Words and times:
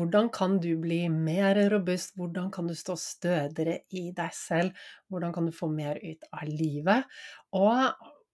Hvordan 0.00 0.30
kan 0.32 0.54
du 0.64 0.70
bli 0.80 1.02
mer 1.12 1.58
robust? 1.68 2.14
Hvordan 2.16 2.48
kan 2.54 2.70
du 2.70 2.72
stå 2.78 2.94
stødigere 2.96 3.82
i 3.92 4.06
deg 4.16 4.32
selv? 4.32 4.72
Hvordan 5.12 5.34
kan 5.36 5.44
du 5.44 5.52
få 5.52 5.68
mer 5.68 6.00
ut 6.00 6.24
av 6.32 6.48
livet? 6.48 7.04
Og 7.52 7.90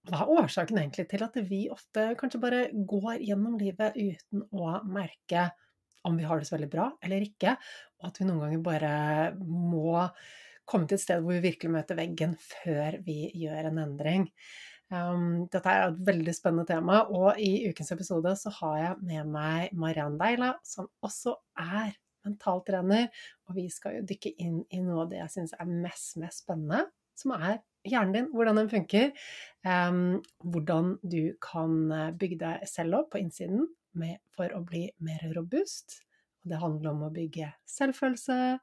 hva 0.07 0.21
er 0.23 0.31
årsaken 0.31 0.79
egentlig 0.79 1.09
til 1.11 1.25
at 1.27 1.39
vi 1.49 1.65
ofte 1.75 2.13
kanskje 2.21 2.43
bare 2.45 2.61
går 2.71 3.25
gjennom 3.27 3.57
livet 3.59 3.99
uten 3.99 4.45
å 4.55 4.77
merke 4.87 5.49
om 6.07 6.15
vi 6.15 6.29
har 6.29 6.39
det 6.39 6.47
så 6.47 6.55
veldig 6.55 6.71
bra 6.71 6.87
eller 7.03 7.25
ikke, 7.27 7.57
og 7.99 8.12
at 8.12 8.21
vi 8.21 8.29
noen 8.29 8.45
ganger 8.45 8.62
bare 8.62 8.93
må 9.43 10.05
komme 10.67 10.87
til 10.87 11.01
et 11.01 11.03
sted 11.03 11.25
hvor 11.25 11.35
vi 11.35 11.49
virkelig 11.49 11.73
møter 11.75 11.99
veggen 11.99 12.39
før 12.39 13.01
vi 13.03 13.25
gjør 13.43 13.73
en 13.73 13.83
endring? 13.89 14.29
Um, 14.87 15.47
dette 15.50 15.67
er 15.67 15.88
et 15.88 16.03
veldig 16.06 16.33
spennende 16.37 16.67
tema, 16.69 17.00
og 17.11 17.41
i 17.43 17.67
ukens 17.71 17.91
episode 17.94 18.33
så 18.38 18.53
har 18.61 18.77
jeg 18.79 19.06
med 19.09 19.31
meg 19.35 19.73
Mariann 19.75 20.19
Deila, 20.21 20.53
som 20.62 20.87
også 21.03 21.35
er 21.59 21.97
mentaltrener, 22.27 23.09
og 23.47 23.59
vi 23.59 23.67
skal 23.71 23.99
jo 23.99 24.06
dykke 24.06 24.35
inn 24.43 24.61
i 24.71 24.83
noe 24.83 25.05
av 25.05 25.11
det 25.11 25.21
jeg 25.23 25.35
syns 25.35 25.56
er 25.59 25.71
mest, 25.71 26.17
mest 26.23 26.44
spennende, 26.44 26.85
som 27.19 27.35
er 27.35 27.59
hjernen 27.87 28.15
din, 28.15 28.31
hvordan 28.35 28.61
den 28.61 28.71
funker. 28.71 29.12
Um, 29.67 30.21
hvordan 30.44 30.97
du 31.03 31.35
kan 31.43 31.79
eh, 31.94 32.12
bygge 32.19 32.41
deg 32.43 32.67
selv 32.71 33.00
opp 33.00 33.12
på 33.15 33.23
innsiden 33.23 33.67
med, 33.99 34.19
for 34.37 34.53
å 34.55 34.62
bli 34.67 34.88
mer 35.03 35.23
robust. 35.35 36.00
Det 36.47 36.61
handler 36.62 36.93
om 36.93 37.06
å 37.09 37.15
bygge 37.15 37.50
selvfølelse, 37.71 38.59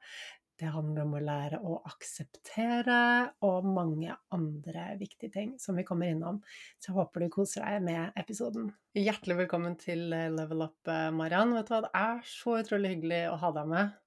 det 0.60 0.70
handler 0.70 1.02
om 1.02 1.16
å 1.16 1.22
lære 1.22 1.58
å 1.66 1.78
akseptere, 1.88 2.98
og 3.46 3.66
mange 3.66 4.14
andre 4.34 4.86
viktige 5.00 5.32
ting 5.34 5.56
som 5.58 5.74
vi 5.78 5.84
kommer 5.86 6.12
innom. 6.12 6.38
Så 6.78 6.92
jeg 6.92 6.98
håper 7.00 7.24
du 7.24 7.32
koser 7.34 7.66
deg 7.66 7.82
med 7.88 8.14
episoden. 8.20 8.70
Hjertelig 8.94 9.40
velkommen 9.42 9.74
til 9.80 10.06
eh, 10.14 10.30
Level 10.30 10.68
Up, 10.68 10.78
eh, 10.86 11.10
Mariann. 11.14 11.56
Vet 11.58 11.70
du 11.70 11.74
hva, 11.74 11.82
det 11.88 11.92
er 11.98 12.22
så 12.30 12.58
utrolig 12.60 12.94
hyggelig 12.94 13.20
å 13.32 13.38
ha 13.42 13.52
deg 13.58 13.70
med. 13.74 14.00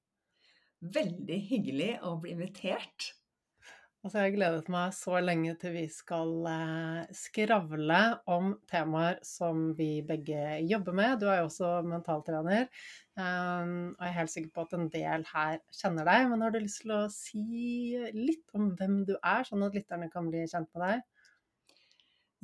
Veldig 0.98 1.40
hyggelig 1.50 1.92
å 2.08 2.16
bli 2.22 2.36
invitert. 2.38 3.12
Altså, 4.06 4.20
jeg 4.22 4.28
har 4.28 4.36
gledet 4.36 4.68
meg 4.72 4.92
så 4.94 5.18
lenge 5.20 5.54
til 5.60 5.74
vi 5.74 5.84
skal 5.92 6.46
eh, 6.48 7.16
skravle 7.18 8.02
om 8.30 8.52
temaer 8.70 9.18
som 9.26 9.72
vi 9.76 10.04
begge 10.06 10.60
jobber 10.70 10.96
med. 10.96 11.18
Du 11.20 11.26
er 11.28 11.42
jo 11.42 11.48
også 11.50 11.72
mentaltrener, 11.84 12.70
um, 13.18 13.74
og 13.98 14.06
jeg 14.06 14.12
er 14.12 14.16
helt 14.20 14.34
sikker 14.36 14.54
på 14.54 14.68
at 14.68 14.78
en 14.78 14.88
del 14.94 15.26
her 15.34 15.58
kjenner 15.80 16.08
deg. 16.08 16.30
Men 16.30 16.46
har 16.46 16.54
du 16.54 16.60
lyst 16.62 16.84
til 16.86 16.94
å 16.94 17.02
si 17.12 17.98
litt 18.14 18.56
om 18.56 18.70
hvem 18.78 19.02
du 19.10 19.16
er, 19.18 19.50
sånn 19.50 19.66
at 19.66 19.76
lytterne 19.76 20.12
kan 20.14 20.30
bli 20.30 20.46
kjent 20.46 20.70
med 20.78 20.86
deg? 20.86 21.04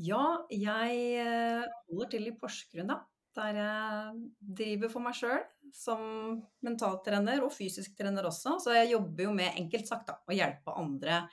Ja, 0.10 0.26
jeg 0.50 1.02
eh, 1.22 1.72
holder 1.86 2.14
til 2.16 2.32
i 2.34 2.38
Porsgrunn, 2.42 2.90
da 2.96 3.04
der 3.38 3.58
jeg 3.58 4.24
driver 4.62 4.92
for 4.92 5.06
meg 5.06 5.18
sjøl 5.18 5.44
som 5.74 6.02
mentaltrener 6.62 7.42
og 7.42 7.52
fysisk 7.54 7.96
trener 7.98 8.28
også. 8.30 8.60
Så 8.62 8.76
jeg 8.76 8.92
jobber 8.92 9.26
jo 9.26 9.32
med, 9.34 9.56
enkelt 9.58 9.90
sagt, 9.90 10.06
da, 10.12 10.20
å 10.22 10.36
hjelpe 10.36 10.76
andre 10.78 11.24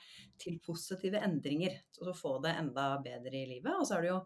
til 0.41 0.57
positive 0.65 1.21
endringer. 1.21 1.75
Så 1.93 2.09
å 2.09 2.15
få 2.17 2.33
det 2.41 2.55
enda 2.57 2.87
bedre 3.03 3.35
i 3.37 3.45
livet. 3.51 3.75
Og 3.77 3.85
så 3.85 3.99
er 3.99 4.05
det 4.05 4.11
jo 4.11 4.19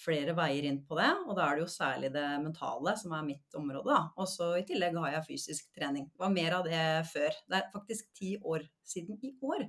flere 0.00 0.34
veier 0.34 0.66
inn 0.66 0.82
på 0.86 0.98
det, 0.98 1.10
og 1.28 1.38
da 1.38 1.46
er 1.46 1.58
det 1.58 1.64
jo 1.66 1.70
særlig 1.70 2.10
det 2.16 2.26
mentale 2.42 2.96
som 2.98 3.14
er 3.14 3.26
mitt 3.30 3.58
område. 3.60 4.02
Og 4.18 4.30
så 4.32 4.52
i 4.58 4.66
tillegg 4.66 4.98
har 4.98 5.18
jeg 5.20 5.28
fysisk 5.30 5.70
trening. 5.76 6.10
Det 6.10 6.24
var 6.24 6.34
mer 6.34 6.58
av 6.58 6.66
det 6.66 6.84
før. 7.12 7.42
Det 7.46 7.60
er 7.60 7.74
faktisk 7.74 8.10
ti 8.18 8.34
år 8.42 8.66
siden 8.82 9.20
i 9.22 9.36
år 9.46 9.68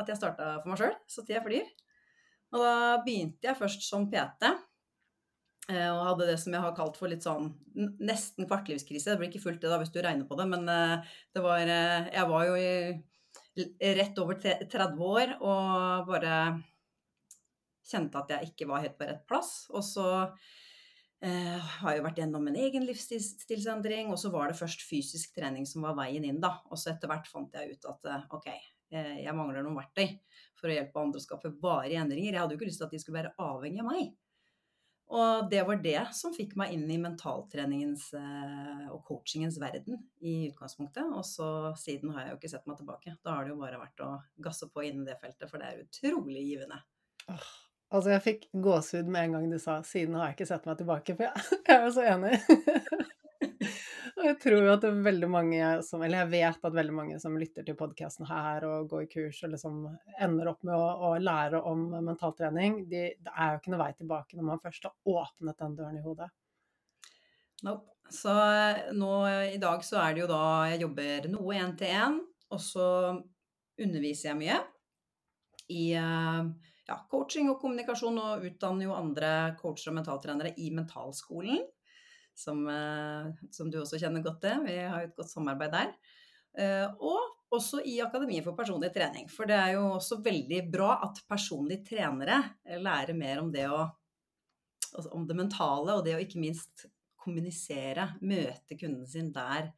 at 0.00 0.08
jeg 0.10 0.18
starta 0.18 0.54
for 0.62 0.72
meg 0.72 0.80
sjøl, 0.80 0.94
så 1.10 1.22
tida 1.26 1.44
flyr. 1.44 1.68
Og 2.54 2.62
da 2.62 2.76
begynte 3.04 3.50
jeg 3.50 3.58
først 3.58 3.84
som 3.84 4.08
PT 4.10 4.48
og 5.72 6.02
hadde 6.10 6.26
det 6.28 6.36
som 6.40 6.52
jeg 6.52 6.60
har 6.60 6.74
kalt 6.76 6.98
for 7.00 7.08
litt 7.08 7.24
sånn 7.24 7.48
nesten 7.74 8.48
kvartlivskrise. 8.48 9.14
Det 9.14 9.20
blir 9.20 9.30
ikke 9.30 9.46
fullt 9.46 9.62
det 9.62 9.70
da 9.72 9.78
hvis 9.80 9.92
du 9.94 10.00
regner 10.04 10.28
på 10.28 10.36
det, 10.36 10.46
men 10.50 10.68
eh, 10.68 11.14
det 11.32 11.44
var 11.44 11.62
eh, 11.64 12.10
Jeg 12.12 12.28
var 12.28 12.48
jo 12.50 12.58
i, 12.60 12.72
rett 13.96 14.18
over 14.20 14.36
30 14.42 15.00
år 15.08 15.36
og 15.38 16.10
bare 16.10 16.34
kjente 17.84 18.20
at 18.20 18.34
jeg 18.34 18.50
ikke 18.52 18.68
var 18.68 18.84
helt 18.84 18.98
på 18.98 19.08
rett 19.08 19.24
plass. 19.28 19.54
Og 19.72 19.84
så 19.86 20.06
eh, 21.24 21.56
har 21.78 21.94
jeg 21.94 22.02
jo 22.02 22.06
vært 22.10 22.20
gjennom 22.20 22.50
en 22.50 22.60
egen 22.60 22.84
livsstilsendring, 22.88 24.12
og 24.12 24.20
så 24.20 24.32
var 24.34 24.50
det 24.50 24.58
først 24.60 24.84
fysisk 24.84 25.32
trening 25.38 25.64
som 25.68 25.86
var 25.86 25.96
veien 25.96 26.26
inn, 26.28 26.42
da. 26.44 26.58
Og 26.68 26.80
så 26.80 26.92
etter 26.92 27.08
hvert 27.08 27.30
fant 27.30 27.56
jeg 27.56 27.72
ut 27.72 27.88
at 27.88 28.36
ok, 28.36 28.50
jeg 28.94 29.32
mangler 29.34 29.64
noen 29.64 29.80
verktøy 29.80 30.12
for 30.60 30.68
å 30.68 30.76
hjelpe 30.76 31.00
andre 31.00 31.18
å 31.18 31.24
skape 31.24 31.54
varige 31.62 32.04
endringer. 32.04 32.34
Jeg 32.34 32.42
hadde 32.42 32.54
jo 32.54 32.60
ikke 32.60 32.68
lyst 32.68 32.82
til 32.82 32.86
at 32.86 32.94
de 32.94 33.00
skulle 33.02 33.22
være 33.22 33.34
avhengig 33.42 33.80
av 33.82 33.90
meg. 33.90 34.12
Og 35.12 35.50
det 35.50 35.60
var 35.68 35.82
det 35.84 36.00
som 36.16 36.32
fikk 36.34 36.54
meg 36.58 36.72
inn 36.74 36.86
i 36.90 36.96
mentaltreningens 36.98 38.06
eh, 38.16 38.86
og 38.88 39.02
coachingens 39.06 39.58
verden 39.60 40.00
i 40.24 40.48
utgangspunktet. 40.48 41.04
Og 41.12 41.26
så 41.28 41.48
siden 41.78 42.14
har 42.14 42.24
jeg 42.24 42.32
jo 42.32 42.38
ikke 42.40 42.52
sett 42.54 42.66
meg 42.70 42.80
tilbake. 42.80 43.16
Da 43.22 43.36
har 43.36 43.44
det 43.44 43.52
jo 43.52 43.60
bare 43.60 43.82
vært 43.82 44.04
å 44.04 44.10
gasse 44.42 44.70
på 44.72 44.86
innen 44.88 45.04
det 45.06 45.18
feltet, 45.20 45.46
for 45.50 45.60
det 45.60 45.70
er 45.70 45.84
utrolig 45.84 46.46
givende. 46.48 46.80
Oh, 47.28 47.50
altså 47.94 48.14
jeg 48.14 48.24
fikk 48.24 48.48
gåsehud 48.64 49.12
med 49.12 49.28
en 49.28 49.38
gang 49.38 49.50
du 49.52 49.58
sa 49.60 49.78
'siden 49.84 50.16
har 50.18 50.30
jeg 50.30 50.38
ikke 50.38 50.50
sett 50.52 50.66
meg 50.68 50.80
tilbake', 50.80 51.16
for 51.16 51.28
jeg, 51.28 51.48
jeg 51.68 51.76
er 51.76 51.84
jo 51.84 51.94
så 52.00 52.08
enig. 52.08 52.40
jeg 54.24 54.36
tror 54.42 54.68
at 54.72 54.84
veldig 55.04 55.28
mange 55.30 55.68
som 55.86 56.02
Eller 56.04 56.22
jeg 56.24 56.30
vet 56.32 56.66
at 56.68 56.76
veldig 56.76 56.94
mange 56.96 57.18
som 57.22 57.36
lytter 57.38 57.66
til 57.66 57.76
podkasten 57.78 58.26
her 58.28 58.66
og 58.68 58.88
går 58.90 59.04
i 59.04 59.10
kurs 59.10 59.40
og 59.46 59.54
liksom 59.54 59.80
ender 60.22 60.50
opp 60.52 60.62
med 60.66 60.76
å, 60.76 60.86
å 61.08 61.10
lære 61.20 61.60
om 61.68 61.86
mentaltrening, 61.94 62.84
de, 62.90 63.06
det 63.20 63.34
er 63.34 63.54
jo 63.54 63.60
ikke 63.60 63.74
noe 63.74 63.82
vei 63.84 63.90
tilbake 63.98 64.38
når 64.38 64.48
man 64.50 64.62
først 64.62 64.88
har 64.88 65.14
åpnet 65.14 65.60
den 65.60 65.76
døren 65.78 65.98
i 65.98 66.04
hodet. 66.04 66.30
Nope. 67.64 67.90
Så 68.12 68.32
eh, 68.36 68.92
nå 68.92 69.12
i 69.54 69.60
dag 69.60 69.84
så 69.84 69.96
er 70.02 70.12
det 70.12 70.24
jo 70.24 70.28
da 70.28 70.44
jeg 70.68 70.82
jobber 70.84 71.28
noe 71.32 71.56
én 71.56 71.72
til 71.78 71.94
én, 71.96 72.18
og 72.52 72.60
så 72.60 72.88
underviser 73.80 74.30
jeg 74.30 74.40
mye 74.42 74.58
i 75.72 75.86
eh, 75.96 76.50
ja, 76.88 76.98
coaching 77.10 77.48
og 77.52 77.62
kommunikasjon, 77.62 78.20
og 78.20 78.44
utdanner 78.50 78.88
jo 78.88 78.98
andre 78.98 79.30
coacher 79.60 79.92
og 79.92 79.98
mentaltrenere 80.02 80.52
i 80.60 80.68
mentalskolen 80.74 81.64
som, 82.34 82.66
eh, 82.68 83.30
som, 83.50 83.70
du 83.70 83.80
også 83.80 84.00
kjenner 84.00 84.24
godt 84.24 84.42
til. 84.44 84.64
Vi 84.66 84.76
har 84.78 85.06
et 85.06 85.16
godt 85.16 85.30
samarbeid 85.30 85.74
der. 85.74 85.92
Eh, 86.58 86.86
og 87.02 87.54
også 87.54 87.82
i 87.86 88.00
Akademiet 88.02 88.44
for 88.46 88.58
personlig 88.58 88.90
trening. 88.94 89.28
For 89.30 89.48
det 89.48 89.56
er 89.56 89.74
jo 89.76 89.86
også 89.94 90.20
veldig 90.24 90.64
bra 90.72 90.96
at 91.06 91.22
personlige 91.30 91.86
trenere 91.94 92.40
lærer 92.82 93.14
mer 93.16 93.42
om 93.42 93.52
det, 93.54 93.68
å, 93.70 93.84
altså 94.92 95.14
om 95.14 95.26
det 95.28 95.38
mentale, 95.38 95.94
og 95.94 96.04
det 96.06 96.16
å 96.16 96.22
ikke 96.22 96.42
minst 96.42 96.88
kommunisere, 97.24 98.10
møte 98.20 98.76
kunden 98.76 99.06
sin 99.08 99.30
der 99.32 99.70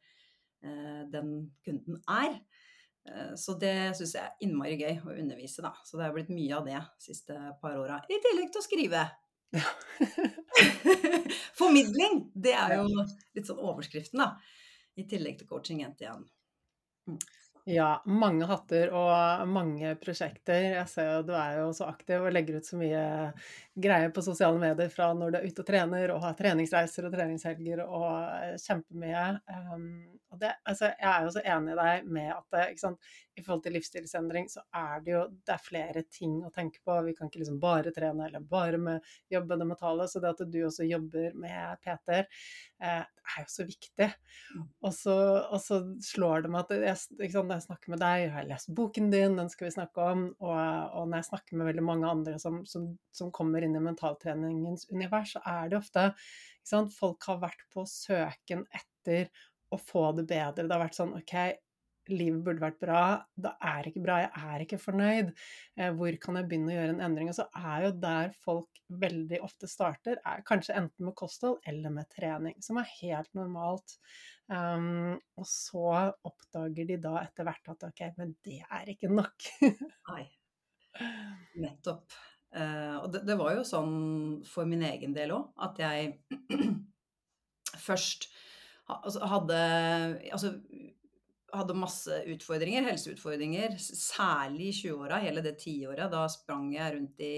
eh, 0.65 1.03
den 1.13 1.51
kunden 1.65 2.01
er. 2.09 2.41
Så 3.39 3.53
det 3.55 3.93
syns 3.95 4.17
jeg 4.17 4.19
er 4.19 4.41
innmari 4.43 4.73
gøy 4.75 4.97
å 4.99 5.13
undervise, 5.13 5.61
da. 5.63 5.69
Så 5.87 5.95
det 5.95 6.03
har 6.03 6.11
blitt 6.11 6.27
mye 6.27 6.57
av 6.57 6.65
det 6.67 6.73
de 6.75 7.05
siste 7.05 7.37
par 7.61 7.77
åra. 7.79 8.01
I 8.11 8.17
tillegg 8.19 8.49
til 8.51 8.59
å 8.59 8.65
skrive. 8.65 9.03
Ja. 9.55 9.63
Formidling! 11.59 12.31
Det 12.35 12.53
er 12.53 12.75
jo 12.79 12.87
litt 12.91 13.47
sånn 13.47 13.61
overskriften, 13.63 14.21
da. 14.21 14.35
I 14.97 15.05
tillegg 15.09 15.39
til 15.39 15.49
coaching 15.49 15.83
1-1. 15.85 16.25
Mm. 17.07 17.19
Ja, 17.67 17.97
mange 18.07 18.45
hatter 18.47 18.93
og 18.95 19.47
mange 19.51 19.89
prosjekter. 19.99 20.69
Jeg 20.77 20.87
ser 20.87 21.09
jo 21.09 21.23
du 21.27 21.33
er 21.35 21.57
jo 21.59 21.73
så 21.75 21.89
aktiv 21.91 22.23
og 22.23 22.31
legger 22.31 22.61
ut 22.61 22.67
så 22.69 22.79
mye 22.79 23.01
greier 23.75 24.13
på 24.15 24.23
sosiale 24.23 24.55
medier 24.61 24.87
fra 24.93 25.09
når 25.13 25.33
du 25.33 25.37
er 25.41 25.49
ute 25.49 25.65
og 25.65 25.67
trener 25.67 26.13
og 26.13 26.21
har 26.23 26.37
treningsreiser 26.39 27.09
og 27.09 27.17
treningshelger 27.17 27.83
og 27.83 28.07
eh, 28.07 28.55
kjempemye. 28.63 29.25
Um, 29.51 29.89
og 30.31 30.39
det, 30.41 30.53
altså, 30.67 30.89
jeg 30.93 31.09
er 31.11 31.25
jo 31.25 31.33
så 31.35 31.43
enig 31.53 31.73
i 31.73 31.77
deg 31.81 32.07
med 32.17 32.31
at 32.33 32.79
sant, 32.79 33.11
i 33.37 33.43
forhold 33.43 33.63
til 33.65 33.75
livsstilsendring 33.77 34.49
så 34.51 34.63
er 34.75 35.03
det 35.05 35.13
jo 35.13 35.21
det 35.29 35.53
er 35.53 35.63
flere 35.63 36.03
ting 36.11 36.39
å 36.47 36.51
tenke 36.55 36.81
på. 36.85 36.95
Vi 37.05 37.13
kan 37.17 37.29
ikke 37.29 37.43
liksom 37.43 37.59
bare 37.63 37.93
trene 37.95 38.27
eller 38.27 38.47
bare 38.47 38.79
med 38.81 39.11
jobbe 39.31 39.59
det 39.59 39.67
mentale. 39.69 40.07
Så 40.09 40.23
det 40.23 40.33
at 40.33 40.43
du 40.47 40.59
også 40.65 40.87
jobber 40.87 41.35
med 41.37 41.83
Peter, 41.83 42.25
eh, 42.81 43.03
er 43.03 43.43
jo 43.43 43.51
så 43.51 43.67
viktig. 43.67 44.09
Mm. 44.55 44.65
Og 44.87 44.93
så 44.95 45.79
slår 46.09 46.45
det 46.45 46.53
meg 46.53 46.65
at 46.65 46.89
jeg, 46.89 47.31
sant, 47.33 47.56
når 47.57 47.63
jeg 47.63 47.71
snakker 47.71 47.91
med 47.93 48.01
deg, 48.03 48.19
jeg 48.21 48.33
har 48.35 48.47
lest 48.51 48.69
boken 48.77 49.07
din, 49.09 49.37
den 49.39 49.49
skal 49.49 49.67
vi 49.67 49.73
snakke 49.73 50.03
om, 50.13 50.23
og, 50.45 50.57
og 50.99 51.07
når 51.09 51.21
jeg 51.21 51.27
snakker 51.31 51.57
med 51.57 51.69
veldig 51.71 51.85
mange 51.87 52.11
andre 52.11 52.35
som, 52.41 52.59
som, 52.69 52.91
som 53.15 53.31
kommer 53.33 53.65
inn 53.65 53.73
i 53.77 53.81
mentaltreningens 53.81 54.85
univers, 54.93 55.33
så 55.33 55.41
er 55.41 55.71
det 55.71 55.79
ofte 55.79 56.11
sant, 56.67 56.93
Folk 56.93 57.25
har 57.25 57.41
vært 57.41 57.63
på 57.73 57.85
søken 57.89 58.61
etter 58.69 59.31
å 59.73 59.79
få 59.81 60.11
det 60.19 60.27
bedre. 60.29 60.67
Det 60.67 60.75
har 60.75 60.83
vært 60.85 60.99
sånn 60.99 61.15
OK, 61.17 61.33
livet 62.11 62.41
burde 62.45 62.63
vært 62.63 62.79
bra, 62.81 63.01
det 63.35 63.51
er 63.69 63.89
ikke 63.89 64.03
bra, 64.03 64.19
jeg 64.23 64.45
er 64.51 64.63
ikke 64.63 64.79
fornøyd. 64.81 65.33
Eh, 65.77 65.91
hvor 65.97 66.17
kan 66.23 66.39
jeg 66.39 66.49
begynne 66.49 66.71
å 66.71 66.77
gjøre 66.77 66.95
en 66.95 67.03
endring? 67.07 67.31
Og 67.31 67.37
så 67.37 67.47
er 67.57 67.87
jo 67.87 67.91
der 68.03 68.33
folk 68.45 68.81
veldig 69.03 69.41
ofte 69.45 69.69
starter, 69.69 70.21
er 70.23 70.45
kanskje 70.47 70.77
enten 70.79 71.09
med 71.09 71.17
kosthold 71.19 71.59
eller 71.67 71.93
med 71.93 72.09
trening, 72.13 72.55
som 72.63 72.79
er 72.81 72.89
helt 73.01 73.31
normalt. 73.37 73.97
Um, 74.47 75.17
og 75.35 75.47
så 75.49 75.87
oppdager 76.27 76.87
de 76.87 76.95
da 77.03 77.17
etter 77.19 77.47
hvert 77.47 77.73
at 77.73 77.87
ok, 77.89 78.03
men 78.19 78.33
det 78.47 78.61
er 78.63 78.93
ikke 78.93 79.11
nok. 79.11 79.49
Nei. 80.13 80.23
Nettopp. 81.59 82.15
Uh, 82.55 83.03
og 83.03 83.11
det, 83.11 83.25
det, 83.27 83.35
var 83.37 83.57
jo 83.57 83.65
sånn 83.67 83.95
for 84.47 84.69
min 84.69 84.85
egen 84.87 85.11
del 85.15 85.33
òg, 85.35 85.49
at 85.67 85.81
jeg 85.83 86.13
først 87.87 88.29
altså, 88.87 89.19
hadde 89.27 89.57
Altså 90.31 90.53
hadde 91.53 91.75
masse 91.77 92.21
utfordringer, 92.27 92.85
helseutfordringer, 92.89 93.77
særlig 93.79 94.71
i 94.71 94.77
20-åra, 94.81 95.19
hele 95.23 95.43
det 95.45 95.57
tiåret. 95.61 96.09
Da 96.11 96.25
sprang 96.31 96.69
jeg 96.75 96.95
rundt 96.95 97.23
i 97.23 97.35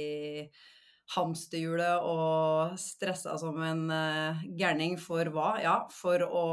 hamsterhjulet 1.15 2.05
og 2.05 2.77
stressa 2.77 3.35
som 3.41 3.57
en 3.65 3.85
uh, 3.89 4.41
gærning 4.57 4.97
for 5.01 5.29
hva? 5.33 5.55
Ja, 5.61 5.75
for 5.93 6.25
å 6.25 6.45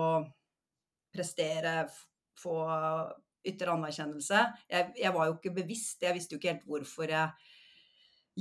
prestere, 1.13 1.87
få 2.37 2.57
ytre 3.47 3.73
anerkjennelse. 3.73 4.43
Jeg, 4.69 4.91
jeg, 4.99 5.13
var 5.15 5.29
jo 5.29 5.37
ikke 5.37 5.55
bevisst, 5.57 6.03
jeg 6.05 6.17
visste 6.17 6.35
jo 6.35 6.41
ikke 6.41 6.53
helt 6.55 6.69
hvorfor 6.69 7.13
jeg 7.13 7.53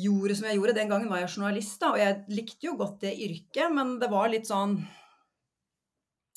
gjorde 0.05 0.36
som 0.36 0.50
jeg 0.50 0.60
gjorde. 0.60 0.75
Den 0.75 0.91
gangen 0.91 1.12
var 1.12 1.24
jeg 1.24 1.31
journalist, 1.38 1.77
da, 1.81 1.93
og 1.93 2.01
jeg 2.01 2.36
likte 2.36 2.67
jo 2.67 2.75
godt 2.79 3.03
det 3.05 3.15
yrket, 3.27 3.67
men 3.75 3.95
det 4.01 4.12
var 4.12 4.31
litt 4.31 4.50
sånn 4.50 4.79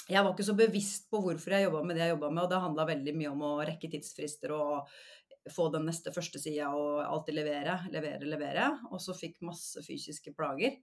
jeg 0.09 0.25
var 0.25 0.33
ikke 0.33 0.47
så 0.47 0.57
bevisst 0.57 1.09
på 1.12 1.21
hvorfor 1.21 1.55
jeg 1.55 1.67
jobba 1.67 1.83
med 1.85 1.99
det 1.99 2.07
jeg 2.07 2.15
jobba 2.15 2.31
med, 2.33 2.43
og 2.45 2.53
det 2.53 2.61
handla 2.65 2.88
veldig 2.88 3.15
mye 3.19 3.33
om 3.35 3.43
å 3.45 3.55
rekke 3.69 3.91
tidsfrister 3.93 4.55
og 4.57 4.93
få 5.53 5.69
den 5.73 5.87
neste 5.88 6.12
første 6.15 6.41
sida 6.41 6.71
og 6.77 7.03
alltid 7.05 7.37
levere, 7.37 7.77
levere, 7.93 8.29
levere. 8.29 8.71
Og 8.93 9.03
så 9.03 9.17
fikk 9.17 9.41
masse 9.47 9.83
fysiske 9.85 10.33
plager. 10.37 10.79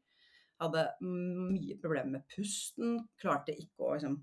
Hadde 0.61 0.85
mye 1.03 1.77
problemer 1.81 2.19
med 2.19 2.27
pusten. 2.31 2.99
Klarte 3.21 3.55
ikke 3.55 3.85
å 3.85 3.93
liksom, 3.95 4.19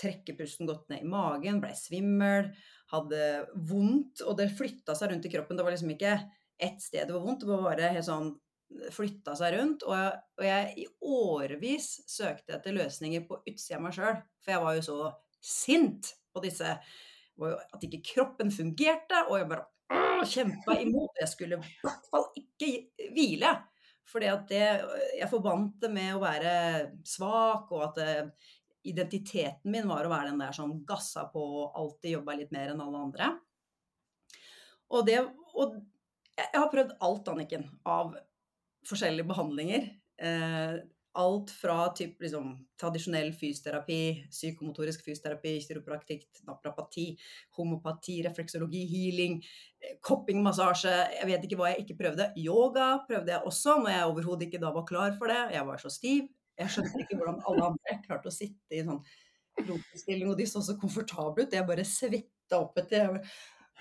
trekke 0.00 0.36
pusten 0.38 0.68
godt 0.68 0.88
ned 0.92 1.04
i 1.04 1.10
magen. 1.12 1.60
Blei 1.62 1.74
svimmel. 1.78 2.50
Hadde 2.92 3.26
vondt. 3.68 4.24
Og 4.26 4.36
det 4.40 4.52
flytta 4.56 4.96
seg 4.98 5.12
rundt 5.12 5.28
i 5.28 5.32
kroppen. 5.32 5.58
Det 5.58 5.66
var 5.66 5.76
liksom 5.76 5.92
ikke 5.94 6.16
ett 6.62 6.82
sted 6.82 7.08
det 7.08 7.16
var 7.16 7.24
vondt. 7.24 7.44
Det 7.44 7.52
var 7.52 7.68
bare 7.70 7.92
helt 7.96 8.08
sånn 8.08 8.32
flytta 8.94 9.34
seg 9.38 9.56
rundt. 9.56 9.86
Og 9.88 9.94
jeg, 9.96 10.20
og 10.38 10.46
jeg 10.46 10.72
i 10.82 10.86
årevis 11.16 11.88
søkte 12.10 12.56
etter 12.58 12.76
løsninger 12.76 13.26
på 13.28 13.40
utsida 13.42 13.78
av 13.78 13.84
meg 13.86 13.96
sjøl. 13.96 14.20
For 14.42 14.54
jeg 14.54 14.64
var 14.64 14.78
jo 14.78 14.86
så 14.88 14.98
sint 15.42 16.14
på 16.32 16.44
disse 16.44 16.76
At 17.42 17.84
ikke 17.86 18.02
kroppen 18.12 18.52
fungerte. 18.54 19.24
Og 19.28 19.38
jeg 19.40 19.50
bare 19.50 20.24
kjempa 20.28 20.78
imot. 20.80 21.20
Jeg 21.20 21.30
skulle 21.32 21.58
i 21.58 21.76
hvert 21.82 22.08
fall 22.12 22.26
ikke 22.38 22.72
hvile. 23.14 23.52
Fordi 24.12 24.28
at 24.28 24.50
Jeg 24.52 25.30
forbandt 25.30 25.80
det 25.84 25.92
med 25.92 26.16
å 26.16 26.22
være 26.22 26.52
svak, 27.06 27.70
og 27.72 27.86
at 27.90 28.00
det, 28.00 28.10
eh, 28.18 28.58
identiteten 28.82 29.70
min 29.70 29.86
var 29.86 30.02
å 30.04 30.10
være 30.10 30.32
den 30.32 30.40
der 30.42 30.54
som 30.56 30.72
gassa 30.84 31.28
på 31.30 31.38
og 31.38 31.76
alltid 31.78 32.16
jobba 32.16 32.34
litt 32.34 32.50
mer 32.50 32.72
enn 32.72 32.80
alle 32.82 33.02
andre. 33.06 33.28
Og 34.90 35.06
det 35.06 35.20
Og 35.52 35.76
jeg 36.32 36.48
har 36.54 36.70
prøvd 36.72 36.94
alt, 37.04 37.28
Anniken, 37.28 37.66
av 37.84 38.14
forskjellige 38.88 39.28
behandlinger. 39.28 39.88
Eh, 40.22 40.80
alt 41.14 41.50
fra 41.52 41.90
typ, 41.96 42.20
liksom, 42.24 42.54
tradisjonell 42.80 43.32
fysioterapi, 43.36 44.28
psykomotorisk 44.32 45.04
fysioterapi, 45.04 45.58
kiropraktikk, 45.66 46.24
naprapati, 46.48 47.10
homopati, 47.58 48.22
refleksologi, 48.24 48.86
healing, 48.88 49.42
eh, 49.82 49.98
koppingmassasje 50.00 50.94
Jeg 51.18 51.26
vet 51.28 51.44
ikke 51.44 51.58
hva 51.60 51.72
jeg 51.72 51.84
ikke 51.84 51.98
prøvde. 51.98 52.32
Yoga 52.36 53.04
prøvde 53.08 53.34
jeg 53.34 53.42
også, 53.44 53.76
når 53.82 53.90
jeg 53.92 54.06
overhodet 54.06 54.48
ikke 54.48 54.62
da 54.62 54.72
var 54.72 54.86
klar 54.88 55.12
for 55.18 55.26
det. 55.26 55.52
Jeg 55.52 55.66
var 55.66 55.76
så 55.76 55.90
stiv. 55.92 56.28
Jeg 56.58 56.68
skjønte 56.68 57.04
ikke 57.04 57.18
hvordan 57.20 57.42
alle 57.48 57.68
andre 57.72 57.98
klarte 58.06 58.32
å 58.32 58.34
sitte 58.34 58.78
i 58.78 58.84
sånn 58.86 59.02
lotusstilling, 59.68 60.30
og 60.30 60.38
de 60.38 60.46
så 60.48 60.62
så 60.64 60.78
komfortable 60.80 61.44
ut. 61.44 61.52
Jeg 61.52 61.68
bare 61.68 61.84
svetta 61.84 62.62
opp 62.62 62.78
etter. 62.80 63.04
Jeg 63.04 63.20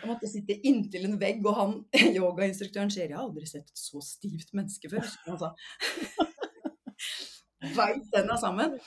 måtte 0.08 0.30
sitte 0.30 0.56
inntil 0.68 1.06
en 1.08 1.18
vegg, 1.22 1.42
og 1.46 1.58
han 1.58 1.74
yogainstruktøren 2.18 2.92
sier 2.94 3.08
'Jeg 3.08 3.18
har 3.18 3.26
aldri 3.26 3.48
sett 3.50 3.70
et 3.70 3.78
så 3.78 4.02
stivt 4.06 4.54
menneske 4.58 4.90
før'. 4.92 5.18
Han 5.28 5.42
sa. 5.42 5.54
Veit 7.78 8.08
tenna 8.14 8.38
sammen. 8.42 8.78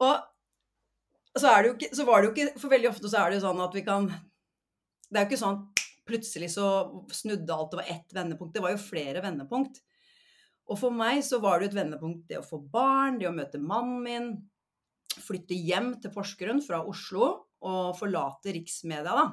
Og 0.00 0.14
så, 1.36 1.50
er 1.50 1.62
det 1.62 1.68
jo 1.68 1.74
ikke, 1.74 1.96
så 1.96 2.06
var 2.08 2.22
det 2.22 2.28
jo 2.28 2.34
ikke 2.34 2.60
For 2.60 2.72
veldig 2.72 2.90
ofte 2.90 3.10
så 3.10 3.20
er 3.20 3.30
det 3.30 3.38
jo 3.38 3.44
sånn 3.44 3.60
at 3.64 3.74
vi 3.74 3.82
kan 3.86 4.06
Det 4.08 5.18
er 5.18 5.24
jo 5.24 5.30
ikke 5.30 5.40
sånn 5.40 5.60
plutselig 6.04 6.50
så 6.52 6.66
snudde 7.16 7.54
alt, 7.54 7.70
det 7.72 7.78
var 7.80 7.86
ett 7.88 8.10
vendepunkt. 8.12 8.52
Det 8.52 8.60
var 8.60 8.74
jo 8.74 8.82
flere 8.82 9.22
vendepunkt. 9.24 9.78
Og 10.68 10.76
for 10.76 10.92
meg 10.92 11.22
så 11.24 11.38
var 11.40 11.56
det 11.56 11.64
jo 11.64 11.72
et 11.72 11.78
vendepunkt 11.78 12.26
det 12.28 12.40
å 12.40 12.44
få 12.44 12.58
barn, 12.60 13.16
det 13.20 13.30
å 13.30 13.32
møte 13.32 13.60
mannen 13.60 14.02
min, 14.04 14.26
flytte 15.14 15.56
hjem 15.56 15.94
til 16.02 16.12
Porsgrunn 16.12 16.60
fra 16.64 16.82
Oslo 16.90 17.30
og 17.64 17.96
forlate 17.96 18.52
riksmedia, 18.52 19.16
da. 19.16 19.24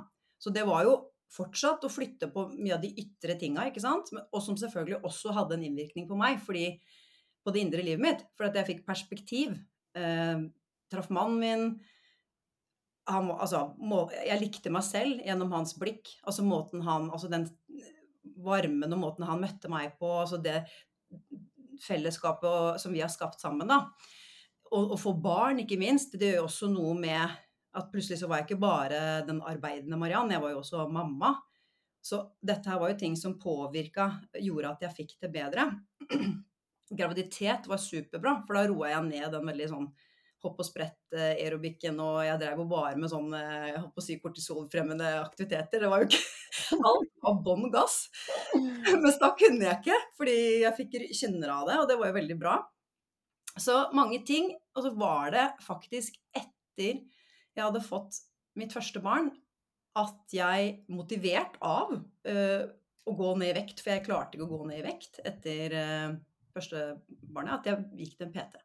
Så 0.41 0.53
det 0.53 0.65
var 0.67 0.85
jo 0.87 0.97
fortsatt 1.31 1.85
å 1.87 1.91
flytte 1.91 2.27
på 2.33 2.47
mye 2.57 2.75
av 2.75 2.81
de 2.83 2.91
ytre 2.99 3.37
tinga, 3.39 3.67
ikke 3.69 3.83
sant. 3.83 4.09
Og 4.31 4.41
som 4.43 4.57
selvfølgelig 4.59 4.99
også 5.07 5.35
hadde 5.37 5.57
en 5.57 5.67
innvirkning 5.69 6.09
på 6.09 6.17
meg, 6.19 6.41
fordi 6.43 6.73
på 7.41 7.53
det 7.53 7.63
indre 7.63 7.85
livet 7.85 8.03
mitt. 8.03 8.25
For 8.37 8.49
at 8.49 8.57
jeg 8.59 8.67
fikk 8.67 8.83
perspektiv. 8.87 9.55
Eh, 9.97 10.43
traff 10.91 11.09
mannen 11.13 11.39
min. 11.41 11.65
Han, 13.11 13.31
altså, 13.33 13.71
må, 13.81 14.05
jeg 14.13 14.41
likte 14.41 14.73
meg 14.73 14.85
selv 14.85 15.23
gjennom 15.25 15.53
hans 15.55 15.73
blikk. 15.79 16.11
Altså 16.27 16.45
måten 16.45 16.83
han 16.85 17.09
Altså 17.11 17.31
den 17.31 17.47
varmen 18.41 18.93
og 18.93 19.01
måten 19.01 19.25
han 19.25 19.41
møtte 19.41 19.71
meg 19.71 19.95
på. 19.99 20.09
Altså 20.21 20.41
det 20.41 20.61
fellesskapet 21.81 22.81
som 22.81 22.93
vi 22.93 23.01
har 23.01 23.09
skapt 23.09 23.41
sammen, 23.41 23.69
da. 23.71 23.87
Og 24.71 24.93
få 25.01 25.11
barn, 25.19 25.59
ikke 25.63 25.79
minst. 25.81 26.13
Det 26.15 26.29
gjør 26.29 26.43
jo 26.43 26.47
også 26.47 26.69
noe 26.71 26.93
med 26.95 27.33
at 27.77 27.89
plutselig 27.91 28.19
så 28.19 28.27
var 28.27 28.41
jeg 28.41 28.49
ikke 28.49 28.63
bare 28.63 28.99
den 29.27 29.39
arbeidende 29.47 29.99
Mariann, 29.99 30.31
jeg 30.33 30.43
var 30.43 30.53
jo 30.53 30.61
også 30.61 30.85
mamma. 30.91 31.35
Så 32.01 32.19
dette 32.41 32.69
her 32.69 32.79
var 32.81 32.91
jo 32.91 32.99
ting 32.99 33.15
som 33.17 33.37
påvirka, 33.39 34.07
gjorde 34.41 34.71
at 34.73 34.87
jeg 34.87 34.97
fikk 35.03 35.17
det 35.21 35.29
bedre 35.33 35.67
graviditet 36.97 37.67
var 37.69 37.79
superbra, 37.79 38.41
for 38.47 38.57
da 38.57 38.65
roa 38.67 38.89
jeg 38.91 39.05
ned 39.07 39.27
den 39.31 39.51
veldig 39.51 39.67
sånn 39.71 39.91
hopp 40.41 40.57
og 40.63 40.65
sprett-aerobikken, 40.65 41.99
og 42.01 42.23
jeg 42.25 42.39
drev 42.41 42.63
jo 42.63 42.65
bare 42.71 42.97
med 42.97 43.11
sånn 43.11 43.29
jeg 43.37 43.75
holdt 43.77 43.93
på 43.93 44.01
å 44.01 44.05
si 44.05 44.17
kortisolfremmende 44.23 45.11
aktiviteter. 45.21 45.83
Det 45.83 45.91
var 45.91 46.01
jo 46.01 46.09
ikke 46.09 46.79
Alt 46.89 47.11
var 47.21 47.37
bånn 47.45 47.69
gass. 47.73 48.03
Mens 49.03 49.19
da 49.21 49.31
kunne 49.37 49.67
jeg 49.67 49.77
ikke, 49.83 49.99
fordi 50.17 50.37
jeg 50.63 50.77
fikk 50.79 50.97
kjenner 51.13 51.53
av 51.53 51.69
det, 51.69 51.77
og 51.83 51.89
det 51.91 51.99
var 52.01 52.09
jo 52.09 52.17
veldig 52.17 52.37
bra. 52.41 52.57
Så 53.59 53.77
mange 53.93 54.21
ting. 54.25 54.49
Og 54.75 54.85
så 54.85 54.93
var 54.97 55.31
det 55.35 55.45
faktisk 55.65 56.17
etter 56.33 57.03
jeg 57.55 57.65
hadde 57.65 57.83
fått 57.83 58.21
mitt 58.59 58.73
første 58.75 59.01
barn, 59.03 59.31
at 59.99 60.35
jeg, 60.35 60.75
motivert 60.91 61.57
av 61.65 61.93
uh, 61.97 62.63
å 63.03 63.15
gå 63.17 63.31
ned 63.39 63.51
i 63.51 63.57
vekt, 63.59 63.81
for 63.83 63.93
jeg 63.93 64.05
klarte 64.05 64.37
ikke 64.37 64.47
å 64.47 64.53
gå 64.53 64.67
ned 64.69 64.79
i 64.79 64.85
vekt 64.85 65.19
etter 65.27 65.75
uh, 65.75 66.13
første 66.55 66.83
barnet, 67.27 67.59
at 67.59 67.67
jeg 67.67 68.05
gikk 68.05 68.15
til 68.17 68.29
en 68.29 68.35
PT. 68.35 68.61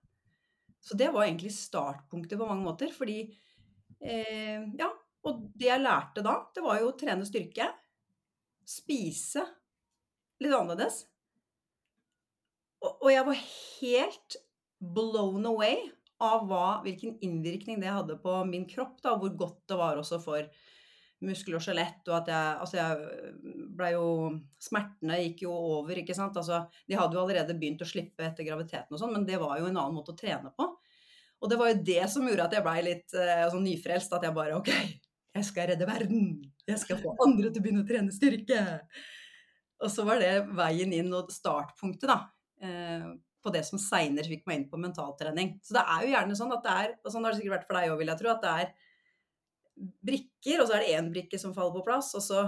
Så 0.86 0.98
det 0.98 1.10
var 1.10 1.26
egentlig 1.26 1.50
startpunktet 1.54 2.38
på 2.38 2.46
mange 2.46 2.66
måter. 2.66 2.94
Fordi 2.94 3.24
uh, 3.26 4.62
Ja. 4.78 4.92
Og 5.26 5.40
det 5.58 5.66
jeg 5.66 5.82
lærte 5.82 6.22
da, 6.22 6.36
det 6.54 6.62
var 6.62 6.76
jo 6.78 6.92
å 6.92 6.94
trene 6.94 7.26
styrke. 7.26 7.64
Spise 8.62 9.42
litt 10.38 10.54
annerledes. 10.54 11.00
Og, 12.78 12.92
og 12.92 13.08
jeg 13.10 13.24
var 13.26 13.40
helt 13.40 14.36
blown 14.78 15.48
away 15.50 15.88
av 16.22 16.46
hva, 16.48 16.80
hvilken 16.84 17.18
innvirkning 17.24 17.80
det 17.82 17.92
hadde 17.92 18.16
på 18.22 18.38
min 18.48 18.64
kropp. 18.68 19.02
da, 19.02 19.16
Hvor 19.20 19.34
godt 19.36 19.62
det 19.68 19.78
var 19.80 20.00
også 20.00 20.20
for 20.22 20.48
muskler 21.24 21.56
og 21.56 21.64
skjelett, 21.64 22.02
og 22.10 22.14
at 22.18 22.28
jeg 22.28 22.56
Altså, 22.60 22.76
jeg 22.76 23.66
blei 23.76 23.92
jo 23.94 24.08
Smertene 24.60 25.20
gikk 25.22 25.46
jo 25.46 25.52
over, 25.52 25.96
ikke 25.96 26.16
sant. 26.16 26.36
Altså, 26.36 26.66
de 26.88 26.98
hadde 26.98 27.16
jo 27.16 27.22
allerede 27.22 27.56
begynt 27.56 27.84
å 27.84 27.88
slippe 27.88 28.24
etter 28.26 28.44
graviditeten 28.48 28.92
og 28.92 29.00
sånn, 29.00 29.14
men 29.16 29.26
det 29.28 29.40
var 29.40 29.58
jo 29.60 29.70
en 29.70 29.76
annen 29.76 29.96
måte 29.96 30.12
å 30.12 30.18
trene 30.18 30.52
på. 30.56 30.70
Og 31.42 31.50
det 31.52 31.58
var 31.60 31.72
jo 31.72 31.82
det 31.84 32.04
som 32.12 32.24
gjorde 32.26 32.46
at 32.48 32.56
jeg 32.56 32.64
blei 32.64 32.78
litt 32.84 33.16
eh, 33.16 33.44
sånn 33.52 33.66
nyfrelst, 33.66 34.14
at 34.16 34.24
jeg 34.24 34.36
bare 34.36 34.56
OK, 34.56 34.70
jeg 35.36 35.44
skal 35.44 35.70
redde 35.70 35.88
verden. 35.88 36.30
Jeg 36.66 36.80
skal 36.82 37.00
få 37.02 37.12
andre 37.24 37.50
til 37.50 37.60
å 37.60 37.64
begynne 37.66 37.84
å 37.84 37.88
trene 37.88 38.14
styrke. 38.14 38.62
Og 39.84 39.92
så 39.92 40.06
var 40.08 40.22
det 40.22 40.32
veien 40.56 40.94
inn 40.96 41.12
og 41.14 41.32
startpunktet, 41.32 42.08
da. 42.08 42.18
Eh, 42.64 43.10
på 43.46 43.54
det 43.54 43.62
som 43.68 43.80
seinere 43.80 44.28
fikk 44.28 44.44
meg 44.48 44.58
inn 44.58 44.68
på 44.70 44.80
mentaltrening. 44.82 45.56
Så 45.64 45.78
det 45.78 45.84
er 45.86 46.04
jo 46.04 46.12
gjerne 46.12 46.38
sånn 46.38 46.54
at 46.56 46.66
det 46.66 46.76
er, 46.82 46.94
og 47.00 47.12
sånn 47.14 47.26
har 47.26 47.32
det 47.32 47.40
sikkert 47.40 47.56
vært 47.56 47.68
for 47.70 47.78
deg 47.78 47.92
òg, 47.92 47.98
vil 48.02 48.12
jeg 48.12 48.20
tro, 48.22 48.32
at 48.32 48.44
det 48.44 48.54
er 48.62 48.72
brikker, 50.10 50.62
og 50.62 50.68
så 50.68 50.76
er 50.76 50.84
det 50.84 50.94
én 50.96 51.10
brikke 51.12 51.40
som 51.40 51.54
faller 51.56 51.76
på 51.76 51.84
plass. 51.86 52.12
Så, 52.24 52.42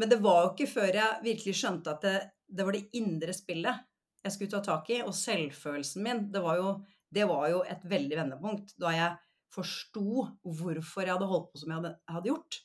men 0.00 0.10
det 0.10 0.20
var 0.24 0.42
jo 0.42 0.52
ikke 0.54 0.70
før 0.72 1.00
jeg 1.00 1.22
virkelig 1.26 1.56
skjønte 1.60 1.94
at 1.94 2.06
det, 2.06 2.16
det, 2.48 2.66
var 2.66 2.76
det 2.76 2.86
indre 2.98 3.36
spillet 3.36 3.84
jeg 4.26 4.34
skulle 4.34 4.56
ta 4.56 4.62
tak 4.64 4.90
i, 4.90 5.02
og 5.06 5.14
selvfølelsen 5.14 6.02
min. 6.02 6.24
Det 6.34 6.42
var 6.42 6.58
jo, 6.58 6.72
det 7.14 7.28
var 7.30 7.46
jo 7.52 7.62
et 7.68 7.84
veldig 7.86 8.22
vendepunkt 8.24 8.74
da 8.82 8.94
jeg 8.94 9.12
forsto 9.54 10.24
hvorfor 10.42 11.06
jeg 11.06 11.14
hadde 11.14 11.28
holdt 11.30 11.52
på 11.52 11.60
som 11.62 11.70
jeg 11.70 11.80
hadde, 11.80 11.92
hadde 12.10 12.32
gjort. 12.32 12.58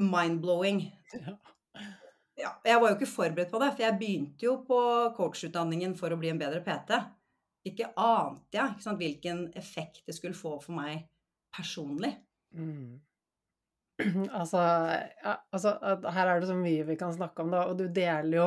Mind-blowing. 0.00 0.84
Ja, 1.16 1.38
jeg 2.40 2.80
var 2.80 2.90
jo 2.90 2.96
ikke 2.96 3.08
forberedt 3.10 3.52
på 3.52 3.60
det, 3.62 3.70
for 3.74 3.84
jeg 3.84 3.98
begynte 4.00 4.46
jo 4.46 4.56
på 4.66 4.80
coachutdanningen 5.16 5.94
for 5.98 6.12
å 6.12 6.18
bli 6.20 6.32
en 6.32 6.40
bedre 6.40 6.62
PT. 6.64 6.96
Ikke 7.70 7.90
ante 8.00 8.56
jeg 8.56 8.74
ikke 8.74 8.86
sant, 8.86 9.00
hvilken 9.00 9.44
effekt 9.58 10.02
det 10.08 10.16
skulle 10.16 10.38
få 10.38 10.56
for 10.62 10.76
meg 10.78 11.06
personlig. 11.56 12.14
Mm. 12.56 13.00
Altså, 14.32 14.56
ja, 15.20 15.34
altså, 15.52 15.74
her 16.08 16.30
er 16.30 16.40
det 16.40 16.48
så 16.48 16.54
mye 16.56 16.86
vi 16.88 16.94
kan 16.96 17.12
snakke 17.12 17.44
om, 17.44 17.50
da, 17.52 17.66
og 17.68 17.76
du 17.76 17.84
deler 17.92 18.32
jo 18.32 18.46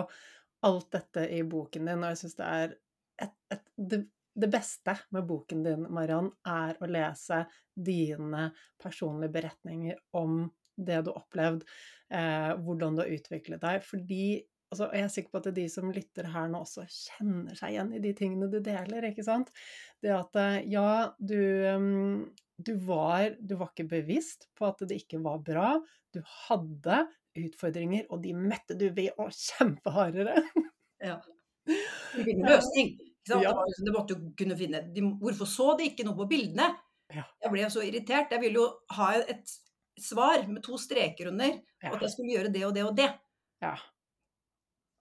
alt 0.65 0.88
dette 0.95 1.27
i 1.29 1.43
boken 1.45 1.91
din, 1.91 2.01
og 2.01 2.13
jeg 2.13 2.21
syns 2.23 2.38
det 2.39 2.47
er 2.47 2.73
et, 3.21 3.35
et, 3.53 3.63
det, 3.77 4.00
det, 4.33 4.50
beste 4.50 4.95
med 5.13 5.27
boken 5.29 5.62
din, 5.67 5.85
Mariann, 5.93 6.31
er 6.47 6.79
å 6.81 6.89
lese 6.89 7.43
dine 7.75 8.47
personlige 8.81 9.35
beretninger 9.35 10.00
om 10.17 10.41
det 10.77 11.03
du 11.03 11.12
har 11.12 11.22
opplevd, 11.22 11.68
eh, 12.13 12.51
hvordan 12.63 12.98
du 12.98 13.03
har 13.03 13.13
utviklet 13.13 13.62
deg. 13.63 13.84
Fordi 13.86 14.25
altså, 14.74 14.89
Jeg 14.94 15.03
er 15.03 15.12
sikker 15.15 15.34
på 15.34 15.42
at 15.44 15.51
de 15.56 15.68
som 15.70 15.92
lytter 15.94 16.32
her 16.34 16.48
nå, 16.51 16.63
også 16.65 16.88
kjenner 16.89 17.60
seg 17.60 17.75
igjen 17.75 17.94
i 17.94 18.03
de 18.03 18.13
tingene 18.18 18.51
du 18.51 18.60
deler. 18.63 19.10
ikke 19.10 19.25
sant? 19.25 19.53
Det 20.01 20.13
at 20.15 20.42
eh, 20.42 20.63
ja, 20.74 21.13
du 21.20 21.39
um, 21.74 22.25
du 22.58 22.75
var, 22.86 23.36
du 23.39 23.56
var 23.56 23.72
ikke 23.72 23.89
bevisst 23.89 24.48
på 24.58 24.68
at 24.70 24.84
det 24.88 25.01
ikke 25.03 25.22
var 25.24 25.42
bra. 25.46 25.70
Du 26.13 26.22
hadde 26.48 27.03
utfordringer, 27.39 28.06
og 28.13 28.22
de 28.24 28.34
møtte 28.38 28.77
du 28.77 28.88
ved 28.94 29.18
å 29.18 29.30
kjempe 29.34 29.94
hardere. 29.96 30.42
Ja. 31.03 31.20
Du 32.13 32.20
fikk 32.20 32.36
en 32.36 32.46
løsning. 32.46 32.89
Ja. 33.30 33.53
Det, 33.56 33.84
det 33.88 33.92
måtte 33.96 34.13
jo 34.18 34.34
kunne 34.38 34.56
finne 34.60 34.82
de, 34.94 35.01
Hvorfor 35.22 35.48
så 35.48 35.70
de 35.80 35.88
ikke 35.88 36.03
noe 36.06 36.18
på 36.18 36.27
bildene? 36.30 36.65
Ja. 37.13 37.24
Jeg 37.42 37.53
ble 37.53 37.70
så 37.72 37.86
irritert. 37.88 38.34
Jeg 38.36 38.44
ville 38.44 38.60
jo 38.60 38.65
ha 38.98 39.08
et 39.22 39.53
svar 40.01 40.47
med 40.50 40.63
to 40.65 40.77
streker 40.81 41.29
under, 41.31 41.59
Ja. 41.83 41.91
og 41.91 41.97
at 41.97 42.07
jeg 42.07 42.13
skulle 42.15 42.33
gjøre 42.35 42.53
det 42.53 42.63
og 42.65 42.73
det 42.75 42.83
og 42.88 42.95
det. 42.97 43.09
Ja. 43.62 43.75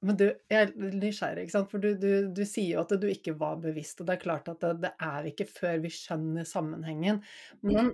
Men 0.02 0.16
du, 0.18 0.24
jeg 0.50 0.58
er 0.66 0.72
nysgjerrig, 0.74 1.44
ikke 1.46 1.54
sant? 1.54 1.70
For 1.70 1.82
du, 1.82 1.92
du, 1.94 2.08
du 2.34 2.42
sier 2.48 2.74
jo 2.74 2.80
at 2.82 2.94
du 2.98 3.06
ikke 3.06 3.36
var 3.38 3.60
bevisst, 3.62 4.00
og 4.02 4.08
det 4.08 4.16
er 4.16 4.24
klart 4.24 4.48
at 4.50 4.62
det, 4.64 4.72
det 4.82 4.90
er 4.98 5.28
ikke 5.30 5.46
før 5.46 5.78
vi 5.84 5.92
skjønner 5.94 6.48
sammenhengen. 6.48 7.20
Men, 7.62 7.92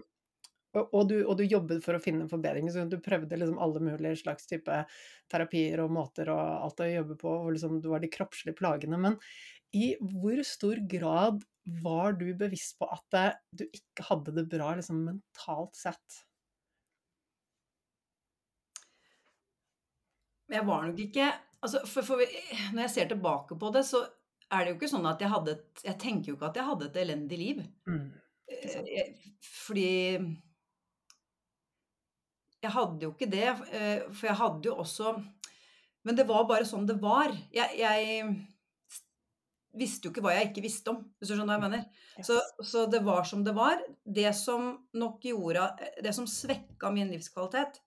og, 0.72 0.88
og, 0.94 1.02
du, 1.10 1.18
og 1.26 1.36
du 1.36 1.44
jobbet 1.44 1.82
for 1.84 1.98
å 1.98 2.00
finne 2.00 2.24
en 2.24 2.32
forbedring, 2.32 2.70
så 2.72 2.86
du 2.88 2.96
prøvde 3.04 3.36
liksom 3.36 3.60
alle 3.60 3.82
mulige 3.84 4.22
slags 4.22 4.48
type 4.48 4.80
terapier 5.32 5.82
og 5.84 5.92
måter 5.92 6.32
og 6.32 6.64
alt 6.64 6.80
å 6.84 6.88
jobbe 6.88 7.18
på, 7.20 7.34
og 7.44 7.52
liksom 7.56 7.76
du 7.84 7.90
var 7.92 8.00
de 8.04 8.10
kroppslige 8.12 8.56
plagene. 8.56 9.00
Men 9.04 9.18
i 9.76 9.92
hvor 10.00 10.40
stor 10.48 10.80
grad 10.88 11.44
var 11.84 12.16
du 12.16 12.30
bevisst 12.40 12.78
på 12.80 12.88
at 12.88 13.36
du 13.52 13.66
ikke 13.68 14.06
hadde 14.08 14.32
det 14.38 14.46
bra 14.48 14.72
liksom 14.78 15.04
mentalt 15.10 15.76
sett? 15.76 16.22
Jeg 20.48 20.64
var 20.66 20.86
nok 20.86 20.98
ikke 21.04 21.26
altså 21.62 21.82
for, 21.86 22.02
for 22.06 22.22
Når 22.72 22.80
jeg 22.86 22.90
ser 22.94 23.08
tilbake 23.10 23.58
på 23.58 23.72
det, 23.74 23.82
så 23.84 24.04
er 24.50 24.64
det 24.64 24.70
jo 24.72 24.76
ikke 24.78 24.88
sånn 24.94 25.06
at 25.10 25.20
jeg 25.20 25.28
hadde 25.32 25.50
et 25.58 25.82
Jeg 25.84 25.98
tenker 26.00 26.30
jo 26.32 26.36
ikke 26.38 26.48
at 26.52 26.56
jeg 26.56 26.64
hadde 26.70 26.86
et 26.88 27.00
elendig 27.02 27.38
liv. 27.38 27.64
Mm. 27.86 28.04
Eh, 28.48 28.84
jeg- 28.88 29.34
Fordi 29.44 29.88
Jeg 32.62 32.72
hadde 32.74 33.04
jo 33.06 33.12
ikke 33.14 33.30
det, 33.30 33.48
eh, 33.70 34.00
for 34.10 34.26
jeg 34.26 34.36
hadde 34.40 34.66
jo 34.66 34.74
også 34.82 35.12
Men 36.04 36.16
det 36.16 36.26
var 36.26 36.46
bare 36.48 36.64
sånn 36.66 36.86
det 36.88 36.96
var. 37.02 37.34
Jeg, 37.52 37.76
jeg 37.78 38.46
visste 39.78 40.08
jo 40.08 40.10
ikke 40.14 40.22
hva 40.24 40.32
jeg 40.34 40.48
ikke 40.48 40.62
visste 40.64 40.90
om, 40.90 41.02
hvis 41.20 41.28
du 41.28 41.34
skjønner 41.36 41.58
hva 41.58 41.58
jeg 41.58 41.64
mener. 41.66 41.82
Så, 42.24 42.38
så 42.64 42.86
det 42.90 43.02
var 43.04 43.26
som 43.28 43.42
det 43.44 43.52
var. 43.54 43.82
Det 44.06 44.30
som 44.34 44.70
nok 44.96 45.20
gjorde 45.28 45.66
Det 46.02 46.14
som 46.16 46.24
svekka 46.26 46.90
min 46.94 47.10
livskvalitet, 47.12 47.78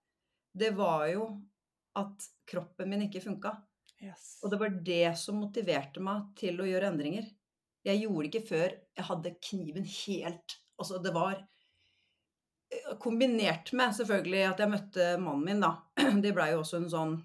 det 0.55 0.73
var 0.77 1.07
jo 1.09 1.25
at 1.99 2.27
kroppen 2.47 2.89
min 2.91 3.05
ikke 3.07 3.23
funka. 3.23 3.53
Yes. 4.01 4.39
Og 4.41 4.51
det 4.51 4.59
var 4.61 4.75
det 4.85 5.13
som 5.19 5.39
motiverte 5.41 6.01
meg 6.03 6.31
til 6.39 6.61
å 6.61 6.67
gjøre 6.67 6.89
endringer. 6.93 7.27
Jeg 7.85 8.03
gjorde 8.03 8.23
det 8.23 8.29
ikke 8.31 8.49
før 8.49 8.67
jeg 8.97 9.07
hadde 9.07 9.37
kniven 9.49 9.87
helt 9.89 10.57
Altså, 10.81 10.97
det 10.97 11.11
var 11.13 11.35
eh, 11.37 12.93
Kombinert 13.01 13.69
med 13.77 13.93
selvfølgelig 13.93 14.39
at 14.47 14.61
jeg 14.63 14.71
møtte 14.71 15.09
mannen 15.21 15.43
min, 15.45 15.61
da. 15.61 15.75
Det 16.23 16.31
blei 16.33 16.47
jo 16.55 16.63
også 16.63 16.79
en 16.79 16.87
sånn 16.89 17.19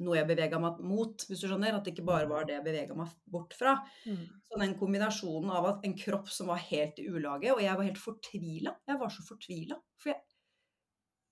noe 0.00 0.16
jeg 0.16 0.28
bevega 0.30 0.60
meg 0.60 0.80
mot, 0.84 1.24
hvis 1.28 1.42
du 1.42 1.46
skjønner. 1.48 1.76
At 1.76 1.86
det 1.86 1.94
ikke 1.94 2.06
bare 2.08 2.28
var 2.28 2.46
det 2.48 2.56
jeg 2.56 2.66
bevega 2.66 2.96
meg 2.96 3.12
bort 3.30 3.56
fra. 3.56 3.76
Mm. 4.08 4.22
Så 4.48 4.60
den 4.62 4.76
kombinasjonen 4.80 5.52
av 5.56 5.68
at 5.74 5.86
en 5.86 5.96
kropp 5.98 6.30
som 6.32 6.50
var 6.52 6.62
helt 6.66 7.00
i 7.02 7.06
ulage, 7.08 7.52
og 7.52 7.60
jeg 7.64 7.76
var 7.76 7.88
helt 7.88 8.00
fortvila. 8.00 8.74
Jeg 8.88 9.00
var 9.02 9.12
så 9.14 9.24
fortvila. 9.26 9.80
For 10.00 10.12
jeg, 10.12 10.20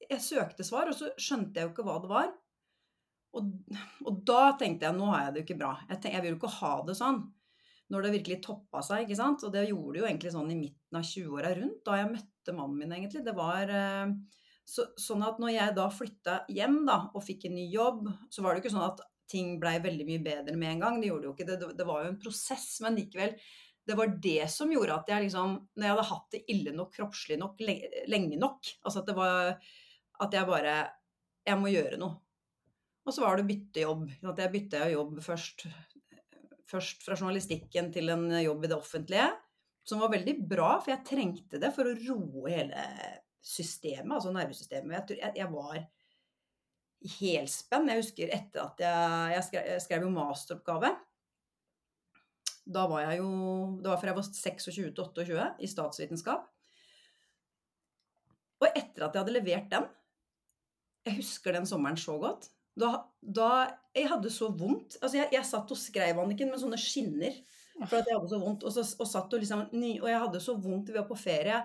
jeg 0.08 0.24
søkte 0.24 0.64
svar, 0.66 0.88
og 0.90 0.96
så 0.96 1.10
skjønte 1.20 1.60
jeg 1.60 1.68
jo 1.68 1.72
ikke 1.74 1.86
hva 1.86 1.98
det 2.02 2.10
var. 2.10 2.30
Og, 3.36 3.50
og 4.08 4.22
da 4.26 4.54
tenkte 4.60 4.88
jeg 4.88 4.96
nå 4.96 5.10
har 5.12 5.26
jeg 5.26 5.34
det 5.34 5.42
jo 5.42 5.48
ikke 5.48 5.58
bra. 5.60 5.74
Jeg, 5.84 5.98
tenkte, 5.98 6.14
jeg 6.16 6.24
vil 6.24 6.34
jo 6.34 6.40
ikke 6.40 6.54
ha 6.58 6.72
det 6.88 6.96
sånn. 6.98 7.20
Når 7.88 8.04
det 8.04 8.14
virkelig 8.18 8.40
toppa 8.44 8.82
seg, 8.84 9.04
ikke 9.04 9.18
sant. 9.20 9.44
Og 9.44 9.52
det 9.52 9.68
gjorde 9.68 9.94
det 9.94 10.02
jo 10.02 10.08
egentlig 10.08 10.32
sånn 10.34 10.50
i 10.52 10.58
midten 10.58 11.00
av 11.00 11.06
20-åra 11.08 11.52
rundt, 11.60 11.78
da 11.86 12.00
jeg 12.00 12.10
møtte 12.14 12.56
mannen 12.56 12.80
min, 12.80 12.96
egentlig. 12.96 13.22
Det 13.24 13.36
var 13.36 13.72
eh, 13.72 14.16
så, 14.68 14.88
sånn 15.00 15.24
at 15.28 15.38
når 15.40 15.54
jeg 15.54 15.76
da 15.78 15.86
flytta 15.92 16.40
hjem 16.52 16.82
da, 16.88 16.98
og 17.12 17.24
fikk 17.24 17.48
en 17.48 17.56
ny 17.56 17.68
jobb, 17.72 18.10
så 18.32 18.44
var 18.44 18.52
det 18.52 18.60
jo 18.60 18.66
ikke 18.66 18.76
sånn 18.76 18.88
at 18.88 19.06
ting 19.28 19.56
blei 19.60 19.76
veldig 19.84 20.04
mye 20.08 20.24
bedre 20.24 20.56
med 20.56 20.74
en 20.74 20.84
gang. 20.84 21.00
Det 21.00 21.10
gjorde 21.10 21.28
jo 21.28 21.34
ikke. 21.36 21.48
Det, 21.48 21.72
det 21.76 21.88
var 21.88 22.04
jo 22.04 22.12
en 22.12 22.20
prosess, 22.20 22.68
men 22.84 22.96
likevel. 22.96 23.36
Det 23.88 23.96
var 23.96 24.12
det 24.20 24.48
som 24.52 24.72
gjorde 24.72 24.96
at 25.00 25.08
jeg 25.08 25.24
liksom 25.24 25.54
Når 25.72 25.86
jeg 25.86 25.92
hadde 25.94 26.08
hatt 26.10 26.34
det 26.34 26.40
ille 26.52 26.72
nok, 26.76 26.90
kroppslig 26.92 27.38
nok, 27.40 27.62
lenge 27.64 28.36
nok 28.36 28.68
Altså 28.82 29.00
at 29.00 29.08
det 29.08 29.14
var 29.16 29.54
At 30.22 30.34
jeg 30.34 30.48
bare 30.48 30.78
Jeg 31.46 31.58
må 31.60 31.70
gjøre 31.72 31.98
noe. 32.00 32.18
Og 33.08 33.14
så 33.14 33.22
var 33.24 33.38
det 33.38 33.46
å 33.46 33.48
bytte 33.48 33.84
jobb. 33.86 34.08
At 34.28 34.40
jeg 34.42 34.52
bytta 34.52 34.88
jobb 34.92 35.20
først, 35.24 35.64
først 36.68 37.04
fra 37.06 37.16
journalistikken 37.16 37.88
til 37.94 38.12
en 38.12 38.26
jobb 38.42 38.66
i 38.66 38.68
det 38.68 38.76
offentlige. 38.76 39.30
Som 39.88 40.02
var 40.04 40.12
veldig 40.12 40.34
bra, 40.50 40.74
for 40.82 40.92
jeg 40.92 41.06
trengte 41.08 41.60
det 41.62 41.70
for 41.72 41.88
å 41.88 41.94
roe 41.96 42.52
hele 42.52 42.82
systemet, 43.40 44.18
altså 44.18 44.34
nervesystemet. 44.34 45.14
Jeg, 45.16 45.32
jeg, 45.38 45.48
var 45.54 45.78
i 45.78 47.12
helspenn. 47.14 47.88
Jeg 47.88 48.02
husker 48.02 48.34
etter 48.36 48.66
at 48.66 48.82
jeg, 48.84 49.30
jeg, 49.32 49.46
skrev, 49.46 49.70
jeg 49.72 49.84
skrev 49.86 50.04
jo 50.04 50.12
masteroppgave. 50.12 50.92
Da 52.68 52.84
var 52.90 53.06
jeg 53.06 53.22
jo 53.22 53.28
Det 53.80 53.88
var 53.88 54.00
fra 54.00 54.10
jeg 54.10 54.18
var 54.18 54.26
26 54.28 54.74
til 54.76 55.04
28 55.06 55.48
i 55.64 55.70
statsvitenskap. 55.72 56.50
Og 58.58 58.68
etter 58.74 59.06
at 59.06 59.14
jeg 59.14 59.22
hadde 59.22 59.38
levert 59.38 59.72
den 59.72 59.88
Jeg 61.06 61.20
husker 61.20 61.54
den 61.54 61.66
sommeren 61.68 61.96
så 62.00 62.18
godt. 62.20 62.50
Da, 62.78 62.92
da 63.22 63.50
Jeg 63.96 64.10
hadde 64.10 64.30
så 64.30 64.50
vondt. 64.54 64.98
Altså, 65.02 65.18
jeg, 65.18 65.30
jeg 65.34 65.46
satt 65.46 65.70
og 65.74 65.80
skrev, 65.80 66.20
Anniken, 66.22 66.50
med 66.52 66.60
sånne 66.62 66.78
skinner. 66.80 67.34
For 67.86 68.00
at 68.00 68.08
jeg 68.10 68.18
hadde 68.18 68.30
så 68.30 68.40
vondt. 68.42 68.64
Og, 68.66 68.74
så, 68.74 68.84
og 68.98 69.08
satt 69.08 69.34
og 69.34 69.42
liksom 69.42 69.66
Og 69.70 70.08
jeg 70.10 70.22
hadde 70.24 70.40
så 70.42 70.56
vondt. 70.58 70.92
ved 70.92 71.02
å 71.02 71.08
på 71.08 71.18
ferie. 71.18 71.60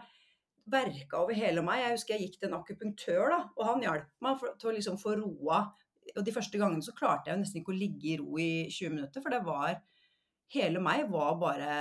Verka 0.73 1.19
over 1.23 1.35
hele 1.35 1.63
meg. 1.65 1.81
Jeg 1.83 1.97
husker 1.97 2.15
jeg 2.15 2.27
gikk 2.27 2.37
til 2.39 2.49
en 2.49 2.59
akupunktør, 2.61 3.23
da, 3.33 3.39
og 3.57 3.65
han 3.67 3.81
hjalp 3.83 4.11
meg 4.23 4.37
for, 4.39 4.53
til 4.59 4.71
å 4.71 4.75
liksom 4.77 4.99
få 5.01 5.17
roa. 5.19 5.65
Og 6.13 6.23
de 6.23 6.33
første 6.35 6.59
gangene 6.59 6.85
så 6.85 6.93
klarte 6.95 7.31
jeg 7.31 7.41
nesten 7.41 7.61
ikke 7.61 7.73
å 7.73 7.79
ligge 7.79 8.13
i 8.13 8.15
ro 8.21 8.37
i 8.39 8.69
20 8.71 8.95
minutter, 8.95 9.23
for 9.23 9.33
det 9.33 9.43
var 9.47 9.81
Hele 10.53 10.77
meg 10.83 11.07
var 11.09 11.37
bare 11.41 11.75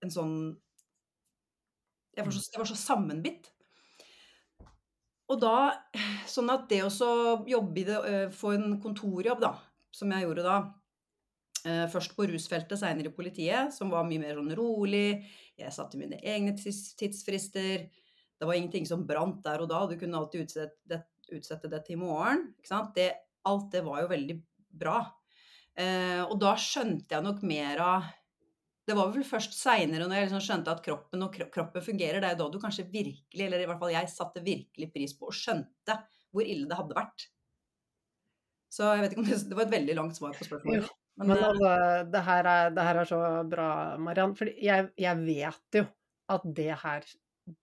en 0.00 0.12
sånn 0.12 0.36
Jeg 2.16 2.24
var 2.24 2.32
så, 2.32 2.42
jeg 2.54 2.62
var 2.62 2.68
så 2.70 2.76
sammenbitt. 2.78 3.50
Og 5.28 5.40
da 5.42 5.56
Sånn 6.28 6.50
at 6.52 6.66
det 6.70 6.82
å 6.84 7.08
jobbe 7.48 7.80
i 7.80 7.86
det, 7.88 7.96
øh, 7.96 8.26
få 8.34 8.52
en 8.56 8.76
kontorjobb, 8.82 9.40
da, 9.42 9.54
som 9.94 10.12
jeg 10.12 10.26
gjorde 10.26 10.44
da 10.44 10.56
eh, 11.64 11.86
Først 11.90 12.14
på 12.16 12.26
rusfeltet, 12.28 12.78
seinere 12.80 13.10
i 13.10 13.14
politiet, 13.14 13.72
som 13.74 13.92
var 13.92 14.06
mye 14.08 14.22
mer 14.22 14.36
sånn 14.38 14.52
rolig. 14.58 15.24
Jeg 15.58 15.74
satte 15.74 15.98
mine 16.00 16.20
egne 16.20 16.52
tidsfrister. 16.54 17.88
Det 18.38 18.46
var 18.46 18.54
ingenting 18.54 18.86
som 18.86 19.06
brant 19.08 19.40
der 19.46 19.64
og 19.64 19.70
da. 19.72 19.82
Du 19.88 19.96
kunne 19.98 20.20
alltid 20.20 20.46
utsette 20.46 20.76
det, 20.92 21.00
utsette 21.34 21.70
det 21.72 21.82
til 21.86 21.96
i 21.96 22.02
morgen. 22.04 22.52
Det, 22.94 23.08
alt 23.48 23.72
det 23.72 23.82
var 23.88 24.04
jo 24.04 24.12
veldig 24.12 24.36
bra. 24.84 25.00
Eh, 25.78 26.22
og 26.26 26.36
da 26.42 26.54
skjønte 26.58 27.16
jeg 27.16 27.24
nok 27.24 27.42
mer 27.46 27.82
av 27.82 28.12
Det 28.88 28.96
var 28.96 29.10
vel 29.12 29.24
først 29.26 29.52
seinere, 29.52 30.06
når 30.08 30.16
jeg 30.16 30.28
liksom 30.28 30.44
skjønte 30.44 30.72
at 30.72 30.84
kroppen 30.84 31.24
og 31.26 31.34
kroppen 31.52 31.84
fungerer, 31.84 32.22
det 32.22 32.30
er 32.30 32.36
jo 32.36 32.44
da 32.46 32.52
du 32.54 32.62
kanskje 32.62 32.86
virkelig, 32.88 33.42
eller 33.44 33.60
i 33.60 33.66
hvert 33.68 33.82
fall 33.82 33.92
jeg, 33.92 34.08
satte 34.12 34.44
virkelig 34.44 34.88
pris 34.94 35.12
på 35.18 35.28
og 35.28 35.36
skjønte 35.36 35.98
hvor 36.32 36.44
ille 36.46 36.68
det 36.70 36.78
hadde 36.78 36.96
vært. 36.96 37.26
Så 38.72 38.88
jeg 38.94 39.04
vet 39.04 39.14
ikke 39.14 39.24
om 39.24 39.28
det, 39.28 39.38
det 39.48 39.58
var 39.58 39.66
et 39.66 39.76
veldig 39.76 39.96
langt 39.98 40.16
svar 40.16 40.34
på 40.36 40.48
spørsmålet. 40.48 40.88
Men, 41.18 41.32
Men 41.32 41.36
eh, 41.36 41.46
altså, 41.50 41.70
det 42.14 42.24
her 42.28 42.50
er, 42.54 42.74
det 42.76 42.88
her 42.88 43.00
er 43.00 43.08
så 43.10 43.22
bra, 43.50 43.70
Mariann. 44.00 44.36
For 44.38 44.50
jeg, 44.54 44.90
jeg 44.96 45.24
vet 45.24 45.80
jo 45.80 45.86
at 46.28 46.44
det 46.56 46.74
her 46.84 47.08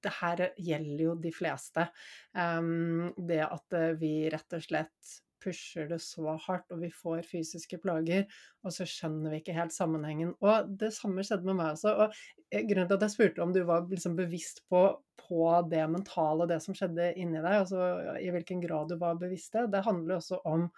det 0.01 0.11
her 0.19 0.39
gjelder 0.57 1.03
jo 1.03 1.13
de 1.21 1.31
fleste. 1.33 1.88
Um, 2.33 3.11
det 3.27 3.43
at 3.45 3.75
eh, 3.77 3.93
vi 3.99 4.13
rett 4.33 4.57
og 4.57 4.63
slett 4.65 5.11
pusher 5.45 5.88
det 5.91 6.01
så 6.03 6.36
hardt, 6.47 6.73
og 6.73 6.81
vi 6.81 6.89
får 6.93 7.23
fysiske 7.29 7.79
plager, 7.84 8.25
og 8.65 8.73
så 8.73 8.88
skjønner 8.89 9.31
vi 9.31 9.41
ikke 9.43 9.55
helt 9.55 9.75
sammenhengen. 9.75 10.34
Og 10.41 10.73
det 10.81 10.91
samme 10.97 11.23
skjedde 11.25 11.47
med 11.47 11.60
meg 11.62 11.75
også. 11.75 11.93
Og 11.93 12.19
eh, 12.49 12.65
grunnen 12.65 12.89
til 12.89 12.97
at 12.97 13.08
jeg 13.08 13.15
spurte 13.15 13.45
om 13.45 13.53
du 13.55 13.62
var 13.69 13.88
liksom 13.91 14.17
bevisst 14.17 14.65
på, 14.71 14.84
på 15.21 15.47
det 15.71 15.86
mentale, 15.93 16.49
det 16.49 16.60
som 16.65 16.77
skjedde 16.77 17.13
inni 17.21 17.39
deg, 17.39 17.63
altså 17.63 18.17
i 18.19 18.29
hvilken 18.34 18.62
grad 18.65 18.91
du 18.91 18.99
var 19.01 19.19
bevisst 19.21 19.55
det, 19.55 19.69
det 19.73 19.86
handler 19.86 20.19
også 20.19 20.41
om 20.49 20.69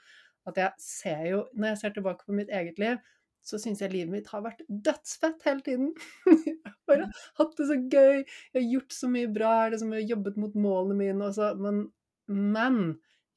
at 0.48 0.60
jeg 0.62 0.80
ser 0.80 1.24
jo, 1.28 1.40
når 1.56 1.74
jeg 1.74 1.80
ser 1.82 1.96
tilbake 1.96 2.28
på 2.28 2.36
mitt 2.36 2.52
eget 2.54 2.80
liv, 2.80 3.00
så 3.48 3.60
syns 3.62 3.82
jeg 3.84 3.94
livet 3.94 4.12
mitt 4.12 4.30
har 4.32 4.44
vært 4.44 4.64
dødsfett 4.68 5.44
hele 5.48 5.64
tiden. 5.64 5.92
Bare 6.90 7.08
hatt 7.40 7.54
det 7.60 7.68
så 7.70 7.78
gøy, 7.80 8.24
jeg 8.24 8.60
har 8.60 8.66
gjort 8.74 8.96
så 8.96 9.12
mye 9.12 9.30
bra, 9.32 9.52
jeg 9.54 9.64
har 9.64 9.76
liksom 9.76 9.94
jobbet 10.02 10.40
mot 10.42 10.58
målene 10.60 10.98
mine 11.00 11.30
også, 11.30 11.54
men, 11.64 11.86
men 12.28 12.82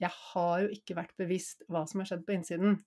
jeg 0.00 0.10
har 0.14 0.64
jo 0.64 0.70
ikke 0.74 0.96
vært 0.98 1.16
bevisst 1.20 1.64
hva 1.68 1.84
som 1.88 2.02
har 2.02 2.10
skjedd 2.10 2.24
på 2.26 2.36
innsiden. 2.36 2.78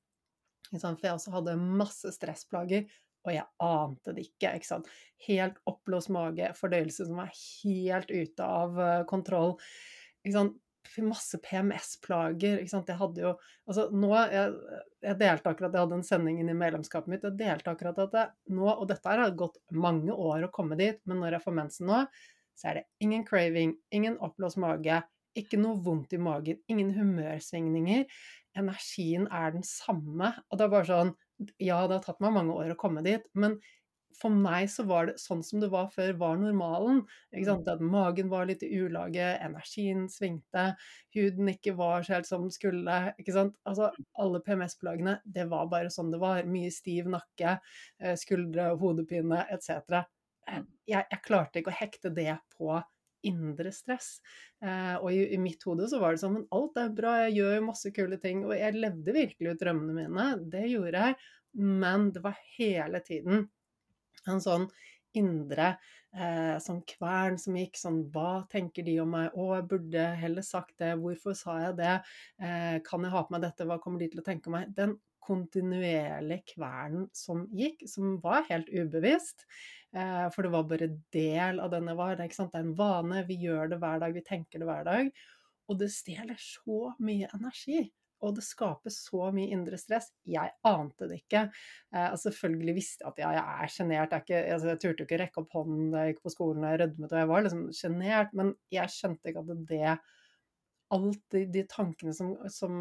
For 0.71 1.05
jeg 1.05 1.13
også 1.13 1.33
hadde 1.35 1.59
masse 1.61 2.09
stressplager, 2.15 2.87
og 3.23 3.31
jeg 3.35 3.45
ante 3.63 4.15
det 4.15 4.25
ikke. 4.27 4.55
ikke? 4.57 4.81
Helt 5.27 5.61
oppblåst 5.69 6.11
mage, 6.13 6.49
fordøyelse 6.57 7.07
som 7.07 7.21
var 7.21 7.31
helt 7.31 8.11
ute 8.11 8.47
av 8.47 8.81
eh, 8.81 9.05
kontroll. 9.09 9.55
Masse 10.99 11.39
PMS-plager. 11.39 12.59
Jeg 12.59 12.97
hadde 12.99 13.23
jo 13.23 13.29
Altså, 13.63 13.85
nå 13.95 14.09
Jeg, 14.27 14.51
jeg 15.05 15.17
delte 15.21 15.53
akkurat 15.53 15.71
Jeg 15.71 15.85
hadde 15.85 15.95
en 15.95 16.03
sending 16.03 16.41
inn 16.41 16.51
i 16.51 16.57
medlemskapet 16.57 17.13
mitt. 17.13 17.23
Jeg 17.23 17.39
delte 17.39 17.71
akkurat 17.71 18.01
at 18.03 18.17
jeg 18.19 18.57
nå, 18.57 18.67
og 18.67 18.83
dette 18.91 19.07
har 19.07 19.37
gått 19.39 19.61
mange 19.71 20.11
år 20.11 20.49
å 20.49 20.51
komme 20.51 20.75
dit, 20.79 20.99
men 21.07 21.23
når 21.23 21.37
jeg 21.37 21.45
får 21.45 21.59
mensen 21.61 21.87
nå, 21.87 22.03
så 22.59 22.69
er 22.69 22.81
det 22.81 22.87
ingen 23.05 23.23
craving, 23.25 23.77
ingen 23.95 24.19
oppblåst 24.21 24.59
mage, 24.61 24.99
ikke 25.39 25.59
noe 25.61 25.81
vondt 25.83 26.13
i 26.15 26.21
magen, 26.21 26.59
ingen 26.71 26.93
humørsvingninger. 26.97 28.05
Energien 28.59 29.27
er 29.33 29.55
den 29.55 29.65
samme. 29.67 30.33
Og 30.49 30.59
det 30.59 30.67
er 30.67 30.73
bare 30.75 30.89
sånn 30.89 31.15
Ja, 31.59 31.81
det 31.89 31.97
har 31.97 32.03
tatt 32.05 32.21
meg 32.23 32.35
mange 32.35 32.53
år 32.55 32.71
å 32.71 32.79
komme 32.79 33.01
dit, 33.03 33.25
men 33.33 33.57
for 34.19 34.33
meg 34.33 34.67
så 34.71 34.85
var 34.87 35.07
det 35.09 35.15
sånn 35.21 35.41
som 35.45 35.61
det 35.61 35.69
var 35.73 35.89
før, 35.93 36.13
var 36.19 36.37
normalen. 36.39 37.01
Sant? 37.33 37.67
At 37.69 37.81
magen 37.83 38.29
var 38.31 38.47
litt 38.49 38.63
i 38.65 38.69
ulage, 38.83 39.25
energien 39.43 40.05
svingte, 40.11 40.67
huden 41.15 41.49
ikke 41.53 41.75
var 41.79 42.05
så 42.05 42.17
helt 42.17 42.29
som 42.29 42.45
den 42.45 42.53
skulle. 42.53 42.99
Altså, 43.17 43.89
alle 44.21 44.43
PMS-plagene, 44.45 45.17
det 45.25 45.47
var 45.51 45.69
bare 45.71 45.91
sånn 45.93 46.13
det 46.13 46.21
var. 46.23 46.45
Mye 46.49 46.71
stiv 46.73 47.09
nakke, 47.11 47.57
eh, 47.99 48.15
skuldre, 48.19 48.73
hodepine 48.81 49.45
etc. 49.53 50.03
Jeg, 50.45 50.65
jeg 51.09 51.23
klarte 51.25 51.61
ikke 51.61 51.73
å 51.73 51.79
hekte 51.81 52.13
det 52.13 52.37
på 52.57 52.75
indre 53.27 53.71
stress. 53.75 54.17
Eh, 54.63 54.95
og 54.99 55.09
i, 55.11 55.23
i, 55.35 55.39
mitt 55.41 55.63
hode 55.67 55.87
så 55.91 55.99
var 56.01 56.13
det 56.13 56.23
sånn 56.23 56.37
Men 56.37 56.47
alt 56.55 56.79
er 56.81 56.93
bra, 56.95 57.15
jeg 57.25 57.39
gjør 57.39 57.57
jo 57.57 57.65
masse 57.69 57.93
kule 57.95 58.19
ting. 58.21 58.45
Og 58.47 58.55
jeg 58.57 58.77
levde 58.77 59.15
virkelig 59.15 59.55
ut 59.55 59.63
drømmene 59.63 59.97
mine, 59.97 60.29
det 60.53 60.67
gjorde 60.71 61.07
jeg. 61.07 61.19
Men 61.63 62.09
det 62.13 62.23
var 62.23 62.39
hele 62.57 63.03
tiden 63.05 63.47
en 64.29 64.41
sånn 64.41 64.69
indre 65.17 65.75
eh, 66.15 66.55
sånn 66.61 66.81
kvern 66.89 67.37
som 67.41 67.57
gikk 67.57 67.77
sånn 67.79 67.99
Hva 68.13 68.43
tenker 68.51 68.85
de 68.85 68.97
om 69.03 69.11
meg? 69.13 69.33
Å, 69.33 69.49
jeg 69.57 69.67
burde 69.71 70.05
heller 70.19 70.45
sagt 70.45 70.75
det. 70.81 70.93
Hvorfor 71.01 71.37
sa 71.37 71.59
jeg 71.67 71.79
det? 71.81 71.95
Eh, 72.41 72.77
kan 72.85 73.05
jeg 73.05 73.13
ha 73.13 73.25
på 73.25 73.35
meg 73.35 73.45
dette? 73.45 73.67
Hva 73.69 73.79
kommer 73.83 74.01
de 74.01 74.11
til 74.13 74.23
å 74.23 74.27
tenke 74.27 74.49
om 74.49 74.57
meg? 74.57 74.73
Den 74.77 74.97
kontinuerlige 75.23 76.53
kvernen 76.55 77.07
som 77.15 77.45
gikk, 77.55 77.85
som 77.89 78.17
var 78.23 78.45
helt 78.49 78.69
ubevisst. 78.73 79.47
Eh, 79.95 80.27
for 80.33 80.45
det 80.45 80.53
var 80.53 80.69
bare 80.69 80.91
del 81.13 81.61
av 81.63 81.73
denne 81.73 81.95
var. 81.97 82.17
Det, 82.19 82.29
det 82.33 82.47
er 82.49 82.61
en 82.63 82.77
vane, 82.77 83.25
vi 83.29 83.39
gjør 83.45 83.73
det 83.73 83.81
hver 83.81 84.03
dag, 84.03 84.15
vi 84.15 84.25
tenker 84.25 84.61
det 84.61 84.69
hver 84.69 84.87
dag. 84.87 85.11
Og 85.71 85.79
det 85.79 85.91
stjeler 85.93 86.39
så 86.41 86.93
mye 87.03 87.29
energi. 87.35 87.85
Og 88.23 88.37
det 88.37 88.45
skaper 88.45 88.91
så 88.93 89.27
mye 89.35 89.51
indre 89.51 89.77
stress. 89.79 90.09
Jeg 90.27 90.53
ante 90.67 91.09
det 91.09 91.19
ikke. 91.23 91.45
Eh, 91.95 92.13
selvfølgelig 92.21 92.75
visste 92.77 93.03
jeg 93.03 93.11
at 93.11 93.21
ja, 93.23 93.31
jeg 93.35 93.63
er 93.65 93.73
sjenert. 93.73 94.17
Jeg, 94.29 94.45
altså, 94.55 94.71
jeg 94.71 94.81
turte 94.83 95.03
jo 95.03 95.09
ikke 95.09 95.21
rekke 95.25 95.43
opp 95.43 95.57
hånden 95.59 95.89
da 95.91 96.05
jeg 96.05 96.13
gikk 96.13 96.27
på 96.27 96.33
skolen 96.37 96.63
og 96.63 96.71
jeg 96.71 96.83
rødmet 96.83 97.11
og 97.11 97.19
jeg 97.19 97.31
var 97.33 97.47
liksom 97.47 97.63
sjenert. 97.75 98.35
Men 98.39 98.53
jeg 98.73 98.95
skjønte 98.95 99.31
ikke 99.31 99.43
at 99.43 99.67
det 99.73 99.97
alt 100.93 101.23
de, 101.33 101.45
de 101.51 101.63
tankene 101.69 102.13
som, 102.15 102.33
som, 102.51 102.75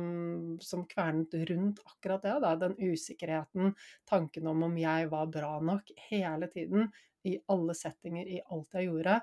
som, 0.62 0.85
kvernet 0.88 1.35
rundt 1.51 1.81
akkurat 1.87 2.25
det, 2.25 2.35
da, 2.44 2.53
den 2.61 2.77
usikkerheten, 2.79 3.72
tanken 4.09 4.51
om 4.51 4.66
om 4.68 4.77
jeg 4.79 5.09
var 5.12 5.31
bra 5.33 5.55
nok, 5.64 5.94
hele 6.11 6.51
tiden, 6.53 6.90
i 7.29 7.37
alle 7.53 7.75
settinger, 7.79 8.27
i 8.27 8.42
alt 8.51 8.75
jeg 8.75 8.88
gjorde, 8.90 9.20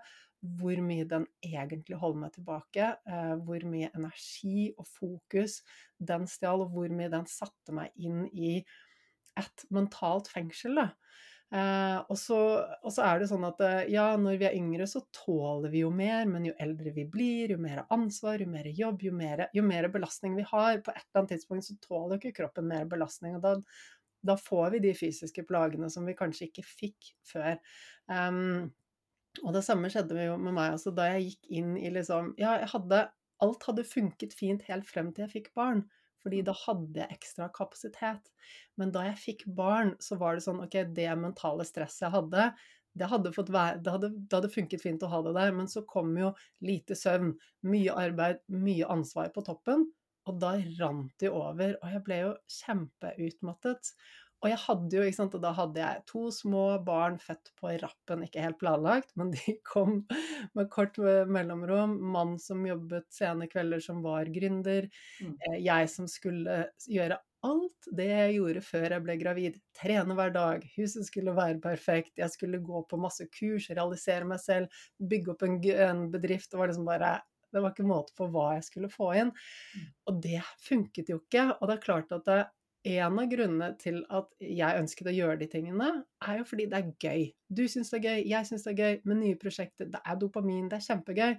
hvor 0.59 0.79
mye 0.83 1.05
den 1.07 1.25
egentlig 1.43 1.97
holder 1.99 2.21
meg 2.21 2.35
tilbake, 2.35 2.91
eh, 3.11 3.33
hvor 3.43 3.65
mye 3.67 3.89
energi 3.91 4.69
og 4.77 4.87
fokus 4.87 5.59
den 5.99 6.27
stjal, 6.31 6.63
og 6.63 6.71
hvor 6.75 6.93
mye 6.95 7.11
den 7.11 7.27
satte 7.27 7.75
meg 7.75 7.91
inn 7.99 8.23
i 8.31 8.61
et 9.39 9.65
mentalt 9.75 10.31
fengsel. 10.31 10.79
da. 10.79 10.87
Eh, 11.49 11.99
og, 12.05 12.17
så, 12.21 12.39
er 13.01 13.21
det 13.21 13.27
sånn 13.31 13.45
at 13.47 13.61
eh, 13.65 13.87
ja, 13.89 14.11
når 14.21 14.35
vi 14.37 14.47
er 14.51 14.57
yngre, 14.57 14.85
så 14.89 15.01
tåler 15.15 15.71
vi 15.73 15.81
jo 15.81 15.89
mer, 15.93 16.27
men 16.29 16.45
jo 16.45 16.53
eldre 16.61 16.93
vi 16.93 17.07
blir, 17.09 17.55
jo 17.55 17.61
mer 17.61 17.85
ansvar, 17.93 18.41
jo 18.43 18.49
mer 18.51 18.69
jobb, 18.69 19.07
jo 19.07 19.13
mer, 19.17 19.47
jo 19.57 19.63
mer 19.65 19.89
belastning 19.93 20.37
vi 20.37 20.45
har. 20.51 20.81
På 20.85 20.93
et 20.93 21.01
eller 21.01 21.23
annet 21.23 21.33
tidspunkt 21.33 21.65
så 21.65 21.77
tåler 21.81 22.15
jo 22.15 22.21
ikke 22.21 22.43
kroppen 22.43 22.69
mer 22.69 22.85
belastning, 22.89 23.39
og 23.39 23.45
da, 23.45 23.55
da, 24.29 24.37
får 24.37 24.75
vi 24.75 24.83
de 24.85 24.93
fysiske 24.97 25.45
plagene 25.49 25.89
som 25.89 26.05
vi 26.05 26.17
kanskje 26.17 26.51
ikke 26.51 26.67
fikk 26.69 27.13
før. 27.31 27.57
Um, 28.05 28.69
og 29.45 29.53
det 29.55 29.65
samme 29.65 29.89
skjedde 29.93 30.21
jo 30.21 30.37
med 30.41 30.53
meg 30.53 30.75
også. 30.75 30.93
Da 30.93 31.07
jeg 31.13 31.31
gikk 31.31 31.49
inn 31.61 31.75
i 31.77 31.89
liksom 31.93 32.33
Ja, 32.41 32.57
jeg 32.61 32.71
hadde 32.71 33.07
Alt 33.39 33.63
hadde 33.69 33.85
funket 33.87 34.33
fint 34.35 34.65
helt 34.67 34.83
frem 34.83 35.13
til 35.15 35.23
jeg 35.23 35.31
fikk 35.31 35.53
barn 35.55 35.85
fordi 36.23 36.41
da 36.45 36.55
hadde 36.65 37.01
jeg 37.01 37.19
ekstra 37.19 37.49
kapasitet. 37.55 38.31
Men 38.79 38.91
da 38.95 39.05
jeg 39.07 39.21
fikk 39.21 39.45
barn, 39.57 39.95
så 40.03 40.17
var 40.19 40.35
det 40.35 40.45
sånn 40.45 40.61
ok, 40.65 40.81
det 40.95 41.09
mentale 41.19 41.67
stresset 41.67 42.07
jeg 42.07 42.15
hadde, 42.17 42.49
det 42.99 43.07
hadde, 43.07 43.31
være, 43.37 43.79
det, 43.83 43.91
hadde, 43.93 44.09
det 44.11 44.35
hadde, 44.35 44.51
funket 44.51 44.81
fint 44.83 45.03
å 45.05 45.11
ha 45.11 45.21
det 45.23 45.35
der, 45.37 45.53
men 45.55 45.69
så 45.71 45.83
kom 45.87 46.11
jo 46.17 46.33
lite 46.65 46.97
søvn, 46.97 47.35
mye 47.69 47.95
arbeid, 47.95 48.41
mye 48.51 48.87
ansvar 48.89 49.29
på 49.35 49.43
toppen, 49.45 49.85
og 50.27 50.39
da 50.41 50.55
rant 50.79 51.13
det 51.21 51.31
over, 51.31 51.77
og 51.79 51.93
jeg 51.93 52.03
ble 52.05 52.17
jo 52.23 52.33
kjempeutmattet. 52.59 53.93
Og 54.39 54.47
jeg 54.47 54.59
hadde 54.63 54.95
jo, 54.95 55.03
ikke 55.03 55.17
sant, 55.17 55.33
og 55.35 55.43
da 55.43 55.51
hadde 55.55 55.81
jeg 55.81 56.03
to 56.07 56.21
små 56.31 56.63
barn 56.87 57.17
født 57.19 57.51
på 57.59 57.73
rappen, 57.81 58.21
ikke 58.23 58.43
helt 58.43 58.59
planlagt, 58.61 59.11
men 59.19 59.33
de 59.35 59.55
kom 59.71 60.03
med 60.55 60.69
kort 60.71 60.99
mellomrom. 60.99 61.97
Mann 62.13 62.37
som 62.39 62.63
jobbet 62.67 63.09
sene 63.13 63.49
kvelder, 63.51 63.83
som 63.83 63.99
var 64.05 64.31
gründer. 64.31 64.87
Mm. 65.19 65.33
Eh, 65.35 65.57
jeg 65.65 65.89
som 65.91 66.07
skulle 66.11 66.61
gjøre 66.87 67.19
alt 67.47 67.87
det 67.95 68.07
jeg 68.09 68.35
gjorde 68.35 68.61
før 68.67 68.95
jeg 68.95 69.03
ble 69.05 69.15
gravid. 69.19 69.59
Trene 69.75 70.15
hver 70.15 70.31
dag, 70.35 70.63
huset 70.75 71.07
skulle 71.07 71.35
være 71.35 71.59
perfekt, 71.63 72.17
jeg 72.19 72.31
skulle 72.33 72.61
gå 72.63 72.83
på 72.87 72.99
masse 72.99 73.27
kurs, 73.35 73.69
realisere 73.71 74.27
meg 74.27 74.41
selv, 74.43 74.81
bygge 74.99 75.35
opp 75.35 75.45
en, 75.47 75.59
en 75.87 76.07
bedrift. 76.11 76.51
Det 76.51 76.59
var 76.59 76.71
liksom 76.71 76.87
bare 76.87 77.17
det 77.49 77.63
var 77.63 77.73
ikke 77.73 77.87
måte 77.89 78.13
på 78.13 78.27
hva 78.29 78.51
jeg 78.59 78.65
skulle 78.67 78.91
få 78.93 79.07
inn. 79.17 79.31
Mm. 79.33 79.85
Og 80.11 80.17
det 80.21 80.41
funket 80.61 81.09
jo 81.09 81.17
ikke. 81.23 81.47
Og 81.55 81.63
det 81.65 81.75
er 81.75 81.85
klart 81.85 82.11
at 82.13 82.27
det, 82.27 82.43
en 82.87 83.19
av 83.19 83.31
grunnene 83.31 83.69
til 83.81 83.99
at 84.15 84.29
jeg 84.39 84.81
ønsket 84.81 85.09
å 85.11 85.15
gjøre 85.15 85.39
de 85.41 85.47
tingene, 85.51 85.89
er 86.23 86.39
jo 86.39 86.45
fordi 86.47 86.67
det 86.71 86.79
er 86.79 86.91
gøy. 87.03 87.25
Du 87.51 87.65
syns 87.67 87.91
det 87.91 87.99
er 87.99 88.05
gøy, 88.05 88.21
jeg 88.31 88.47
syns 88.47 88.63
det 88.65 88.71
er 88.71 88.79
gøy 88.79 89.01
med 89.09 89.19
nye 89.23 89.39
prosjekter. 89.39 89.89
Det 89.91 89.99
er 89.99 90.21
dopamin, 90.21 90.69
det 90.71 90.79
er 90.79 90.85
kjempegøy. 90.87 91.35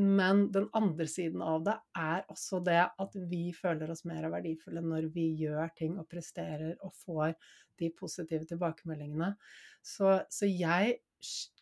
Men 0.00 0.44
den 0.54 0.68
andre 0.78 1.06
siden 1.10 1.42
av 1.42 1.64
det 1.66 1.74
er 1.98 2.22
også 2.30 2.60
det 2.62 2.78
at 3.02 3.16
vi 3.30 3.48
føler 3.56 3.90
oss 3.90 4.04
mer 4.06 4.28
verdifulle 4.30 4.82
når 4.84 5.08
vi 5.14 5.26
gjør 5.42 5.72
ting 5.76 5.98
og 5.98 6.06
presterer 6.10 6.76
og 6.78 6.94
får 7.02 7.34
de 7.80 7.90
positive 7.98 8.46
tilbakemeldingene. 8.46 9.32
Så, 9.82 10.20
så 10.30 10.46
jeg 10.46 11.00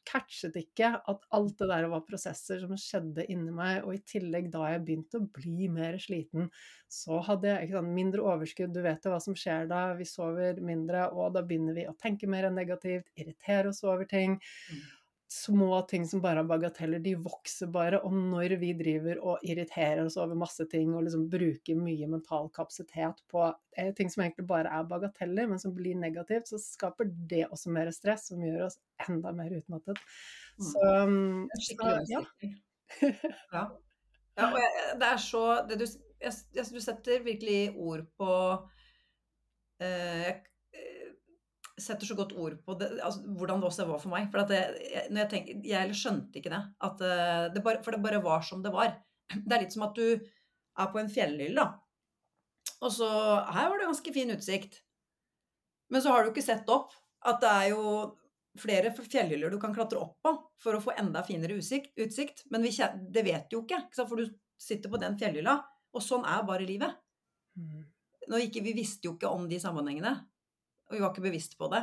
catchet 0.08 0.56
ikke 0.56 0.90
at 0.96 1.26
alt 1.36 1.54
det 1.60 1.68
der 1.70 1.88
var 1.92 2.04
prosesser 2.08 2.62
som 2.62 2.74
skjedde 2.80 3.26
inni 3.28 3.52
meg, 3.54 3.82
og 3.84 3.94
i 3.94 4.02
tillegg 4.08 4.50
da 4.54 4.64
jeg 4.72 4.84
begynte 4.86 5.20
å 5.20 5.28
bli 5.38 5.68
mer 5.72 5.98
sliten, 6.02 6.48
så 6.88 7.20
hadde 7.26 7.52
jeg 7.52 7.72
sant, 7.74 7.92
mindre 7.94 8.24
overskudd. 8.24 8.72
Du 8.72 8.80
vet 8.84 9.04
jo 9.04 9.12
hva 9.12 9.20
som 9.22 9.36
skjer 9.36 9.68
da, 9.70 9.82
vi 9.98 10.08
sover 10.08 10.62
mindre, 10.64 11.10
og 11.12 11.34
da 11.36 11.44
begynner 11.44 11.76
vi 11.76 11.88
å 11.88 11.96
tenke 12.00 12.30
mer 12.30 12.48
negativt, 12.54 13.10
irritere 13.20 13.74
oss 13.74 13.84
over 13.86 14.08
ting. 14.08 14.40
Mm 14.72 14.97
små 15.28 15.82
ting 15.82 16.06
som 16.08 16.22
bare 16.24 16.40
er 16.40 16.48
bagateller, 16.48 17.02
de 17.04 17.12
vokser 17.20 17.68
bare. 17.72 18.00
Og 18.00 18.14
når 18.16 18.54
vi 18.60 18.70
driver 18.76 19.20
og 19.20 19.44
irriterer 19.44 20.00
oss 20.06 20.16
over 20.20 20.38
masse 20.38 20.64
ting 20.72 20.94
og 20.96 21.04
liksom 21.04 21.26
bruker 21.28 21.76
mye 21.76 22.08
mental 22.08 22.48
kapasitet 22.54 23.20
på 23.28 23.42
eh, 23.76 23.90
ting 23.96 24.08
som 24.12 24.24
egentlig 24.24 24.46
bare 24.48 24.72
er 24.72 24.88
bagateller, 24.88 25.50
men 25.50 25.60
som 25.60 25.74
blir 25.76 25.98
negativt, 26.00 26.48
så 26.48 26.60
skaper 26.62 27.10
det 27.28 27.44
også 27.50 27.74
mer 27.76 27.92
stress, 27.92 28.30
som 28.32 28.40
gjør 28.44 28.70
oss 28.70 28.80
enda 29.08 29.34
mer 29.36 29.52
utmattet. 29.60 30.00
Mm. 30.56 30.70
Så, 30.70 30.88
um, 31.04 31.44
så 31.60 31.92
ja. 32.08 32.24
ja. 33.52 33.64
ja. 33.68 34.48
og 34.48 34.60
jeg, 34.64 34.90
det 34.98 35.12
er 35.12 35.24
så 35.28 35.46
det 35.68 35.82
du, 35.82 35.86
jeg, 36.24 36.68
du 36.72 36.80
setter 36.82 37.26
virkelig 37.26 37.60
ord 37.76 38.08
på 38.16 38.32
eh, 39.84 40.24
jeg 40.24 40.40
setter 41.82 42.08
så 42.08 42.16
godt 42.18 42.34
ord 42.38 42.56
på 42.64 42.76
det, 42.80 42.90
altså, 43.04 43.22
hvordan 43.38 43.60
det 43.62 43.68
også 43.68 43.86
var 43.88 44.00
for 44.02 44.12
meg. 44.12 44.28
For 44.32 44.50
det, 44.50 44.60
jeg, 45.08 45.28
tenker, 45.30 45.60
jeg, 45.66 45.96
skjønte 45.96 46.40
ikke 46.40 46.52
det, 46.52 46.62
eh, 47.06 47.44
det 47.54 47.64
bare, 47.64 47.82
For 47.84 47.94
det 47.94 48.02
bare 48.04 48.22
var 48.24 48.44
som 48.46 48.62
det 48.64 48.72
var. 48.74 48.94
Det 49.34 49.54
er 49.54 49.64
litt 49.64 49.74
som 49.74 49.86
at 49.88 49.98
du 49.98 50.06
er 50.08 50.92
på 50.92 51.00
en 51.00 51.10
fjellhylle, 51.12 51.64
da. 51.64 51.68
Og 52.84 52.94
så 52.94 53.08
Her 53.50 53.70
var 53.70 53.80
det 53.80 53.90
ganske 53.90 54.14
fin 54.14 54.30
utsikt. 54.34 54.80
Men 55.92 56.04
så 56.04 56.12
har 56.12 56.24
du 56.24 56.32
ikke 56.32 56.44
sett 56.44 56.68
opp 56.70 56.92
at 57.26 57.40
det 57.42 57.50
er 57.50 57.70
jo 57.72 57.82
flere 58.58 58.90
fjellhyller 58.94 59.52
du 59.52 59.58
kan 59.62 59.74
klatre 59.74 60.00
opp 60.00 60.18
på 60.24 60.32
for 60.60 60.76
å 60.76 60.82
få 60.82 60.94
enda 60.98 61.22
finere 61.26 61.56
utsikt. 61.58 62.44
Men 62.52 62.64
vi, 62.64 62.72
det 63.14 63.24
vet 63.26 63.48
du 63.48 63.58
jo 63.58 63.64
ikke, 63.64 63.82
ikke 63.88 64.06
for 64.08 64.20
du 64.20 64.32
sitter 64.60 64.92
på 64.92 65.00
den 65.00 65.18
fjellhylla. 65.18 65.56
Og 65.96 66.04
sånn 66.04 66.26
er 66.28 66.44
bare 66.46 66.66
livet. 66.68 66.98
Mm. 67.58 67.86
Nå 68.28 68.40
ikke, 68.44 68.62
vi 68.64 68.76
visste 68.76 69.08
jo 69.08 69.16
ikke 69.16 69.30
om 69.32 69.46
de 69.50 69.60
sammenhengene. 69.62 70.12
Og 70.88 70.96
vi 70.96 71.02
var 71.02 71.12
ikke 71.12 71.26
bevisst 71.28 71.58
på 71.60 71.68
det. 71.72 71.82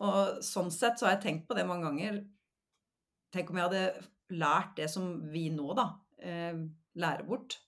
Og 0.00 0.44
sånn 0.44 0.70
sett 0.72 1.00
så 1.00 1.08
har 1.08 1.16
jeg 1.16 1.24
tenkt 1.26 1.48
på 1.48 1.56
det 1.58 1.66
mange 1.68 1.88
ganger. 1.88 2.22
Tenk 3.34 3.50
om 3.50 3.58
jeg 3.60 3.68
hadde 3.68 4.38
lært 4.40 4.76
det 4.78 4.86
som 4.92 5.10
vi 5.32 5.48
nå, 5.52 5.66
da, 5.76 5.90
eh, 6.22 6.62
lærer 7.02 7.26
bort 7.26 7.58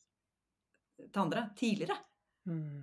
til 1.02 1.22
andre 1.24 1.48
tidligere. 1.58 1.98
Mm. 2.46 2.82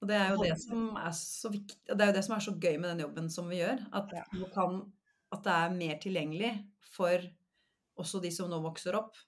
Og 0.00 0.08
det 0.08 0.16
er 0.16 0.30
jo 0.32 0.44
det 0.44 0.54
som 0.62 0.84
er 0.96 1.12
så 1.16 1.50
viktig, 1.52 1.76
det 1.92 2.04
er 2.04 2.10
jo 2.10 2.16
det 2.16 2.22
som 2.24 2.36
er 2.36 2.44
så 2.44 2.54
gøy 2.56 2.76
med 2.78 2.88
den 2.94 3.02
jobben 3.04 3.28
som 3.32 3.50
vi 3.52 3.60
gjør. 3.60 3.82
At, 3.96 4.14
kan, 4.54 4.78
at 5.34 5.42
det 5.44 5.56
er 5.56 5.74
mer 5.76 5.98
tilgjengelig 6.00 6.52
for 6.94 7.26
også 8.00 8.22
de 8.24 8.30
som 8.32 8.48
nå 8.48 8.62
vokser 8.64 8.96
opp. 8.96 9.18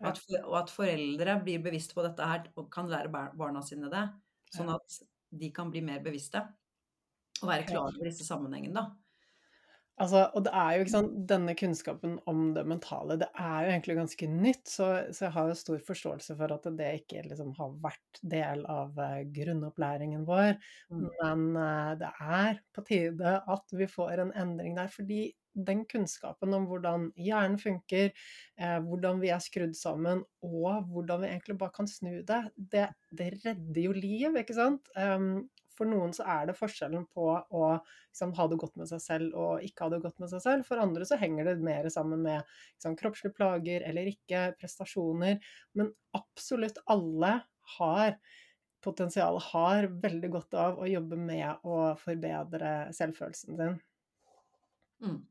Og 0.00 0.08
at, 0.10 0.20
og 0.42 0.56
at 0.58 0.72
foreldre 0.72 1.36
blir 1.44 1.60
bevisst 1.64 1.92
på 1.96 2.02
dette 2.04 2.24
her 2.26 2.48
og 2.58 2.70
kan 2.72 2.88
lære 2.90 3.12
barna 3.12 3.62
sine 3.64 3.90
det. 3.92 4.06
Sånn 4.54 4.72
at 4.72 4.96
de 5.40 5.50
kan 5.54 5.72
bli 5.72 5.82
mer 5.84 6.02
bevisste 6.04 6.42
og 7.42 7.50
være 7.50 7.66
klar 7.68 7.88
over 7.88 8.06
disse 8.06 8.26
sammenhengene, 8.26 8.78
da. 8.78 8.92
Altså, 10.02 10.24
og 10.34 10.42
det 10.42 10.50
er 10.58 10.70
jo 10.74 10.82
ikke 10.82 10.90
sånn 10.90 11.10
Denne 11.30 11.52
kunnskapen 11.54 12.16
om 12.30 12.48
det 12.56 12.64
mentale, 12.66 13.14
det 13.20 13.28
er 13.30 13.58
jo 13.62 13.74
egentlig 13.76 13.94
ganske 14.00 14.28
nytt, 14.30 14.64
så, 14.66 14.88
så 15.14 15.28
jeg 15.28 15.34
har 15.36 15.50
jo 15.50 15.58
stor 15.60 15.84
forståelse 15.86 16.34
for 16.40 16.54
at 16.56 16.66
det 16.80 16.88
ikke 16.98 17.22
liksom 17.28 17.52
har 17.60 17.76
vært 17.84 18.20
del 18.34 18.64
av 18.70 18.98
uh, 18.98 19.20
grunnopplæringen 19.36 20.26
vår. 20.26 20.58
Mm. 20.90 21.06
Men 21.20 21.46
uh, 21.54 21.92
det 22.00 22.10
er 22.10 22.58
på 22.74 22.86
tide 22.88 23.36
at 23.54 23.76
vi 23.78 23.88
får 23.90 24.24
en 24.24 24.34
endring 24.42 24.74
der, 24.80 24.90
fordi 24.90 25.28
den 25.54 25.84
kunnskapen 25.90 26.54
om 26.56 26.68
hvordan 26.70 27.08
hjernen 27.20 27.58
funker, 27.60 28.12
eh, 28.58 28.78
hvordan 28.84 29.20
vi 29.22 29.30
er 29.34 29.42
skrudd 29.42 29.74
sammen, 29.78 30.24
og 30.44 30.88
hvordan 30.90 31.24
vi 31.24 31.32
egentlig 31.32 31.58
bare 31.60 31.76
kan 31.76 31.90
snu 31.90 32.22
det, 32.26 32.40
det, 32.56 32.88
det 33.14 33.30
redder 33.44 33.82
jo 33.86 33.94
liv, 33.96 34.40
ikke 34.40 34.56
sant? 34.56 34.90
Um, 34.98 35.46
for 35.74 35.90
noen 35.90 36.12
så 36.14 36.22
er 36.30 36.48
det 36.48 36.56
forskjellen 36.58 37.06
på 37.14 37.26
å 37.34 37.64
liksom, 37.74 38.34
ha 38.38 38.46
det 38.50 38.58
godt 38.62 38.76
med 38.78 38.90
seg 38.90 39.02
selv 39.02 39.34
og 39.38 39.64
ikke 39.66 39.86
ha 39.86 39.94
det 39.94 40.02
godt 40.04 40.22
med 40.22 40.30
seg 40.30 40.44
selv. 40.44 40.66
For 40.68 40.80
andre 40.80 41.06
så 41.08 41.18
henger 41.18 41.50
det 41.50 41.56
mer 41.66 41.88
sammen 41.92 42.22
med 42.24 42.44
liksom, 42.44 42.94
kroppslige 43.00 43.34
plager 43.34 43.86
eller 43.88 44.10
ikke, 44.12 44.46
prestasjoner. 44.60 45.40
Men 45.74 45.90
absolutt 46.16 46.78
alle 46.94 47.36
har 47.78 48.16
potensial, 48.84 49.40
har 49.40 49.88
veldig 50.02 50.30
godt 50.30 50.56
av 50.60 50.78
å 50.78 50.88
jobbe 50.88 51.18
med 51.18 51.64
å 51.66 51.94
forbedre 51.98 52.74
selvfølelsen 52.94 53.58
sin. 53.58 53.78
Mm. 55.04 55.22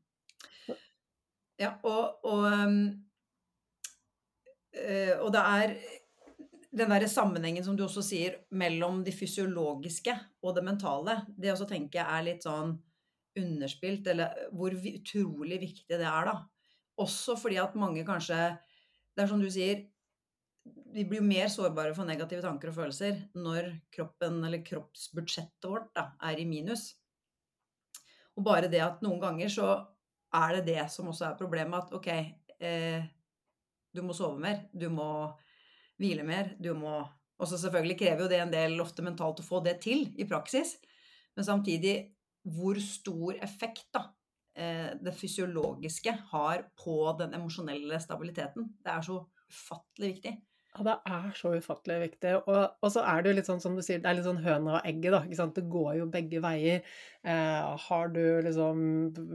Ja, 1.60 1.76
og, 1.86 2.24
og, 2.26 2.46
um, 2.50 2.78
og 5.22 5.28
det 5.34 5.42
er 5.42 5.76
den 6.74 6.90
der 6.90 7.06
sammenhengen 7.06 7.64
som 7.64 7.76
du 7.78 7.84
også 7.84 8.02
sier 8.02 8.40
mellom 8.50 9.04
de 9.06 9.12
fysiologiske 9.14 10.14
og 10.42 10.56
det 10.56 10.64
mentale, 10.66 11.20
det 11.38 11.52
også 11.52 11.68
tenker 11.70 12.00
jeg 12.00 12.08
er 12.10 12.26
litt 12.26 12.46
sånn 12.46 12.74
underspilt, 13.38 14.06
eller 14.10 14.48
hvor 14.54 14.74
utrolig 14.74 15.60
viktig 15.62 15.98
det 15.98 16.06
er, 16.06 16.30
da. 16.30 16.34
Også 17.02 17.34
fordi 17.38 17.58
at 17.62 17.74
mange 17.78 18.04
kanskje 18.06 18.54
Det 19.14 19.22
er 19.22 19.28
som 19.30 19.38
du 19.38 19.46
sier, 19.50 19.84
vi 20.90 21.04
blir 21.06 21.22
mer 21.22 21.46
sårbare 21.46 21.92
for 21.94 22.02
negative 22.08 22.42
tanker 22.42 22.72
og 22.72 22.74
følelser 22.80 23.20
når 23.38 23.68
kroppen, 23.94 24.40
eller 24.42 24.64
kroppsbudsjettet 24.66 25.68
vårt, 25.70 25.92
da, 25.94 26.08
er 26.26 26.40
i 26.42 26.46
minus. 26.50 26.88
Og 28.34 28.42
bare 28.42 28.66
det 28.72 28.80
at 28.82 29.04
noen 29.06 29.20
ganger 29.22 29.52
så 29.54 29.68
er 30.34 30.56
det 30.58 30.64
det 30.72 30.86
som 30.92 31.10
også 31.10 31.28
er 31.30 31.38
problemet, 31.38 31.86
at 31.86 31.94
OK, 31.94 32.08
eh, 32.60 33.04
du 33.94 34.02
må 34.02 34.16
sove 34.16 34.40
mer, 34.42 34.64
du 34.74 34.88
må 34.90 35.08
hvile 36.00 36.24
mer. 36.26 36.54
Du 36.58 36.72
må 36.76 36.98
også 37.40 37.58
selvfølgelig 37.64 37.98
krever 38.00 38.24
jo 38.24 38.30
det 38.30 38.40
en 38.42 38.52
del 38.52 38.80
ofte 38.82 39.04
mentalt 39.06 39.42
å 39.42 39.46
få 39.46 39.60
det 39.64 39.78
til 39.84 40.08
i 40.18 40.26
praksis. 40.28 40.76
Men 41.34 41.46
samtidig 41.46 41.94
hvor 42.54 42.78
stor 42.82 43.38
effekt 43.42 43.86
da, 43.94 44.04
eh, 44.56 44.90
det 45.00 45.14
fysiologiske 45.16 46.12
har 46.32 46.66
på 46.76 46.98
den 47.18 47.34
emosjonelle 47.38 48.00
stabiliteten. 48.02 48.74
Det 48.82 48.92
er 48.92 49.06
så 49.06 49.20
ufattelig 49.48 50.16
viktig. 50.16 50.34
Ja, 50.74 50.82
det 50.88 50.94
er 51.06 51.34
så 51.38 51.52
ufattelig 51.54 51.96
viktig. 52.02 52.30
Og, 52.50 52.62
og, 52.82 52.88
så 52.90 53.04
er 53.06 53.22
det 53.22 53.30
jo 53.30 53.34
litt 53.38 53.46
sånn 53.46 53.60
som 53.62 53.76
du 53.78 53.82
sier, 53.84 54.00
det 54.02 54.08
er 54.10 54.16
litt 54.18 54.26
sånn 54.26 54.42
høna 54.42 54.80
og 54.80 54.88
egget, 54.88 55.12
da. 55.14 55.20
Ikke 55.22 55.38
sant? 55.38 55.54
Det 55.54 55.70
går 55.70 55.92
jo 56.00 56.08
begge 56.10 56.40
veier. 56.42 56.96
Eh, 57.22 57.68
har 57.84 58.10
du 58.10 58.24
liksom 58.42 58.80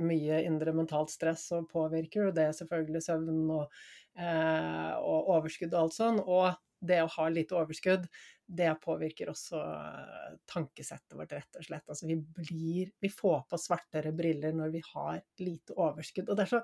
mye 0.10 0.41
indre 0.43 0.73
mentalt 0.75 1.13
stress, 1.13 1.45
så 1.54 1.62
påvirker 1.69 2.28
jo 2.28 2.34
det 2.36 2.49
selvfølgelig 2.58 3.04
søvn 3.08 3.39
og, 3.56 3.80
eh, 4.19 4.91
og 4.99 5.32
overskudd 5.38 5.71
og 5.78 5.86
alt 5.86 5.95
sånn. 5.95 6.19
Og 6.25 6.60
det 6.91 6.99
å 7.06 7.10
ha 7.15 7.30
lite 7.32 7.56
overskudd, 7.56 8.12
det 8.60 8.75
påvirker 8.84 9.32
også 9.32 9.63
eh, 9.63 10.38
tankesettet 10.52 11.15
vårt, 11.15 11.39
rett 11.39 11.60
og 11.63 11.71
slett. 11.71 11.88
Altså 11.88 12.12
vi 12.12 12.19
blir 12.19 12.93
Vi 12.99 13.15
får 13.15 13.45
på 13.47 13.63
svartere 13.63 14.12
briller 14.12 14.60
når 14.60 14.75
vi 14.75 14.84
har 14.91 15.23
lite 15.39 15.80
overskudd. 15.80 16.28
Og 16.28 16.36
det 16.36 16.49
er 16.49 16.56
så, 16.58 16.63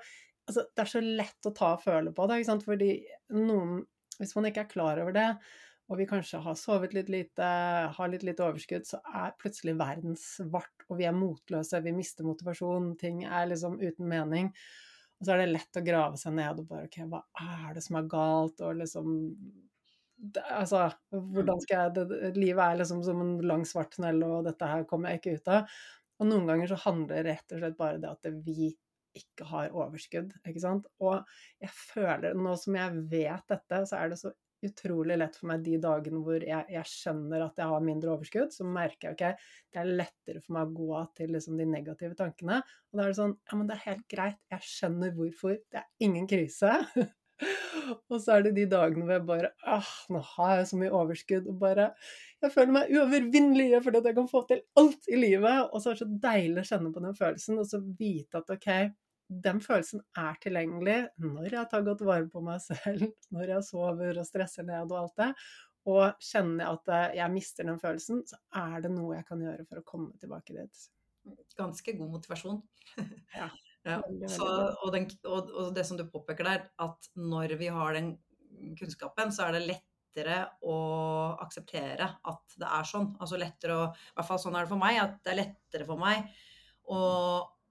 altså, 0.49 0.67
det 0.67 0.83
er 0.83 0.95
så 0.97 1.07
lett 1.23 1.47
å 1.47 1.55
ta 1.55 1.75
og 1.79 1.83
føle 1.87 2.15
på 2.15 2.27
det. 2.27 2.43
Fordi 2.67 2.95
noen 3.39 3.85
hvis 4.19 4.35
man 4.37 4.49
ikke 4.49 4.65
er 4.65 4.71
klar 4.71 5.01
over 5.03 5.15
det, 5.15 5.29
og 5.85 5.99
vi 5.99 6.07
kanskje 6.09 6.39
har 6.41 6.55
sovet 6.57 6.95
litt 6.97 7.11
lite, 7.13 7.47
har 7.93 8.09
litt 8.09 8.23
lite 8.25 8.41
overskudd, 8.41 8.87
så 8.89 8.97
er 9.05 9.35
plutselig 9.41 9.75
verden 9.77 10.15
svart, 10.17 10.87
og 10.89 10.97
vi 10.97 11.05
er 11.05 11.13
motløse, 11.13 11.81
vi 11.85 11.93
mister 11.93 12.25
motivasjon, 12.25 12.95
ting 13.01 13.21
er 13.27 13.51
liksom 13.51 13.77
uten 13.83 14.09
mening. 14.09 14.49
Og 15.19 15.27
så 15.27 15.35
er 15.35 15.43
det 15.43 15.51
lett 15.53 15.79
å 15.79 15.83
grave 15.85 16.17
seg 16.19 16.33
ned 16.39 16.63
og 16.63 16.71
bare 16.71 16.89
OK, 16.89 16.97
hva 17.11 17.21
er 17.43 17.77
det 17.77 17.85
som 17.85 17.99
er 17.99 18.09
galt, 18.11 18.65
og 18.65 18.81
liksom 18.81 19.11
det, 20.15 20.41
Altså, 20.55 20.87
hvordan 21.11 21.61
skal 21.61 21.83
jeg 21.83 21.93
det, 21.97 22.31
Livet 22.39 22.63
er 22.65 22.79
liksom 22.81 23.03
som 23.05 23.21
en 23.21 23.35
lang, 23.45 23.65
svart 23.67 23.93
tunnel, 23.93 24.23
og 24.25 24.49
dette 24.49 24.71
her 24.71 24.87
kommer 24.89 25.13
jeg 25.13 25.21
ikke 25.21 25.37
ut 25.37 25.53
av. 25.53 25.77
Og 26.15 26.29
noen 26.31 26.49
ganger 26.49 26.71
så 26.71 26.81
handler 26.87 27.19
det 27.19 27.23
rett 27.29 27.53
og 27.53 27.61
slett 27.61 27.77
bare 27.77 28.01
det 28.01 28.09
at 28.09 28.29
vi 28.47 28.71
ikke 29.17 29.47
har 29.49 29.75
overskudd. 29.75 30.33
ikke 30.45 30.63
sant? 30.63 30.89
Og 31.03 31.21
jeg 31.63 31.71
føler, 31.75 32.35
nå 32.37 32.55
som 32.59 32.77
jeg 32.79 33.05
vet 33.11 33.51
dette, 33.51 33.83
så 33.89 34.01
er 34.01 34.11
det 34.11 34.19
så 34.21 34.33
utrolig 34.65 35.17
lett 35.19 35.35
for 35.37 35.49
meg 35.51 35.65
de 35.65 35.75
dagene 35.81 36.21
hvor 36.23 36.43
jeg, 36.43 36.67
jeg 36.71 36.89
skjønner 36.89 37.43
at 37.45 37.59
jeg 37.59 37.71
har 37.71 37.83
mindre 37.85 38.13
overskudd, 38.15 38.53
så 38.55 38.67
merker 38.67 39.11
jeg 39.11 39.17
ok, 39.17 39.51
det 39.73 39.81
er 39.81 39.91
lettere 40.01 40.41
for 40.43 40.55
meg 40.57 40.71
å 40.71 40.79
gå 40.79 41.03
til 41.19 41.35
liksom 41.35 41.59
de 41.59 41.67
negative 41.69 42.17
tankene. 42.17 42.61
Og 42.91 42.97
da 42.97 43.05
er 43.05 43.13
det 43.13 43.19
sånn 43.19 43.35
Ja, 43.35 43.59
men 43.59 43.69
det 43.69 43.77
er 43.77 43.85
helt 43.89 44.07
greit, 44.11 44.41
jeg 44.53 44.71
skjønner 44.71 45.13
hvorfor. 45.17 45.59
Det 45.71 45.81
er 45.81 46.07
ingen 46.07 46.27
krise. 46.29 46.73
og 48.09 48.17
så 48.23 48.37
er 48.37 48.45
det 48.45 48.53
de 48.55 48.67
dagene 48.71 49.03
hvor 49.03 49.17
jeg 49.17 49.25
bare 49.27 49.51
ah, 49.67 49.93
nå 50.13 50.21
har 50.35 50.53
jeg 50.59 50.69
så 50.71 50.79
mye 50.79 50.93
overskudd, 51.01 51.49
og 51.51 51.57
bare 51.61 51.89
Jeg 52.43 52.53
føler 52.53 52.75
meg 52.77 52.93
uovervinnelig 52.93 53.81
fordi 53.83 54.01
at 54.01 54.11
jeg 54.11 54.17
kan 54.19 54.29
få 54.31 54.43
til 54.49 54.61
alt 54.81 55.09
i 55.09 55.19
livet. 55.19 55.71
Og 55.71 55.81
så 55.81 55.91
er 55.91 55.97
det 55.97 56.03
så 56.05 56.21
deilig 56.29 56.61
å 56.61 56.69
kjenne 56.71 56.93
på 56.93 57.03
den 57.05 57.17
følelsen, 57.17 57.61
og 57.61 57.69
så 57.69 57.81
vite 57.99 58.41
at 58.41 58.55
ok, 58.55 58.69
den 59.27 59.61
følelsen 59.63 60.03
er 60.19 60.35
tilgjengelig 60.41 60.97
når 61.23 61.47
jeg 61.49 61.69
tar 61.71 61.85
godt 61.85 62.03
vare 62.05 62.27
på 62.31 62.41
meg 62.45 62.61
selv, 62.69 63.07
når 63.33 63.55
jeg 63.55 63.67
sover 63.69 64.19
og 64.21 64.27
stresser 64.27 64.67
ned 64.67 64.91
og 64.91 64.99
alt 65.03 65.23
det. 65.23 65.31
Og 65.85 66.21
kjenner 66.23 66.63
jeg 66.63 66.79
at 66.79 66.91
eh, 66.95 67.15
jeg 67.19 67.33
mister 67.33 67.67
den 67.67 67.81
følelsen, 67.81 68.23
så 68.25 68.39
er 68.57 68.79
det 68.81 68.91
noe 68.93 69.19
jeg 69.19 69.27
kan 69.27 69.41
gjøre 69.41 69.65
for 69.69 69.81
å 69.81 69.85
komme 69.85 70.15
tilbake 70.21 70.55
dit. 70.57 70.85
Ganske 71.57 71.93
god 71.97 72.13
motivasjon. 72.17 72.61
ja. 73.37 73.49
ja. 73.89 73.99
Så, 74.31 74.47
og, 74.81 74.87
den, 74.95 75.05
og, 75.29 75.51
og, 75.53 75.73
det 75.77 75.85
som 75.85 75.99
du 75.99 76.07
påpeker 76.09 76.47
der, 76.47 76.63
at 76.81 77.11
når 77.13 77.53
vi 77.61 77.69
har 77.73 77.93
den 77.97 78.15
kunnskapen, 78.79 79.33
så 79.35 79.45
er 79.45 79.57
det 79.57 79.67
lettere 79.67 80.39
å 80.65 80.77
akseptere 81.43 82.07
at 82.25 82.57
det 82.57 82.71
er 82.79 82.89
sånn. 82.89 83.11
Altså 83.21 83.37
lettere 83.37 83.77
å 83.77 83.87
I 83.91 84.15
hvert 84.17 84.29
fall 84.31 84.41
sånn 84.41 84.57
er 84.57 84.65
det 84.65 84.73
for 84.73 84.81
meg, 84.81 85.01
at 85.03 85.19
det 85.21 85.35
er 85.35 85.41
lettere 85.43 85.85
for 85.85 86.01
meg 86.01 86.33
å 86.89 87.01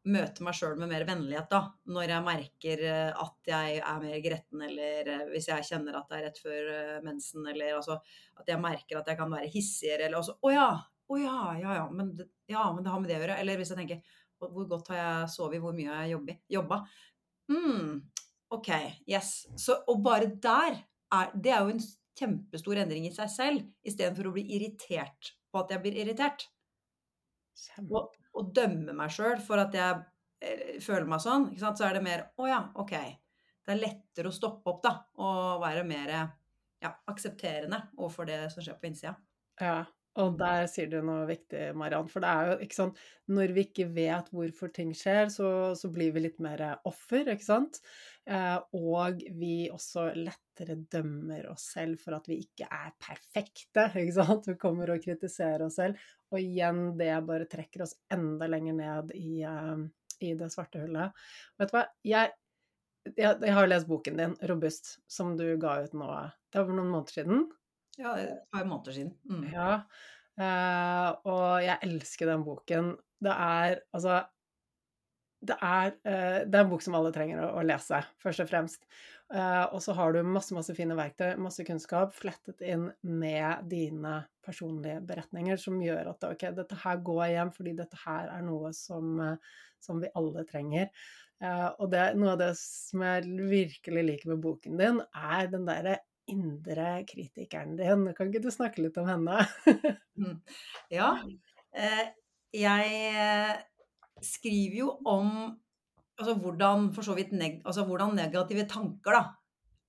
møte 0.05 0.45
meg 0.45 0.57
sjøl 0.57 0.75
med 0.77 0.91
mer 0.91 1.05
vennlighet 1.09 1.49
da, 1.49 1.61
når 1.89 2.11
jeg 2.13 2.25
merker 2.27 2.83
eh, 2.91 3.23
at 3.25 3.49
jeg 3.49 3.79
er 3.81 4.03
mer 4.03 4.19
gretten, 4.25 4.65
eller 4.67 5.11
eh, 5.15 5.23
hvis 5.33 5.49
jeg 5.49 5.69
kjenner 5.71 5.97
at 5.97 6.11
det 6.11 6.19
er 6.19 6.27
rett 6.27 6.41
før 6.45 6.73
eh, 6.75 6.99
mensen, 7.05 7.47
eller 7.51 7.79
altså 7.79 7.97
at 8.41 8.51
jeg 8.53 8.61
merker 8.61 9.01
at 9.01 9.09
jeg 9.09 9.21
kan 9.21 9.33
være 9.33 9.51
hissigere, 9.53 10.09
eller 10.09 10.21
også 10.21 10.37
Å 10.45 10.53
ja, 10.53 10.69
å 11.09 11.21
ja, 11.21 11.39
ja, 11.61 11.79
ja 11.79 11.87
men, 11.93 12.13
ja, 12.51 12.67
men 12.75 12.85
det 12.85 12.93
har 12.93 13.01
med 13.01 13.13
det 13.13 13.19
å 13.19 13.23
gjøre. 13.23 13.41
Eller 13.41 13.61
hvis 13.61 13.73
jeg 13.73 13.81
tenker 13.81 14.21
Hvor 14.41 14.69
godt 14.69 14.89
har 14.93 14.99
jeg 14.99 15.33
sovet, 15.35 15.61
hvor 15.63 15.77
mye 15.77 15.93
har 15.93 16.09
jeg 16.09 16.39
jobba? 16.53 16.81
Mm, 17.53 18.01
OK, 18.57 18.71
yes. 19.09 19.45
Så, 19.61 19.77
og 19.89 20.01
bare 20.05 20.33
der 20.33 20.81
er 21.13 21.33
Det 21.37 21.53
er 21.53 21.65
jo 21.65 21.77
en 21.77 21.85
kjempestor 22.15 22.79
endring 22.79 23.09
i 23.09 23.15
seg 23.15 23.31
selv, 23.33 23.65
istedenfor 23.87 24.29
å 24.31 24.35
bli 24.37 24.45
irritert 24.57 25.33
på 25.51 25.63
at 25.63 25.73
jeg 25.75 25.83
blir 25.83 25.97
irritert. 26.03 26.47
Og, 27.89 28.15
og 28.35 28.53
dømme 28.57 28.95
meg 28.97 29.13
sjøl 29.15 29.43
for 29.45 29.63
at 29.63 29.75
jeg 29.77 30.01
eh, 30.45 30.79
føler 30.83 31.09
meg 31.11 31.23
sånn, 31.23 31.51
så 31.61 31.75
er 31.87 31.99
det 31.99 32.05
mer 32.07 32.27
å 32.41 32.49
ja, 32.51 32.63
ok. 32.81 32.95
Det 33.65 33.75
er 33.75 33.81
lettere 33.81 34.31
å 34.31 34.35
stoppe 34.35 34.73
opp 34.75 34.83
da, 34.85 34.95
og 35.25 35.63
være 35.63 35.85
mer 35.89 36.15
ja, 36.15 36.91
aksepterende 37.11 37.81
overfor 37.97 38.29
det 38.29 38.41
som 38.53 38.65
skjer 38.65 38.77
på 38.81 38.91
innsida. 38.91 39.15
Ja, 39.63 39.85
og 40.21 40.37
der 40.39 40.69
sier 40.71 40.91
du 40.91 41.01
noe 41.03 41.25
viktig, 41.27 41.73
Mariann. 41.79 42.11
For 42.11 42.23
det 42.23 42.31
er 42.31 42.51
jo 42.51 42.57
ikke 42.63 42.77
sånn 42.77 42.93
Når 43.35 43.55
vi 43.57 43.65
ikke 43.67 43.89
vet 43.97 44.29
hvorfor 44.35 44.71
ting 44.75 44.93
skjer, 44.95 45.31
så, 45.33 45.49
så 45.79 45.91
blir 45.95 46.13
vi 46.15 46.27
litt 46.27 46.39
mer 46.45 46.63
offer, 46.87 47.33
ikke 47.33 47.47
sant? 47.47 47.81
Eh, 48.25 48.57
og 48.81 49.21
vi 49.37 49.67
også 49.69 50.07
lettere 50.17 50.79
dømmer 50.89 51.51
oss 51.51 51.67
selv 51.75 52.01
for 52.01 52.17
at 52.17 52.29
vi 52.31 52.39
ikke 52.41 52.69
er 52.73 52.95
perfekte, 53.01 53.91
ikke 54.01 54.17
sant? 54.17 54.49
Vi 54.49 54.57
kommer 54.61 54.95
og 54.95 55.03
kritiserer 55.05 55.67
oss 55.67 55.77
selv. 55.81 56.01
Og 56.33 56.41
igjen, 56.41 56.87
det 56.99 57.11
bare 57.29 57.49
trekker 57.51 57.85
oss 57.85 57.97
enda 58.13 58.49
lenger 58.51 58.79
ned 58.79 59.13
i, 59.19 59.45
uh, 59.45 59.85
i 60.25 60.33
det 60.39 60.49
svarte 60.55 60.81
hullet. 60.83 61.13
Vet 61.61 61.71
du 61.71 61.77
hva, 61.77 61.85
jeg, 62.09 62.33
jeg, 63.13 63.29
jeg 63.29 63.55
har 63.59 63.69
lest 63.69 63.91
boken 63.91 64.19
din, 64.19 64.35
'Robust', 64.41 64.97
som 65.07 65.37
du 65.39 65.47
ga 65.61 65.77
ut 65.85 65.95
nå. 65.95 66.09
Det 66.51 66.65
var 66.65 66.75
noen 66.75 66.91
måneder 66.91 67.21
siden. 67.21 67.47
Ja, 68.01 68.17
et 68.19 68.49
par 68.51 68.65
måneder 68.67 68.97
siden. 68.97 69.15
Mm. 69.31 69.47
Ja. 69.53 69.71
Uh, 70.35 71.11
og 71.31 71.49
jeg 71.63 71.79
elsker 71.87 72.33
den 72.33 72.43
boken. 72.47 72.95
Det 73.23 73.37
er 73.37 73.79
altså 73.95 74.25
det 75.49 75.57
er, 75.61 75.93
uh, 76.07 76.39
det 76.45 76.55
er, 76.55 76.63
en 76.63 76.71
bok 76.71 76.85
som 76.85 76.97
alle 76.99 77.13
trenger 77.15 77.43
å, 77.45 77.51
å 77.61 77.67
lese, 77.67 78.01
først 78.23 78.45
og 78.45 78.51
fremst. 78.51 78.89
Uh, 79.33 79.65
og 79.73 79.81
så 79.83 79.95
har 79.97 80.13
du 80.13 80.21
masse 80.29 80.55
masse 80.55 80.75
fine 80.77 80.97
verktøy, 80.99 81.35
masse 81.41 81.65
kunnskap, 81.65 82.13
flettet 82.15 82.61
inn 82.63 82.91
med 83.03 83.65
dine 83.71 84.19
personlige 84.45 85.01
beretninger, 85.09 85.57
som 85.61 85.81
gjør 85.81 86.13
at 86.13 86.27
ok, 86.29 86.45
dette 86.59 86.79
her 86.83 87.01
går 87.07 87.25
hjem 87.33 87.53
fordi 87.55 87.73
dette 87.79 88.01
her 88.05 88.29
er 88.35 88.45
noe 88.45 88.75
som, 88.77 89.15
uh, 89.19 89.63
som 89.83 90.03
vi 90.03 90.13
alle 90.21 90.45
trenger. 90.49 90.91
Uh, 91.43 91.71
og 91.83 91.89
det, 91.93 92.05
noe 92.21 92.35
av 92.37 92.43
det 92.45 92.53
som 92.61 93.03
jeg 93.05 93.49
virkelig 93.51 94.05
liker 94.11 94.35
med 94.35 94.45
boken 94.45 94.79
din, 94.81 95.01
er 95.17 95.49
den 95.53 95.65
derre 95.69 95.99
indre 96.31 97.01
kritikeren 97.09 97.75
din. 97.81 98.07
Kan 98.17 98.31
ikke 98.31 98.45
du 98.45 98.53
snakke 98.53 98.85
litt 98.85 99.01
om 99.01 99.09
henne? 99.09 99.43
mm. 100.21 100.39
Ja. 100.93 101.11
jeg 102.55 103.65
skriver 104.25 104.81
jo 104.83 104.91
om 105.09 105.31
altså 106.21 106.35
hvordan, 106.39 106.91
neg, 107.35 107.61
altså 107.67 107.85
hvordan 107.87 108.15
negative 108.17 108.67
tanker 108.71 109.19
da, 109.19 109.25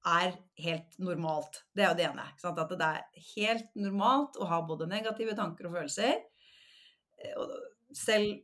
er 0.06 0.36
helt 0.62 0.98
normalt. 1.02 1.64
Det 1.74 1.84
er 1.84 1.92
jo 1.92 1.98
det 1.98 2.08
ene. 2.08 2.26
At 2.46 2.74
det 2.78 2.90
er 2.90 3.30
helt 3.36 3.70
normalt 3.80 4.38
å 4.38 4.50
ha 4.50 4.62
både 4.66 4.90
negative 4.90 5.34
tanker 5.38 5.70
og 5.70 5.80
følelser. 5.80 6.20
Eh, 7.22 7.56
selv 7.96 8.36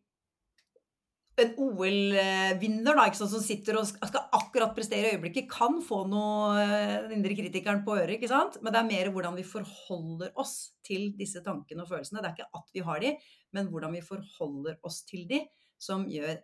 en 1.41 1.53
OL-vinner 1.63 2.99
som 3.15 3.41
sitter 3.41 3.77
og 3.79 3.87
skal 3.87 4.25
akkurat 4.35 4.73
prestere 4.75 5.09
i 5.09 5.15
øyeblikket, 5.15 5.47
kan 5.49 5.79
få 5.85 6.03
noe 6.09 6.59
eh, 6.59 6.97
den 7.07 7.19
indre 7.19 7.37
kritikeren 7.37 7.85
på 7.85 7.95
øret. 7.97 8.17
ikke 8.17 8.29
sant? 8.31 8.59
Men 8.61 8.73
det 8.73 8.81
er 8.81 8.89
mer 8.89 9.11
hvordan 9.13 9.37
vi 9.39 9.47
forholder 9.47 10.33
oss 10.41 10.73
til 10.85 11.11
disse 11.17 11.41
tankene 11.45 11.85
og 11.85 11.89
følelsene. 11.93 12.21
Det 12.21 12.29
er 12.29 12.35
ikke 12.35 12.59
at 12.61 12.75
vi 12.75 12.85
har 12.89 13.01
de, 13.05 13.15
men 13.55 13.71
hvordan 13.71 13.95
vi 13.95 14.03
forholder 14.05 14.77
oss 14.87 15.01
til 15.07 15.25
de, 15.29 15.41
som 15.81 16.05
gjør 16.09 16.35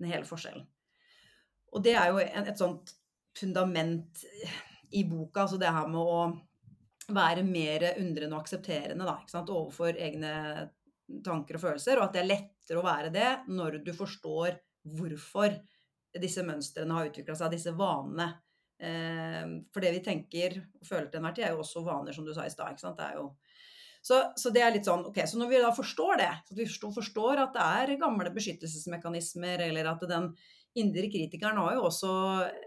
den 0.00 0.08
hele 0.08 0.26
forskjellen. 0.28 0.64
Og 1.70 1.84
det 1.84 1.94
er 1.98 2.10
jo 2.10 2.20
et 2.22 2.58
sånt 2.58 2.94
fundament 3.36 4.24
i 4.96 5.04
boka, 5.06 5.44
altså 5.44 5.58
det 5.60 5.70
her 5.70 5.86
med 5.90 6.00
å 6.00 6.22
være 7.14 7.44
mer 7.46 7.84
undrende 7.98 8.36
og 8.36 8.42
aksepterende 8.42 9.06
da, 9.06 9.16
overfor 9.42 9.98
egne 9.98 10.32
tanker 11.26 11.58
og 11.58 11.64
følelser, 11.64 11.98
og 11.98 12.08
at 12.08 12.16
det 12.16 12.22
er 12.22 12.30
lettere 12.30 12.80
å 12.80 12.86
være 12.86 13.12
det 13.14 13.30
når 13.50 13.80
du 13.86 13.92
forstår 13.96 14.58
hvorfor 14.96 15.54
disse 16.20 16.42
mønstrene 16.46 16.94
har 16.96 17.10
utvikla 17.10 17.36
seg, 17.38 17.54
disse 17.54 17.74
vanene. 17.76 18.30
Eh, 18.80 19.56
for 19.70 19.84
det 19.84 19.92
vi 19.98 20.02
tenker 20.04 20.56
og 20.58 20.86
føler 20.86 21.10
til 21.10 21.20
enhver 21.20 21.36
tid, 21.36 21.46
er 21.46 21.54
jo 21.54 21.64
også 21.64 21.84
vaner, 21.86 22.16
som 22.16 22.26
du 22.26 22.32
sa 22.34 22.46
i 22.46 22.52
stad. 22.52 22.80
Så, 24.00 24.22
så, 24.36 24.48
det 24.52 24.62
er 24.64 24.72
litt 24.72 24.88
sånn, 24.88 25.02
ok, 25.10 25.18
så 25.28 25.36
når 25.36 25.50
vi 25.50 25.58
da 25.60 25.74
forstår 25.76 26.20
det, 26.22 26.30
så 26.48 26.54
vi 26.56 26.64
forstår, 26.64 26.94
forstår 26.96 27.42
at 27.42 27.52
det 27.56 27.66
er 27.82 27.98
gamle 28.00 28.32
beskyttelsesmekanismer, 28.32 29.66
eller 29.66 29.90
at 29.92 30.06
den 30.08 30.30
indre 30.80 31.10
kritikeren 31.10 31.58
har 31.60 31.74
jo 31.76 31.84
også 31.88 32.12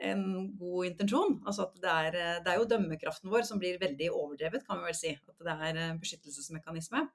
en 0.04 0.24
god 0.60 0.90
intensjon. 0.92 1.40
Altså 1.48 1.66
at 1.66 1.80
det 1.82 1.94
er, 1.94 2.18
det 2.44 2.52
er, 2.52 2.60
jo 2.60 2.70
dømmekraften 2.70 3.32
vår 3.32 3.48
som 3.48 3.62
blir 3.62 3.80
veldig 3.82 4.12
overdrevet, 4.12 4.66
kan 4.68 4.82
vi 4.82 4.92
vel 4.92 4.98
si. 4.98 5.14
At 5.16 5.48
det 5.48 5.58
er 5.70 5.82
en 5.88 6.02
beskyttelsesmekanisme. 6.04 7.06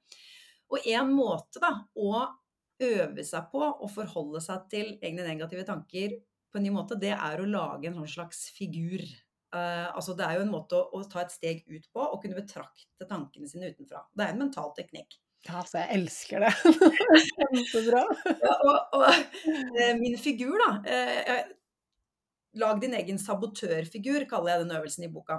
Og 0.73 0.89
en 0.89 1.13
måte 1.15 1.63
da, 1.63 1.75
å 1.95 2.25
øve 2.89 3.25
seg 3.27 3.49
på 3.53 3.63
å 3.69 3.91
forholde 3.91 4.43
seg 4.45 4.67
til 4.73 4.91
egne 5.03 5.27
negative 5.27 5.67
tanker 5.69 6.19
på 6.49 6.59
en 6.59 6.65
ny 6.65 6.73
måte, 6.73 6.97
det 7.01 7.13
er 7.15 7.41
å 7.41 7.49
lage 7.49 7.91
en 7.91 7.99
sånn 8.01 8.13
slags 8.17 8.47
figur. 8.57 9.05
Uh, 9.49 9.89
altså 9.97 10.13
det 10.13 10.27
er 10.27 10.37
jo 10.37 10.45
en 10.45 10.53
måte 10.53 10.77
å, 10.77 10.89
å, 10.93 10.99
ta 11.09 11.23
et 11.23 11.33
steg 11.33 11.63
ut 11.73 11.87
på 11.95 12.03
og 12.05 12.19
kunne 12.21 12.37
betrakte 12.37 13.07
tankene 13.09 13.49
sine 13.49 13.71
utenfra. 13.73 14.03
Det 14.13 14.27
er 14.27 14.35
en 14.35 14.43
mental 14.43 14.75
teknikk. 14.77 15.17
Ja, 15.47 15.63
altså 15.63 15.81
jeg 15.81 15.95
elsker 15.97 16.45
det. 16.45 16.51
Kjempebra. 17.31 18.03
ja, 18.43 18.57
og, 18.59 18.99
og 18.99 19.07
uh, 19.09 19.95
min 20.01 20.19
figur, 20.21 20.59
da 20.65 20.75
Uh, 20.83 21.55
Lag 22.59 22.79
din 22.81 22.95
egen 22.97 23.19
sabotørfigur, 23.21 24.25
kaller 24.27 24.55
jeg 24.55 24.63
den 24.65 24.73
øvelsen 24.75 25.05
i 25.05 25.11
boka. 25.13 25.37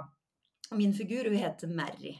Min 0.78 0.94
figur, 0.94 1.26
hun 1.28 1.36
heter 1.36 1.68
Mary. 1.68 2.14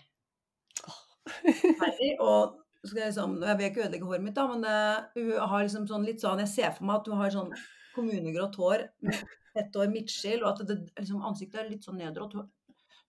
Mary, 1.81 2.11
og 2.19 2.57
skal 2.83 2.99
jeg, 2.99 3.13
liksom, 3.13 3.37
jeg 3.47 3.59
vil 3.59 3.69
ikke 3.69 3.85
ødelegge 3.85 4.09
håret 4.11 4.25
mitt, 4.25 4.37
da, 4.37 4.49
men 4.51 4.67
hun 5.15 5.31
har 5.39 5.63
liksom 5.63 5.87
sånn 5.89 6.05
litt 6.09 6.21
sånn 6.25 6.43
Jeg 6.43 6.53
ser 6.53 6.75
for 6.75 6.89
meg 6.91 6.99
at 6.99 7.09
hun 7.09 7.23
har 7.23 7.33
sånn 7.37 7.55
kommunegrått 7.95 8.59
hår, 8.61 8.85
ett 9.59 9.77
år 9.77 9.91
midtskill, 9.91 10.45
og 10.45 10.53
at 10.53 10.67
det, 10.69 10.79
liksom, 10.99 11.23
ansiktet 11.27 11.65
er 11.65 11.71
litt 11.73 11.87
sånn 11.87 11.99
nedrått. 12.01 12.39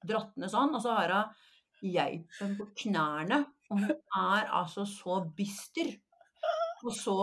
Dratt 0.07 0.37
ned 0.41 0.49
sånn. 0.49 0.73
Og 0.75 0.83
så 0.83 0.95
har 0.97 1.15
hun 1.15 1.91
geipen 1.91 2.55
på 2.57 2.69
knærne 2.83 3.43
og 3.71 3.79
hun 3.79 3.95
er 4.19 4.49
altså 4.51 4.83
så 4.87 5.21
bister. 5.35 5.93
Og 6.83 6.91
så 6.95 7.15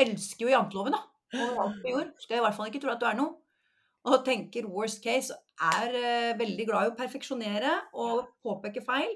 elsker 0.00 0.46
jo 0.46 0.54
janteloven, 0.54 0.96
da. 0.96 1.02
Overalt 1.36 1.82
på 1.82 1.92
jord. 1.92 2.14
Skal 2.22 2.36
jeg 2.36 2.42
i 2.42 2.46
hvert 2.46 2.56
fall 2.56 2.70
ikke 2.70 2.82
tro 2.82 2.94
at 2.94 3.02
du 3.02 3.06
er 3.10 3.18
noe. 3.18 3.36
Og 4.08 4.24
tenker 4.24 4.70
worst 4.70 5.02
case. 5.04 5.36
Er 5.60 5.92
uh, 5.92 6.38
veldig 6.40 6.66
glad 6.70 6.88
i 6.88 6.92
å 6.94 6.96
perfeksjonere 6.96 7.74
og 8.00 8.30
påpeke 8.40 8.80
feil. 8.86 9.12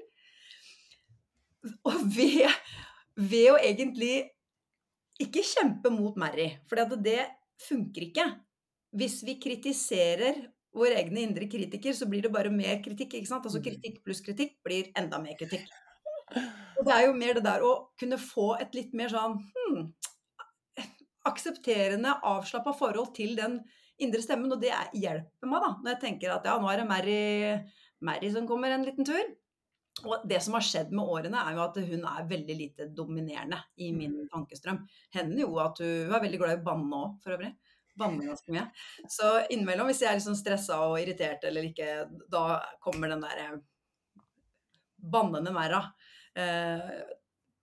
Og 1.89 2.03
ved, 2.13 2.45
ved 3.17 3.49
å 3.55 3.57
egentlig 3.57 4.27
ikke 5.25 5.41
kjempe 5.47 5.89
mot 5.89 6.17
Mary, 6.19 6.51
for 6.69 6.77
det 7.01 7.23
funker 7.65 8.11
ikke. 8.11 8.27
Hvis 8.95 9.19
vi 9.27 9.37
kritiserer 9.41 10.45
vår 10.75 10.97
egne 10.99 11.23
indre 11.23 11.47
kritiker, 11.51 11.95
så 11.95 12.07
blir 12.09 12.25
det 12.25 12.33
bare 12.33 12.51
mer 12.51 12.81
kritikk. 12.83 13.15
ikke 13.15 13.29
sant? 13.29 13.45
Altså 13.47 13.61
mm. 13.61 13.65
kritikk 13.67 14.01
pluss 14.03 14.21
kritikk 14.23 14.57
blir 14.65 14.91
enda 14.99 15.19
mer 15.23 15.37
kritikk. 15.39 15.69
Og 16.79 16.83
det 16.87 16.95
er 16.95 17.05
jo 17.05 17.15
mer 17.15 17.37
det 17.37 17.45
der 17.45 17.63
å 17.63 17.73
kunne 17.99 18.19
få 18.19 18.55
et 18.59 18.75
litt 18.75 18.95
mer 18.97 19.11
sånn 19.13 19.37
hmm, 19.39 19.85
aksepterende, 21.29 22.17
avslappa 22.25 22.73
forhold 22.77 23.13
til 23.15 23.35
den 23.37 23.59
indre 24.01 24.21
stemmen. 24.23 24.51
Og 24.51 24.61
det 24.61 24.73
hjelper 24.97 25.51
meg 25.51 25.63
da, 25.63 25.71
når 25.79 25.93
jeg 25.93 26.03
tenker 26.03 26.35
at 26.35 26.47
ja, 26.49 26.57
nå 26.59 26.69
er 26.71 26.81
det 26.81 26.89
Mary, 26.89 27.19
Mary 28.05 28.31
som 28.33 28.47
kommer 28.49 28.75
en 28.75 28.87
liten 28.87 29.07
tur. 29.07 29.35
Og 30.03 30.25
det 30.27 30.41
som 30.43 30.57
har 30.57 30.65
skjedd 30.65 30.89
med 30.91 31.07
årene, 31.07 31.39
er 31.39 31.55
jo 31.55 31.63
at 31.63 31.77
hun 31.87 32.01
er 32.09 32.25
veldig 32.27 32.55
lite 32.59 32.89
dominerende 32.91 33.61
i 33.79 33.93
min 33.95 34.17
mm. 34.25 34.25
tankestrøm. 34.33 34.81
Hender 35.15 35.45
jo 35.45 35.53
at 35.63 35.79
hun 35.79 36.11
er 36.11 36.25
veldig 36.25 36.41
glad 36.41 36.57
i 36.57 36.59
å 36.59 36.65
banne 36.65 36.99
òg, 36.99 37.13
for 37.23 37.37
øvrig. 37.37 37.53
Banner 37.95 38.27
ganske 38.27 38.51
mye. 38.51 38.65
Så 39.11 39.29
innimellom, 39.53 39.87
hvis 39.89 40.01
jeg 40.03 40.11
er 40.11 40.17
litt 40.19 40.25
sånn 40.25 40.37
stressa 40.39 40.81
og 40.83 40.97
irritert 40.99 41.45
eller 41.47 41.67
ikke, 41.69 42.05
da 42.31 42.59
kommer 42.83 43.11
den 43.11 43.23
der 43.23 43.59
bannende 45.11 45.53
Merra. 45.55 45.81
Eh, 46.35 46.99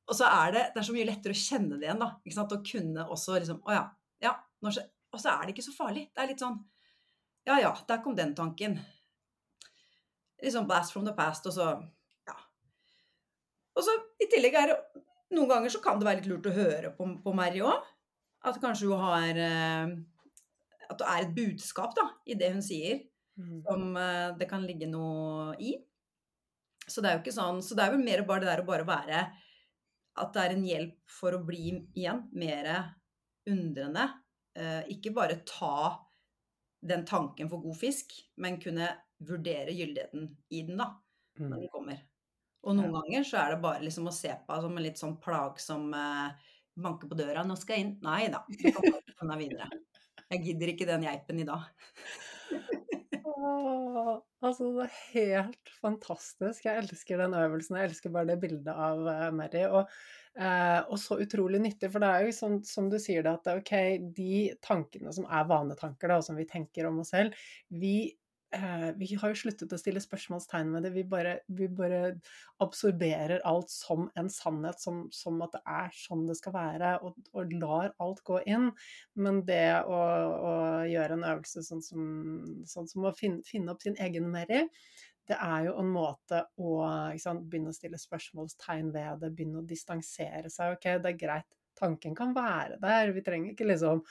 og 0.09 0.17
så 0.17 0.29
er 0.29 0.55
det, 0.55 0.65
det 0.73 0.83
er 0.83 0.89
så 0.89 0.95
mye 0.97 1.09
lettere 1.09 1.37
å 1.37 1.43
kjenne 1.43 1.79
det 1.79 1.87
igjen, 1.87 2.03
da. 2.03 2.11
Ikke 2.25 2.37
sant? 2.37 2.55
Å 2.55 2.65
kunne 2.67 3.07
også 3.15 3.37
liksom 3.39 3.63
Å 3.69 3.77
ja. 3.77 3.85
ja 4.25 4.33
når, 4.65 4.83
og 5.13 5.23
så 5.23 5.35
er 5.35 5.45
det 5.45 5.55
ikke 5.55 5.67
så 5.69 5.77
farlig. 5.77 6.09
Det 6.13 6.23
er 6.23 6.33
litt 6.33 6.43
sånn 6.43 6.61
Ja 7.49 7.59
ja, 7.63 7.73
der 7.89 8.03
kom 8.05 8.17
den 8.19 8.35
tanken. 8.39 8.79
Sånn 10.43 10.67
blast 10.67 10.95
from 10.95 11.07
the 11.07 11.15
past, 11.17 11.47
og 11.47 11.57
så 11.57 11.69
Ja. 12.29 12.37
Og 13.79 13.87
så 13.87 13.95
i 14.23 14.29
tillegg 14.31 14.59
er 14.59 14.73
det 14.73 14.81
Noen 15.33 15.49
ganger 15.49 15.73
så 15.73 15.81
kan 15.81 15.97
det 15.97 16.05
være 16.05 16.21
litt 16.21 16.29
lurt 16.29 16.47
å 16.51 16.53
høre 16.53 16.91
på, 16.93 17.07
på 17.25 17.33
Mary 17.33 17.63
òg. 17.65 17.87
At 18.45 18.59
kanskje 18.61 18.91
hun 18.91 19.01
har 19.01 19.39
eh, 19.41 19.93
At 20.93 21.01
det 21.01 21.09
er 21.09 21.25
et 21.25 21.35
budskap 21.37 21.97
da, 21.97 22.09
i 22.29 22.37
det 22.39 22.53
hun 22.55 22.65
sier, 22.65 23.03
mm. 23.41 23.63
som 23.67 23.97
uh, 23.97 24.35
det 24.39 24.49
kan 24.51 24.67
ligge 24.67 24.89
noe 24.91 25.57
i. 25.61 25.75
Så 26.87 27.03
det 27.03 27.11
er 27.11 27.17
jo 27.17 27.23
ikke 27.23 27.35
sånn 27.37 27.61
Så 27.63 27.77
det 27.79 27.85
er 27.85 27.93
vel 27.93 28.01
mer 28.03 28.25
bare 28.27 28.43
det 28.43 28.49
der 28.49 28.61
å 28.65 28.67
bare 28.67 28.83
være 28.83 29.19
At 30.19 30.33
det 30.35 30.41
er 30.43 30.55
en 30.57 30.65
hjelp 30.67 30.97
for 31.15 31.37
å 31.37 31.45
bli 31.47 31.77
igjen 31.95 32.25
mer 32.35 32.73
undrende. 33.49 34.09
Uh, 34.59 34.83
ikke 34.93 35.15
bare 35.15 35.41
ta 35.49 35.95
den 36.83 37.07
tanken 37.07 37.49
for 37.49 37.63
god 37.63 37.79
fisk, 37.79 38.13
men 38.43 38.59
kunne 38.61 38.89
vurdere 39.23 39.71
gyldigheten 39.71 40.27
i 40.51 40.65
den, 40.67 40.81
da, 40.83 40.89
når 41.39 41.47
mm. 41.47 41.61
den 41.61 41.71
kommer. 41.71 42.01
Og 42.63 42.77
noen 42.79 42.95
ganger 42.95 43.27
så 43.27 43.39
er 43.41 43.55
det 43.55 43.63
bare 43.63 43.83
liksom 43.83 44.09
å 44.11 44.15
se 44.15 44.33
på 44.47 44.59
som 44.63 44.77
en 44.77 44.85
litt 44.85 45.01
sånn 45.01 45.17
plagsom 45.23 45.89
uh, 45.95 46.51
banke 46.79 47.09
på 47.11 47.19
døra 47.19 47.43
'Nå 47.45 47.57
skal 47.59 47.79
jeg 47.79 47.87
inn.' 47.87 47.97
Nei 48.05 48.29
da, 48.33 48.43
du 48.49 48.63
kan 48.63 48.87
komme 49.19 49.35
deg 49.35 49.43
videre. 49.47 49.71
Jeg 50.33 50.47
gidder 50.47 50.73
ikke 50.73 50.89
den 50.89 51.05
geipen 51.05 51.43
i 51.43 51.45
dag. 51.45 51.67
altså, 54.43 54.71
det 54.79 54.87
er 54.87 54.97
helt 55.13 55.73
fantastisk. 55.81 56.65
Jeg 56.65 56.85
elsker 56.85 57.21
den 57.21 57.37
øvelsen. 57.37 57.77
Jeg 57.77 57.91
elsker 57.91 58.15
bare 58.15 58.31
det 58.31 58.39
bildet 58.41 58.73
av 58.73 59.03
uh, 59.05 59.29
Mary. 59.35 59.67
Og, 59.67 59.91
uh, 60.41 60.81
og, 60.87 60.97
så 61.03 61.19
utrolig 61.21 61.61
nyttig, 61.61 61.91
for 61.93 62.01
det 62.03 62.11
er 62.11 62.27
jo 62.27 62.37
sånn 62.37 62.59
som 62.65 62.89
du 62.93 62.97
sier 63.03 63.27
det, 63.27 63.35
at 63.43 63.53
ok, 63.61 63.75
de 64.17 64.39
tankene 64.65 65.13
som 65.13 65.29
er 65.29 65.49
vanetanker, 65.51 66.09
da, 66.09 66.21
og 66.23 66.27
som 66.27 66.39
vi 66.41 66.49
tenker 66.49 66.89
om 66.89 67.03
oss 67.05 67.13
selv, 67.13 67.37
vi 67.69 67.97
vi 68.97 69.15
har 69.17 69.33
jo 69.33 69.39
sluttet 69.39 69.73
å 69.73 69.79
stille 69.81 70.01
spørsmålstegn 70.03 70.71
med 70.73 70.85
det. 70.85 70.93
Vi 70.93 71.05
bare, 71.09 71.39
vi 71.49 71.69
bare 71.73 72.01
absorberer 72.63 73.41
alt 73.49 73.71
som 73.73 74.11
en 74.19 74.29
sannhet, 74.33 74.81
som, 74.83 75.07
som, 75.15 75.39
at 75.45 75.55
det 75.57 75.63
er 75.69 75.95
sånn 75.97 76.27
det 76.29 76.37
skal 76.37 76.55
være, 76.57 76.93
og, 77.07 77.17
og 77.33 77.55
lar 77.57 77.95
alt 78.03 78.21
gå 78.29 78.43
inn. 78.45 78.69
Men 79.17 79.41
det 79.49 79.65
å, 79.87 80.01
å 80.51 80.53
gjøre 80.89 81.17
en 81.17 81.25
øvelse 81.31 81.65
sånn 81.65 81.85
som, 81.85 82.11
sånn 82.69 82.91
som 82.91 83.09
å 83.09 83.15
finne, 83.17 83.41
finne, 83.49 83.73
opp 83.73 83.85
sin 83.85 83.97
egen 84.03 84.29
Mary, 84.33 84.67
det 85.31 85.39
er 85.39 85.69
jo 85.69 85.79
en 85.81 85.91
måte 85.95 86.45
å 86.61 86.77
sant, 87.23 87.47
begynne 87.49 87.73
å 87.73 87.77
stille 87.77 88.01
spørsmålstegn 88.01 88.93
ved 88.93 89.23
det, 89.23 89.33
begynne 89.33 89.63
å 89.63 89.67
distansere 89.67 90.51
seg. 90.53 90.77
Ok, 90.77 90.89
det 91.01 91.15
er 91.15 91.21
greit, 91.21 91.49
tanken 91.79 92.17
kan 92.19 92.35
være 92.37 92.77
der. 92.83 93.15
Vi 93.17 93.25
trenger 93.25 93.55
ikke 93.55 93.71
liksom 93.71 94.03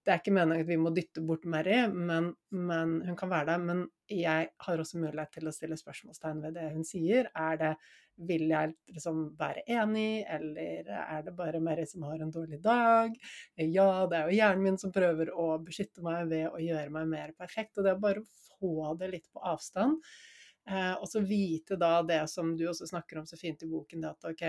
det 0.00 0.12
er 0.12 0.20
ikke 0.22 0.32
meningen 0.32 0.64
at 0.64 0.68
vi 0.68 0.78
må 0.80 0.92
dytte 0.96 1.20
bort 1.24 1.42
Mary, 1.50 1.76
men, 1.92 2.30
men, 2.56 2.94
hun 3.04 3.16
kan 3.18 3.30
være 3.30 3.50
der. 3.50 3.64
Men 3.68 3.82
jeg 4.08 4.48
har 4.64 4.80
også 4.80 5.00
mulighet 5.00 5.34
til 5.36 5.50
å 5.50 5.52
stille 5.52 5.76
spørsmålstegn 5.76 6.40
ved 6.44 6.56
det 6.56 6.70
hun 6.72 6.86
sier. 6.88 7.28
Er 7.36 7.60
det 7.60 7.74
Vil 8.20 8.50
jeg 8.50 8.74
liksom 8.92 9.20
være 9.38 9.62
enig, 9.72 10.26
eller 10.28 10.88
er 10.92 11.22
det 11.24 11.32
bare 11.36 11.60
Mary 11.64 11.86
som 11.88 12.02
har 12.04 12.20
en 12.20 12.32
dårlig 12.32 12.58
dag? 12.60 13.14
Ja, 13.56 13.86
det 14.10 14.18
er 14.18 14.26
jo 14.28 14.36
hjernen 14.36 14.66
min 14.66 14.76
som 14.80 14.92
prøver 14.92 15.30
å 15.32 15.54
beskytte 15.64 16.04
meg 16.04 16.28
ved 16.28 16.50
å 16.50 16.60
gjøre 16.60 16.92
meg 16.92 17.08
mer 17.08 17.32
perfekt. 17.38 17.78
Og 17.78 17.86
det 17.86 17.94
er 17.94 18.02
bare 18.02 18.20
å 18.20 18.58
få 18.58 18.92
det 19.00 19.08
litt 19.14 19.30
på 19.32 19.40
avstand. 19.40 19.96
Eh, 20.68 20.92
og 21.00 21.08
så 21.08 21.22
vite 21.24 21.80
da 21.80 22.02
det 22.04 22.20
som 22.28 22.52
du 22.56 22.66
også 22.68 22.90
snakker 22.90 23.22
om 23.22 23.26
så 23.26 23.40
fint 23.40 23.64
i 23.64 23.70
boken, 23.70 24.04
det 24.04 24.12
at 24.12 24.28
ok, 24.34 24.44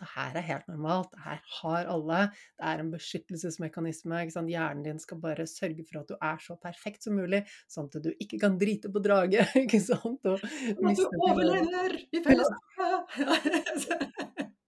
det 0.00 0.08
her 0.14 0.36
er 0.36 0.44
helt 0.44 0.66
normalt, 0.70 1.10
det 1.14 1.22
her 1.24 1.40
har 1.60 1.90
alle. 1.92 2.20
Det 2.56 2.66
er 2.70 2.82
en 2.82 2.92
beskyttelsesmekanisme. 2.92 4.24
Hjernen 4.50 4.84
din 4.84 5.00
skal 5.02 5.20
bare 5.22 5.46
sørge 5.50 5.84
for 5.88 6.02
at 6.02 6.10
du 6.10 6.16
er 6.16 6.42
så 6.42 6.56
perfekt 6.60 7.06
som 7.06 7.16
mulig, 7.18 7.42
sånn 7.72 7.88
at 7.90 8.02
du 8.04 8.10
ikke 8.14 8.40
kan 8.42 8.58
drite 8.60 8.92
på 8.92 9.02
draget. 9.04 9.54
ikke 9.64 9.82
sant? 9.82 10.26
Og 10.26 10.42
at 10.42 11.00
du 11.00 11.06
overlever 11.28 11.96
i 12.12 12.22
fellesskapet! 12.24 13.64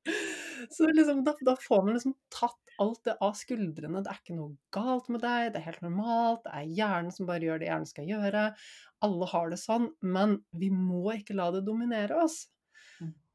så 0.76 0.88
liksom, 0.92 1.24
da, 1.24 1.34
da, 1.44 1.56
får 1.60 1.84
man 1.84 1.94
liksom 1.96 2.16
tatt 2.32 2.58
alt 2.78 3.00
det 3.04 3.16
av 3.24 3.34
skuldrene. 3.36 4.02
Det 4.04 4.12
er 4.12 4.20
ikke 4.22 4.36
noe 4.38 4.54
galt 4.74 5.08
med 5.12 5.22
deg, 5.24 5.52
det 5.52 5.60
er 5.60 5.68
helt 5.70 5.84
normalt. 5.84 6.44
Det 6.44 6.54
er 6.54 6.76
hjernen 6.78 7.14
som 7.14 7.28
bare 7.28 7.44
gjør 7.44 7.62
det 7.62 7.70
hjernen 7.70 7.90
skal 7.90 8.08
gjøre. 8.08 8.44
Alle 9.06 9.32
har 9.32 9.50
det 9.52 9.60
sånn, 9.62 9.90
men 10.02 10.38
vi 10.58 10.70
må 10.74 11.04
ikke 11.16 11.36
la 11.38 11.50
det 11.54 11.66
dominere 11.66 12.22
oss. 12.24 12.46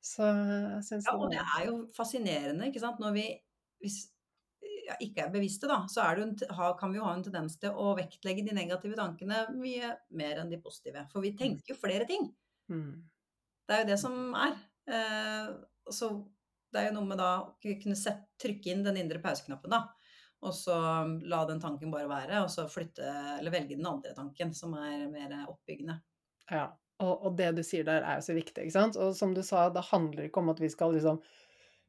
Så 0.04 0.26
jeg 0.28 0.84
syns 0.88 1.08
Ja, 1.08 1.16
og 1.16 1.32
det 1.32 1.40
er 1.42 1.70
jo 1.70 1.78
fascinerende, 1.96 2.68
ikke 2.68 2.82
sant. 2.84 3.00
Når 3.00 3.16
vi 3.16 3.28
hvis, 3.84 4.02
ja, 4.88 4.98
ikke 5.04 5.26
er 5.26 5.32
bevisste, 5.34 5.70
da, 5.72 5.84
så 5.92 6.04
er 6.04 6.24
en, 6.24 6.36
kan 6.80 6.92
vi 6.92 7.00
jo 7.00 7.08
ha 7.08 7.16
en 7.16 7.24
tendens 7.26 7.58
til 7.60 7.76
å 7.76 7.94
vektlegge 7.98 8.46
de 8.48 8.56
negative 8.56 9.00
tankene 9.00 9.46
mye 9.56 9.94
mer 10.20 10.44
enn 10.44 10.52
de 10.52 10.60
positive. 10.64 11.06
For 11.12 11.24
vi 11.24 11.34
mm. 11.34 11.40
tenker 11.40 11.74
jo 11.74 11.80
flere 11.80 12.08
ting. 12.10 12.30
Mm. 12.72 13.04
Det 13.64 13.76
er 13.76 13.84
jo 13.84 13.90
det 13.94 14.00
som 14.02 14.20
er. 14.36 14.56
Eh, 14.92 15.52
så 15.92 16.12
det 16.74 16.82
er 16.82 16.90
jo 16.90 16.96
noe 16.98 17.08
med 17.12 17.20
da 17.22 17.34
å 17.44 17.52
kunne 17.62 18.00
sette, 18.00 18.32
trykke 18.44 18.74
inn 18.74 18.84
den 18.86 19.00
indre 19.00 19.22
pauseknappen, 19.24 19.72
da. 19.72 19.86
Og 20.44 20.52
så 20.58 20.76
la 21.32 21.44
den 21.48 21.62
tanken 21.64 21.92
bare 21.94 22.10
være, 22.10 22.42
og 22.44 22.50
så 22.52 22.66
flytte, 22.68 23.08
eller 23.38 23.54
velge 23.54 23.78
den 23.78 23.88
andre 23.88 24.12
tanken, 24.18 24.52
som 24.58 24.74
er 24.76 25.06
mer 25.08 25.38
oppbyggende. 25.48 25.96
Ja, 26.52 26.66
og, 27.02 27.14
og, 27.14 27.32
det 27.38 27.54
du 27.58 27.64
sier 27.66 27.86
der, 27.88 28.04
er 28.06 28.20
jo 28.20 28.28
så 28.28 28.36
viktig. 28.38 28.66
ikke 28.66 28.76
sant? 28.76 29.00
Og 29.02 29.16
som 29.18 29.34
du 29.34 29.42
sa, 29.46 29.68
det 29.74 29.88
handler 29.90 30.28
ikke 30.28 30.44
om 30.44 30.54
at 30.54 30.62
vi 30.62 30.70
skal 30.72 30.94
liksom 30.96 31.22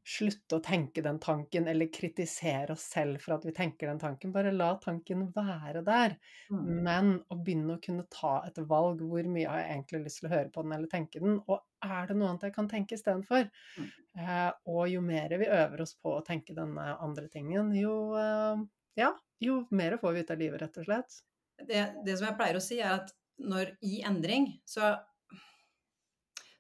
slutte 0.05 0.59
å 0.59 0.62
tenke 0.64 1.00
den 1.05 1.16
tanken, 1.20 1.66
eller 1.68 1.88
kritisere 1.92 2.74
oss 2.74 2.84
selv 2.92 3.22
for 3.24 3.38
at 3.38 3.46
vi 3.48 3.55
tenker 3.57 3.88
den 3.88 4.00
tanken. 4.00 4.34
Bare 4.34 4.52
la 4.52 4.74
tanken 4.82 5.24
være 5.32 5.80
der. 5.86 6.16
Mm. 6.52 6.66
Men 6.84 7.12
å 7.32 7.38
begynne 7.40 7.78
å 7.78 7.82
kunne 7.84 8.05
ta 8.12 8.34
et 8.44 8.61
valg. 8.68 9.00
Hvor 9.00 9.30
mye 9.32 9.48
har 9.48 9.62
jeg 9.62 9.70
egentlig 9.72 10.02
lyst 10.05 10.20
til 10.20 10.28
å 10.28 10.34
høre 10.34 10.52
på 10.52 10.64
den 10.66 10.76
eller 10.76 10.92
tenke 10.92 11.24
den? 11.24 11.38
Og 11.48 11.88
er 11.88 12.11
det 12.11 12.18
noe 12.18 12.34
annet 12.34 12.48
jeg 12.50 12.57
kan 12.59 12.68
tenke 12.68 12.98
istedenfor? 12.98 13.48
Mm. 13.80 13.90
Eh, 14.20 14.50
og 14.74 14.82
jo 14.92 15.05
mer 15.05 15.36
vi 15.40 15.48
øver 15.48 15.86
oss 15.86 15.96
på 15.96 16.18
å 16.18 16.24
tenke 16.26 16.57
denne 16.57 16.88
andre 17.00 17.30
tingen, 17.32 17.72
jo, 17.78 17.96
eh, 18.20 18.64
ja, 19.00 19.14
jo 19.40 19.62
mer 19.72 19.96
får 20.02 20.12
vi 20.12 20.26
ut 20.26 20.36
av 20.36 20.44
livet, 20.44 20.61
rett 20.66 20.82
og 20.84 20.90
slett. 20.90 21.20
Det, 21.64 21.84
det 22.05 22.18
som 22.18 22.28
jeg 22.28 22.36
pleier 22.36 22.61
å 22.61 22.62
si, 22.62 22.82
er 22.82 22.98
at 23.00 23.14
når 23.43 23.74
i 23.87 24.01
endring, 24.07 24.49
så, 24.64 24.95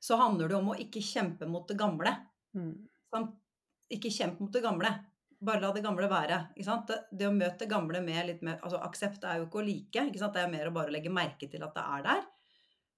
så 0.00 0.18
handler 0.20 0.50
det 0.50 0.58
om 0.58 0.72
å 0.72 0.78
ikke 0.80 1.02
kjempe 1.04 1.48
mot 1.50 1.66
det 1.68 1.78
gamle. 1.78 2.14
Mm. 2.56 2.74
Ikke 3.94 4.12
kjempe 4.12 4.42
mot 4.42 4.54
det 4.54 4.64
gamle. 4.64 4.90
Bare 5.44 5.60
la 5.60 5.70
det 5.76 5.84
gamle 5.84 6.08
være. 6.08 6.40
Det, 6.56 6.98
det, 7.12 7.28
å 7.28 7.34
møte 7.34 7.64
det 7.64 7.70
gamle 7.70 8.00
med 8.04 8.30
litt 8.30 8.44
mer 8.46 8.62
altså 8.64 8.80
Aksept 8.84 9.26
er 9.28 9.40
jo 9.40 9.48
ikke 9.48 9.60
å 9.60 9.66
like. 9.66 10.06
Ikke 10.08 10.30
det 10.34 10.42
er 10.42 10.52
mer 10.52 10.70
å 10.70 10.74
bare 10.74 10.94
legge 10.94 11.12
merke 11.12 11.50
til 11.50 11.64
at 11.66 11.76
det 11.76 11.84
er 11.84 12.06
der. 12.08 12.22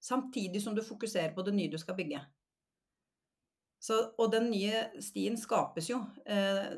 Samtidig 0.06 0.62
som 0.62 0.76
du 0.76 0.84
fokuserer 0.86 1.34
på 1.34 1.44
det 1.46 1.56
nye 1.56 1.72
du 1.72 1.78
skal 1.80 1.98
bygge. 1.98 2.20
Så, 3.82 3.98
og 4.18 4.30
den 4.32 4.48
nye 4.50 4.86
stien 5.04 5.36
skapes 5.38 5.90
jo 5.90 5.98
eh, 6.24 6.70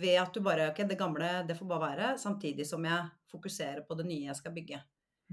ved 0.00 0.16
at 0.18 0.34
du 0.34 0.40
bare 0.44 0.70
Ok, 0.70 0.82
det 0.88 0.98
gamle, 0.98 1.28
det 1.48 1.56
får 1.58 1.68
bare 1.68 1.88
være. 1.88 2.12
Samtidig 2.18 2.66
som 2.68 2.84
jeg 2.86 3.10
fokuserer 3.30 3.84
på 3.86 3.96
det 3.98 4.06
nye 4.08 4.30
jeg 4.30 4.38
skal 4.38 4.54
bygge. 4.56 4.80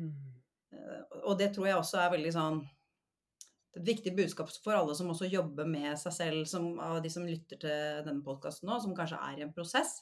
Mm. 0.01 0.36
Eh, 0.73 1.21
og 1.23 1.37
det 1.39 1.51
tror 1.55 1.69
jeg 1.69 1.79
også 1.79 2.01
er 2.01 2.13
veldig 2.15 2.33
sånn 2.35 2.59
et 3.77 3.85
viktig 3.85 4.13
budskap 4.17 4.49
for 4.63 4.73
alle 4.73 4.95
som 4.97 5.11
også 5.13 5.29
jobber 5.29 5.67
med 5.69 5.93
seg 6.01 6.15
selv, 6.15 6.43
som, 6.49 6.69
av 6.81 6.99
de 7.03 7.11
som 7.13 7.25
lytter 7.27 7.59
til 7.61 8.05
denne 8.07 8.23
podkasten 8.25 8.69
nå, 8.69 8.79
som 8.81 8.95
kanskje 8.97 9.19
er 9.21 9.39
i 9.39 9.45
en 9.45 9.53
prosess. 9.53 9.99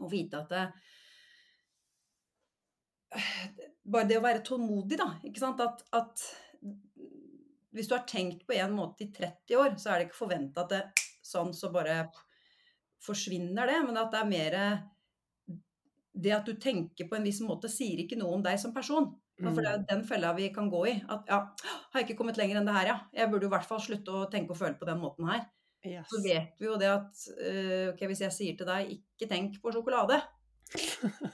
Å 0.00 0.08
vite 0.10 0.40
at 0.40 0.52
det, 0.52 0.64
Bare 3.90 4.06
det 4.06 4.20
å 4.20 4.22
være 4.22 4.44
tålmodig, 4.46 5.00
da. 5.00 5.08
Ikke 5.26 5.40
sant. 5.42 5.58
At, 5.64 5.80
at, 5.96 6.20
hvis 7.74 7.88
du 7.90 7.96
har 7.96 8.04
tenkt 8.06 8.44
på 8.46 8.54
en 8.54 8.76
måte 8.76 9.02
i 9.06 9.10
30 9.10 9.56
år, 9.58 9.72
så 9.80 9.90
er 9.90 9.98
det 9.98 10.08
ikke 10.08 10.20
forventa 10.20 10.62
at 10.62 10.74
det 10.74 11.08
sånn 11.26 11.50
så 11.56 11.72
bare 11.74 12.04
forsvinner 13.02 13.66
det, 13.70 13.80
men 13.88 13.98
at 13.98 14.12
det 14.12 14.20
er 14.20 14.30
mer 14.30 14.56
Det 16.10 16.32
at 16.34 16.46
du 16.46 16.54
tenker 16.60 17.08
på 17.08 17.16
en 17.16 17.26
viss 17.26 17.40
måte, 17.46 17.70
sier 17.70 18.02
ikke 18.02 18.18
noe 18.18 18.36
om 18.36 18.42
deg 18.44 18.58
som 18.60 18.74
person. 18.74 19.08
For 19.40 19.60
det 19.60 19.70
er 19.70 19.76
jo 19.78 19.82
mm. 19.82 19.88
den 19.88 20.02
fella 20.08 20.34
vi 20.36 20.50
kan 20.54 20.68
gå 20.72 20.82
i. 20.90 20.94
At 21.12 21.30
ja, 21.30 21.40
har 21.92 22.00
jeg 22.00 22.08
ikke 22.08 22.18
kommet 22.20 22.40
lenger 22.40 22.60
enn 22.60 22.68
det 22.68 22.76
her, 22.76 22.92
ja. 22.92 22.98
Jeg 23.16 23.32
burde 23.32 23.48
i 23.48 23.52
hvert 23.54 23.68
fall 23.68 23.82
slutte 23.82 24.16
å 24.16 24.28
tenke 24.32 24.54
og 24.54 24.60
føle 24.60 24.76
på 24.80 24.88
den 24.88 25.00
måten 25.00 25.28
her. 25.30 25.46
Yes. 25.86 26.08
Så 26.10 26.20
vet 26.20 26.58
vi 26.60 26.68
jo 26.68 26.76
det 26.80 26.90
at 26.92 27.22
uh, 27.40 27.86
ok, 27.94 28.02
hvis 28.10 28.24
jeg 28.26 28.36
sier 28.36 28.56
til 28.58 28.68
deg 28.68 28.90
ikke 28.98 29.28
tenk 29.30 29.54
på 29.62 29.72
sjokolade 29.72 30.18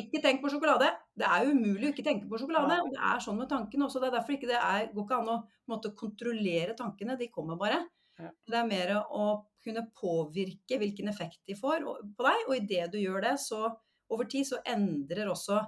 Ikke 0.00 0.22
tenk 0.24 0.40
på 0.42 0.50
sjokolade. 0.50 0.88
Det 1.14 1.26
er 1.28 1.44
jo 1.44 1.52
umulig 1.54 1.86
å 1.86 1.92
ikke 1.92 2.06
tenke 2.06 2.26
på 2.30 2.40
sjokolade. 2.40 2.80
Det 2.90 2.98
er 2.98 3.20
sånn 3.22 3.36
med 3.38 3.50
tankene 3.52 3.86
også. 3.86 4.00
Det 4.02 4.08
er 4.08 4.16
derfor 4.16 4.34
ikke 4.34 4.48
det 4.50 4.56
er, 4.58 4.88
går 4.90 5.04
ikke 5.04 5.18
an 5.20 5.30
å 5.30 5.36
måtte, 5.70 5.92
kontrollere 5.94 6.74
tankene. 6.74 7.14
De 7.20 7.28
kommer 7.30 7.60
bare. 7.60 7.78
Det 8.18 8.58
er 8.58 8.66
mer 8.66 8.90
å 8.98 9.28
kunne 9.62 9.84
påvirke 9.94 10.80
hvilken 10.80 11.12
effekt 11.12 11.44
de 11.46 11.54
får 11.58 11.86
på 11.86 12.26
deg. 12.26 12.42
Og 12.48 12.56
idet 12.56 12.88
du 12.90 12.98
gjør 12.98 13.22
det, 13.28 13.36
så 13.44 13.68
over 14.10 14.26
tid 14.30 14.48
så 14.50 14.58
endrer 14.66 15.30
også 15.30 15.60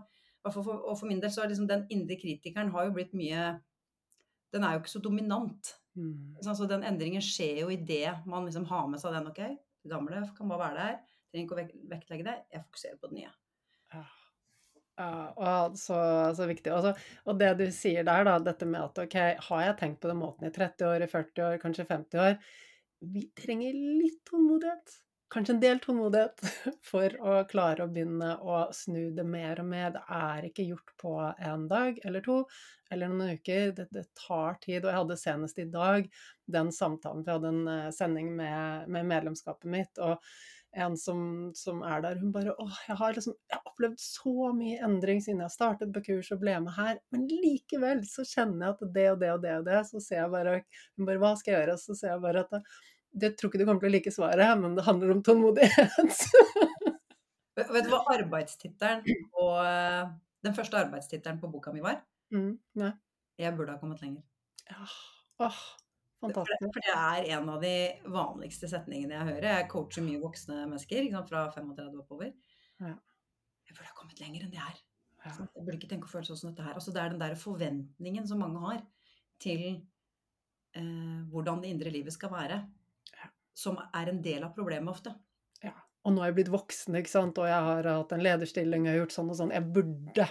for, 0.54 0.76
og 0.76 0.98
for 0.98 1.08
min 1.10 1.22
del 1.22 1.32
så 1.32 1.44
er 1.44 1.52
liksom 1.52 1.68
den 1.70 1.86
indre 1.92 2.18
kritikeren 2.20 2.72
har 2.74 2.88
jo 2.88 2.94
blitt 2.96 3.14
mye 3.16 3.56
Den 4.54 4.64
er 4.64 4.76
jo 4.76 4.82
ikke 4.82 4.92
så 4.92 5.02
dominant. 5.02 5.72
Mm. 5.98 6.36
Så 6.44 6.68
den 6.70 6.84
endringen 6.86 7.24
skjer 7.24 7.64
jo 7.64 7.72
idet 7.72 8.22
man 8.28 8.46
liksom 8.46 8.66
har 8.70 8.86
med 8.88 9.02
seg 9.02 9.16
den. 9.16 9.26
Ok, 9.32 9.40
det 9.82 9.90
gamle 9.90 10.22
kan 10.36 10.52
bare 10.52 10.62
være 10.68 10.84
der. 10.84 11.16
Trenger 11.32 11.46
ikke 11.46 11.56
å 11.56 11.90
vektlegge 11.90 12.28
det. 12.28 12.36
Jeg 12.54 12.62
fokuserer 12.68 13.00
på 13.00 13.10
det 13.10 13.18
nye. 13.18 13.32
Ja. 13.94 14.04
Ja, 14.96 15.72
så, 15.76 15.96
så, 16.36 16.46
viktig. 16.48 16.72
Også, 16.72 16.94
og 17.28 17.40
det 17.40 17.50
du 17.58 17.66
sier 17.74 18.06
der, 18.06 18.22
da, 18.24 18.38
dette 18.40 18.68
med 18.68 18.80
at 18.80 19.00
ok, 19.02 19.16
har 19.48 19.64
jeg 19.66 19.74
tenkt 19.82 20.00
på 20.00 20.08
den 20.08 20.22
måten 20.22 20.48
i 20.48 20.52
30 20.54 20.88
år, 20.88 21.04
i 21.04 21.10
40 21.10 21.42
år, 21.48 21.56
kanskje 21.60 21.84
50 21.90 22.22
år 22.22 22.38
Vi 23.12 23.26
trenger 23.36 23.76
litt 23.76 24.22
tålmodighet 24.30 24.94
kanskje 25.32 25.54
en 25.54 25.60
del 25.60 25.80
tålmodighet 25.82 26.42
for 26.90 27.16
å 27.20 27.36
klare 27.50 27.84
å 27.84 27.90
begynne 27.92 28.32
å 28.38 28.62
snu 28.74 29.10
det 29.16 29.26
mer 29.26 29.60
og 29.62 29.70
mer. 29.70 29.94
Det 29.96 30.02
er 30.18 30.48
ikke 30.48 30.68
gjort 30.70 30.96
på 31.02 31.14
en 31.22 31.68
dag 31.70 32.00
eller 32.04 32.24
to 32.26 32.40
eller 32.90 33.10
noen 33.10 33.38
uker. 33.38 33.72
Det, 33.76 33.88
det 33.94 34.06
tar 34.26 34.60
tid. 34.62 34.82
Og 34.84 34.90
jeg 34.90 35.00
hadde 35.00 35.20
senest 35.20 35.62
i 35.62 35.70
dag 35.70 36.10
den 36.58 36.74
samtalen, 36.74 37.24
for 37.24 37.32
jeg 37.32 37.40
hadde 37.40 37.54
en 37.54 37.72
eh, 37.72 37.94
sending 37.94 38.34
med, 38.38 38.92
med 38.92 39.10
medlemskapet 39.14 39.70
mitt. 39.70 39.98
og 39.98 40.22
en 40.76 40.96
som, 41.00 41.20
som, 41.54 41.80
er 41.88 42.02
der, 42.04 42.18
hun 42.20 42.32
bare 42.34 42.52
åh, 42.60 42.80
jeg 42.88 42.98
har 43.00 43.14
liksom 43.16 43.32
jeg 43.48 43.56
har 43.56 43.70
opplevd 43.70 44.00
så 44.02 44.50
mye 44.56 44.80
endring 44.84 45.22
siden 45.24 45.40
jeg 45.44 45.54
startet 45.54 45.92
på 45.94 46.02
kurs 46.10 46.28
og 46.34 46.42
ble 46.42 46.58
med 46.66 46.76
her, 46.76 46.98
men 47.14 47.24
likevel 47.30 48.02
så 48.08 48.26
kjenner 48.28 48.66
jeg 48.66 48.74
at 48.74 48.92
det 48.98 49.06
og 49.14 49.22
det 49.22 49.30
og 49.32 49.40
det 49.46 49.54
og 49.62 49.70
det, 49.70 49.78
så 49.88 50.02
ser 50.04 50.22
jeg 50.22 50.34
bare 50.34 50.58
Hun 50.98 51.08
bare 51.08 51.22
hva 51.22 51.32
skal 51.40 51.54
jeg 51.54 51.62
gjøre? 51.62 51.78
Så 51.80 51.96
ser 51.96 52.12
jeg 52.12 52.24
bare 52.26 52.44
at 52.44 52.52
det 52.52 52.62
tror 53.16 53.50
ikke 53.50 53.60
du 53.60 53.64
kommer 53.64 53.82
til 53.82 53.90
å 53.90 53.94
like 53.94 54.12
svaret, 54.12 54.52
men 54.60 54.76
det 54.76 54.84
handler 54.86 55.14
om 55.14 55.22
tålmodighet. 55.24 56.22
Vet 57.56 57.86
du 57.86 57.90
hva 57.92 58.02
arbeidstittelen 58.12 59.02
på 59.32 59.46
Den 60.44 60.54
første 60.54 60.78
arbeidstittelen 60.78 61.40
på 61.40 61.48
boka 61.50 61.72
mi 61.74 61.80
var? 61.82 62.02
Mm, 62.34 62.52
nei. 62.78 62.92
Jeg 63.40 63.56
burde 63.56 63.74
ha 63.74 63.80
kommet 63.80 64.02
lenger. 64.04 64.22
Ja. 64.68 64.84
Åh, 65.44 65.58
fantastisk. 66.22 66.68
For 66.74 66.84
det 66.84 66.92
er 66.94 67.30
en 67.36 67.50
av 67.52 67.64
de 67.64 67.74
vanligste 68.12 68.68
setningene 68.70 69.16
jeg 69.16 69.28
hører. 69.30 69.48
Jeg 69.58 69.68
coacher 69.72 70.04
mye 70.06 70.20
voksne 70.22 70.62
mennesker 70.62 71.10
sant, 71.12 71.32
fra 71.32 71.46
35 71.56 71.98
oppover. 72.04 72.30
Ja. 72.80 72.94
Jeg 73.66 73.74
burde 73.74 73.90
ha 73.90 73.98
kommet 73.98 74.22
lenger 74.22 74.46
enn 74.46 74.54
det 74.54 74.62
her. 74.62 74.78
Ja. 75.24 75.34
Jeg 75.42 75.64
burde 75.64 75.76
ikke 75.80 75.90
tenke 75.90 76.08
å 76.08 76.12
føle 76.12 76.28
sånn 76.28 76.40
som 76.40 76.52
dette 76.52 76.64
her. 76.64 76.78
Altså, 76.78 76.94
det 76.94 77.02
er 77.02 77.12
den 77.12 77.22
der 77.22 77.36
forventningen 77.40 78.28
som 78.30 78.40
mange 78.44 78.62
har 78.62 78.80
til 79.42 79.64
eh, 80.78 81.20
hvordan 81.32 81.64
det 81.64 81.72
indre 81.74 81.92
livet 81.92 82.14
skal 82.14 82.32
være 82.32 82.62
som 83.56 83.78
er 83.80 84.10
en 84.12 84.22
del 84.24 84.44
av 84.44 84.54
problemet 84.56 84.92
ofte. 84.92 85.14
Ja. 85.64 85.72
Og 86.04 86.14
nå 86.14 86.22
er 86.22 86.30
jeg 86.30 86.38
blitt 86.40 86.52
voksen, 86.52 86.98
ikke 87.00 87.12
sant, 87.12 87.38
og 87.40 87.48
jeg 87.48 87.68
har 87.68 87.88
hatt 87.88 88.12
en 88.14 88.24
lederstilling 88.24 88.88
og 88.90 88.98
gjort 89.00 89.14
sånn 89.14 89.32
og 89.32 89.38
sånn. 89.38 89.54
Jeg 89.56 89.70
burde 89.74 90.26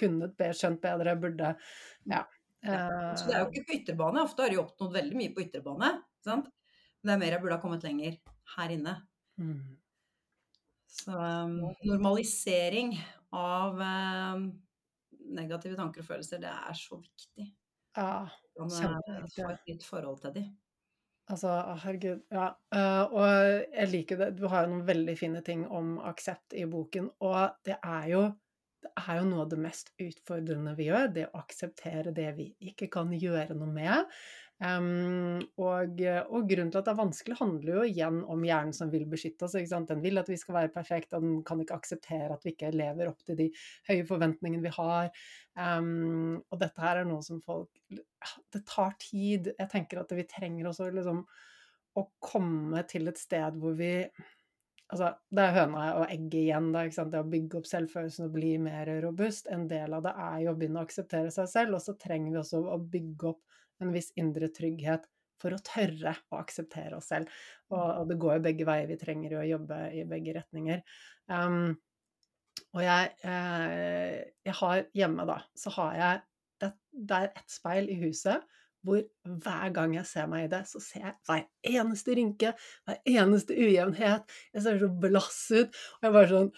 kunnet 0.00 0.34
be, 0.40 0.50
skjønt 0.56 0.82
bedre, 0.82 1.14
jeg 1.14 1.22
burde 1.22 1.54
Ja. 2.10 2.24
ja. 2.66 2.82
Så 3.14 3.28
det 3.28 3.36
er 3.36 3.44
jo 3.44 3.52
ikke 3.52 3.68
på 3.68 3.78
ytterbane. 3.78 4.24
Ofte 4.26 4.44
har 4.44 4.52
de 4.52 4.60
oppnådd 4.60 4.98
veldig 4.98 5.20
mye 5.20 5.32
på 5.36 5.44
ytterbane. 5.46 5.94
Sant? 6.24 6.50
Men 7.02 7.10
det 7.10 7.14
er 7.14 7.22
mer 7.22 7.36
jeg 7.36 7.44
burde 7.44 7.56
ha 7.58 7.62
kommet 7.62 7.86
lenger 7.86 8.18
her 8.56 8.74
inne. 8.74 8.94
Mm. 9.38 9.76
Så 10.94 11.14
um, 11.14 11.58
normalisering 11.84 12.94
av 13.34 13.80
um, 13.80 14.46
negative 15.34 15.76
tanker 15.78 16.02
og 16.02 16.08
følelser, 16.08 16.42
det 16.42 16.52
er 16.52 16.78
så 16.78 16.98
viktig. 17.00 17.48
Ja, 17.94 18.26
eh, 18.58 18.76
kjempeviktig. 18.76 19.34
får 19.36 19.52
et 19.52 19.68
nytt 19.70 19.86
forhold 19.86 20.20
til 20.22 20.34
de. 20.36 20.44
Altså, 21.32 21.50
herregud, 21.80 22.20
ja. 22.32 22.50
Eh, 22.76 23.02
og 23.16 23.26
jeg 23.72 23.90
liker 23.90 24.20
det. 24.20 24.32
Du 24.36 24.46
har 24.52 24.64
jo 24.64 24.74
noen 24.74 24.88
veldig 24.88 25.14
fine 25.16 25.40
ting 25.46 25.64
om 25.72 25.96
aksept 26.04 26.56
i 26.56 26.66
boken, 26.68 27.08
og 27.24 27.54
det 27.64 27.78
er 27.80 28.08
jo 28.12 28.24
det 28.84 28.90
er 29.00 29.16
jo 29.16 29.28
noe 29.30 29.44
av 29.46 29.48
det 29.48 29.56
mest 29.64 29.94
utfordrende 29.96 30.74
vi 30.76 30.90
gjør, 30.90 31.06
det 31.16 31.22
å 31.30 31.38
akseptere 31.40 32.12
det 32.12 32.26
vi 32.36 32.50
ikke 32.68 32.90
kan 32.92 33.14
gjøre 33.16 33.56
noe 33.56 33.70
med. 33.72 34.10
Um, 34.62 35.40
og, 35.58 35.98
og, 35.98 36.44
grunnen 36.46 36.70
til 36.70 36.78
at 36.78 36.86
det 36.86 36.92
er 36.92 36.98
vanskelig, 37.00 37.36
handler 37.40 37.78
jo 37.78 37.86
igjen 37.88 38.20
om 38.30 38.44
hjernen 38.46 38.76
som 38.76 38.92
vil 38.92 39.06
beskytte 39.10 39.48
oss. 39.48 39.56
Den 39.90 40.04
vil 40.04 40.20
at 40.20 40.30
vi 40.30 40.38
skal 40.40 40.58
være 40.60 40.72
perfekte, 40.74 41.18
og 41.18 41.26
den 41.26 41.40
kan 41.46 41.60
ikke 41.60 41.78
akseptere 41.80 42.30
at 42.36 42.46
vi 42.46 42.54
ikke 42.54 42.70
lever 42.74 43.10
opp 43.10 43.24
til 43.26 43.38
de 43.40 43.48
høye 43.88 44.06
forventningene 44.08 44.64
vi 44.64 44.74
har. 44.76 45.10
Um, 45.58 46.38
og 46.48 46.62
dette 46.62 46.84
her 46.84 47.02
er 47.02 47.08
noe 47.08 47.24
som 47.26 47.42
folk 47.44 47.70
Det 48.54 48.62
tar 48.66 48.94
tid. 49.02 49.52
Jeg 49.58 49.70
tenker 49.72 50.00
at 50.00 50.14
vi 50.14 50.26
trenger 50.30 50.70
også 50.70 50.88
liksom 50.94 51.24
å 51.94 52.06
komme 52.22 52.80
til 52.90 53.10
et 53.10 53.20
sted 53.20 53.60
hvor 53.60 53.76
vi 53.78 53.96
Altså, 54.92 55.08
det 55.32 55.40
er 55.40 55.54
høna 55.56 55.84
og 55.96 56.10
egget 56.12 56.34
igjen, 56.42 56.66
da, 56.74 56.82
det 56.84 57.18
å 57.18 57.26
bygge 57.26 57.56
opp 57.58 57.66
selvfølelsen 57.66 58.26
og 58.26 58.34
bli 58.36 58.50
mer 58.62 58.90
robust. 59.02 59.48
En 59.50 59.64
del 59.66 59.96
av 59.96 60.04
det 60.04 60.12
er 60.12 60.42
jo 60.44 60.52
å 60.52 60.58
begynne 60.60 60.82
å 60.82 60.86
akseptere 60.86 61.32
seg 61.34 61.48
selv, 61.50 61.78
og 61.78 61.82
så 61.82 61.94
trenger 61.98 62.34
vi 62.34 62.38
også 62.42 62.60
å 62.68 62.76
bygge 62.92 63.30
opp 63.32 63.56
en 63.82 63.92
viss 63.94 64.12
indre 64.20 64.50
trygghet 64.54 65.08
for 65.40 65.54
å 65.54 65.62
tørre 65.64 66.14
å 66.32 66.38
akseptere 66.40 66.98
oss 66.98 67.10
selv. 67.12 67.32
Og, 67.72 67.82
og 67.82 68.10
det 68.10 68.18
går 68.22 68.38
jo 68.38 68.44
begge 68.46 68.68
veier, 68.68 68.88
vi 68.88 69.00
trenger 69.00 69.34
jo 69.34 69.42
å 69.42 69.48
jobbe 69.48 69.80
i 69.92 70.04
begge 70.08 70.36
retninger. 70.38 70.84
Um, 71.28 71.74
og 72.74 72.82
jeg, 72.82 73.10
eh, 73.26 74.20
jeg 74.46 74.56
har 74.60 74.84
hjemme, 74.96 75.26
da, 75.28 75.40
så 75.58 75.72
har 75.76 75.98
jeg 75.98 76.22
det, 76.62 76.70
det 77.10 77.18
er 77.18 77.30
et 77.30 77.50
speil 77.50 77.90
i 77.90 77.98
huset 78.02 78.44
hvor 78.84 79.00
hver 79.24 79.70
gang 79.72 79.94
jeg 79.96 80.04
ser 80.06 80.26
meg 80.28 80.44
i 80.44 80.50
det, 80.52 80.60
så 80.68 80.80
ser 80.82 81.06
jeg 81.06 81.14
hver 81.24 81.44
eneste 81.80 82.16
rynke, 82.18 82.50
hver 82.84 82.98
eneste 83.08 83.56
ujevnhet. 83.56 84.34
Jeg 84.52 84.64
ser 84.66 84.82
så 84.82 84.90
blass 85.00 85.38
ut, 85.54 85.78
og 85.98 86.08
jeg 86.08 86.16
bare 86.18 86.32
sånn 86.34 86.50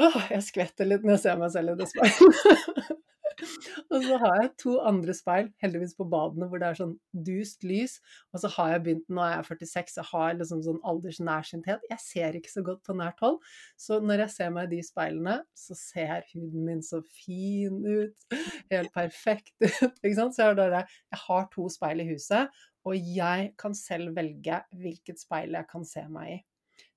Åh, 0.00 0.16
jeg 0.30 0.44
skvetter 0.46 0.86
litt 0.86 1.02
når 1.04 1.16
jeg 1.16 1.22
ser 1.26 1.38
meg 1.40 1.50
selv 1.52 1.74
i 1.74 1.78
det 1.80 1.88
speilet. 1.90 2.90
og 3.92 4.04
så 4.04 4.18
har 4.22 4.36
jeg 4.42 4.50
to 4.60 4.74
andre 4.86 5.14
speil, 5.16 5.50
heldigvis 5.62 5.94
på 5.98 6.06
badene, 6.10 6.48
hvor 6.50 6.62
det 6.62 6.68
er 6.68 6.78
sånn 6.78 6.94
dust 7.26 7.64
lys. 7.66 7.98
Og 8.34 8.42
så 8.42 8.50
har 8.56 8.74
jeg 8.74 8.82
begynt, 8.86 9.06
nå 9.12 9.24
er 9.24 9.36
jeg 9.36 9.48
46, 9.50 9.96
jeg 10.00 10.08
har 10.10 10.36
liksom 10.38 10.64
sånn 10.66 10.80
aldersnærsynthet. 10.92 11.86
Jeg 11.92 12.04
ser 12.04 12.38
ikke 12.38 12.52
så 12.52 12.64
godt 12.66 12.82
på 12.86 12.96
nært 12.98 13.22
hold. 13.24 13.40
Så 13.80 14.00
når 14.04 14.24
jeg 14.26 14.34
ser 14.36 14.52
meg 14.56 14.68
i 14.68 14.76
de 14.76 14.82
speilene, 14.86 15.38
så 15.56 15.78
ser 15.78 16.26
huden 16.32 16.66
min 16.68 16.84
så 16.86 17.02
fin 17.22 17.80
ut. 17.86 18.28
Helt 18.72 18.92
perfekt 18.96 19.54
ut. 19.62 19.96
Ikke 20.04 20.16
sant? 20.16 20.36
Så 20.36 20.44
jeg 20.44 20.52
har, 20.52 20.60
der, 20.60 20.92
jeg 21.10 21.24
har 21.26 21.48
to 21.52 21.66
speil 21.72 22.02
i 22.02 22.10
huset, 22.12 22.62
og 22.88 23.10
jeg 23.16 23.50
kan 23.60 23.74
selv 23.76 24.14
velge 24.16 24.62
hvilket 24.80 25.20
speil 25.20 25.58
jeg 25.58 25.68
kan 25.70 25.84
se 25.86 26.04
meg 26.12 26.36
i. 26.36 26.38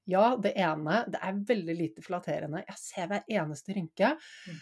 Ja, 0.10 0.34
det 0.36 0.52
ene, 0.60 1.04
det 1.08 1.20
er 1.24 1.42
veldig 1.48 1.76
lite 1.80 2.04
flatterende. 2.04 2.64
Jeg 2.68 2.80
ser 2.80 3.10
hver 3.12 3.24
eneste 3.32 3.76
rynke. 3.76 4.10
Mm. 4.48 4.62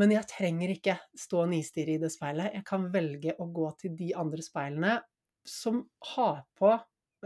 Men 0.00 0.14
jeg 0.14 0.28
trenger 0.30 0.72
ikke 0.72 0.96
stå 1.18 1.42
og 1.44 1.50
nistirre 1.52 1.96
i 1.96 2.00
det 2.00 2.12
speilet. 2.14 2.54
Jeg 2.56 2.64
kan 2.68 2.86
velge 2.94 3.34
å 3.36 3.48
gå 3.52 3.68
til 3.80 3.96
de 3.98 4.12
andre 4.16 4.44
speilene 4.44 4.96
som 5.48 5.82
har 6.14 6.44
på 6.58 6.70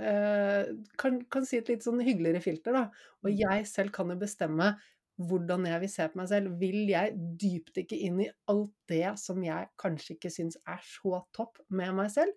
eh, 0.01 0.73
kan, 0.99 1.21
kan, 1.31 1.47
si 1.47 1.61
et 1.61 1.71
litt 1.71 1.85
sånn 1.87 2.03
hyggeligere 2.03 2.43
filter, 2.43 2.75
da. 2.77 2.85
Og 3.23 3.31
mm. 3.31 3.39
jeg 3.45 3.69
selv 3.71 3.95
kan 3.95 4.11
jo 4.11 4.19
bestemme 4.21 4.73
hvordan 5.17 5.64
jeg 5.69 5.83
vil 5.85 5.93
se 5.93 6.09
på 6.11 6.21
meg 6.21 6.31
selv. 6.33 6.57
Vil 6.61 6.91
jeg 6.91 7.14
dypdykke 7.41 8.01
inn 8.09 8.21
i 8.27 8.31
alt 8.53 8.75
det 8.91 9.14
som 9.21 9.41
jeg 9.45 9.71
kanskje 9.81 10.17
ikke 10.17 10.33
syns 10.33 10.59
er 10.69 10.83
så 10.85 11.23
topp 11.37 11.62
med 11.69 11.95
meg 11.97 12.11
selv? 12.12 12.35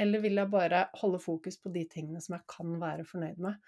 Eller 0.00 0.22
vil 0.24 0.40
jeg 0.40 0.50
bare 0.50 0.86
holde 0.98 1.20
fokus 1.22 1.58
på 1.60 1.70
de 1.74 1.84
tingene 1.90 2.22
som 2.22 2.38
jeg 2.38 2.46
kan 2.50 2.78
være 2.80 3.06
fornøyd 3.06 3.42
med? 3.44 3.60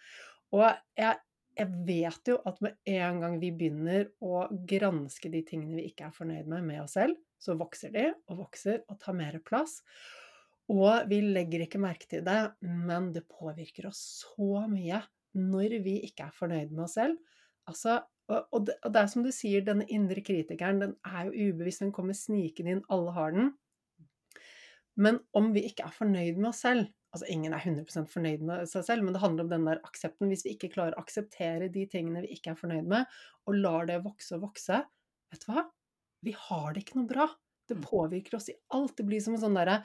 Og 0.57 0.71
jeg 0.99 1.21
jeg 1.57 1.73
vet 1.89 2.29
jo 2.29 2.37
at 2.49 2.59
med 2.65 2.77
en 2.93 3.23
gang 3.23 3.39
vi 3.41 3.51
begynner 3.55 4.11
å 4.25 4.45
granske 4.69 5.31
de 5.33 5.41
tingene 5.47 5.79
vi 5.79 5.87
ikke 5.91 6.11
er 6.11 6.17
fornøyd 6.17 6.51
med 6.53 6.67
med 6.69 6.83
oss 6.83 6.97
selv, 6.99 7.17
så 7.41 7.57
vokser 7.57 7.95
de 7.95 8.11
og 8.29 8.43
vokser 8.43 8.83
og 8.91 8.99
tar 9.01 9.17
mer 9.17 9.39
plass. 9.45 9.81
Og 10.73 11.07
vi 11.09 11.21
legger 11.23 11.65
ikke 11.65 11.81
merke 11.81 12.09
til 12.11 12.25
det, 12.27 12.41
men 12.61 13.13
det 13.15 13.29
påvirker 13.31 13.89
oss 13.89 14.03
så 14.25 14.67
mye 14.69 15.01
når 15.37 15.79
vi 15.85 15.99
ikke 16.09 16.27
er 16.27 16.37
fornøyd 16.37 16.73
med 16.75 16.87
oss 16.89 16.97
selv. 16.99 17.17
Altså, 17.71 18.01
og, 18.29 18.67
det, 18.67 18.77
og 18.83 18.93
det 18.93 19.03
er 19.03 19.11
som 19.13 19.25
du 19.25 19.31
sier, 19.35 19.65
denne 19.65 19.87
indre 19.93 20.23
kritikeren, 20.25 20.81
den 20.83 20.97
er 21.07 21.29
jo 21.29 21.53
ubevisst, 21.53 21.85
den 21.85 21.95
kommer 21.95 22.17
snikende 22.17 22.77
inn, 22.77 22.85
alle 22.93 23.15
har 23.17 23.35
den. 23.37 23.53
Men 24.97 25.21
om 25.37 25.53
vi 25.55 25.67
ikke 25.69 25.87
er 25.87 25.95
fornøyd 25.95 26.41
med 26.41 26.51
oss 26.51 26.65
selv, 26.65 26.89
Altså, 27.17 27.29
ingen 27.33 27.57
er 27.57 27.65
100 27.65 28.11
fornøyd 28.13 28.45
med 28.45 28.69
seg 28.69 28.85
selv, 28.85 29.07
men 29.07 29.17
det 29.17 29.23
handler 29.23 29.47
om 29.47 29.53
den 29.55 29.67
der 29.71 29.81
aksepten. 29.89 30.29
Hvis 30.29 30.45
vi 30.45 30.53
ikke 30.53 30.73
klarer 30.75 30.97
å 30.97 31.05
akseptere 31.05 31.71
de 31.73 31.87
tingene 31.89 32.27
vi 32.27 32.35
ikke 32.37 32.53
er 32.53 32.61
fornøyd 32.61 32.91
med, 32.93 33.19
og 33.49 33.61
lar 33.63 33.89
det 33.89 34.03
vokse 34.05 34.37
og 34.37 34.51
vokse, 34.51 34.83
vet 35.33 35.47
du 35.47 35.53
hva? 35.55 35.65
Vi 36.27 36.35
har 36.47 36.75
det 36.75 36.85
ikke 36.85 37.01
noe 37.01 37.11
bra. 37.11 37.29
Det 37.67 37.79
mm. 37.79 37.87
påvirker 37.87 38.37
oss 38.39 38.51
i 38.53 38.59
alt. 38.77 38.97
Det 38.99 39.07
blir 39.09 39.23
som 39.25 39.37
en 39.37 39.43
sånn 39.43 39.57
derre 39.57 39.81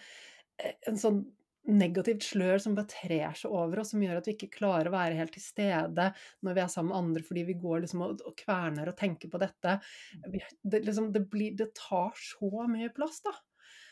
eh, 0.62 0.76
En 0.92 1.00
sånn 1.00 1.24
negativt 1.70 2.26
slør 2.26 2.58
som 2.62 2.74
bare 2.74 2.90
trer 2.90 3.36
seg 3.38 3.54
over 3.54 3.82
oss, 3.82 3.92
som 3.94 4.02
gjør 4.02 4.18
at 4.18 4.28
vi 4.28 4.34
ikke 4.34 4.50
klarer 4.56 4.90
å 4.90 4.96
være 4.96 5.18
helt 5.20 5.36
til 5.36 5.44
stede 5.44 6.08
når 6.42 6.58
vi 6.58 6.64
er 6.64 6.72
sammen 6.74 6.90
med 6.90 7.00
andre, 7.00 7.24
fordi 7.28 7.44
vi 7.52 7.58
går 7.62 7.84
liksom 7.84 8.02
og, 8.06 8.24
og 8.26 8.34
kverner 8.40 8.90
og 8.90 8.98
tenker 8.98 9.30
på 9.30 9.42
dette. 9.42 9.78
Mm. 10.18 10.40
Det, 10.64 10.82
liksom, 10.88 11.12
det, 11.14 11.24
blir, 11.30 11.54
det 11.60 11.70
tar 11.78 12.18
så 12.18 12.66
mye 12.72 12.90
plass, 12.96 13.22
da. 13.28 13.36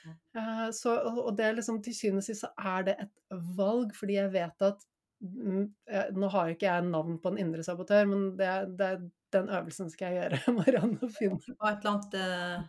Uh, 0.07 0.69
så, 0.75 0.95
og 1.03 1.33
det 1.37 1.45
er 1.45 1.57
liksom 1.57 1.81
til 1.83 1.95
syvende 1.95 2.23
og 2.23 2.27
sist 2.27 2.45
så 2.45 2.51
er 2.57 2.87
det 2.87 2.95
et 3.03 3.13
valg, 3.57 3.93
fordi 3.97 4.17
jeg 4.19 4.33
vet 4.33 4.65
at 4.69 4.87
mm, 5.21 5.63
Nå 6.15 6.29
har 6.33 6.47
jo 6.47 6.55
ikke 6.55 6.69
jeg 6.69 6.87
navn 6.87 7.19
på 7.21 7.33
en 7.33 7.39
indre 7.41 7.65
sabotør, 7.65 8.07
men 8.09 8.27
det, 8.39 8.51
det, 8.79 8.91
den 9.35 9.49
øvelsen 9.49 9.89
skal 9.91 10.13
jeg 10.13 10.29
gjøre. 10.31 10.43
Finne. 11.19 11.39
Og 11.59 11.71
et 11.71 11.81
eller 11.83 11.95
annet 11.95 12.19
uh 12.19 12.67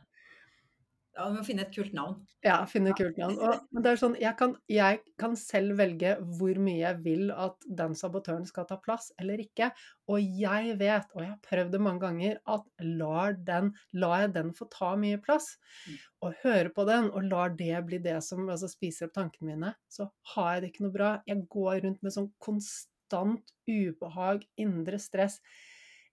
ja, 1.17 1.25
vi 1.27 1.37
må 1.37 1.43
finne 1.45 1.65
et 1.67 1.73
kult 1.75 1.95
navn. 1.97 2.19
Ja, 2.45 2.61
finne 2.71 2.93
et 2.93 2.99
kult 2.99 3.17
navn. 3.19 3.35
Og 3.43 3.81
det 3.83 3.91
er 3.91 3.99
sånn, 3.99 4.15
jeg 4.21 4.33
kan, 4.39 4.53
jeg 4.71 5.01
kan, 5.21 5.35
selv 5.37 5.75
velge 5.81 6.13
hvor 6.39 6.61
mye 6.63 6.79
jeg 6.79 7.01
vil 7.03 7.33
at 7.35 7.67
den 7.81 7.97
sabotøren 7.99 8.47
skal 8.49 8.69
ta 8.69 8.79
plass 8.81 9.11
eller 9.21 9.43
ikke. 9.43 9.73
Og 10.11 10.23
jeg 10.23 10.77
vet, 10.81 11.09
og 11.17 11.25
jeg 11.25 11.33
har 11.33 11.41
prøvd 11.45 11.75
det 11.75 11.81
mange 11.83 12.05
ganger, 12.05 12.39
at 12.55 12.87
lar, 12.87 13.35
den, 13.49 13.73
lar 13.99 14.25
jeg 14.25 14.35
den 14.39 14.55
få 14.57 14.69
ta 14.73 14.93
mye 15.01 15.19
plass, 15.23 15.51
mm. 15.89 15.99
og 16.29 16.39
høre 16.45 16.75
på 16.77 16.87
den, 16.89 17.11
og 17.11 17.27
lar 17.27 17.57
det 17.59 17.83
bli 17.89 18.01
det 18.07 18.21
som 18.27 18.47
altså, 18.47 18.71
spiser 18.71 19.11
opp 19.11 19.19
tankene 19.19 19.51
mine, 19.51 19.75
så 19.91 20.09
har 20.37 20.55
jeg 20.55 20.63
det 20.63 20.73
ikke 20.73 20.87
noe 20.87 20.95
bra. 20.95 21.11
Jeg 21.29 21.43
går 21.51 21.83
rundt 21.89 22.07
med 22.07 22.15
sånn 22.15 22.31
konstant 22.43 23.55
ubehag, 23.67 24.47
indre 24.63 25.03
stress 25.03 25.41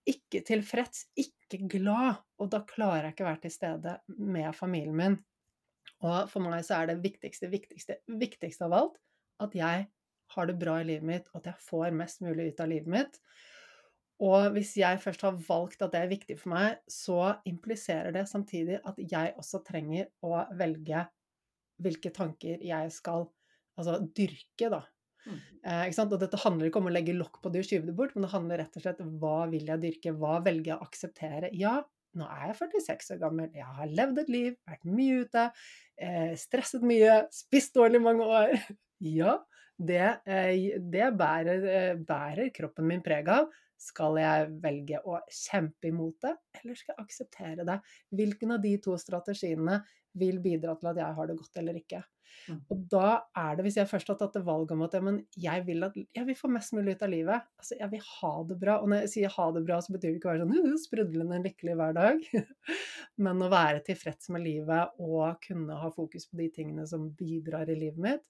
ikke 0.07 0.43
tilfreds, 0.47 1.05
ikke 1.19 1.59
glad, 1.71 2.21
og 2.39 2.51
da 2.53 2.61
klarer 2.67 3.07
jeg 3.07 3.15
ikke 3.15 3.25
å 3.25 3.29
være 3.31 3.43
til 3.45 3.53
stede 3.53 3.97
med 4.17 4.55
familien 4.55 4.97
min. 4.97 5.19
Og 6.05 6.29
for 6.31 6.43
meg 6.43 6.65
så 6.67 6.81
er 6.81 6.91
det 6.91 7.01
viktigste, 7.03 7.49
viktigste, 7.51 7.99
viktigste 8.19 8.67
av 8.67 8.75
alt 8.77 8.97
at 9.43 9.53
jeg 9.57 9.85
har 10.33 10.49
det 10.49 10.57
bra 10.59 10.79
i 10.81 10.87
livet 10.87 11.07
mitt, 11.07 11.29
og 11.31 11.41
at 11.41 11.51
jeg 11.51 11.65
får 11.69 11.95
mest 11.95 12.23
mulig 12.25 12.51
ut 12.51 12.63
av 12.63 12.71
livet 12.71 12.91
mitt. 12.91 13.19
Og 14.23 14.49
hvis 14.55 14.73
jeg 14.79 14.99
først 15.01 15.23
har 15.27 15.37
valgt 15.45 15.83
at 15.85 15.93
det 15.93 16.01
er 16.01 16.11
viktig 16.11 16.37
for 16.39 16.55
meg, 16.55 16.79
så 16.89 17.37
impliserer 17.49 18.15
det 18.15 18.25
samtidig 18.29 18.79
at 18.81 18.97
jeg 18.97 19.35
også 19.37 19.61
trenger 19.65 20.09
å 20.25 20.41
velge 20.57 21.05
hvilke 21.83 22.11
tanker 22.13 22.63
jeg 22.65 22.93
skal 22.95 23.27
altså 23.77 23.99
dyrke, 24.17 24.71
da. 24.73 24.81
Mm. 25.25 25.39
Eh, 25.67 25.99
og 26.03 26.17
dette 26.21 26.39
handler 26.43 26.69
ikke 26.69 26.81
om 26.81 26.89
å 26.89 26.93
legge 26.93 27.15
lokk 27.17 27.41
på 27.43 27.51
det 27.51 27.63
og 27.63 27.69
skyve 27.69 27.89
det 27.89 27.97
bort, 27.97 28.15
men 28.15 28.27
det 28.27 28.33
handler 28.33 28.63
rett 28.63 28.79
og 28.79 28.85
slett 28.85 29.03
om 29.03 29.13
hva 29.21 29.37
vil 29.51 29.67
jeg 29.67 29.83
dyrke, 29.83 30.15
hva 30.15 30.39
velger 30.45 30.73
jeg 30.73 30.77
å 30.77 30.87
akseptere. 30.87 31.51
Ja, 31.57 31.75
nå 32.17 32.27
er 32.31 32.51
jeg 32.51 32.59
46 32.61 33.13
år 33.15 33.21
gammel, 33.21 33.51
jeg 33.55 33.77
har 33.77 33.93
levd 33.99 34.23
et 34.23 34.31
liv, 34.33 34.57
vært 34.67 34.89
mye 34.89 35.21
ute, 35.25 35.45
eh, 36.01 36.33
stresset 36.39 36.85
mye, 36.87 37.21
spist 37.33 37.75
dårlig 37.77 38.01
mange 38.03 38.25
år. 38.25 38.55
ja, 39.19 39.37
det, 39.77 40.03
eh, 40.25 40.79
det 40.81 41.11
bærer, 41.19 41.69
eh, 41.69 41.93
bærer 42.01 42.51
kroppen 42.55 42.87
min 42.89 43.03
preg 43.05 43.29
av. 43.33 43.49
Skal 43.77 44.17
jeg 44.17 44.49
velge 44.63 44.99
å 45.05 45.19
kjempe 45.29 45.91
imot 45.91 46.23
det, 46.25 46.33
eller 46.57 46.77
skal 46.79 46.95
jeg 46.95 47.05
akseptere 47.05 47.65
det? 47.67 47.77
Hvilken 48.17 48.55
av 48.55 48.63
de 48.63 48.73
to 48.81 48.95
strategiene 48.97 49.83
vil 50.17 50.39
bidra 50.41 50.73
til 50.79 50.89
at 50.89 51.03
jeg 51.03 51.17
har 51.19 51.29
det 51.29 51.37
godt 51.37 51.59
eller 51.61 51.77
ikke? 51.77 52.01
Mm. 52.47 52.59
Og 52.73 52.83
da 52.91 53.07
er 53.37 53.57
det, 53.57 53.65
hvis 53.67 53.77
jeg 53.79 53.89
først 53.89 54.11
har 54.11 54.19
tatt 54.19 54.37
det 54.37 54.43
valget 54.47 54.73
om 54.75 54.83
at 54.85 54.95
ja, 54.97 55.03
jeg, 55.47 55.65
vil 55.67 55.87
at 55.87 55.97
jeg 55.97 56.27
vil 56.27 56.37
få 56.39 56.51
mest 56.51 56.75
mulig 56.75 56.95
ut 56.95 57.05
av 57.07 57.11
livet, 57.11 57.47
altså 57.59 57.79
jeg 57.79 57.91
vil 57.93 58.05
ha 58.11 58.33
det 58.49 58.59
bra. 58.61 58.77
Og 58.81 58.91
når 58.91 59.03
jeg 59.03 59.13
sier 59.15 59.35
ha 59.37 59.47
det 59.55 59.63
bra, 59.67 59.79
så 59.83 59.95
betyr 59.95 60.09
det 60.09 60.19
ikke 60.19 60.31
å 60.31 60.35
være 60.35 60.45
sånn 60.45 60.79
sprudlende 60.85 61.41
lykkelig 61.47 61.77
hver 61.81 61.97
dag, 61.97 62.29
men 63.27 63.43
å 63.43 63.51
være 63.53 63.83
tilfreds 63.89 64.31
med 64.35 64.45
livet 64.45 65.03
og 65.03 65.41
kunne 65.47 65.81
ha 65.81 65.91
fokus 65.93 66.29
på 66.29 66.39
de 66.41 66.49
tingene 66.59 66.87
som 66.89 67.09
bidrar 67.17 67.69
i 67.71 67.79
livet 67.79 68.03
mitt. 68.07 68.25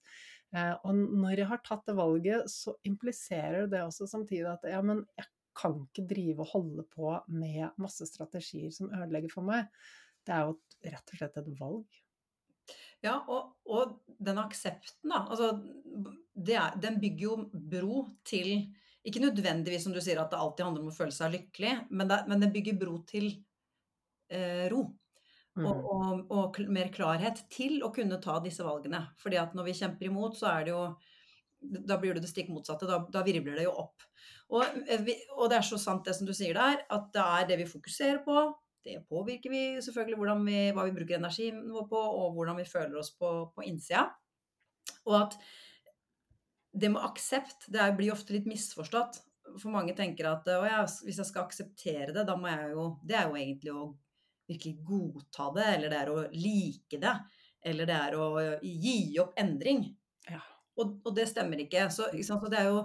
Eh, 0.56 0.74
og 0.88 0.96
når 0.96 1.42
jeg 1.42 1.50
har 1.50 1.64
tatt 1.64 1.84
det 1.88 1.96
valget, 1.98 2.48
så 2.50 2.74
impliserer 2.88 3.68
det 3.70 3.84
også 3.84 4.08
samtidig 4.08 4.48
at 4.50 4.64
ja, 4.70 4.80
men 4.84 5.04
jeg 5.18 5.28
kan 5.58 5.74
ikke 5.82 6.06
drive 6.08 6.44
og 6.44 6.52
holde 6.52 6.84
på 6.92 7.14
med 7.34 7.74
masse 7.82 8.06
strategier 8.08 8.70
som 8.74 8.92
ødelegger 8.94 9.32
for 9.32 9.46
meg. 9.46 9.68
Det 10.26 10.34
er 10.34 10.46
jo 10.46 10.58
rett 10.92 11.12
og 11.12 11.20
slett 11.20 11.40
et 11.40 11.50
valg. 11.58 11.98
Ja, 13.04 13.20
og, 13.30 13.54
og 13.70 13.98
den 14.18 14.40
aksepten, 14.42 15.12
da. 15.12 15.22
Altså, 15.30 15.52
er, 16.48 16.78
den 16.82 16.98
bygger 17.02 17.24
jo 17.24 17.36
bro 17.52 18.04
til 18.26 18.68
Ikke 19.06 19.22
nødvendigvis 19.22 19.84
som 19.86 19.94
du 19.94 20.00
sier 20.02 20.18
at 20.20 20.32
det 20.32 20.38
alltid 20.42 20.66
handler 20.66 20.82
om 20.84 20.90
å 20.90 20.96
føle 20.96 21.14
seg 21.14 21.30
lykkelig, 21.32 21.74
men, 21.90 22.08
det, 22.10 22.18
men 22.28 22.42
den 22.42 22.50
bygger 22.52 22.74
bro 22.80 22.98
til 23.08 23.30
eh, 24.34 24.66
ro. 24.72 24.82
Mm. 25.58 25.64
og, 25.66 25.86
og 25.90 26.34
og, 26.34 26.58
mer 26.70 26.90
klarhet 26.94 27.40
til 27.50 27.80
å 27.82 27.90
kunne 27.94 28.20
ta 28.22 28.36
disse 28.44 28.62
valgene. 28.66 29.00
Fordi 29.18 29.40
at 29.40 29.56
når 29.58 29.70
vi 29.70 29.78
kjemper 29.80 30.10
imot, 30.10 30.36
så 30.38 30.50
er 30.52 30.66
det 30.66 30.74
jo 30.74 30.82
Da 31.58 31.96
blir 31.98 32.14
det 32.14 32.22
det 32.22 32.30
stikk 32.30 32.52
motsatte. 32.54 32.86
Da, 32.86 33.00
da 33.10 33.24
virvler 33.26 33.56
det 33.58 33.64
jo 33.64 33.72
opp. 33.80 34.04
Og, 34.54 34.76
eh, 34.86 35.08
og 35.34 35.48
det 35.50 35.58
er 35.58 35.66
så 35.66 35.78
sant 35.80 36.04
det 36.06 36.14
som 36.14 36.28
du 36.28 36.34
sier 36.36 36.54
der, 36.54 36.84
at 36.94 37.08
det 37.14 37.24
er 37.24 37.48
det 37.48 37.58
vi 37.62 37.70
fokuserer 37.70 38.20
på. 38.26 38.44
Det 38.84 39.00
påvirker 39.10 39.52
vi 39.52 39.62
selvfølgelig 39.84 40.18
hvordan 40.20 40.44
vi, 40.46 40.58
hva 40.74 40.84
vi 40.86 40.94
bruker 40.96 41.18
energien 41.18 41.60
vår 41.72 41.88
på, 41.90 41.98
og 41.98 42.36
hvordan 42.36 42.60
vi 42.60 42.68
føler 42.68 43.00
oss 43.00 43.10
på, 43.18 43.30
på 43.54 43.64
innsida. 43.66 44.06
Og 45.08 45.16
at 45.18 45.38
det 46.78 46.90
med 46.92 47.02
aksept 47.02 47.66
det 47.72 47.88
blir 47.98 48.14
ofte 48.14 48.36
litt 48.36 48.48
misforstått. 48.48 49.22
For 49.58 49.72
mange 49.72 49.96
tenker 49.96 50.28
at 50.30 50.48
ja, 50.48 50.82
hvis 51.04 51.18
jeg 51.18 51.28
skal 51.28 51.46
akseptere 51.46 52.12
det, 52.12 52.26
da 52.28 52.36
må 52.36 52.50
jeg 52.52 52.74
jo 52.74 52.84
Det 53.02 53.16
er 53.16 53.30
jo 53.30 53.38
egentlig 53.40 53.72
å 53.72 53.86
virkelig 54.48 54.74
godta 54.84 55.50
det, 55.56 55.66
eller 55.74 55.92
det 55.92 55.98
er 55.98 56.10
å 56.12 56.18
like 56.32 57.00
det. 57.00 57.14
Eller 57.68 57.88
det 57.88 57.96
er 57.96 58.16
å 58.16 58.28
gi 58.62 58.98
opp 59.20 59.34
endring. 59.40 59.82
Ja. 60.28 60.40
Og, 60.78 61.00
og 61.04 61.14
det 61.16 61.26
stemmer 61.28 61.60
ikke. 61.64 61.88
Så, 61.92 62.08
ikke 62.12 62.28
sant? 62.28 62.44
så 62.44 62.52
det 62.52 62.60
er 62.62 62.70
jo 62.70 62.84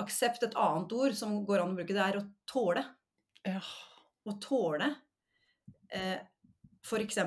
aksept 0.00 0.46
et 0.46 0.56
annet 0.58 0.92
ord 0.94 1.16
som 1.16 1.34
går 1.46 1.62
an 1.62 1.74
å 1.74 1.78
bruke, 1.78 1.96
det 1.96 2.04
er 2.04 2.20
å 2.20 2.28
tåle. 2.48 2.84
Ja. 3.44 3.60
Å 4.24 4.36
tåle 4.40 4.88
eh, 5.94 6.18
f.eks. 6.84 7.20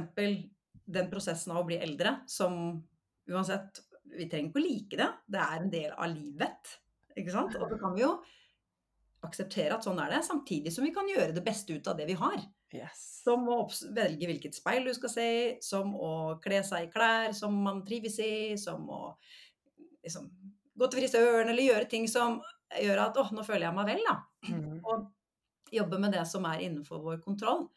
den 0.86 1.10
prosessen 1.12 1.54
av 1.54 1.64
å 1.64 1.68
bli 1.68 1.80
eldre, 1.82 2.20
som 2.28 2.78
uansett 3.28 3.84
Vi 4.08 4.24
trenger 4.32 4.48
ikke 4.48 4.60
å 4.62 4.64
like 4.64 4.98
det. 4.98 5.08
Det 5.28 5.40
er 5.44 5.58
en 5.60 5.72
del 5.72 5.90
av 5.92 6.08
livet. 6.08 6.70
Ikke 7.20 7.34
sant? 7.34 7.58
Og 7.60 7.68
så 7.68 7.76
kan 7.82 7.92
vi 7.92 8.06
jo 8.06 8.14
akseptere 9.28 9.76
at 9.76 9.84
sånn 9.84 10.00
er 10.00 10.14
det, 10.14 10.22
samtidig 10.24 10.72
som 10.72 10.86
vi 10.86 10.94
kan 10.96 11.10
gjøre 11.12 11.34
det 11.36 11.44
beste 11.44 11.76
ut 11.76 11.90
av 11.92 11.98
det 12.00 12.06
vi 12.08 12.16
har. 12.16 12.38
Yes. 12.72 13.02
Som 13.24 13.48
å 13.52 13.58
velge 13.96 14.30
hvilket 14.30 14.56
speil 14.56 14.88
du 14.88 14.94
skal 14.96 15.12
se 15.12 15.26
i, 15.28 15.44
som 15.64 15.92
å 15.96 16.12
kle 16.44 16.62
seg 16.68 16.88
i 16.88 16.92
klær 16.94 17.36
som 17.36 17.56
man 17.64 17.84
trives 17.88 18.16
i, 18.24 18.56
som 18.60 18.88
å 18.92 19.02
liksom, 20.06 20.30
gå 20.78 20.88
til 20.88 21.04
frisøren 21.04 21.52
eller 21.52 21.68
gjøre 21.68 21.92
ting 21.92 22.08
som 22.12 22.42
gjør 22.84 23.06
at 23.06 23.18
'å, 23.18 23.28
nå 23.32 23.44
føler 23.48 23.68
jeg 23.68 23.76
meg 23.76 23.92
vel', 23.92 24.08
da. 24.08 24.18
Mm. 24.52 24.80
Og 24.84 25.08
jobbe 25.72 26.00
med 26.00 26.16
det 26.16 26.26
som 26.28 26.46
er 26.46 26.64
innenfor 26.64 27.04
vår 27.04 27.22
kontroll. 27.24 27.68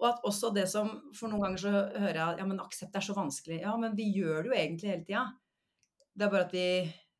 Og 0.00 0.08
at 0.08 0.26
også 0.26 0.50
det 0.54 0.66
som 0.70 0.90
For 1.14 1.30
noen 1.30 1.44
ganger 1.46 1.62
så 1.62 1.70
hører 1.72 2.18
jeg 2.18 2.42
ja, 2.42 2.46
men 2.48 2.62
aksept 2.62 2.96
er 2.98 3.04
så 3.04 3.16
vanskelig. 3.16 3.60
Ja, 3.62 3.76
men 3.80 3.96
vi 3.98 4.10
gjør 4.16 4.42
det 4.42 4.50
jo 4.50 4.58
egentlig 4.58 4.90
hele 4.90 5.06
tida. 5.06 5.24
Det 6.14 6.26
er 6.26 6.32
bare 6.32 6.46
at 6.48 6.54
vi 6.54 6.68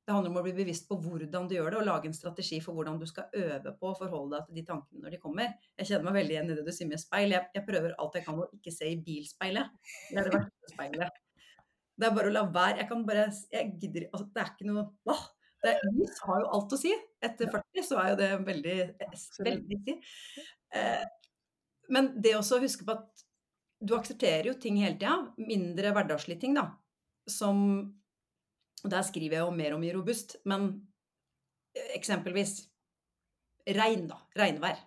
det 0.05 0.12
handler 0.12 0.35
om 0.35 0.37
å 0.37 0.45
bli 0.45 0.53
bevisst 0.53 0.85
på 0.85 0.99
hvordan 1.01 1.47
du 1.49 1.55
gjør 1.57 1.70
det, 1.72 1.79
og 1.81 1.87
lage 1.87 2.11
en 2.11 2.16
strategi 2.16 2.59
for 2.61 2.77
hvordan 2.77 2.99
du 3.01 3.07
skal 3.09 3.31
øve 3.41 3.70
på 3.81 3.89
å 3.89 3.97
forholde 3.97 4.37
deg 4.37 4.49
til 4.51 4.59
de 4.59 4.64
tankene 4.68 5.01
når 5.01 5.14
de 5.14 5.20
kommer. 5.22 5.55
Jeg 5.81 5.89
kjenner 5.89 6.05
meg 6.11 6.18
veldig 6.18 6.35
igjen 6.35 6.51
i 6.51 6.57
det 6.59 6.64
du 6.66 6.72
sier 6.77 6.91
med 6.91 7.01
speil. 7.01 7.33
Jeg, 7.33 7.49
jeg 7.57 7.64
prøver 7.64 7.95
alt 7.97 8.18
jeg 8.18 8.27
kan 8.27 8.43
å 8.43 8.49
ikke 8.53 8.75
se 8.75 8.91
i 8.93 8.99
bilspeilet. 9.07 9.72
Det 10.11 10.20
er 10.20 10.29
det 10.29 10.35
verste 10.35 10.75
speilet. 10.75 11.22
Det 11.95 12.09
er 12.11 12.18
bare 12.18 12.29
å 12.29 12.35
la 12.35 12.45
være. 12.59 12.77
Jeg 12.83 12.91
kan 12.91 13.07
bare 13.09 13.25
Jeg 13.55 13.72
gidder 13.81 14.07
altså, 14.11 14.29
Det 14.35 14.43
er 14.43 14.53
ikke 14.53 14.68
noe 14.68 14.85
åh, 15.14 15.25
det, 15.64 15.75
Lys 15.95 16.22
har 16.27 16.43
jo 16.43 16.53
alt 16.59 16.77
å 16.77 16.81
si. 16.85 16.93
Etter 17.25 17.53
40 17.57 17.89
så 17.89 18.01
er 18.03 18.12
jo 18.12 18.20
det 18.20 18.31
veldig, 18.51 18.79
veldig 19.41 19.68
viktig. 19.70 19.95
Eh, 20.75 21.05
men 21.93 22.12
det 22.22 22.37
også 22.39 22.59
å 22.59 22.64
huske 22.64 22.87
på 22.87 22.95
at 22.97 23.24
du 23.85 23.95
aksepterer 23.97 24.49
jo 24.49 24.57
ting 24.61 24.78
hele 24.80 24.97
tida. 24.97 25.18
Mindre 25.37 25.93
hverdagslige 25.95 26.41
ting, 26.45 26.57
da. 26.57 26.70
Som 27.30 27.95
Der 28.85 29.01
skriver 29.01 29.39
jeg 29.39 29.47
jo 29.47 29.53
mer 29.57 29.74
om 29.76 29.85
i 29.87 29.93
Robust, 29.95 30.37
men 30.45 30.66
eksempelvis 31.97 32.66
regn, 33.64 34.09
da. 34.11 34.18
Regnvær. 34.37 34.82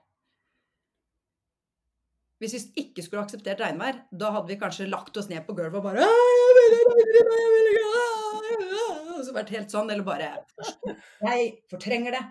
Hvis 2.38 2.54
vi 2.54 2.84
ikke 2.84 3.02
skulle 3.02 3.24
akseptert 3.26 3.64
regnvær, 3.64 4.04
da 4.14 4.30
hadde 4.36 4.52
vi 4.52 4.60
kanskje 4.62 4.86
lagt 4.92 5.18
oss 5.18 5.30
ned 5.32 5.42
på 5.48 5.56
gulvet 5.58 5.80
og 5.80 5.88
bare 5.88 6.06
jeg 6.06 6.60
vil 6.60 6.76
ikke, 6.78 7.08
jeg 7.10 7.24
jeg 7.34 7.54
vil 7.56 7.70
ikke, 7.72 7.88
åh», 7.98 9.16
Og 9.18 9.24
så 9.26 9.34
vært 9.34 9.54
helt 9.56 9.74
sånn, 9.74 9.90
eller 9.90 10.06
bare 10.06 10.30
Jeg 11.26 11.48
fortrenger 11.72 12.14
det. 12.14 12.26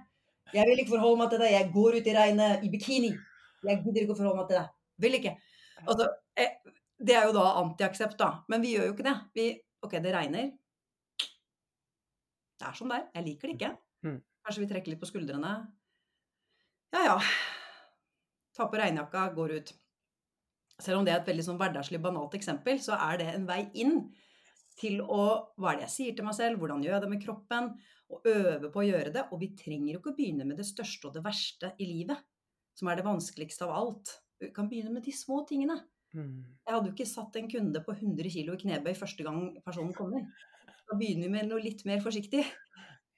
Jeg 0.55 0.69
vil 0.69 0.83
ikke 0.83 0.95
forholde 0.95 1.19
meg 1.25 1.33
til 1.33 1.43
det. 1.43 1.49
Jeg 1.57 1.73
går 1.75 1.99
ut 1.99 2.07
i 2.07 2.15
regnet 2.15 2.63
i 2.63 2.71
bikini. 2.71 3.11
Jeg 3.65 3.83
gidder 3.85 4.03
ikke 4.03 4.15
å 4.17 4.19
forholde 4.19 4.43
meg 4.43 4.51
til 4.51 4.61
det. 4.61 4.67
Vil 5.05 5.19
ikke. 5.19 5.33
Altså, 5.85 6.09
eh, 6.41 6.59
det 6.97 7.17
er 7.17 7.27
jo 7.29 7.35
da 7.37 7.47
antiaksept, 7.63 8.17
da. 8.21 8.31
Men 8.53 8.63
vi 8.65 8.75
gjør 8.77 8.89
jo 8.89 8.95
ikke 8.95 9.07
det. 9.07 9.17
Vi, 9.37 9.47
ok, 9.85 9.99
det 10.05 10.15
regner. 10.15 10.53
Det 12.57 12.69
er 12.69 12.77
som 12.77 12.93
det 12.93 13.01
er. 13.01 13.09
Jeg 13.19 13.27
liker 13.27 13.51
det 13.51 13.57
ikke. 13.59 13.73
Mm. 14.07 14.21
Kanskje 14.47 14.63
vi 14.63 14.71
trekker 14.71 14.93
litt 14.93 15.03
på 15.03 15.11
skuldrene. 15.11 15.57
Ja 16.97 17.03
ja. 17.05 17.17
Ta 18.57 18.69
på 18.71 18.79
regnjakka, 18.81 19.27
går 19.37 19.59
ut. 19.59 19.75
Selv 20.81 21.01
om 21.01 21.07
det 21.07 21.13
er 21.13 21.21
et 21.21 21.29
veldig 21.29 21.45
sånn 21.45 21.59
hverdagslig, 21.61 22.01
banalt 22.05 22.37
eksempel, 22.37 22.81
så 22.85 22.97
er 23.01 23.21
det 23.21 23.29
en 23.33 23.45
vei 23.49 23.65
inn 23.81 23.99
til 24.77 25.01
å 25.01 25.23
Hva 25.57 25.73
er 25.73 25.79
det 25.79 25.87
jeg 25.87 25.95
sier 25.95 26.17
til 26.17 26.27
meg 26.27 26.37
selv? 26.37 26.61
Hvordan 26.61 26.83
gjør 26.85 26.99
jeg 26.99 27.05
det 27.05 27.13
med 27.13 27.23
kroppen? 27.23 27.71
Og 28.13 28.29
øve 28.31 28.71
på 28.73 28.83
å 28.83 28.87
gjøre 28.87 29.13
det. 29.13 29.25
Og 29.33 29.41
vi 29.41 29.51
trenger 29.59 29.95
jo 29.95 30.01
ikke 30.01 30.13
å 30.13 30.19
begynne 30.19 30.49
med 30.49 30.61
det 30.61 30.69
største 30.69 31.09
og 31.09 31.17
det 31.17 31.25
verste 31.25 31.73
i 31.81 31.89
livet, 31.89 32.21
som 32.77 32.91
er 32.91 32.99
det 32.99 33.07
vanskeligste 33.07 33.67
av 33.67 33.75
alt. 33.75 34.17
Vi 34.41 34.51
kan 34.55 34.69
begynne 34.69 34.93
med 34.93 35.07
de 35.07 35.15
små 35.17 35.43
tingene. 35.49 35.79
Mm. 36.17 36.45
Jeg 36.65 36.75
hadde 36.75 36.91
jo 36.91 36.95
ikke 36.95 37.09
satt 37.09 37.37
en 37.41 37.49
kunde 37.51 37.83
på 37.85 37.95
100 37.97 38.31
kg 38.33 38.53
i 38.53 38.61
knebøy 38.63 38.93
første 38.97 39.25
gang 39.27 39.41
personen 39.65 39.97
kommer. 39.97 40.29
Da 40.87 40.97
begynner 40.97 41.27
vi 41.27 41.35
med 41.35 41.51
noe 41.51 41.63
litt 41.63 41.85
mer 41.89 42.03
forsiktig. 42.05 42.45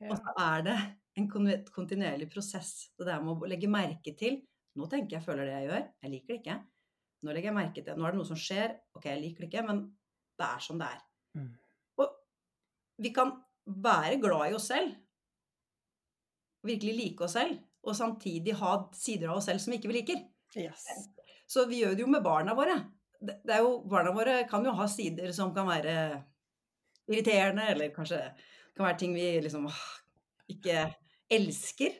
Og 0.06 0.14
så 0.14 0.34
er 0.38 0.64
det 0.66 0.78
en 1.18 1.26
kontinuerlig 1.28 2.28
prosess. 2.30 2.92
Det 2.94 3.06
der 3.08 3.22
med 3.24 3.34
å 3.34 3.50
legge 3.50 3.70
merke 3.70 4.14
til 4.18 4.42
Nå 4.78 4.86
tenker 4.86 5.16
jeg, 5.16 5.24
føler 5.24 5.48
det 5.48 5.54
jeg 5.56 5.66
gjør. 5.66 5.86
Jeg 6.04 6.10
liker 6.12 6.30
det 6.30 6.34
ikke. 6.38 6.54
Nå 7.26 7.32
legger 7.34 7.48
jeg 7.48 7.56
merke 7.56 7.82
til 7.82 7.96
Nå 7.98 8.04
er 8.06 8.14
det 8.14 8.18
noe 8.20 8.28
som 8.28 8.38
skjer. 8.38 8.76
Ok, 8.94 9.08
jeg 9.08 9.22
liker 9.24 9.42
det 9.42 9.48
ikke, 9.48 9.64
men 9.66 9.80
det 10.38 10.46
er 10.46 10.60
som 10.62 10.78
det 10.78 10.86
er. 10.86 11.00
Mm. 11.34 11.48
Og 11.98 12.12
vi 13.02 13.10
kan 13.16 13.32
være 13.66 14.20
glad 14.22 14.52
i 14.52 14.54
oss 14.54 14.68
selv, 14.70 14.92
virkelig 16.68 16.94
like 16.94 17.26
oss 17.26 17.34
selv, 17.34 17.58
og 17.88 17.96
samtidig 17.96 18.54
ha 18.60 18.72
sider 18.96 19.30
av 19.32 19.40
oss 19.40 19.48
selv 19.48 19.62
som 19.62 19.72
vi 19.72 19.78
ikke 19.80 19.92
liker. 19.94 20.20
Yes. 20.58 20.84
Så 21.48 21.64
vi 21.70 21.80
gjør 21.82 21.96
det 21.96 22.04
jo 22.04 22.10
med 22.12 22.24
barna 22.24 22.54
våre. 22.56 22.76
Er 23.24 23.62
jo, 23.64 23.78
barna 23.88 24.12
våre 24.14 24.42
kan 24.50 24.64
jo 24.66 24.74
ha 24.78 24.86
sider 24.90 25.32
som 25.34 25.50
kan 25.56 25.66
være 25.68 25.94
irriterende, 27.08 27.64
eller 27.72 27.92
kanskje 27.94 28.20
kan 28.76 28.84
være 28.86 28.98
ting 29.00 29.14
vi 29.16 29.30
liksom 29.42 29.66
ikke 30.52 30.84
elsker. 31.34 31.96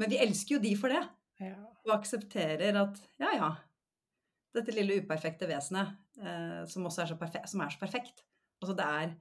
Men 0.00 0.10
vi 0.10 0.18
elsker 0.24 0.56
jo 0.56 0.62
de 0.64 0.72
for 0.80 0.92
det, 0.92 1.02
Ja. 1.42 1.54
og 1.84 1.92
aksepterer 1.98 2.76
at 2.80 2.98
ja, 3.20 3.32
ja, 3.34 3.50
dette 4.54 4.74
lille 4.76 5.00
uperfekte 5.02 5.48
vesenet 5.50 5.94
eh, 6.22 6.62
som 6.70 6.86
også 6.86 7.02
er 7.02 7.10
så, 7.12 7.16
som 7.50 7.62
er 7.64 7.72
så 7.72 7.80
perfekt. 7.80 8.24
Altså 8.62 8.76
det 8.78 8.84
er, 8.86 9.14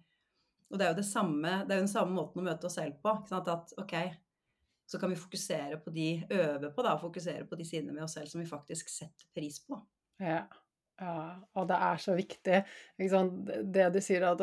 og 0.72 0.78
det 0.80 0.86
er 0.86 0.92
jo 0.94 1.00
det 1.02 1.08
samme, 1.08 1.54
det 1.66 1.74
er 1.74 1.82
jo 1.82 1.86
den 1.88 1.92
samme 1.92 2.14
måten 2.16 2.42
å 2.44 2.46
møte 2.46 2.70
oss 2.70 2.78
selv 2.80 3.00
på. 3.04 3.14
At 3.36 3.74
ok, 3.82 3.96
så 4.92 5.00
kan 5.00 5.10
vi 5.10 5.16
fokusere 5.16 5.80
på 5.80 5.94
de, 5.96 6.08
øve 6.32 6.72
på 6.76 6.84
da, 6.84 6.98
fokusere 7.00 7.46
på 7.48 7.56
de 7.60 7.66
sidene 7.68 7.96
ved 7.96 8.04
oss 8.04 8.18
selv 8.18 8.28
som 8.28 8.42
vi 8.42 8.50
faktisk 8.50 8.90
setter 8.92 9.30
pris 9.36 9.62
på. 9.68 9.80
Ja. 10.20 10.44
Ja. 11.02 11.14
Og 11.58 11.68
det 11.70 11.78
er 11.82 12.00
så 12.02 12.14
viktig. 12.16 12.60
Det- 13.74 13.88
du 13.94 14.00
sier 14.02 14.24
at 14.28 14.42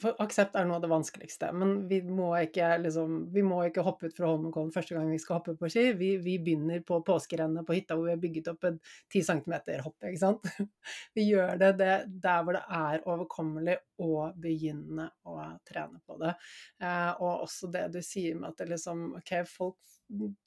for 0.00 0.14
Aksept 0.22 0.54
er 0.56 0.66
noe 0.68 0.76
av 0.76 0.82
det 0.82 0.90
vanskeligste, 0.90 1.50
men 1.52 1.88
vi 1.88 2.00
må 2.02 2.28
ikke, 2.42 2.78
liksom, 2.82 3.32
vi 3.32 3.42
må 3.42 3.62
ikke 3.66 3.82
hoppe 3.86 4.06
ut 4.10 4.16
fra 4.16 4.28
Holmenkollen 4.28 4.72
første 4.74 4.94
gang 4.94 5.10
vi 5.10 5.18
skal 5.18 5.38
hoppe 5.40 5.56
på 5.58 5.70
ski. 5.70 5.92
Vi, 5.98 6.16
vi 6.22 6.38
begynner 6.38 6.84
på 6.86 7.00
påskerennet 7.06 7.66
på 7.66 7.74
hytta 7.78 7.96
hvor 7.96 8.04
vi 8.04 8.14
har 8.14 8.22
bygget 8.22 8.52
opp 8.52 8.68
et 8.70 8.80
10 9.10 9.22
cm 9.22 9.54
hopp. 9.82 9.96
Vi 11.14 11.24
gjør 11.30 11.56
det, 11.58 11.72
det 11.78 11.94
der 12.22 12.42
hvor 12.44 12.54
det 12.54 12.62
er 12.70 13.02
overkommelig 13.08 13.76
å 13.98 14.28
begynne 14.36 15.08
å 15.26 15.38
trene 15.66 16.00
på 16.06 16.18
det. 16.20 16.34
Eh, 16.82 17.12
og 17.18 17.46
også 17.48 17.70
det 17.72 17.88
du 17.94 18.00
sier 18.04 18.36
med 18.38 18.50
at 18.52 18.58
det 18.62 18.70
liksom 18.74 19.14
OK, 19.18 19.32
folk 19.48 19.97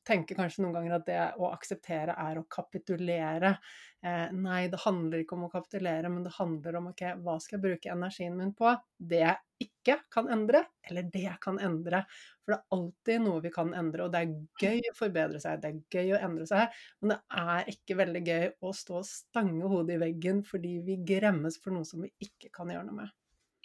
tenker 0.08 0.38
kanskje 0.38 0.64
noen 0.64 0.74
ganger 0.76 0.96
at 0.96 1.06
det 1.08 1.20
å 1.38 1.52
akseptere 1.52 2.16
er 2.18 2.40
å 2.40 2.48
kapitulere. 2.50 3.54
Eh, 4.02 4.34
nei, 4.34 4.66
det 4.72 4.80
handler 4.82 5.22
ikke 5.22 5.38
om 5.38 5.46
å 5.46 5.52
kapitulere, 5.54 6.10
men 6.10 6.26
det 6.26 6.34
handler 6.38 6.80
om 6.80 6.90
ok, 6.92 7.04
hva 7.22 7.38
skal 7.42 7.60
jeg 7.60 7.66
bruke 7.68 7.94
energien 7.94 8.38
min 8.38 8.56
på? 8.58 8.74
Det 8.98 9.22
jeg 9.22 9.68
ikke 9.68 10.00
kan 10.14 10.32
endre, 10.34 10.64
eller 10.90 11.06
det 11.14 11.24
jeg 11.28 11.38
kan 11.44 11.62
endre. 11.62 12.04
For 12.42 12.56
det 12.56 12.58
er 12.58 12.78
alltid 12.78 13.24
noe 13.28 13.46
vi 13.46 13.54
kan 13.54 13.74
endre, 13.78 14.08
og 14.08 14.16
det 14.16 14.24
er 14.24 14.36
gøy 14.66 14.90
å 14.90 14.98
forbedre 14.98 15.42
seg, 15.44 15.62
det 15.62 15.72
er 15.72 15.82
gøy 16.00 16.16
å 16.18 16.22
endre 16.26 16.50
seg, 16.50 16.82
men 17.02 17.14
det 17.14 17.22
er 17.44 17.74
ikke 17.76 18.00
veldig 18.02 18.26
gøy 18.28 18.52
å 18.66 18.76
stå 18.82 19.00
og 19.04 19.10
stange 19.10 19.70
hodet 19.72 20.00
i 20.00 20.04
veggen 20.08 20.42
fordi 20.48 20.80
vi 20.88 20.98
gremmes 21.06 21.62
for 21.62 21.78
noe 21.78 21.88
som 21.88 22.02
vi 22.06 22.14
ikke 22.26 22.50
kan 22.56 22.74
gjøre 22.74 22.90
noe 22.90 23.04
med. 23.04 23.18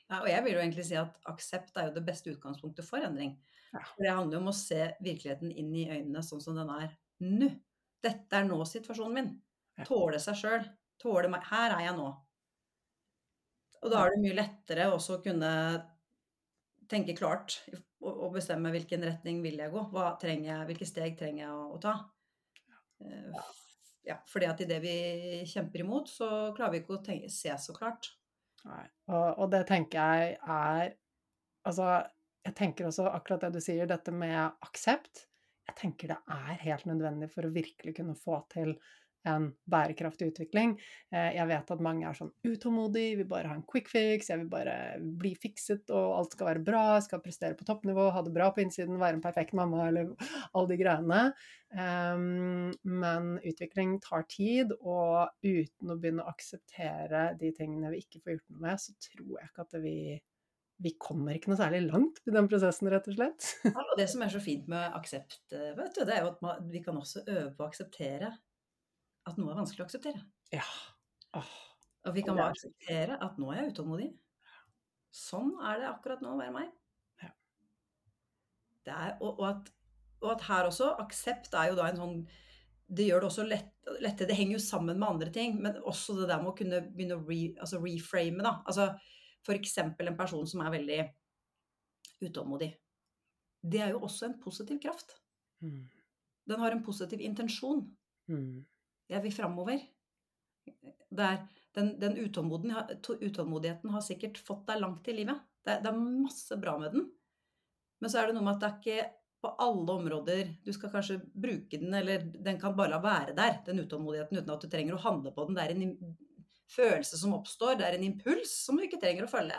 Ja, 0.06 0.20
og 0.20 0.28
jeg 0.30 0.44
vil 0.44 0.54
jo 0.54 0.62
egentlig 0.62 0.84
si 0.86 0.98
at 1.00 1.16
aksept 1.26 1.78
er 1.80 1.88
jo 1.88 1.96
det 1.96 2.04
beste 2.06 2.30
utgangspunktet 2.30 2.86
for 2.86 3.02
endring. 3.02 3.32
For 3.92 4.04
det 4.04 4.14
handler 4.14 4.38
jo 4.38 4.42
om 4.44 4.52
å 4.52 4.56
se 4.56 4.82
virkeligheten 5.04 5.52
inn 5.52 5.72
i 5.76 5.88
øynene 5.90 6.22
sånn 6.24 6.42
som 6.44 6.58
den 6.58 6.72
er, 6.72 6.94
Nå. 7.24 7.48
Dette 8.04 8.38
er 8.38 8.44
nå 8.46 8.58
situasjonen 8.68 9.14
min. 9.16 9.28
Tåle 9.88 10.18
seg 10.22 10.36
sjøl. 10.38 10.64
Tåle 11.00 11.30
meg. 11.32 11.44
Her 11.48 11.74
er 11.78 11.86
jeg 11.88 11.96
nå. 11.96 12.10
Og 13.82 13.92
da 13.92 14.02
er 14.02 14.12
det 14.12 14.22
mye 14.22 14.36
lettere 14.36 14.88
også 14.92 15.18
å 15.18 15.22
kunne 15.24 15.50
tenke 16.90 17.16
klart 17.18 17.58
og, 18.06 18.28
bestemme 18.36 18.70
hvilken 18.74 19.04
retning 19.08 19.40
vil 19.44 19.58
jeg 19.62 19.72
gå. 19.72 19.86
Hva 19.92 20.12
trenger 20.20 20.52
jeg, 20.52 20.66
hvilke 20.70 20.88
steg 20.88 21.16
trenger 21.18 21.42
jeg 21.44 21.54
å, 21.54 21.64
å 21.74 21.80
ta. 21.82 21.94
Eh, 23.02 23.40
ja, 24.06 24.20
fordi 24.30 24.48
at 24.50 24.62
i 24.62 24.68
det 24.70 24.78
vi 24.84 24.96
kjemper 25.50 25.82
imot, 25.82 26.12
så 26.12 26.28
klarer 26.56 26.76
vi 26.76 26.82
ikke 26.84 26.98
å 26.98 27.02
tenke, 27.08 27.32
se 27.32 27.56
så 27.58 27.74
klart. 27.76 28.12
Nei. 28.66 28.84
Og, 29.10 29.26
og 29.42 29.50
det 29.52 29.66
tenker 29.68 29.98
jeg 29.98 30.38
er 30.42 30.94
Altså, 31.66 31.86
jeg 32.46 32.54
tenker 32.58 32.86
også 32.88 33.08
akkurat 33.10 33.46
det 33.46 33.56
du 33.56 33.62
sier, 33.64 33.88
dette 33.90 34.14
med 34.14 34.38
aksept. 34.64 35.26
Jeg 35.66 35.78
tenker 35.80 36.12
det 36.12 36.20
er 36.30 36.62
helt 36.62 36.86
nødvendig 36.86 37.28
for 37.32 37.46
å 37.46 37.54
virkelig 37.54 37.96
kunne 37.98 38.14
få 38.18 38.38
til 38.52 38.76
en 39.26 39.48
bærekraftig 39.66 40.28
utvikling. 40.30 40.76
Eh, 41.10 41.32
jeg 41.34 41.48
vet 41.50 41.70
at 41.74 41.82
mange 41.82 42.06
er 42.06 42.14
sånn 42.14 42.30
utålmodige, 42.46 43.16
vil 43.18 43.28
bare 43.30 43.50
ha 43.50 43.56
en 43.58 43.64
quick 43.66 43.90
fix, 43.90 44.30
jeg 44.30 44.44
vil 44.44 44.50
bare 44.52 44.76
bli 45.18 45.32
fikset, 45.42 45.90
og 45.90 46.12
alt 46.20 46.36
skal 46.36 46.50
være 46.52 46.62
bra, 46.68 46.84
jeg 46.94 47.08
skal 47.08 47.24
prestere 47.24 47.58
på 47.58 47.66
toppnivå, 47.66 48.06
ha 48.14 48.22
det 48.22 48.34
bra 48.36 48.52
på 48.54 48.62
innsiden, 48.62 49.00
være 49.02 49.18
en 49.18 49.24
perfekt 49.24 49.56
mamma, 49.58 49.88
eller 49.88 50.12
alle 50.54 50.70
de 50.70 50.78
greiene. 50.78 51.24
Um, 51.76 52.70
men 52.86 53.32
utvikling 53.42 53.98
tar 54.04 54.28
tid, 54.30 54.76
og 54.78 55.34
uten 55.42 55.90
å 55.90 55.98
begynne 55.98 56.22
å 56.22 56.30
akseptere 56.30 57.32
de 57.40 57.50
tingene 57.56 57.90
vi 57.96 58.04
ikke 58.04 58.22
får 58.22 58.36
gjort 58.36 58.54
noe 58.54 58.66
med, 58.68 58.86
så 58.86 58.94
tror 59.10 59.34
jeg 59.40 59.50
ikke 59.50 59.66
at 59.66 59.78
vi 59.82 59.98
vi 60.82 60.92
kommer 61.00 61.36
ikke 61.36 61.50
noe 61.50 61.58
særlig 61.58 61.86
langt 61.86 62.18
i 62.28 62.32
den 62.34 62.48
prosessen, 62.50 62.90
rett 62.92 63.06
og 63.08 63.16
slett. 63.16 63.46
Ja, 63.64 63.72
og 63.80 63.94
det 63.98 64.08
som 64.12 64.24
er 64.24 64.32
så 64.32 64.42
fint 64.44 64.66
med 64.68 64.96
aksept, 64.98 65.40
eh, 65.56 65.72
vet 65.78 65.96
du, 65.96 66.02
det 66.04 66.16
er 66.16 66.26
jo 66.26 66.34
at 66.34 66.66
vi 66.68 66.82
kan 66.84 66.98
også 67.00 67.24
øve 67.24 67.48
på 67.56 67.64
å 67.64 67.70
akseptere 67.70 68.32
at 69.26 69.40
noe 69.40 69.52
er 69.52 69.60
vanskelig 69.62 69.84
å 69.84 69.88
akseptere. 69.88 70.20
Ja. 70.54 70.66
Åh. 71.38 71.54
Og 72.06 72.14
vi 72.14 72.22
kan 72.22 72.38
bare 72.38 72.54
akseptere 72.54 73.16
at 73.24 73.38
nå 73.40 73.50
er 73.50 73.62
jeg 73.62 73.72
utålmodig. 73.72 74.10
Sånn 75.16 75.54
er 75.64 75.80
det 75.80 75.88
akkurat 75.88 76.22
nå 76.22 76.34
å 76.34 76.38
være 76.38 76.54
meg. 76.54 76.68
Ja. 77.24 77.32
Det 78.86 78.94
er, 78.94 79.16
og, 79.16 79.40
og, 79.40 79.46
at, 79.48 79.72
og, 80.20 80.28
at, 80.36 80.44
her 80.50 80.68
også, 80.68 80.92
aksept 81.02 81.56
er 81.56 81.72
jo 81.72 81.80
da 81.80 81.88
en 81.90 82.02
sånn 82.02 82.18
Det 82.86 83.08
gjør 83.08 83.24
det 83.24 83.30
også 83.32 83.48
lett, 83.48 83.72
lettere. 83.98 84.28
Det 84.28 84.36
henger 84.38 84.58
jo 84.58 84.62
sammen 84.62 85.00
med 85.00 85.08
andre 85.08 85.32
ting, 85.34 85.56
men 85.62 85.80
også 85.82 86.20
det 86.20 86.28
der 86.30 86.44
med 86.44 86.52
å 86.52 86.58
kunne 86.60 86.84
begynne 86.92 87.18
å 87.18 87.24
re, 87.26 87.40
altså 87.58 87.80
reframe, 87.82 88.44
da. 88.44 88.60
Altså 88.68 88.92
f.eks. 89.46 89.78
en 89.78 90.18
person 90.18 90.46
som 90.46 90.62
er 90.64 90.74
veldig 90.74 91.00
utålmodig. 92.26 92.70
Det 93.66 93.82
er 93.82 93.94
jo 93.94 94.02
også 94.06 94.28
en 94.28 94.38
positiv 94.42 94.80
kraft. 94.82 95.16
Mm. 95.62 95.84
Den 96.46 96.62
har 96.62 96.74
en 96.74 96.84
positiv 96.84 97.20
intensjon. 97.20 97.84
Mm. 98.30 98.64
Jeg 99.10 99.22
vil 99.22 99.34
framover. 99.34 99.82
Den, 101.76 101.92
den 102.00 102.16
utålmodigheten 102.16 103.90
har 103.90 104.04
sikkert 104.04 104.38
fått 104.42 104.66
deg 104.70 104.80
langt 104.82 105.08
i 105.08 105.16
livet. 105.16 105.42
Det, 105.66 105.80
det, 105.82 105.90
er 105.90 105.98
masse 105.98 106.58
bra 106.60 106.76
med 106.78 106.94
den. 106.94 107.08
Men 108.00 108.12
så 108.12 108.20
er 108.20 108.28
det 108.28 108.36
noe 108.36 108.46
med 108.46 108.56
at 108.56 108.62
det 108.62 108.68
er 108.68 108.80
ikke 108.80 109.12
på 109.42 109.50
alle 109.62 109.96
områder 110.00 110.52
du 110.64 110.72
skal 110.72 110.90
kanskje 110.92 111.18
bruke 111.34 111.78
den, 111.78 111.94
eller 111.94 112.24
den 112.24 112.58
kan 112.60 112.76
bare 112.76 112.94
la 112.94 113.00
være 113.02 113.34
der, 113.36 113.60
den 113.66 113.82
utålmodigheten, 113.84 114.38
uten 114.40 114.54
at 114.54 114.64
du 114.64 114.70
trenger 114.72 114.96
å 114.96 115.02
handle 115.02 115.32
på 115.34 115.46
den. 115.46 115.58
Det 115.58 115.66
er 115.66 115.74
en 115.74 116.16
følelse 116.70 117.18
som 117.20 117.34
oppstår, 117.36 117.78
det 117.78 117.86
er 117.86 117.96
en 117.96 118.06
impuls 118.06 118.52
som 118.64 118.78
du 118.78 118.84
ikke 118.86 119.00
trenger 119.02 119.26
å 119.26 119.30
følge. 119.30 119.58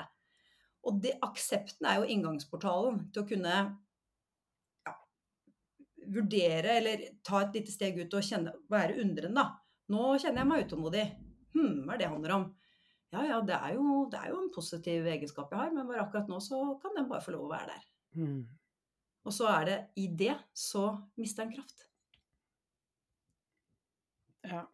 Og 0.88 1.00
det, 1.04 1.18
aksepten 1.26 1.88
er 1.90 2.02
jo 2.02 2.10
inngangsportalen 2.14 3.08
til 3.14 3.24
å 3.24 3.28
kunne 3.28 3.56
ja, 4.88 4.94
vurdere 6.16 6.78
eller 6.80 7.08
ta 7.26 7.42
et 7.44 7.58
lite 7.60 7.74
steg 7.74 8.00
ut 8.00 8.18
og 8.20 8.28
kjenne, 8.28 8.54
være 8.72 9.00
undrende. 9.04 9.48
Nå 9.92 10.14
kjenner 10.20 10.44
jeg 10.44 10.52
meg 10.52 10.68
utålmodig. 10.68 11.08
Hm, 11.58 11.84
hva 11.88 11.96
er 11.96 12.04
det 12.04 12.12
handler 12.12 12.38
om? 12.38 12.48
Ja 13.16 13.24
ja, 13.24 13.40
det 13.40 13.56
er, 13.56 13.76
jo, 13.78 14.06
det 14.12 14.20
er, 14.20 14.32
jo, 14.34 14.40
en 14.44 14.54
positiv 14.54 15.06
egenskap 15.08 15.52
jeg 15.52 15.62
har, 15.62 15.72
men 15.72 15.88
bare 15.88 16.04
akkurat 16.04 16.28
nå 16.28 16.42
så 16.44 16.60
kan 16.82 16.96
den 16.98 17.08
bare 17.08 17.24
få 17.24 17.34
lov 17.36 17.48
å 17.48 17.52
være 17.54 17.72
der. 17.72 17.86
Mm. 18.20 18.42
Og 19.28 19.36
så 19.36 19.48
er 19.52 19.68
det 19.68 19.78
i 20.00 20.08
det 20.20 20.36
så 20.56 20.90
mister 21.20 21.46
den 21.46 21.56
kraft. 21.56 21.86
Ja. 24.48 24.66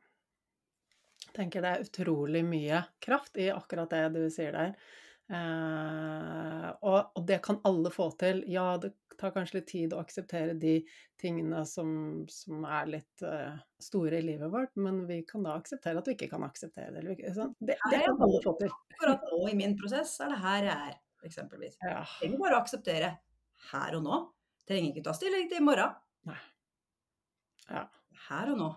Tenker 1.33 1.63
det 1.65 1.71
er 1.71 1.87
utrolig 1.87 2.43
mye 2.45 2.83
kraft 3.01 3.39
i 3.41 3.49
akkurat 3.53 3.89
det 3.93 4.03
du 4.13 4.21
sier 4.33 4.53
der. 4.53 4.75
Eh, 5.31 6.67
og, 6.83 7.13
og, 7.15 7.21
det 7.25 7.39
kan 7.45 7.61
alle 7.65 7.91
få 7.93 8.09
til. 8.19 8.43
Ja, 8.51 8.75
det 8.81 8.93
tar 9.19 9.33
kanskje 9.35 9.59
litt 9.59 9.69
tid 9.71 9.93
å 9.95 10.01
akseptere 10.03 10.55
de 10.59 10.75
tingene 11.21 11.63
som, 11.69 11.89
som 12.31 12.65
er 12.67 12.89
litt 12.89 13.23
uh, 13.23 13.53
store 13.79 14.19
i 14.19 14.25
livet 14.25 14.51
vårt, 14.51 14.73
men 14.75 15.03
vi 15.07 15.21
kan 15.27 15.45
da 15.45 15.53
akseptere 15.55 16.01
at 16.01 16.09
vi 16.09 16.15
ikke 16.17 16.31
kan 16.33 16.43
akseptere 16.43 16.99
det. 16.99 17.15
Sånn. 17.35 17.53
Det, 17.59 17.77
det 17.91 18.01
kan 18.03 18.19
alle 18.25 18.41
få 18.43 18.55
til. 18.59 18.73
Akkurat 18.97 19.27
nå 19.31 19.43
i 19.51 19.57
min 19.57 19.77
prosess 19.79 20.17
er 20.23 20.33
det 20.33 20.39
her 20.43 20.67
jeg 20.67 20.89
er, 20.91 20.97
eksempelvis. 21.29 21.77
Ja. 21.85 22.01
Jeg 22.01 22.09
trenger 22.17 22.43
bare 22.43 22.57
å 22.57 22.63
akseptere 22.65 23.11
her 23.71 23.99
og 23.99 24.07
nå. 24.09 24.23
Trenger 24.67 24.91
ikke 24.91 25.05
ta 25.07 25.15
stilling 25.15 25.47
til 25.51 25.61
i 25.61 25.67
morgen. 25.69 25.95
Nei. 26.27 26.41
Ja. 27.69 27.85
Her 28.27 28.51
og 28.53 28.59
nå. 28.59 28.69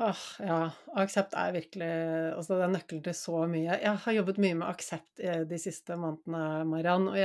Åh, 0.00 0.20
ja. 0.40 0.58
Aksept 0.96 1.34
er 1.36 1.52
virkelig 1.52 1.88
altså 2.32 2.56
Det 2.56 2.64
er 2.64 2.72
nøkkelen 2.72 3.02
til 3.04 3.16
så 3.18 3.42
mye. 3.50 3.74
Jeg 3.82 3.98
har 4.04 4.14
jobbet 4.16 4.38
mye 4.40 4.56
med 4.56 4.70
aksept 4.70 5.20
de 5.50 5.58
siste 5.60 5.96
månedene, 6.00 6.64
Mariann. 6.70 7.10
Og, 7.12 7.18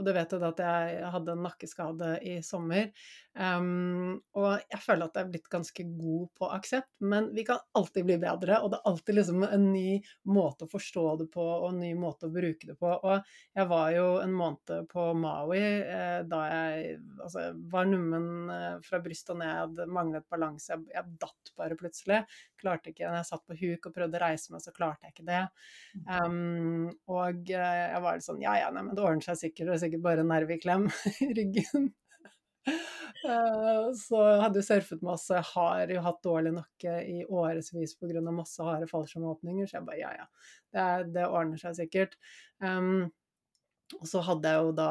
og 0.00 0.02
du 0.06 0.10
vet 0.16 0.34
jo 0.34 0.40
at 0.48 0.62
jeg 0.64 1.12
hadde 1.14 1.36
en 1.36 1.46
nakkeskade 1.46 2.10
i 2.26 2.40
sommer. 2.42 2.90
Um, 3.36 4.16
og 4.38 4.62
jeg 4.64 4.80
føler 4.80 5.10
at 5.10 5.18
jeg 5.18 5.26
er 5.26 5.32
blitt 5.34 5.48
ganske 5.52 5.84
god 5.98 6.28
på 6.38 6.48
aksept, 6.56 6.88
men 7.04 7.28
vi 7.36 7.44
kan 7.44 7.60
alltid 7.76 8.06
bli 8.08 8.16
bedre. 8.22 8.60
Og 8.62 8.72
det 8.72 8.78
er 8.78 8.90
alltid 8.90 9.18
liksom 9.18 9.44
en 9.44 9.66
ny 9.74 9.98
måte 10.32 10.64
å 10.64 10.72
forstå 10.72 11.04
det 11.20 11.28
på, 11.34 11.44
og 11.44 11.68
en 11.68 11.82
ny 11.82 11.92
måte 11.98 12.30
å 12.30 12.32
bruke 12.32 12.70
det 12.70 12.78
på. 12.80 12.92
Og 12.96 13.28
jeg 13.56 13.68
var 13.72 13.90
jo 13.92 14.06
en 14.22 14.32
måned 14.36 14.88
på 14.88 15.06
Maui 15.18 15.60
eh, 15.60 16.22
da 16.28 16.40
jeg 16.48 16.96
altså, 17.20 17.48
var 17.72 17.88
nummen 17.90 18.52
eh, 18.52 18.78
fra 18.86 19.00
brystet 19.04 19.34
og 19.34 19.42
ned, 19.42 19.84
manglet 19.92 20.26
balanse. 20.32 20.72
Jeg, 20.72 20.86
jeg 20.94 21.18
datt 21.20 21.52
bare 21.58 21.78
plutselig. 21.78 22.22
Klarte 22.60 22.92
ikke, 22.92 23.08
Når 23.10 23.20
jeg 23.20 23.30
satt 23.30 23.44
på 23.46 23.58
huk 23.60 23.90
og 23.90 23.96
prøvde 23.96 24.20
å 24.20 24.24
reise 24.24 24.54
meg, 24.54 24.64
så 24.64 24.72
klarte 24.76 25.08
jeg 25.08 25.16
ikke 25.16 25.28
det. 25.28 25.42
Um, 26.08 26.88
og 27.12 27.52
eh, 27.52 27.84
jeg 27.92 28.02
var 28.04 28.16
litt 28.16 28.26
sånn 28.26 28.42
Ja 28.44 28.56
ja, 28.60 28.72
nei, 28.72 28.84
men 28.86 28.96
det 28.96 29.04
ordner 29.04 29.28
seg 29.28 29.40
sikkert. 29.44 29.68
Det 29.68 29.76
er 29.76 29.84
sikkert 29.86 30.06
bare 30.08 30.26
nerveklem 30.26 30.88
i 31.26 31.32
ryggen. 31.36 31.92
Eh, 33.26 33.92
så 33.98 34.22
hadde 34.42 34.60
jo 34.60 34.66
surfet 34.66 35.04
masse, 35.04 35.42
har 35.52 35.92
jo 35.92 36.02
hatt 36.04 36.22
dårlig 36.24 36.54
nakke 36.56 36.96
i 37.04 37.20
årevis 37.26 37.96
pga. 37.98 38.24
masse 38.30 38.62
harde 38.62 38.88
fallskjermåpninger, 38.90 39.68
så 39.68 39.78
jeg 39.78 39.86
bare 39.86 40.00
ja, 40.00 40.10
ja, 40.20 40.26
det, 40.72 41.12
det 41.16 41.28
ordner 41.28 41.60
seg 41.60 41.78
sikkert. 41.80 42.18
Um, 42.62 43.08
og 43.94 44.08
så 44.10 44.20
hadde 44.26 44.50
jeg 44.50 44.64
jo 44.66 44.72
da 44.74 44.90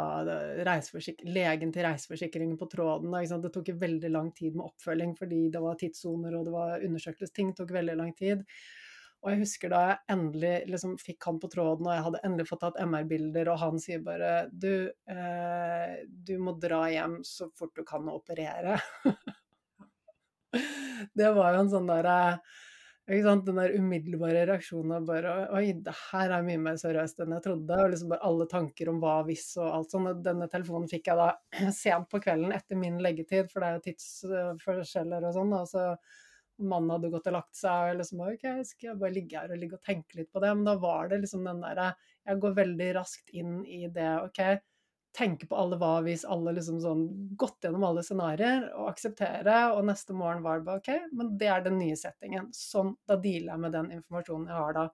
legen 1.27 1.73
til 1.75 1.83
reiseforsikringen 1.83 2.55
på 2.59 2.69
tråden. 2.71 3.11
Da, 3.11 3.39
det 3.43 3.51
tok 3.51 3.73
veldig 3.81 4.11
lang 4.11 4.31
tid 4.37 4.55
med 4.55 4.69
oppfølging 4.69 5.17
fordi 5.19 5.41
det 5.51 5.61
var 5.63 5.75
tidssoner 5.81 6.37
og 6.37 6.47
det 6.47 6.53
var 6.53 6.85
undersøkelsesting. 6.85 7.51
Tok 7.57 7.73
veldig 7.75 7.97
lang 7.99 8.13
tid. 8.15 8.45
Og 9.25 9.31
jeg 9.33 9.41
husker 9.41 9.71
da 9.73 9.79
jeg 9.81 10.13
endelig 10.13 10.53
liksom 10.69 10.91
fikk 11.01 11.25
han 11.25 11.39
på 11.41 11.47
tråden, 11.49 11.87
og 11.87 11.95
jeg 11.95 12.03
hadde 12.05 12.19
endelig 12.27 12.45
fått 12.45 12.59
tatt 12.61 12.75
MR-bilder, 12.77 13.49
og 13.49 13.57
han 13.57 13.79
sier 13.81 14.03
bare 14.05 14.33
Du, 14.53 14.91
eh, 15.09 15.95
du 16.05 16.35
må 16.37 16.53
dra 16.61 16.83
hjem 16.93 17.17
så 17.25 17.47
fort 17.57 17.73
du 17.73 17.81
kan 17.87 18.05
operere. 18.11 18.75
det 21.17 21.31
var 21.33 21.55
jo 21.55 21.63
en 21.63 21.71
sånn 21.73 21.89
derre 21.89 22.19
Den 23.09 23.57
der 23.57 23.73
umiddelbare 23.73 24.43
reaksjonen 24.51 24.93
av 24.99 25.09
bare 25.09 25.33
Oi, 25.57 25.73
det 25.87 25.95
her 26.11 26.35
er 26.37 26.45
mye 26.45 26.61
mer 26.61 26.77
seriøst 26.81 27.25
enn 27.25 27.33
jeg 27.33 27.47
trodde. 27.47 27.79
Og 27.81 27.95
liksom 27.95 28.13
bare 28.13 28.29
alle 28.29 28.47
tanker 28.51 28.93
om 28.93 29.01
hva 29.01 29.15
hvis 29.25 29.47
og 29.57 29.71
alt 29.71 29.97
sånn. 29.97 30.11
Denne 30.21 30.45
telefonen 30.53 30.85
fikk 30.91 31.09
jeg 31.09 31.23
da 31.23 31.31
sent 31.81 32.13
på 32.13 32.21
kvelden 32.21 32.53
etter 32.53 32.77
min 32.77 33.01
leggetid, 33.01 33.49
for 33.49 33.65
det 33.65 33.71
er 33.71 33.81
jo 33.81 33.85
tidsforskjeller 33.89 35.25
og 35.25 35.35
sånn. 35.39 35.57
Og 35.63 35.67
så 35.73 35.89
mannen 36.59 36.93
hadde 36.93 37.11
gått 37.13 37.27
og 37.31 37.35
lagt 37.37 37.57
seg, 37.57 37.71
og 37.71 37.89
jeg 37.89 37.97
liksom 38.01 38.21
OK, 38.25 38.45
skal 38.69 38.89
jeg 38.91 38.99
bare 39.01 39.15
ligge 39.15 39.41
her 39.41 39.51
og 39.51 39.59
ligge 39.61 39.79
og 39.79 39.83
tenke 39.85 40.19
litt 40.19 40.31
på 40.31 40.43
det? 40.43 40.53
Men 40.55 40.69
da 40.69 40.77
var 40.81 41.11
det 41.11 41.21
liksom 41.23 41.43
den 41.47 41.65
derre 41.65 41.91
Jeg 42.25 42.41
går 42.41 42.55
veldig 42.61 42.87
raskt 42.97 43.35
inn 43.35 43.59
i 43.65 43.85
det, 43.93 44.07
OK, 44.23 44.41
tenke 45.15 45.47
på 45.47 45.57
alle 45.59 45.77
hva 45.79 45.99
hvis 46.05 46.25
alle 46.27 46.55
liksom 46.57 46.79
sånn 46.83 47.05
Gått 47.39 47.65
gjennom 47.67 47.85
alle 47.87 48.03
scenarioer 48.05 48.67
og 48.75 48.89
akseptere, 48.91 49.59
og 49.75 49.85
neste 49.87 50.15
morgen 50.17 50.43
var 50.45 50.59
det 50.59 50.67
bare 50.69 50.81
OK, 50.83 51.13
men 51.15 51.35
det 51.39 51.51
er 51.51 51.63
den 51.65 51.79
nye 51.79 51.95
settingen. 51.99 52.49
Sånn, 52.55 52.93
da 53.07 53.19
dealer 53.19 53.53
jeg 53.53 53.63
med 53.65 53.75
den 53.75 53.93
informasjonen 53.99 54.51
jeg 54.51 54.59
har 54.59 54.77
da. 54.77 54.85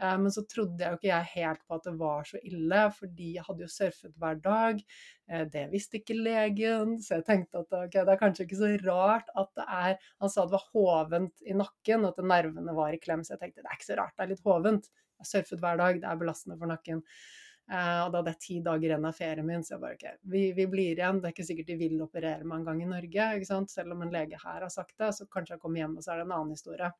Eh, 0.00 0.14
men 0.18 0.32
så 0.32 0.44
trodde 0.48 0.80
jeg 0.80 0.94
jo 0.94 0.98
ikke 0.98 1.10
jeg 1.10 1.30
helt 1.34 1.62
på 1.68 1.76
at 1.76 1.88
det 1.88 1.94
var 2.00 2.28
så 2.28 2.40
ille, 2.48 2.80
fordi 2.96 3.28
jeg 3.36 3.44
hadde 3.48 3.64
jo 3.66 3.72
surfet 3.74 4.14
hver 4.22 4.40
dag. 4.44 4.80
Eh, 5.28 5.44
det 5.52 5.66
visste 5.74 6.00
ikke 6.00 6.16
legen, 6.16 6.96
så 7.04 7.18
jeg 7.18 7.26
tenkte 7.28 7.62
at 7.62 7.78
okay, 7.82 8.06
det 8.08 8.16
er 8.16 8.22
kanskje 8.22 8.48
ikke 8.48 8.60
så 8.62 8.72
rart 8.86 9.30
at 9.36 9.52
det 9.58 9.68
er 9.68 10.10
Han 10.22 10.32
sa 10.32 10.46
det 10.46 10.56
var 10.56 10.66
hovent 10.72 11.46
i 11.46 11.56
nakken, 11.58 12.08
at 12.08 12.24
nervene 12.24 12.76
var 12.76 12.96
i 12.96 13.00
klem, 13.02 13.24
så 13.26 13.36
jeg 13.36 13.44
tenkte 13.44 13.62
det 13.62 13.70
er 13.70 13.78
ikke 13.78 13.92
så 13.92 14.00
rart, 14.00 14.16
det 14.16 14.26
er 14.26 14.34
litt 14.34 14.44
hovent. 14.48 14.90
Jeg 14.92 15.26
har 15.26 15.32
surfet 15.36 15.62
hver 15.62 15.78
dag, 15.78 16.02
det 16.02 16.08
er 16.08 16.20
belastende 16.20 16.58
for 16.58 16.70
nakken. 16.70 17.04
Eh, 17.70 18.00
og 18.02 18.10
da 18.10 18.18
hadde 18.18 18.32
jeg 18.34 18.42
ti 18.42 18.56
dager 18.64 18.90
igjen 18.90 19.06
av 19.06 19.16
ferien 19.16 19.46
min, 19.46 19.62
så 19.64 19.76
jeg 19.76 19.84
bare 19.84 19.98
ok, 19.98 20.18
vi, 20.32 20.42
vi 20.56 20.66
blir 20.70 20.96
igjen. 20.96 21.20
Det 21.22 21.30
er 21.30 21.36
ikke 21.36 21.48
sikkert 21.52 21.70
de 21.70 21.78
vil 21.84 22.02
operere 22.04 22.48
meg 22.48 22.60
en 22.60 22.68
gang 22.68 22.82
i 22.82 22.90
Norge, 22.90 23.28
selv 23.70 23.94
om 23.94 24.02
en 24.02 24.12
lege 24.12 24.40
her 24.42 24.64
har 24.64 24.72
sagt 24.72 24.96
det. 24.98 25.12
Så 25.16 25.28
kanskje 25.30 25.56
jeg 25.56 25.62
kommer 25.62 25.84
hjem, 25.84 25.96
og 25.96 26.04
så 26.04 26.14
er 26.14 26.22
det 26.22 26.26
en 26.26 26.36
annen 26.40 26.56
historie. 26.56 26.90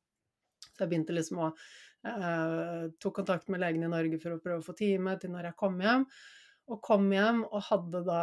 Jeg 0.82 0.92
begynte 0.92 1.16
liksom 1.16 1.40
å 1.46 1.48
eh, 1.52 2.86
tok 3.02 3.20
kontakt 3.22 3.50
med 3.52 3.62
legen 3.62 3.86
i 3.86 3.90
Norge 3.92 4.20
for 4.22 4.36
å 4.36 4.42
prøve 4.42 4.60
å 4.62 4.66
få 4.66 4.76
time 4.78 5.16
til 5.22 5.34
når 5.34 5.50
jeg 5.50 5.60
kom 5.62 5.80
hjem. 5.82 6.06
Og 6.70 6.78
kom 6.84 7.08
hjem 7.10 7.42
og 7.48 7.64
hadde 7.66 8.04
da 8.06 8.20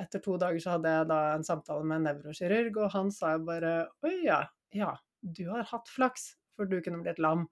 Etter 0.00 0.22
to 0.24 0.38
dager 0.40 0.60
så 0.62 0.76
hadde 0.76 0.92
jeg 0.94 1.08
da 1.10 1.18
en 1.34 1.44
samtale 1.44 1.84
med 1.84 2.00
en 2.00 2.08
nevrokirurg, 2.08 2.78
og 2.80 2.94
han 2.94 3.12
sa 3.14 3.34
jo 3.36 3.44
bare 3.50 3.74
Oi, 4.06 4.14
ja, 4.24 4.40
ja, 4.74 4.94
du 5.20 5.44
har 5.50 5.68
hatt 5.68 5.90
flaks, 5.92 6.32
for 6.56 6.70
du 6.70 6.80
kunne 6.84 7.02
blitt 7.04 7.20
lam. 7.22 7.46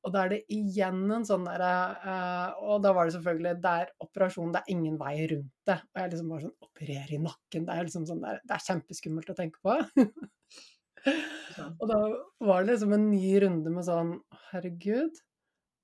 Og 0.00 0.14
da 0.14 0.24
er 0.24 0.32
det 0.32 0.40
igjen 0.54 1.02
en 1.12 1.26
sånn 1.28 1.44
derre 1.44 1.72
uh, 2.00 2.60
Og 2.72 2.78
da 2.80 2.94
var 2.96 3.04
det 3.04 3.12
selvfølgelig 3.18 3.58
Det 3.60 3.72
er 3.82 3.90
operasjon, 4.00 4.52
det 4.54 4.62
er 4.62 4.72
ingen 4.72 4.94
vei 5.00 5.14
rundt 5.28 5.50
det. 5.68 5.76
Og 5.76 6.00
jeg 6.00 6.12
liksom 6.14 6.30
bare 6.32 6.44
sånn 6.46 6.68
Operere 6.68 7.16
i 7.16 7.22
nakken, 7.26 7.66
det 7.66 7.74
er 7.74 7.88
liksom 7.88 8.06
sånn 8.08 8.22
der, 8.24 8.40
Det 8.40 8.56
er 8.56 8.64
kjempeskummelt 8.64 9.32
å 9.34 9.36
tenke 9.36 9.60
på. 9.60 9.76
og 11.80 11.84
da 11.90 11.98
var 12.44 12.62
det 12.64 12.74
liksom 12.74 12.94
en 12.96 13.10
ny 13.10 13.34
runde 13.44 13.72
med 13.74 13.86
sånn 13.86 14.14
Herregud. 14.50 15.20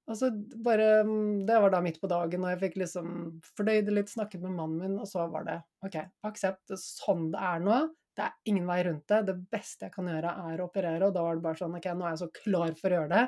Altså 0.07 0.31
bare 0.62 1.03
Det 1.47 1.61
var 1.62 1.73
da 1.75 1.83
midt 1.83 2.01
på 2.03 2.11
dagen, 2.11 2.45
og 2.45 2.53
jeg 2.53 2.62
fikk 2.62 2.81
liksom 2.83 3.12
fordøyd 3.57 3.91
litt, 3.95 4.12
snakket 4.12 4.45
med 4.45 4.55
mannen 4.55 4.83
min, 4.83 4.99
og 5.03 5.09
så 5.11 5.27
var 5.33 5.47
det 5.49 5.61
OK, 5.87 5.99
aksept. 6.29 6.77
Sånn 6.79 7.31
det 7.33 7.43
er 7.43 7.64
nå. 7.64 7.81
Det 8.17 8.25
er 8.25 8.37
ingen 8.49 8.69
vei 8.69 8.79
rundt 8.87 9.05
det. 9.12 9.19
Det 9.29 9.35
beste 9.53 9.89
jeg 9.89 9.93
kan 9.93 10.07
gjøre, 10.09 10.31
er 10.51 10.61
å 10.62 10.69
operere. 10.71 11.09
Og 11.09 11.12
da 11.12 11.25
var 11.27 11.37
det 11.37 11.45
bare 11.45 11.61
sånn 11.61 11.75
OK, 11.77 11.89
nå 11.93 12.07
er 12.07 12.14
jeg 12.14 12.23
så 12.23 12.31
klar 12.39 12.77
for 12.79 12.89
å 12.89 13.01
gjøre 13.01 13.11
det. 13.12 13.25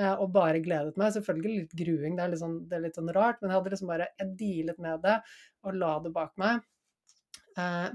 Eh, 0.00 0.14
og 0.14 0.32
bare 0.34 0.62
gledet 0.64 0.98
meg. 0.98 1.12
Selvfølgelig 1.14 1.60
litt 1.60 1.76
gruing, 1.78 2.16
det 2.16 2.24
er 2.24 2.32
litt 2.32 2.42
sånn, 2.42 2.56
det 2.70 2.78
er 2.78 2.86
litt 2.88 2.98
sånn 2.98 3.12
rart, 3.14 3.38
men 3.40 3.52
jeg 3.52 3.60
hadde 3.60 3.74
liksom 3.76 3.92
bare 3.92 4.10
Jeg 4.18 4.32
dealet 4.40 4.80
med 4.82 5.04
det 5.06 5.18
og 5.64 5.78
la 5.78 5.92
det 6.02 6.14
bak 6.16 6.34
meg. 6.40 6.66
Eh, 7.54 7.88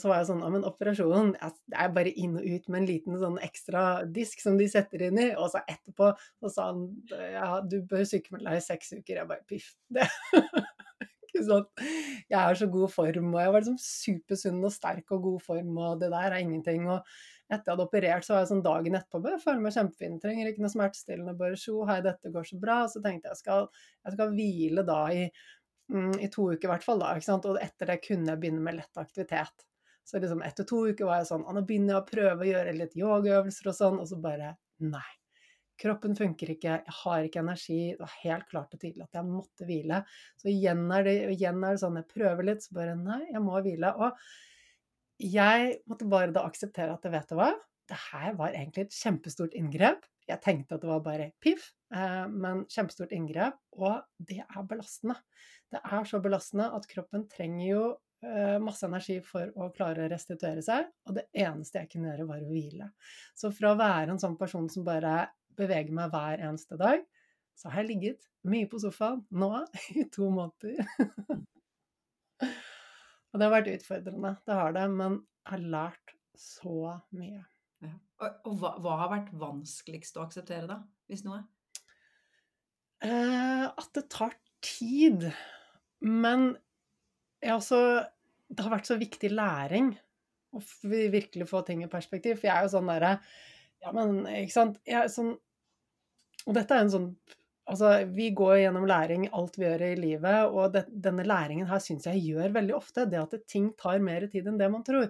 så 0.00 0.08
var 0.08 0.22
jeg 0.22 0.28
sånn 0.30 0.40
Ja, 0.40 0.48
men 0.48 0.64
operasjonen 0.64 1.34
Det 1.36 1.76
er 1.76 1.90
bare 1.92 2.12
inn 2.16 2.38
og 2.40 2.46
ut 2.46 2.70
med 2.72 2.78
en 2.80 2.88
liten 2.88 3.18
sånn 3.20 3.36
ekstra 3.44 3.82
disk 4.08 4.40
som 4.40 4.56
de 4.60 4.68
setter 4.70 5.08
inn 5.10 5.20
i. 5.20 5.30
Og 5.36 5.50
så 5.52 5.60
etterpå 5.68 6.12
så 6.40 6.52
sa 6.52 6.70
han 6.70 6.86
ja, 7.34 7.58
du 7.60 7.80
bør 7.88 8.06
sykemelde 8.08 8.48
deg 8.48 8.62
i 8.62 8.64
seks 8.64 8.94
uker. 8.96 9.20
Jeg 9.20 9.30
bare 9.30 9.44
piff. 9.50 9.74
Det 9.92 10.08
ikke 11.34 11.44
sånn. 11.48 11.66
Jeg 12.30 12.38
er 12.40 12.58
så 12.58 12.68
god 12.70 12.92
form, 12.94 13.30
og 13.34 13.40
jeg 13.42 13.52
var 13.54 13.64
liksom 13.64 13.80
supersunn 13.82 14.60
og 14.64 14.74
sterk 14.74 15.14
og 15.16 15.24
god 15.26 15.42
form, 15.44 15.72
og 15.82 15.98
det 16.02 16.10
der 16.14 16.28
er 16.30 16.40
ingenting. 16.40 16.86
Og 16.90 17.00
etter 17.50 17.66
jeg 17.66 17.74
hadde 17.74 17.86
operert, 17.88 18.26
så 18.26 18.36
var 18.36 18.44
jeg 18.44 18.52
sånn 18.52 18.64
dagen 18.64 18.98
etterpå 18.98 19.34
jeg 19.34 19.42
føler 19.42 19.66
meg 19.66 19.76
kjempefin, 19.76 20.16
trenger 20.22 20.50
ikke 20.50 20.64
noe 20.64 20.72
smertestillende, 20.72 21.36
bare 21.40 21.60
sjo, 21.60 21.82
hei, 21.90 22.00
dette 22.04 22.32
går 22.34 22.48
så 22.48 22.60
bra. 22.62 22.80
Og 22.86 22.94
Så 22.94 23.04
tenkte 23.04 23.32
jeg 23.32 23.42
skal, 23.42 23.68
jeg 24.06 24.16
skal 24.16 24.34
hvile 24.38 24.86
da 24.86 25.00
i, 25.12 25.28
mm, 25.92 26.16
i 26.24 26.32
to 26.32 26.48
uker 26.52 26.68
i 26.68 26.74
hvert 26.74 26.86
fall, 26.86 27.04
da. 27.04 27.14
Og 27.34 27.62
etter 27.62 27.92
det 27.92 28.02
kunne 28.06 28.32
jeg 28.32 28.44
begynne 28.44 28.64
med 28.64 28.80
lett 28.80 29.02
aktivitet. 29.02 29.68
Så 30.04 30.20
liksom 30.20 30.44
etter 30.44 30.66
to 30.68 30.84
uker 30.90 31.08
var 31.08 31.22
jeg 31.22 31.30
sånn 31.30 31.46
Nå 31.48 31.64
begynner 31.64 31.94
jeg 31.94 32.02
å 32.02 32.08
prøve 32.08 32.44
å 32.44 32.48
gjøre 32.48 32.74
litt 32.76 32.96
yogaøvelser 32.98 33.70
og 33.70 33.76
sånn, 33.78 34.00
og 34.02 34.08
så 34.10 34.20
bare 34.20 34.54
Nei. 34.84 35.10
Kroppen 35.80 36.14
funker 36.14 36.52
ikke, 36.52 36.74
jeg 36.86 36.94
har 37.00 37.24
ikke 37.26 37.40
energi. 37.42 37.78
Det 37.94 38.02
var 38.04 38.16
helt 38.20 38.46
klart 38.50 38.74
og 38.76 38.80
tydelig 38.82 39.08
at 39.08 39.18
jeg 39.18 39.26
måtte 39.26 39.66
hvile. 39.66 40.00
Så 40.38 40.50
igjen 40.52 40.84
er 40.94 41.06
det, 41.06 41.14
igjen 41.34 41.64
er 41.66 41.74
det 41.74 41.82
sånn 41.82 41.98
jeg 41.98 42.10
prøver 42.12 42.46
litt, 42.46 42.62
så 42.62 42.76
bare 42.76 42.94
nei, 42.98 43.20
jeg 43.32 43.42
må 43.42 43.58
hvile. 43.64 43.90
Og 43.98 45.24
jeg 45.24 45.78
måtte 45.90 46.10
bare 46.10 46.34
da 46.34 46.44
akseptere 46.46 46.94
at 46.94 47.08
vet 47.10 47.30
du 47.30 47.38
hva, 47.38 47.50
det 47.90 47.98
her 48.10 48.36
var 48.38 48.54
egentlig 48.54 48.86
et 48.86 48.96
kjempestort 48.96 49.56
inngrep. 49.58 50.06
Jeg 50.28 50.40
tenkte 50.44 50.76
at 50.76 50.84
det 50.84 50.88
var 50.88 51.02
bare 51.04 51.32
piff, 51.44 51.66
eh, 51.92 52.24
men 52.30 52.64
kjempestort 52.72 53.12
inngrep, 53.12 53.58
og 53.76 54.00
det 54.30 54.40
er 54.44 54.68
belastende. 54.70 55.18
Det 55.74 55.82
er 55.84 56.06
så 56.08 56.20
belastende 56.24 56.70
at 56.76 56.86
kroppen 56.88 57.26
trenger 57.28 57.66
jo 57.66 57.84
masse 58.62 58.86
energi 58.86 59.18
for 59.24 59.50
å 59.60 59.70
klare 59.74 60.04
å 60.04 60.10
restituere 60.10 60.62
seg, 60.64 60.86
og 61.08 61.16
det 61.18 61.26
eneste 61.44 61.82
jeg 61.82 61.90
kunne 61.92 62.10
gjøre, 62.10 62.28
var 62.28 62.44
å 62.44 62.50
hvile. 62.50 62.90
Så 63.36 63.50
fra 63.54 63.72
å 63.72 63.78
være 63.80 64.14
en 64.14 64.20
sånn 64.22 64.38
person 64.40 64.68
som 64.72 64.86
bare 64.86 65.16
beveger 65.58 65.94
meg 65.94 66.12
hver 66.12 66.42
eneste 66.42 66.78
dag, 66.80 67.04
så 67.54 67.70
har 67.70 67.82
jeg 67.82 67.90
ligget 67.92 68.28
mye 68.50 68.68
på 68.70 68.80
sofaen 68.82 69.22
nå 69.34 69.50
i 70.00 70.06
to 70.12 70.28
måneder. 70.32 70.82
og 73.30 73.38
det 73.38 73.46
har 73.46 73.54
vært 73.54 73.72
utfordrende, 73.74 74.36
det 74.46 74.60
har 74.60 74.76
det, 74.76 74.86
men 74.94 75.20
jeg 75.44 75.52
har 75.52 75.66
lært 75.76 76.14
så 76.38 76.98
mye. 77.14 77.42
Ja. 77.84 77.94
Og, 78.22 78.38
og 78.48 78.60
hva, 78.62 78.72
hva, 78.82 78.96
har 79.02 79.12
vært 79.12 79.34
vanskeligst 79.38 80.16
å 80.18 80.24
akseptere, 80.24 80.66
da, 80.70 80.80
hvis 81.10 81.24
noe? 81.26 81.42
Eh, 83.04 83.66
at 83.68 83.90
det 83.96 84.06
tar 84.12 84.36
tid. 84.64 85.28
Men 86.04 86.54
jeg 87.44 87.58
også 87.58 87.80
Det 88.48 88.64
har 88.64 88.74
vært 88.76 88.90
så 88.90 88.98
viktig 89.00 89.32
læring 89.32 89.94
å 90.54 90.60
virkelig 90.90 91.48
få 91.50 91.64
ting 91.66 91.82
i 91.82 91.90
perspektiv. 91.90 92.38
For 92.38 92.50
jeg 92.50 92.56
er 92.56 92.68
jo 92.68 92.76
sånn 92.76 92.92
derre 92.92 93.16
Ja, 93.84 93.92
men 93.92 94.22
ikke 94.30 94.54
sant. 94.54 94.78
Sånn 95.12 95.34
og 96.44 96.56
dette 96.58 96.76
er 96.76 96.84
en 96.84 96.92
sånn 96.92 97.10
Altså, 97.64 97.88
vi 98.12 98.26
går 98.36 98.58
gjennom 98.58 98.84
læring 98.84 99.22
alt 99.32 99.54
vi 99.56 99.64
gjør 99.64 99.82
i 99.86 99.94
livet, 99.96 100.50
og 100.52 100.74
det, 100.74 100.82
denne 101.06 101.24
læringen 101.24 101.64
her 101.70 101.80
syns 101.80 102.04
jeg 102.04 102.20
gjør 102.20 102.52
veldig 102.52 102.74
ofte. 102.76 103.06
Det 103.08 103.16
at 103.22 103.36
ting 103.48 103.70
tar 103.80 104.02
mer 104.04 104.26
tid 104.28 104.50
enn 104.50 104.58
det 104.60 104.68
man 104.68 104.84
tror. 104.84 105.06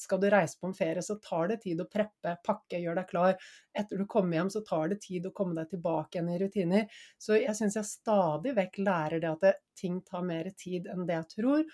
Skal 0.00 0.22
du 0.22 0.24
reise 0.32 0.56
på 0.56 0.70
en 0.70 0.78
ferie, 0.78 1.02
så 1.04 1.18
tar 1.20 1.50
det 1.50 1.58
tid 1.66 1.82
å 1.84 1.88
preppe, 1.92 2.32
pakke, 2.48 2.80
gjøre 2.80 3.02
deg 3.02 3.10
klar. 3.10 3.36
Etter 3.76 4.00
du 4.00 4.06
kommer 4.08 4.38
hjem, 4.38 4.52
så 4.56 4.64
tar 4.64 4.88
det 4.88 5.02
tid 5.04 5.28
å 5.28 5.34
komme 5.36 5.58
deg 5.58 5.68
tilbake 5.74 6.16
igjen 6.16 6.32
i 6.32 6.40
rutiner. 6.40 7.02
Så 7.20 7.36
jeg 7.36 7.52
syns 7.60 7.76
jeg 7.76 7.90
stadig 7.90 8.56
vekk 8.56 8.80
lærer 8.88 9.20
det 9.20 9.34
at 9.34 9.44
det, 9.44 9.56
ting 9.76 10.00
tar 10.08 10.24
mer 10.24 10.48
tid 10.56 10.88
enn 10.88 11.04
det 11.04 11.20
jeg 11.20 11.28
tror. 11.36 11.66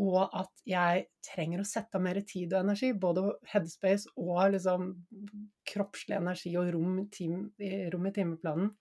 Og 0.00 0.22
at 0.24 0.62
jeg 0.64 1.04
trenger 1.26 1.60
å 1.60 1.68
sette 1.68 1.98
av 1.98 2.04
mer 2.04 2.20
tid 2.24 2.54
og 2.54 2.62
energi, 2.64 2.92
både 2.96 3.26
headspace 3.52 4.08
og 4.16 4.54
liksom 4.54 4.86
kroppslig 5.68 6.16
energi 6.16 6.54
og 6.56 6.70
rom, 6.72 7.02
i 7.04 8.14
timeplanen. 8.16 8.72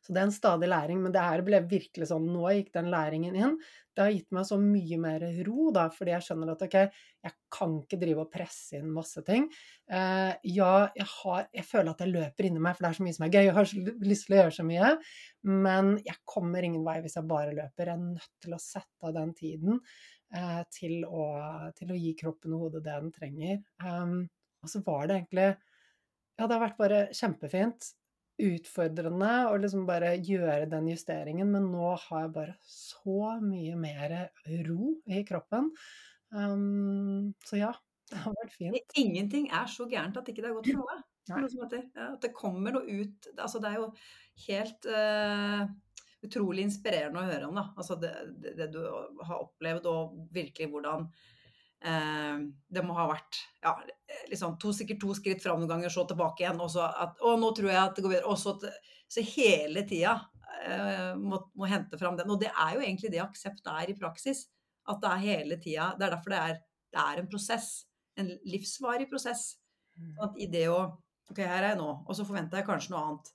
Så 0.00 0.14
det 0.14 0.22
er 0.22 0.28
en 0.28 0.34
stadig 0.34 0.70
læring, 0.70 1.02
men 1.04 1.12
det 1.14 1.22
her 1.22 1.42
ble 1.46 1.60
virkelig 1.70 2.10
sånn 2.10 2.28
Nå 2.30 2.48
gikk 2.56 2.72
den 2.74 2.90
læringen 2.92 3.36
inn. 3.38 3.56
Det 3.96 4.04
har 4.04 4.12
gitt 4.14 4.30
meg 4.32 4.46
så 4.46 4.56
mye 4.60 4.96
mer 5.02 5.24
ro, 5.44 5.70
da, 5.74 5.88
fordi 5.92 6.14
jeg 6.14 6.24
skjønner 6.24 6.52
at 6.52 6.62
ok, 6.64 6.76
jeg 7.26 7.34
kan 7.52 7.74
ikke 7.82 7.98
drive 8.00 8.22
og 8.22 8.30
presse 8.32 8.78
inn 8.78 8.92
masse 8.94 9.20
ting. 9.26 9.48
Uh, 9.90 10.32
ja, 10.46 10.70
jeg, 10.96 11.08
har, 11.16 11.48
jeg 11.56 11.66
føler 11.68 11.90
at 11.92 12.04
jeg 12.04 12.14
løper 12.14 12.48
inni 12.48 12.62
meg, 12.62 12.78
for 12.78 12.86
det 12.86 12.92
er 12.92 12.98
så 13.00 13.06
mye 13.06 13.18
som 13.18 13.26
er 13.26 13.34
gøy. 13.34 13.42
Jeg 13.48 13.56
har 13.58 13.74
lyst 14.12 14.28
til 14.28 14.36
å 14.36 14.40
gjøre 14.40 14.56
så 14.56 14.66
mye. 14.70 14.94
Men 15.66 15.92
jeg 16.06 16.18
kommer 16.34 16.66
ingen 16.66 16.86
vei 16.86 16.96
hvis 17.04 17.18
jeg 17.18 17.30
bare 17.34 17.56
løper. 17.56 17.90
Jeg 17.90 17.98
er 17.98 18.06
nødt 18.06 18.32
til 18.46 18.56
å 18.56 18.62
sette 18.62 19.10
av 19.10 19.16
den 19.18 19.34
tiden 19.36 19.80
uh, 19.80 20.62
til, 20.78 21.00
å, 21.04 21.30
til, 21.76 21.92
å, 21.92 22.00
gi 22.00 22.14
kroppen 22.22 22.56
og 22.56 22.66
hodet 22.66 22.84
det 22.86 22.98
den 23.02 23.14
trenger. 23.18 23.62
Um, 23.84 24.22
og 24.64 24.72
så 24.72 24.84
var 24.86 25.08
det 25.08 25.20
egentlig 25.20 25.48
Ja, 25.50 26.46
det 26.46 26.54
har 26.54 26.62
vært 26.62 26.80
bare 26.80 27.00
kjempefint 27.16 27.90
utfordrende 28.46 29.30
å 29.50 29.58
liksom 29.60 29.84
bare 29.88 30.14
gjøre 30.16 30.68
den 30.70 30.88
justeringen, 30.92 31.50
men 31.52 31.68
nå 31.72 31.92
har 32.06 32.24
jeg 32.26 32.32
bare 32.34 32.56
så 32.64 33.36
mye 33.42 33.76
mer 33.78 34.16
ro 34.66 34.94
i 35.10 35.22
kroppen. 35.28 35.70
Um, 36.30 37.32
så 37.46 37.60
ja, 37.60 37.70
det 38.10 38.22
har 38.24 38.34
vært 38.38 38.56
fint. 38.56 38.96
Ingenting 39.00 39.50
er 39.54 39.70
så 39.70 39.86
gærent 39.90 40.18
at 40.20 40.30
ikke 40.30 40.44
det 40.44 40.50
er 40.50 40.58
godt 40.58 40.72
for 40.72 40.82
noe. 40.82 40.98
noe 41.30 41.68
at 41.68 42.24
det 42.24 42.32
kommer 42.34 42.74
noe 42.74 42.82
ut 42.82 43.28
Altså, 43.36 43.60
det 43.62 43.70
er 43.70 43.76
jo 43.78 43.90
helt 44.48 44.88
uh, 44.90 45.68
utrolig 46.26 46.64
inspirerende 46.66 47.22
å 47.22 47.28
høre 47.28 47.50
om. 47.50 47.60
Altså 47.60 47.96
det, 48.00 48.12
det, 48.42 48.56
det 48.58 48.70
du 48.74 48.80
har 48.82 49.36
opplevd, 49.38 49.88
og 49.90 50.16
virkelig 50.34 50.70
hvordan 50.72 51.06
det 51.80 52.82
må 52.84 52.92
ha 52.92 53.06
vært 53.08 53.38
ja, 53.64 53.72
liksom 54.28 54.58
to, 54.60 54.72
sikkert 54.76 55.00
to 55.00 55.14
skritt 55.16 55.42
fram 55.42 55.62
noen 55.62 55.70
ganger, 55.70 55.92
så 55.92 56.04
tilbake 56.08 56.44
igjen. 56.44 56.60
Og 56.60 56.72
så 56.72 56.84
at 56.88 57.20
Å, 57.24 57.34
nå 57.40 57.52
tror 57.56 57.70
jeg 57.72 57.80
at 57.80 57.96
det 57.96 58.04
går 58.04 58.16
bedre. 58.16 58.32
Og 58.32 58.40
så, 58.40 58.56
så 59.10 59.24
hele 59.32 59.84
tida 59.88 60.16
eh, 60.66 61.12
må, 61.20 61.40
må, 61.56 61.68
hente 61.70 62.00
fram 62.00 62.18
den. 62.20 62.30
Og 62.32 62.40
det 62.42 62.50
er 62.52 62.76
jo 62.76 62.84
egentlig 62.84 63.12
det 63.14 63.22
aksept 63.24 63.70
er 63.72 63.92
i 63.92 63.96
praksis. 63.98 64.46
At 64.90 65.00
det 65.02 65.12
er 65.12 65.24
hele 65.24 65.60
tida. 65.62 65.92
Det 65.96 66.06
er 66.06 66.16
derfor 66.16 66.34
det 66.34 66.42
er, 66.42 66.62
det 66.92 67.04
er 67.06 67.22
en 67.22 67.32
prosess. 67.32 67.70
En 68.20 68.32
livsvarig 68.48 69.08
prosess. 69.10 69.54
Mm. 69.96 70.14
At 70.26 70.40
i 70.40 70.50
det 70.50 70.68
å 70.72 70.82
Ok, 71.30 71.44
her 71.46 71.60
er 71.62 71.68
jeg 71.68 71.78
nå. 71.78 71.90
Og 72.10 72.16
så 72.18 72.24
forventer 72.26 72.58
jeg 72.58 72.66
kanskje 72.66 72.90
noe 72.90 73.00
annet. 73.06 73.28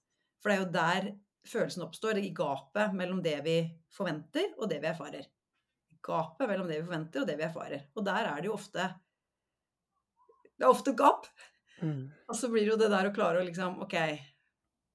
For 0.43 0.51
det 0.51 0.55
er 0.57 0.59
jo 0.59 0.71
der 0.73 1.05
følelsen 1.47 1.85
oppstår. 1.85 2.19
I 2.19 2.33
gapet 2.35 2.91
mellom 2.99 3.21
det 3.23 3.37
vi 3.45 3.53
forventer, 3.95 4.49
og 4.59 4.67
det 4.67 4.81
vi 4.83 4.89
erfarer 4.89 5.29
gapet 6.05 6.47
mellom 6.49 6.69
det 6.69 6.79
vi 6.79 6.85
forventer 6.85 7.23
og 7.23 7.29
det 7.29 7.35
vi 7.39 7.47
erfarer. 7.47 7.89
Og 7.97 8.05
der 8.05 8.29
er 8.29 8.39
det 8.41 8.49
jo 8.51 8.55
ofte 8.57 8.87
Det 10.55 10.63
er 10.63 10.71
ofte 10.71 10.93
gap. 10.95 11.27
Mm. 11.81 12.07
Og 12.29 12.37
så 12.39 12.47
blir 12.51 12.63
det 12.63 12.71
jo 12.71 12.79
det 12.79 12.91
der 12.93 13.09
å 13.09 13.15
klare 13.15 13.41
å 13.41 13.47
liksom 13.47 13.81
OK, 13.83 13.97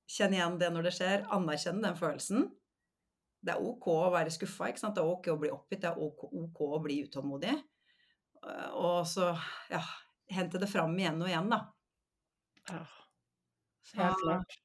kjenne 0.08 0.38
igjen 0.38 0.56
det 0.60 0.70
når 0.72 0.88
det 0.88 0.94
skjer, 0.96 1.26
anerkjenne 1.36 1.84
den 1.84 1.98
følelsen. 1.98 2.46
Det 3.40 3.52
er 3.52 3.64
OK 3.64 3.90
å 3.92 4.12
være 4.12 4.32
skuffa, 4.32 4.70
ikke 4.70 4.80
sant. 4.80 4.96
Det 4.96 5.02
er 5.02 5.10
OK 5.10 5.28
å 5.32 5.36
bli 5.40 5.52
oppgitt, 5.52 5.82
det 5.84 5.90
er 5.90 6.00
OK, 6.00 6.24
OK 6.42 6.62
å 6.64 6.80
bli 6.84 7.02
utålmodig. 7.04 7.52
Og 8.80 9.04
så, 9.08 9.34
ja, 9.68 9.82
hente 10.32 10.60
det 10.60 10.70
fram 10.70 10.96
igjen 10.96 11.20
og 11.20 11.28
igjen, 11.28 11.52
da. 11.52 11.60
Ja, 12.70 12.82
helt 13.98 14.24
klart. 14.24 14.58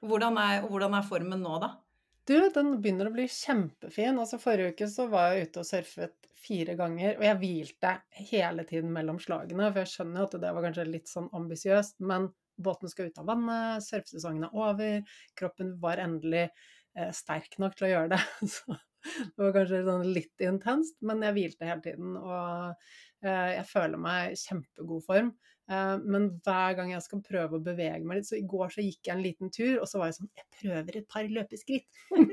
Hvordan 0.00 0.38
er, 0.40 0.64
hvordan 0.64 0.96
er 0.96 1.04
formen 1.04 1.42
nå, 1.44 1.58
da? 1.60 1.74
Du, 2.28 2.36
den 2.54 2.74
begynner 2.82 3.08
å 3.08 3.14
bli 3.14 3.26
kjempefin. 3.30 4.18
Altså, 4.20 4.38
forrige 4.42 4.74
uke 4.74 4.88
så 4.90 5.06
var 5.10 5.32
jeg 5.32 5.48
ute 5.48 5.62
og 5.62 5.68
surfet 5.68 6.16
fire 6.40 6.74
ganger, 6.78 7.18
og 7.18 7.24
jeg 7.26 7.38
hvilte 7.40 7.94
hele 8.30 8.64
tiden 8.68 8.92
mellom 8.94 9.18
slagene, 9.20 9.68
for 9.70 9.82
jeg 9.82 9.92
skjønner 9.92 10.22
jo 10.22 10.28
at 10.28 10.36
det 10.42 10.52
var 10.56 10.64
kanskje 10.66 10.86
litt 10.88 11.10
sånn 11.10 11.28
ambisiøst, 11.36 11.98
men 12.08 12.30
båten 12.60 12.92
skal 12.92 13.10
ut 13.10 13.20
av 13.20 13.28
vannet, 13.28 13.84
surfesesongen 13.84 14.46
er 14.48 14.56
over, 14.56 15.16
kroppen 15.38 15.74
var 15.82 16.00
endelig 16.00 16.46
eh, 16.46 17.10
sterk 17.16 17.58
nok 17.60 17.76
til 17.76 17.88
å 17.88 17.92
gjøre 17.94 18.14
det. 18.14 18.22
Så 18.54 18.76
det 19.04 19.40
var 19.40 19.54
kanskje 19.56 19.84
sånn 19.86 20.08
litt 20.16 20.44
intenst, 20.44 20.98
men 21.04 21.24
jeg 21.24 21.36
hvilte 21.36 21.68
hele 21.68 21.84
tiden, 21.84 22.16
og 22.20 22.74
eh, 23.24 23.56
jeg 23.58 23.68
føler 23.70 24.00
meg 24.00 24.34
i 24.34 24.40
kjempegod 24.40 25.06
form. 25.08 25.32
Eh, 25.70 25.96
men 26.02 26.28
hver 26.42 26.74
gang 26.78 26.90
jeg 26.94 27.04
skal 27.04 27.22
prøve 27.22 27.58
å 27.58 27.62
bevege 27.62 28.02
meg 28.02 28.20
litt 28.20 28.26
Så 28.30 28.38
i 28.40 28.46
går 28.48 28.72
så 28.74 28.82
gikk 28.82 29.06
jeg 29.06 29.14
en 29.14 29.22
liten 29.22 29.52
tur, 29.54 29.76
og 29.78 29.86
så 29.90 30.00
var 30.00 30.10
jeg 30.10 30.18
sånn 30.18 30.32
Jeg 30.40 30.48
prøver 30.58 30.98
et 30.98 31.08
par 31.10 31.30
løpeskritt. 31.38 32.00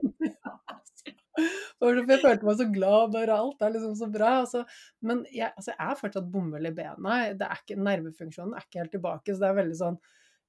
For 1.77 1.93
jeg 1.93 2.21
følte 2.23 2.47
meg 2.47 2.55
så 2.57 2.65
glad, 2.73 3.11
bare 3.13 3.35
alt 3.37 3.59
er 3.61 3.75
liksom 3.75 3.93
så 3.99 4.07
bra. 4.09 4.31
Altså. 4.41 4.63
Men 5.05 5.19
jeg, 5.29 5.51
altså, 5.51 5.75
jeg 5.75 5.91
er 5.91 5.99
fortsatt 5.99 6.31
bomull 6.33 6.65
i 6.65 6.73
bena. 6.73 7.17
Ikke, 7.53 7.77
nervefunksjonen 7.77 8.55
er 8.57 8.65
ikke 8.65 8.81
helt 8.81 8.95
tilbake. 8.95 9.35
Så 9.35 9.43
det 9.43 9.51
er 9.51 9.59
veldig 9.59 9.77
sånn 9.77 9.99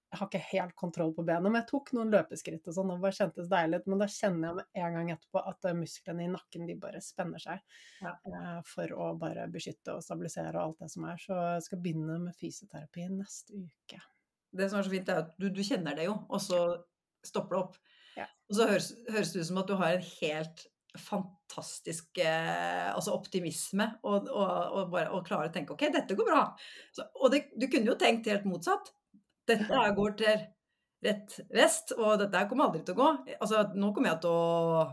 jeg 0.08 0.18
har 0.18 0.28
ikke 0.30 0.46
helt 0.54 0.74
kontroll 0.78 1.10
på 1.12 1.22
benet, 1.26 1.44
men 1.44 1.60
jeg 1.60 1.68
tok 1.68 1.90
noen 1.92 2.12
løpeskritt 2.14 2.68
og 2.70 2.74
sånn, 2.78 2.92
og 2.94 3.02
det 3.04 3.10
kjentes 3.18 3.48
deilig 3.50 3.82
ut. 3.82 3.88
Men 3.92 4.00
da 4.00 4.06
kjenner 4.08 4.48
jeg 4.48 4.56
med 4.56 4.80
en 4.80 4.94
gang 4.96 5.10
etterpå 5.12 5.42
at 5.50 5.68
musklene 5.76 6.24
i 6.24 6.30
nakken 6.32 6.64
de 6.70 6.76
bare 6.80 7.02
spenner 7.04 7.42
seg 7.42 7.60
ja. 8.00 8.14
eh, 8.30 8.54
for 8.64 8.94
å 8.96 9.10
bare 9.20 9.44
beskytte 9.52 9.98
og 9.98 10.06
stabilisere 10.06 10.54
og 10.54 10.62
alt 10.62 10.86
det 10.86 10.88
som 10.94 11.04
er. 11.10 11.20
Så 11.20 11.36
jeg 11.36 11.66
skal 11.66 11.82
begynne 11.84 12.16
med 12.22 12.38
fysioterapi 12.40 13.04
neste 13.18 13.60
uke. 13.60 14.00
Det 14.48 14.70
som 14.70 14.80
er 14.80 14.88
så 14.88 14.94
fint, 14.96 15.12
er 15.12 15.22
at 15.26 15.36
du, 15.36 15.50
du 15.52 15.60
kjenner 15.66 16.00
det 16.00 16.08
jo, 16.08 16.16
og 16.24 16.40
så 16.40 16.62
stopper 17.28 17.58
det 17.58 17.62
opp. 17.66 17.78
Ja. 18.16 18.26
Og 18.48 18.56
så 18.56 18.72
høres, 18.72 18.90
høres, 19.12 19.34
det 19.34 19.44
ut 19.44 19.50
som 19.50 19.60
at 19.60 19.68
du 19.68 19.76
har 19.76 19.98
en 19.98 20.10
helt 20.22 20.68
fantastisk 20.98 22.16
eh, 22.24 22.88
altså 22.88 23.12
optimisme 23.12 23.84
og, 24.08 24.30
og, 24.32 24.48
og, 24.48 24.86
bare 24.90 25.12
og 25.14 25.26
klare 25.28 25.50
å 25.50 25.52
tenke 25.52 25.76
OK, 25.76 25.84
dette 25.92 26.16
går 26.16 26.30
bra. 26.30 26.46
Så, 26.96 27.04
og 27.20 27.34
det, 27.34 27.50
du 27.60 27.68
kunne 27.68 27.92
jo 27.92 28.00
tenkt 28.00 28.32
helt 28.32 28.48
motsatt. 28.48 28.88
Dette 29.48 29.82
går 29.96 30.16
til 30.20 30.46
rett 31.04 31.36
vest, 31.54 31.94
og 31.98 32.18
dette 32.22 32.46
kommer 32.50 32.68
aldri 32.68 32.82
til 32.86 32.96
å 32.96 33.02
gå. 33.02 33.10
Altså, 33.38 33.66
nå 33.78 33.92
kommer 33.94 34.12
jeg 34.12 34.22
til 34.24 34.34
å 34.34 34.88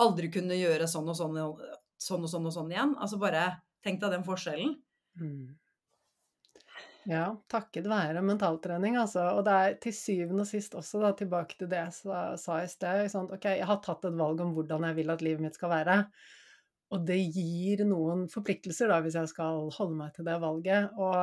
aldri 0.00 0.30
kunne 0.32 0.58
gjøre 0.58 0.88
sånn 0.88 1.08
og 1.10 1.16
sånn, 1.18 1.40
sånn 2.00 2.26
og 2.26 2.32
sånn 2.32 2.46
og 2.48 2.54
sånn 2.54 2.70
igjen. 2.72 2.94
Altså 2.98 3.18
bare 3.20 3.48
tenk 3.84 4.00
deg 4.02 4.14
den 4.14 4.26
forskjellen. 4.26 4.76
Mm. 5.20 5.58
Ja, 7.08 7.24
takket 7.50 7.88
være 7.88 8.20
mentaltrening, 8.22 8.98
altså. 9.00 9.24
Og 9.38 9.44
det 9.46 9.54
er 9.56 9.76
til 9.82 9.94
syvende 9.96 10.44
og 10.44 10.50
sist 10.50 10.76
også, 10.76 11.00
da, 11.02 11.14
tilbake 11.16 11.56
til 11.58 11.70
det 11.70 11.80
jeg 11.80 12.36
sa 12.42 12.58
i 12.60 12.68
sted. 12.70 13.06
Sånn, 13.12 13.30
ok, 13.34 13.48
jeg 13.56 13.68
har 13.70 13.80
tatt 13.84 14.04
et 14.06 14.18
valg 14.20 14.42
om 14.44 14.52
hvordan 14.56 14.84
jeg 14.90 14.98
vil 15.00 15.14
at 15.14 15.24
livet 15.24 15.46
mitt 15.46 15.56
skal 15.58 15.72
være. 15.72 15.96
Og 16.90 17.06
det 17.06 17.18
gir 17.22 17.84
noen 17.88 18.26
forpliktelser, 18.30 18.90
da, 18.92 19.00
hvis 19.02 19.16
jeg 19.16 19.30
skal 19.32 19.70
holde 19.76 19.96
meg 19.96 20.12
til 20.14 20.26
det 20.28 20.36
valget. 20.42 20.92
Og 21.00 21.16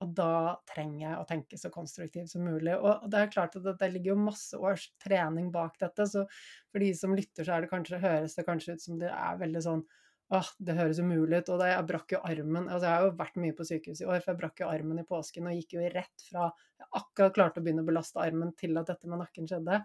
og 0.00 0.12
da 0.16 0.56
trenger 0.70 1.02
jeg 1.02 1.16
å 1.20 1.26
tenke 1.28 1.58
så 1.60 1.70
konstruktivt 1.72 2.32
som 2.32 2.44
mulig. 2.46 2.72
Og 2.78 3.06
det 3.12 3.20
er 3.20 3.32
klart 3.32 3.56
at 3.58 3.66
det 3.80 3.90
ligger 3.92 4.14
jo 4.14 4.22
masse 4.24 4.56
års 4.56 4.86
trening 5.02 5.50
bak 5.52 5.76
dette, 5.82 6.06
så 6.08 6.24
for 6.70 6.80
de 6.80 6.90
som 6.96 7.16
lytter, 7.16 7.44
så 7.44 7.60
det 7.60 7.68
kanskje, 7.72 8.00
høres 8.00 8.36
det 8.38 8.46
kanskje 8.48 8.76
ut 8.76 8.84
som 8.86 9.00
det 9.00 9.12
er 9.12 9.40
veldig 9.42 9.64
sånn 9.68 9.88
Åh, 10.30 10.46
det 10.62 10.76
høres 10.78 11.00
umulig 11.02 11.40
ut. 11.40 11.48
Og 11.50 11.58
da 11.58 11.72
jeg 11.72 11.86
brakk 11.88 12.12
jo 12.14 12.20
armen 12.22 12.68
Altså, 12.68 12.84
jeg 12.86 12.92
har 12.92 13.06
jo 13.08 13.14
vært 13.18 13.38
mye 13.42 13.54
på 13.58 13.64
sykehus 13.66 14.02
i 14.04 14.06
år, 14.06 14.20
for 14.22 14.30
jeg 14.30 14.38
brakk 14.38 14.60
jo 14.62 14.68
armen 14.70 15.00
i 15.02 15.06
påsken 15.08 15.48
og 15.50 15.56
gikk 15.58 15.74
jo 15.74 15.88
rett 15.90 16.26
fra 16.28 16.44
jeg 16.78 16.86
akkurat 17.00 17.34
klarte 17.34 17.60
å 17.60 17.64
begynne 17.64 17.82
å 17.82 17.88
belaste 17.88 18.22
armen, 18.22 18.52
til 18.58 18.78
at 18.78 18.92
dette 18.92 19.10
med 19.10 19.20
nakken 19.24 19.50
skjedde. 19.50 19.80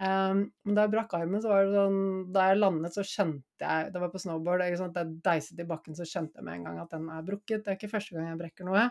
Um, 0.00 0.46
men 0.64 0.76
da 0.76 0.86
jeg 0.86 0.92
brakk 0.94 1.10
armen, 1.18 1.42
så 1.44 1.50
var 1.50 1.66
det 1.66 1.74
sånn 1.76 1.96
Da 2.32 2.46
jeg 2.48 2.56
landet, 2.56 2.94
så 2.94 3.02
skjønte 3.04 3.66
jeg 3.66 3.90
Det 3.92 4.00
var 4.00 4.08
på 4.08 4.20
snowboard. 4.22 4.62
Ikke 4.64 4.78
sant? 4.80 4.94
Da 4.94 5.02
jeg 5.04 5.18
deiset 5.26 5.60
i 5.60 5.66
bakken, 5.68 5.96
så 5.98 6.06
skjønte 6.08 6.40
jeg 6.40 6.46
med 6.46 6.56
en 6.56 6.68
gang 6.68 6.78
at 6.80 6.94
den 6.94 7.10
er 7.12 7.26
brukket. 7.26 7.66
Det 7.66 7.74
er 7.74 7.76
ikke 7.76 7.90
første 7.92 8.16
gang 8.16 8.30
jeg 8.30 8.38
brekker 8.40 8.68
noe. 8.68 8.86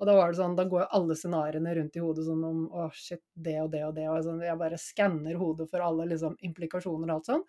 Og 0.00 0.08
da 0.08 0.14
var 0.16 0.32
det 0.32 0.38
sånn 0.40 0.56
Da 0.56 0.64
går 0.70 0.86
alle 0.96 1.16
scenarioene 1.20 1.74
rundt 1.76 1.98
i 1.98 2.04
hodet 2.04 2.24
sånn 2.30 2.46
om 2.48 2.62
Å, 2.72 2.86
shit, 2.96 3.20
det 3.34 3.58
og 3.60 3.68
det 3.74 3.82
og 3.84 3.92
det. 3.98 4.06
Og 4.08 4.24
sånn, 4.24 4.40
jeg 4.46 4.60
bare 4.62 4.80
skanner 4.80 5.36
hodet 5.42 5.68
for 5.68 5.84
alle 5.84 6.08
liksom 6.14 6.38
implikasjoner 6.48 7.12
og 7.12 7.18
alt 7.18 7.30
sånn. 7.32 7.44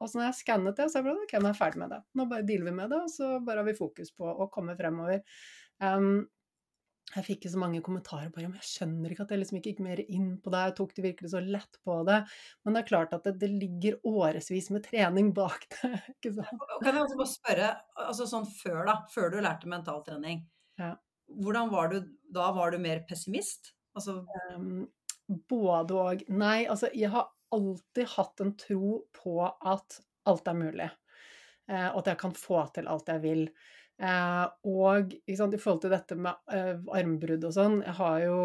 Og 0.00 0.08
så 0.08 0.18
når 0.18 0.28
jeg 0.28 0.38
skannet 0.40 0.76
det, 0.76 0.88
så 0.88 0.98
er 0.98 1.02
jeg 1.02 1.08
bare 1.08 1.24
OK, 1.24 1.32
nå 1.36 1.48
er 1.48 1.54
jeg 1.54 1.60
ferdig 1.60 1.80
med 1.80 1.94
det. 1.94 2.02
Nå 2.16 2.28
bare 2.28 2.46
dealer 2.48 2.68
vi 2.68 2.76
med 2.76 2.92
det, 2.92 3.00
og 3.04 3.10
så 3.12 3.32
bare 3.44 3.60
har 3.60 3.68
vi 3.68 3.76
fokus 3.76 4.12
på 4.16 4.28
å 4.28 4.48
komme 4.52 4.76
fremover. 4.76 5.24
Um, 5.80 6.22
jeg 7.16 7.26
fikk 7.26 7.40
ikke 7.40 7.52
så 7.52 7.60
mange 7.62 7.80
kommentarer 7.82 8.30
bare, 8.30 8.46
men 8.46 8.60
jeg 8.60 8.68
skjønner 8.68 9.12
ikke 9.12 9.24
at 9.24 9.32
jeg 9.34 9.40
liksom 9.40 9.58
ikke 9.58 9.72
gikk 9.72 9.82
mer 9.82 10.02
inn 10.04 10.28
på 10.42 10.52
det. 10.52 10.60
Jeg 10.68 10.76
tok 10.78 10.94
det 10.96 11.04
virkelig 11.08 11.32
så 11.32 11.42
lett 11.42 11.80
på 11.86 11.96
det. 12.06 12.20
Men 12.62 12.76
det 12.76 12.82
er 12.82 12.88
klart 12.90 13.16
at 13.16 13.26
det, 13.26 13.34
det 13.42 13.50
ligger 13.50 13.98
årevis 14.06 14.70
med 14.74 14.84
trening 14.86 15.32
bak 15.36 15.66
det. 15.74 15.92
ikke 16.14 16.34
sant? 16.38 16.64
Kan 16.84 16.94
jeg 16.94 17.02
også 17.02 17.18
bare 17.18 17.32
spørre, 17.32 17.72
altså 18.06 18.28
sånn 18.30 18.46
før 18.52 18.80
da, 18.86 18.96
før 19.10 19.34
du 19.34 19.40
lærte 19.42 19.70
mentaltrening, 19.72 20.44
ja. 20.80 20.94
hvordan 21.42 21.74
var 21.74 21.92
du 21.92 22.00
da? 22.30 22.52
Var 22.56 22.76
du 22.76 22.80
mer 22.82 23.04
pessimist? 23.08 23.74
Altså... 23.98 24.22
Um, 24.54 24.88
både 25.50 25.94
og. 25.94 26.22
Nei, 26.34 26.64
altså 26.66 26.88
jeg 26.90 27.12
har 27.12 27.28
alltid 27.54 28.08
hatt 28.16 28.42
en 28.42 28.54
tro 28.58 28.96
på 29.14 29.36
at 29.46 30.00
alt 30.30 30.48
er 30.50 30.58
mulig. 30.58 30.88
Eh, 31.70 31.88
og 31.92 32.02
at 32.02 32.12
jeg 32.12 32.20
kan 32.22 32.34
få 32.36 32.64
til 32.74 32.90
alt 32.90 33.10
jeg 33.10 33.22
vil. 33.24 33.44
Eh, 34.00 34.46
og 34.70 35.12
sant, 35.36 35.56
i 35.56 35.60
forhold 35.60 35.82
til 35.84 35.92
dette 35.92 36.16
med 36.16 36.54
eh, 36.54 36.78
armbrudd 36.96 37.44
og 37.44 37.52
sånn, 37.52 37.82
jeg 37.84 37.96
har 37.98 38.22
jo 38.24 38.38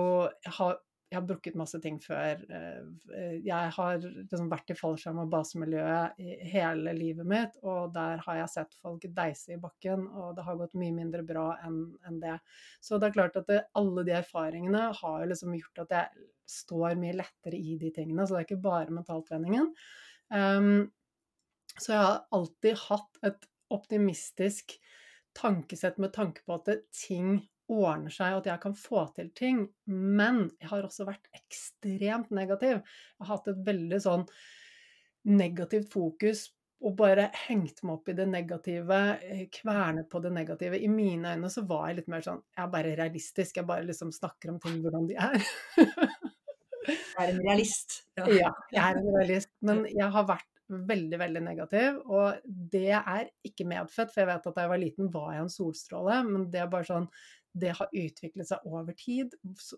jeg 0.43 0.53
har, 0.57 0.73
jeg 1.15 1.27
brukket 1.29 1.55
masse 1.59 1.79
ting 1.83 1.99
før. 2.03 2.41
Eh, 2.57 3.37
jeg 3.45 3.71
har 3.77 4.01
liksom 4.03 4.49
vært 4.51 4.73
i 4.73 4.77
fallskjerm- 4.77 5.21
og 5.23 5.29
basemiljøet 5.31 6.19
hele 6.51 6.95
livet 6.97 7.29
mitt, 7.29 7.55
og 7.63 7.93
der 7.95 8.19
har 8.25 8.41
jeg 8.41 8.51
sett 8.51 8.75
folk 8.81 9.07
deise 9.15 9.55
i 9.55 9.61
bakken, 9.61 10.09
og 10.11 10.35
det 10.35 10.43
har 10.47 10.59
gått 10.59 10.75
mye 10.81 10.95
mindre 10.97 11.23
bra 11.27 11.47
enn 11.63 11.79
en 12.09 12.19
det. 12.19 12.35
Så 12.83 12.99
det 12.99 13.09
er 13.09 13.15
klart 13.15 13.39
at 13.39 13.47
det, 13.51 13.61
alle 13.79 14.03
de 14.07 14.17
erfaringene 14.17 14.89
har 14.99 15.25
liksom 15.29 15.55
gjort 15.55 15.85
at 15.85 15.95
jeg 15.99 16.27
står 16.51 16.99
mye 16.99 17.15
lettere 17.15 17.57
i 17.57 17.77
de 17.79 17.93
tingene. 17.95 18.27
Så 18.27 18.35
det 18.35 18.43
er 18.43 18.49
ikke 18.49 18.65
bare 18.67 18.93
mentaltreningen. 18.93 19.71
Um, 20.35 20.91
så 21.77 21.93
jeg 21.93 22.01
har 22.01 22.19
alltid 22.35 22.83
hatt 22.89 23.25
et 23.29 23.47
optimistisk 23.73 24.75
tankesett 25.37 25.99
med 26.01 26.13
tanke 26.15 26.45
på 26.45 26.57
at 26.59 26.71
ting 26.95 27.37
ordner 27.71 28.13
seg, 28.13 28.35
og 28.35 28.43
at 28.43 28.51
jeg 28.51 28.61
kan 28.65 28.75
få 28.77 29.05
til 29.15 29.31
ting. 29.37 29.63
Men 29.91 30.45
jeg 30.61 30.69
har 30.71 30.85
også 30.85 31.07
vært 31.07 31.31
ekstremt 31.35 32.33
negativ. 32.35 32.81
Jeg 32.81 33.23
har 33.25 33.31
hatt 33.33 33.49
et 33.51 33.63
veldig 33.65 34.01
sånn 34.03 34.27
negativt 35.25 35.89
fokus 35.93 36.49
og 36.85 36.93
bare 36.99 37.29
hengt 37.47 37.79
meg 37.85 37.95
opp 37.95 38.09
i 38.11 38.15
det 38.17 38.25
negative, 38.29 38.97
eh, 39.23 39.45
kvernet 39.53 40.09
på 40.11 40.19
det 40.21 40.31
negative. 40.35 40.77
I 40.77 40.89
mine 40.91 41.31
øyne 41.33 41.49
så 41.49 41.63
var 41.65 41.87
jeg 41.89 42.01
litt 42.01 42.11
mer 42.11 42.25
sånn 42.25 42.41
Jeg 42.43 42.63
er 42.65 42.73
bare 42.73 42.95
realistisk. 42.99 43.57
Jeg 43.57 43.65
bare 43.65 43.87
liksom 43.87 44.11
snakker 44.13 44.51
om 44.53 44.59
ting 44.61 44.81
hvordan 44.83 45.07
de 45.09 45.15
er. 45.15 45.39
Jeg 46.85 47.17
er 47.17 47.31
en 47.31 47.39
realist. 47.41 47.95
Ja. 48.19 48.25
ja, 48.29 48.51
jeg 48.75 48.81
er 48.83 48.99
en 48.99 49.15
realist. 49.15 49.49
Men 49.65 49.85
jeg 49.89 50.09
har 50.13 50.27
vært 50.29 50.51
veldig, 50.69 51.19
veldig 51.21 51.41
negativ. 51.45 52.01
Og 52.09 52.43
det 52.73 52.91
er 52.97 53.31
ikke 53.45 53.67
medfødt, 53.69 54.13
for 54.13 54.23
jeg 54.23 54.31
vet 54.31 54.51
at 54.51 54.57
da 54.57 54.65
jeg 54.65 54.73
var 54.73 54.81
liten 54.81 55.09
var 55.13 55.33
jeg 55.35 55.45
en 55.45 55.55
solstråle, 55.55 56.21
men 56.29 56.47
det 56.53 56.63
er 56.63 56.71
bare 56.71 56.89
sånn 56.89 57.09
det 57.55 57.71
har 57.77 57.91
utviklet 57.95 58.49
seg 58.49 58.65
over 58.67 58.95
tid. 58.99 59.31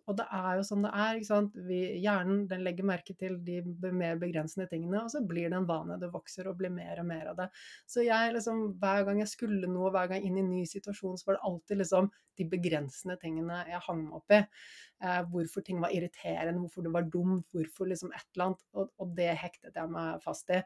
Og 0.08 0.16
det 0.18 0.26
er 0.34 0.58
jo 0.58 0.64
sånn 0.66 0.86
det 0.88 0.92
er. 0.98 1.18
ikke 1.18 1.30
sant? 1.30 1.58
Vi, 1.68 1.82
hjernen 2.02 2.46
den 2.50 2.64
legger 2.66 2.88
merke 2.90 3.14
til 3.20 3.38
de 3.46 3.60
mer 3.94 4.18
begrensende 4.22 4.66
tingene, 4.72 5.04
og 5.04 5.14
så 5.14 5.22
blir 5.22 5.52
det 5.52 5.60
en 5.60 5.68
vane. 5.70 6.00
Det 6.02 6.10
vokser 6.14 6.50
og 6.50 6.58
blir 6.58 6.74
mer 6.74 7.04
og 7.04 7.10
mer 7.12 7.32
av 7.34 7.44
det. 7.44 7.48
Så 7.86 8.06
jeg 8.06 8.34
liksom, 8.34 8.64
hver 8.82 9.06
gang 9.08 9.22
jeg 9.22 9.30
skulle 9.30 9.70
noe, 9.70 9.94
hver 9.94 10.10
gang 10.10 10.26
inn 10.26 10.40
i 10.40 10.46
en 10.46 10.50
ny 10.56 10.64
situasjon, 10.70 11.20
så 11.22 11.30
var 11.30 11.38
det 11.38 11.46
alltid 11.52 11.82
liksom 11.84 12.10
de 12.38 12.50
begrensende 12.50 13.18
tingene 13.22 13.62
jeg 13.70 13.86
hang 13.86 14.04
meg 14.08 14.20
opp 14.20 14.38
i. 14.40 14.42
Eh, 14.98 15.20
hvorfor 15.30 15.62
ting 15.62 15.78
var 15.78 15.92
irriterende, 15.94 16.58
hvorfor 16.58 16.82
det 16.82 16.92
var 16.94 17.06
dumt, 17.14 17.46
hvorfor 17.54 17.86
liksom 17.86 18.10
et 18.18 18.26
eller 18.34 18.48
annet. 18.48 18.64
Og, 18.74 18.88
og 18.98 19.12
det 19.18 19.30
hektet 19.38 19.78
jeg 19.78 19.92
meg 19.94 20.24
fast 20.24 20.50
i. 20.50 20.62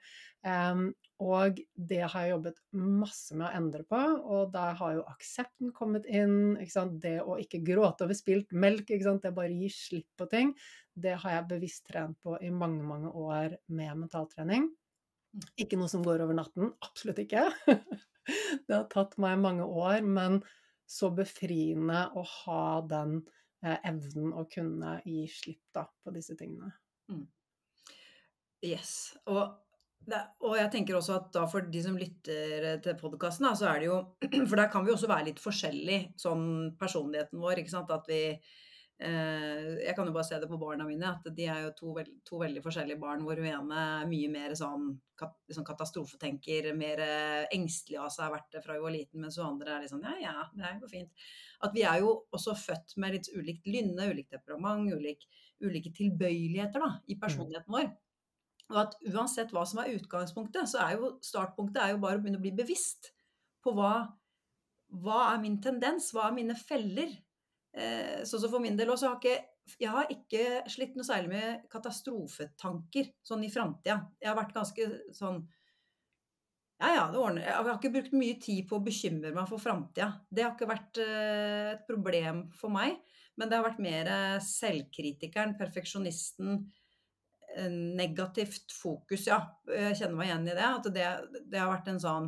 Um, 0.48 0.86
og 1.22 1.60
det 1.76 2.00
har 2.06 2.24
jeg 2.24 2.32
jobbet 2.32 2.62
masse 2.80 3.36
med 3.36 3.50
å 3.50 3.52
endre 3.60 3.84
på, 3.86 4.00
og 4.00 4.54
der 4.54 4.78
har 4.80 4.94
jo 4.96 5.04
aksepten 5.12 5.74
kommet 5.76 6.08
inn. 6.08 6.56
Det 7.04 7.18
å 7.22 7.36
ikke 7.44 7.60
gråte 7.68 8.08
over 8.08 8.18
spilt 8.18 8.56
melk, 8.56 8.88
det 8.88 9.34
bare 9.36 9.52
gir 9.52 9.76
slipp 9.76 10.08
på 10.18 10.30
ting. 10.32 10.56
Det 10.96 11.18
har 11.20 11.36
jeg 11.36 11.50
bevisst 11.52 11.86
trent 11.92 12.18
på 12.24 12.38
i 12.40 12.50
mange, 12.56 12.86
mange 12.88 13.12
år 13.12 13.60
med 13.68 14.06
mentaltrening. 14.06 14.72
Ikke 15.60 15.78
noe 15.80 15.92
som 15.92 16.04
går 16.04 16.24
over 16.24 16.40
natten. 16.40 16.72
Absolutt 16.88 17.20
ikke. 17.24 17.50
det 18.66 18.74
har 18.74 18.88
tatt 18.92 19.20
meg 19.22 19.44
mange 19.44 19.68
år, 19.68 20.02
men 20.08 20.40
så 20.92 21.12
befriende 21.16 22.08
å 22.16 22.24
ha 22.24 22.64
den 22.88 23.22
evnen 23.62 24.32
å 24.38 24.45
kunne 24.51 24.97
gi 25.05 25.26
slipp 25.30 25.68
da, 25.76 25.86
på 25.86 26.14
disse 26.16 26.38
tingene. 26.39 26.72
Mm. 27.12 27.28
Yes. 28.66 28.95
Og, 29.30 29.43
det, 30.05 30.22
og, 30.41 30.55
jeg 30.57 30.72
tenker 30.74 30.97
også 30.97 31.18
at 31.20 31.30
da 31.36 31.45
for 31.49 31.66
de 31.70 31.84
som 31.84 31.97
lytter 31.97 32.82
til 32.82 32.97
podkasten, 32.97 33.49
så 33.57 33.70
er 33.70 33.82
det 33.82 33.89
jo 33.91 34.01
For 34.49 34.57
der 34.57 34.72
kan 34.74 34.86
vi 34.86 34.93
også 34.93 35.09
være 35.12 35.30
litt 35.32 35.41
forskjellig, 35.41 36.01
sånn 36.22 36.76
personligheten 36.82 37.41
vår. 37.41 37.62
ikke 37.62 37.74
sant? 37.74 37.93
At 37.93 38.09
vi 38.09 38.22
Eh, 38.32 38.71
jeg 39.02 39.95
kan 39.97 40.06
jo 40.06 40.14
bare 40.14 40.28
se 40.28 40.38
det 40.38 40.47
på 40.49 40.60
barna 40.62 40.86
mine, 40.86 41.10
at 41.10 41.26
de 41.34 41.45
er 41.49 41.64
jo 41.66 41.72
to, 41.78 41.93
veld, 41.95 42.12
to 42.28 42.38
veldig 42.38 42.62
forskjellige 42.62 43.02
barn, 43.02 43.24
hvor 43.26 43.39
hun 43.41 43.47
ene 43.49 43.78
er 43.82 44.10
mye 44.10 44.28
mer 44.30 44.54
sånn, 44.58 44.91
kat, 45.18 45.34
liksom 45.49 45.66
katastrofetenker, 45.66 46.68
mer 46.78 47.02
engstelig 47.56 47.97
av 47.97 48.12
seg, 48.14 48.28
har 48.28 48.36
vært 48.36 48.54
det 48.54 48.62
fra 48.66 48.78
hun 48.78 48.86
var 48.86 48.93
liten, 48.93 49.24
mens 49.24 49.39
hun 49.41 49.47
andre 49.47 49.74
er 49.74 49.82
litt 49.82 49.93
sånn 49.93 50.06
ja, 50.06 50.14
ja, 50.22 50.45
det 50.54 50.76
går 50.84 50.91
fint. 50.91 51.26
At 51.66 51.74
vi 51.74 51.86
er 51.89 52.04
jo 52.04 52.14
også 52.36 52.54
født 52.62 52.93
med 53.02 53.18
litt 53.18 53.32
ulikt 53.34 53.66
lynne, 53.70 54.12
ulikt 54.14 54.36
temperament, 54.36 54.93
ulik, 54.93 55.26
ulike 55.66 55.93
tilbøyeligheter 55.97 56.86
da, 56.86 56.93
i 57.10 57.18
personligheten 57.22 57.74
vår. 57.74 57.89
Og 58.72 58.80
at 58.86 58.95
uansett 59.12 59.52
hva 59.52 59.66
som 59.68 59.82
er 59.82 59.95
utgangspunktet, 59.97 60.70
så 60.72 60.86
er 60.86 60.95
jo 60.99 61.16
startpunktet 61.26 61.82
er 61.84 61.95
jo 61.95 62.04
bare 62.04 62.20
å 62.20 62.24
begynne 62.24 62.39
å 62.39 62.45
bli 62.45 62.54
bevisst 62.56 63.12
på 63.66 63.74
hva, 63.78 63.95
hva 65.02 65.20
er 65.34 65.41
min 65.43 65.60
tendens, 65.64 66.14
hva 66.16 66.30
er 66.30 66.38
mine 66.38 66.56
feller, 66.58 67.12
Eh, 67.74 68.24
så, 68.24 68.40
så 68.40 68.50
for 68.52 68.64
min 68.64 68.78
del 68.78 68.92
også 68.92 69.14
har 69.14 69.20
ikke 69.22 69.40
jeg 69.80 69.92
har 69.94 70.10
ikke 70.12 70.64
slitt 70.74 70.96
noe 70.98 71.06
særlig 71.06 71.30
med 71.32 71.66
katastrofetanker 71.72 73.12
sånn 73.24 73.46
i 73.46 73.52
framtida. 73.54 74.00
Jeg 74.20 74.32
har 74.32 74.38
vært 74.40 74.56
ganske 74.56 74.88
sånn 75.16 75.44
Ja, 76.82 76.90
ja, 76.96 77.04
det 77.14 77.22
ordner 77.22 77.46
Jeg 77.46 77.54
har 77.60 77.78
ikke 77.78 77.94
brukt 77.94 78.16
mye 78.18 78.40
tid 78.42 78.66
på 78.68 78.80
å 78.80 78.84
bekymre 78.84 79.32
meg 79.36 79.48
for 79.48 79.62
framtida. 79.62 80.10
Det 80.28 80.44
har 80.44 80.56
ikke 80.56 80.72
vært 80.72 81.00
uh, 81.00 81.70
et 81.76 81.86
problem 81.88 82.48
for 82.58 82.74
meg. 82.74 82.98
Men 83.38 83.48
det 83.48 83.60
har 83.60 83.68
vært 83.70 83.86
mer 83.86 84.10
selvkritikeren, 84.44 85.54
perfeksjonisten, 85.58 86.58
negativt 87.96 88.74
fokus, 88.76 89.24
ja. 89.30 89.40
Jeg 89.72 89.96
kjenner 90.02 90.20
meg 90.20 90.28
igjen 90.28 90.50
i 90.50 90.58
det. 90.58 90.68
At 90.68 90.90
det, 90.94 91.08
det 91.54 91.62
har 91.62 91.72
vært 91.72 91.90
en 91.94 92.02
sånn 92.04 92.28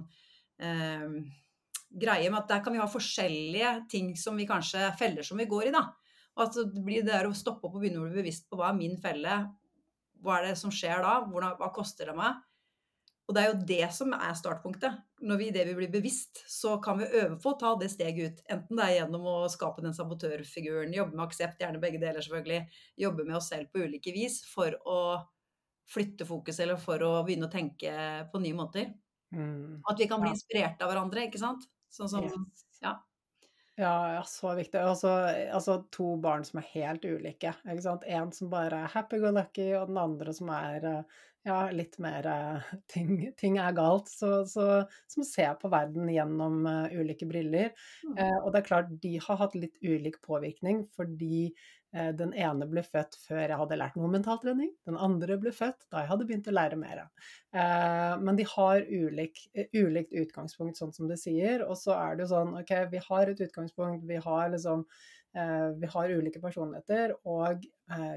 greie 1.94 2.30
med 2.30 2.42
at 2.42 2.50
der 2.50 2.64
kan 2.66 2.74
vi 2.74 2.82
ha 2.82 2.88
forskjellige 2.90 3.74
ting 3.92 4.14
som 4.20 4.38
vi 4.40 4.48
kanskje 4.50 4.90
feller 5.00 5.26
som 5.26 5.40
vi 5.40 5.50
går 5.50 5.70
i, 5.70 5.76
da. 5.76 5.86
Og 6.34 6.48
at 6.48 6.56
det 6.58 6.82
blir 6.82 7.04
det 7.04 7.14
der 7.14 7.30
å 7.30 7.36
stoppe 7.38 7.68
opp 7.68 7.78
og 7.78 7.84
begynne 7.84 8.02
å 8.02 8.08
bli 8.08 8.24
bevisst 8.24 8.48
på 8.50 8.58
hva 8.58 8.72
er 8.72 8.80
min 8.80 8.98
felle, 9.02 9.44
hva 10.24 10.40
er 10.40 10.50
det 10.50 10.58
som 10.58 10.72
skjer 10.74 11.04
da, 11.04 11.20
Hvordan, 11.28 11.58
hva 11.60 11.70
koster 11.76 12.10
det 12.10 12.18
meg? 12.18 12.42
Og 13.24 13.36
det 13.36 13.42
er 13.42 13.52
jo 13.52 13.68
det 13.68 13.86
som 13.96 14.12
er 14.16 14.34
startpunktet. 14.36 14.96
Når 15.24 15.40
vi 15.40 15.52
det 15.56 15.64
vi 15.70 15.76
blir 15.78 15.92
bevisst, 15.92 16.42
så 16.52 16.76
kan 16.84 16.98
vi 17.00 17.08
øve 17.08 17.38
på 17.40 17.54
å 17.54 17.60
ta 17.60 17.72
det 17.80 17.88
steget 17.94 18.34
ut. 18.34 18.42
Enten 18.52 18.80
det 18.80 18.88
er 18.88 18.96
gjennom 18.98 19.28
å 19.32 19.36
skape 19.52 19.84
den 19.86 19.96
sabotørfiguren, 19.96 20.96
jobbe 20.96 21.16
med 21.16 21.24
aksept, 21.30 21.62
gjerne 21.64 21.80
begge 21.84 22.02
deler 22.02 22.24
selvfølgelig, 22.24 22.66
jobbe 23.06 23.28
med 23.30 23.38
oss 23.40 23.48
selv 23.54 23.72
på 23.72 23.86
ulike 23.86 24.12
vis 24.16 24.42
for 24.50 24.76
å 24.84 25.00
flytte 25.94 26.28
fokus 26.28 26.60
eller 26.64 26.80
for 26.80 27.04
å 27.04 27.14
begynne 27.24 27.48
å 27.48 27.54
tenke 27.54 27.94
på 28.32 28.44
nye 28.44 28.58
måter. 28.58 28.92
Mm. 29.34 29.80
At 29.88 30.00
vi 30.00 30.10
kan 30.12 30.22
bli 30.24 30.34
inspirert 30.34 30.84
av 30.84 30.92
hverandre, 30.92 31.28
ikke 31.30 31.42
sant. 31.42 31.64
Sånn 31.94 32.12
som 32.12 32.28
yes. 32.28 32.64
Ja. 32.84 32.98
Ja, 33.74 33.94
ja, 34.14 34.24
så 34.30 34.52
viktig. 34.54 34.78
Altså, 34.78 35.10
altså, 35.50 35.80
to 35.94 36.12
barn 36.22 36.44
som 36.46 36.60
er 36.62 36.70
helt 36.76 37.06
ulike. 37.10 37.56
ikke 37.66 37.86
sant? 37.86 38.04
En 38.06 38.30
som 38.36 38.52
bare 38.52 38.84
er 38.84 38.92
happy-go-lucky, 38.94 39.72
og 39.80 39.90
den 39.90 39.98
andre 39.98 40.34
som 40.38 40.52
er 40.54 40.86
ja, 41.48 41.58
litt 41.74 41.98
mer 42.04 42.28
ting, 42.94 43.16
ting 43.40 43.58
er 43.58 43.74
galt. 43.74 44.12
Så, 44.14 44.44
så, 44.46 44.68
som 45.10 45.26
ser 45.26 45.58
på 45.62 45.74
verden 45.74 46.12
gjennom 46.14 46.68
uh, 46.70 46.94
ulike 46.94 47.26
briller. 47.26 47.74
Mm. 48.06 48.20
Uh, 48.20 48.38
og 48.44 48.52
det 48.54 48.62
er 48.62 48.70
klart, 48.70 48.94
de 49.02 49.16
har 49.26 49.42
hatt 49.42 49.58
litt 49.58 49.82
ulik 49.82 50.22
påvirkning 50.22 50.86
fordi 50.94 51.48
Eh, 51.48 51.83
den 51.94 52.32
ene 52.34 52.66
ble 52.70 52.82
født 52.86 53.16
før 53.22 53.44
jeg 53.44 53.58
hadde 53.60 53.78
lært 53.78 53.98
noe 53.98 54.08
om 54.08 54.16
mentaltrening. 54.18 54.72
Den 54.90 54.98
andre 54.98 55.38
ble 55.42 55.54
født 55.54 55.86
da 55.94 56.02
jeg 56.02 56.10
hadde 56.10 56.28
begynt 56.30 56.50
å 56.50 56.56
lære 56.56 56.80
mer. 56.80 57.04
Eh, 57.54 58.14
men 58.24 58.40
de 58.40 58.48
har 58.50 58.82
ulik, 58.90 59.44
eh, 59.54 59.70
ulikt 59.78 60.16
utgangspunkt, 60.24 60.80
sånn 60.80 60.94
som 60.96 61.10
du 61.10 61.16
sier. 61.20 61.66
Og 61.68 61.78
så 61.78 61.94
er 61.98 62.16
det 62.16 62.26
jo 62.26 62.32
sånn 62.34 62.56
OK, 62.64 62.74
vi 62.92 63.04
har 63.08 63.30
et 63.30 63.44
utgangspunkt, 63.48 64.08
vi 64.10 64.22
har 64.30 64.50
liksom 64.56 64.88
Vi 65.34 65.88
har 65.90 66.12
ulike 66.14 66.38
personligheter, 66.38 67.16
og 67.26 67.64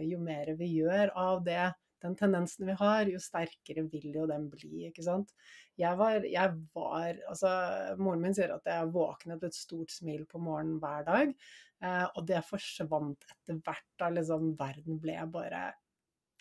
jo 0.05 0.19
mer 0.21 0.51
vi 0.59 0.67
gjør 0.83 1.15
av 1.17 1.39
det 1.47 1.71
den 2.07 2.17
tendensen 2.19 2.69
vi 2.71 2.77
har, 2.79 3.11
jo 3.11 3.21
sterkere 3.23 3.85
vil 3.93 4.15
jo 4.15 4.27
den 4.31 4.49
bli, 4.53 4.87
ikke 4.89 5.05
sant. 5.05 5.33
Jeg 5.77 5.99
var, 6.01 6.25
jeg 6.25 6.59
var 6.75 7.21
Altså, 7.29 7.51
moren 8.01 8.23
min 8.25 8.37
sier 8.37 8.55
at 8.55 8.69
jeg 8.71 8.93
våknet 8.95 9.45
et 9.45 9.57
stort 9.57 9.93
smil 9.93 10.25
på 10.31 10.41
morgenen 10.43 10.79
hver 10.83 11.05
dag. 11.09 11.35
Eh, 11.85 12.07
og 12.07 12.23
det 12.29 12.45
forsvant 12.47 13.27
etter 13.29 13.59
hvert 13.61 13.91
da 14.01 14.09
liksom 14.15 14.55
verden 14.57 15.03
ble 15.03 15.19
bare 15.33 15.67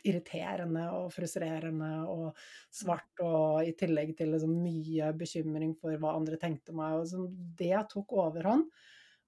irriterende 0.06 0.84
og 0.94 1.10
frustrerende 1.14 1.92
og 2.12 2.28
svart, 2.74 3.10
og 3.26 3.66
i 3.66 3.74
tillegg 3.78 4.14
til 4.18 4.36
liksom 4.36 4.54
mye 4.62 5.10
bekymring 5.18 5.74
for 5.80 5.98
hva 6.02 6.14
andre 6.20 6.38
tenkte 6.42 6.74
om 6.74 6.82
meg. 6.82 7.00
Og 7.02 7.10
så 7.10 7.26
det 7.60 7.88
tok 7.92 8.14
overhånd. 8.26 8.70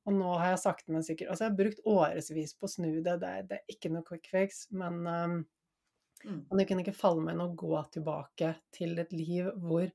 Og 0.08 0.16
nå 0.16 0.36
har 0.40 0.54
jeg 0.54 0.64
sakte, 0.64 0.94
men 0.94 1.04
sikkert 1.04 1.34
Altså, 1.34 1.46
jeg 1.46 1.52
har 1.52 1.60
brukt 1.60 1.82
årevis 1.84 2.54
på 2.56 2.68
å 2.68 2.72
snu 2.72 2.92
det, 3.04 3.18
det, 3.24 3.34
det 3.50 3.60
er 3.60 3.74
ikke 3.74 3.92
noe 3.92 4.08
quick 4.08 4.30
fix, 4.32 4.66
men 4.72 5.02
um, 5.04 5.42
mm. 6.26 6.42
det 6.58 6.68
kunne 6.70 6.84
ikke 6.86 6.98
falle 6.98 7.24
meg 7.24 7.36
inn 7.36 7.46
å 7.46 7.54
gå 7.58 7.82
tilbake 7.94 8.54
til 8.76 8.98
et 9.02 9.14
liv 9.16 9.50
hvor 9.62 9.88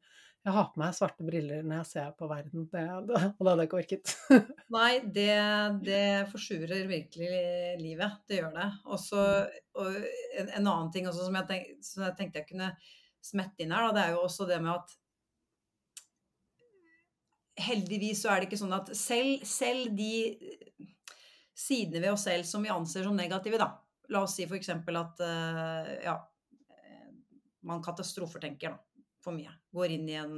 jeg 0.43 0.55
har 0.57 0.71
på 0.73 0.81
meg 0.83 0.95
svarte 0.97 1.23
briller 1.23 1.63
når 1.63 1.77
jeg 1.77 1.89
ser 1.93 2.15
på 2.19 2.27
verden, 2.31 2.65
det, 2.73 2.87
og 3.37 3.45
det 3.45 3.53
hadde 3.53 3.63
jeg 3.63 3.69
ikke 3.69 3.79
orket. 3.79 4.15
Nei, 4.75 4.91
det, 5.19 5.35
det 5.87 6.07
forsurer 6.33 6.89
virkelig 6.91 7.45
livet. 7.79 8.17
Det 8.27 8.41
gjør 8.41 8.57
det. 8.57 8.71
Også, 8.97 9.21
mm. 9.23 9.69
og 9.79 10.01
en, 10.01 10.49
en, 10.49 10.67
annen 10.67 10.91
ting 10.95 11.07
også, 11.07 11.29
som, 11.29 11.39
jeg 11.39 11.49
tenk, 11.53 11.71
som, 11.87 12.03
jeg 12.09 12.19
tenkte 12.19 12.43
jeg 12.43 12.51
kunne 12.51 12.73
smette 13.23 13.63
inn 13.63 13.75
her, 13.75 13.87
da, 13.87 13.95
det 13.95 14.03
er 14.09 14.17
jo 14.17 14.27
også 14.27 14.49
det 14.51 14.59
med 14.65 14.75
at 14.81 14.99
Heldigvis 17.63 18.23
så 18.25 18.31
er 18.33 18.41
det 18.41 18.47
ikke 18.49 18.59
sånn 18.59 18.73
at 18.75 18.89
selv, 18.97 19.43
selv 19.47 19.91
de 19.95 20.15
sidene 21.53 22.01
ved 22.01 22.15
oss 22.15 22.25
selv 22.27 22.47
som 22.49 22.65
vi 22.65 22.71
anser 22.73 23.05
som 23.07 23.15
negative, 23.15 23.61
da. 23.61 23.69
La 24.13 24.23
oss 24.27 24.37
si 24.37 24.45
f.eks. 24.45 24.69
at 24.73 25.23
uh, 25.25 25.93
ja, 26.05 26.17
man 27.69 27.83
katastrofertenker, 27.85 28.75
da 28.75 28.93
for 29.23 29.37
mye. 29.37 29.53
Går 29.73 29.97
inn 29.97 30.11
i 30.11 30.19
en 30.19 30.37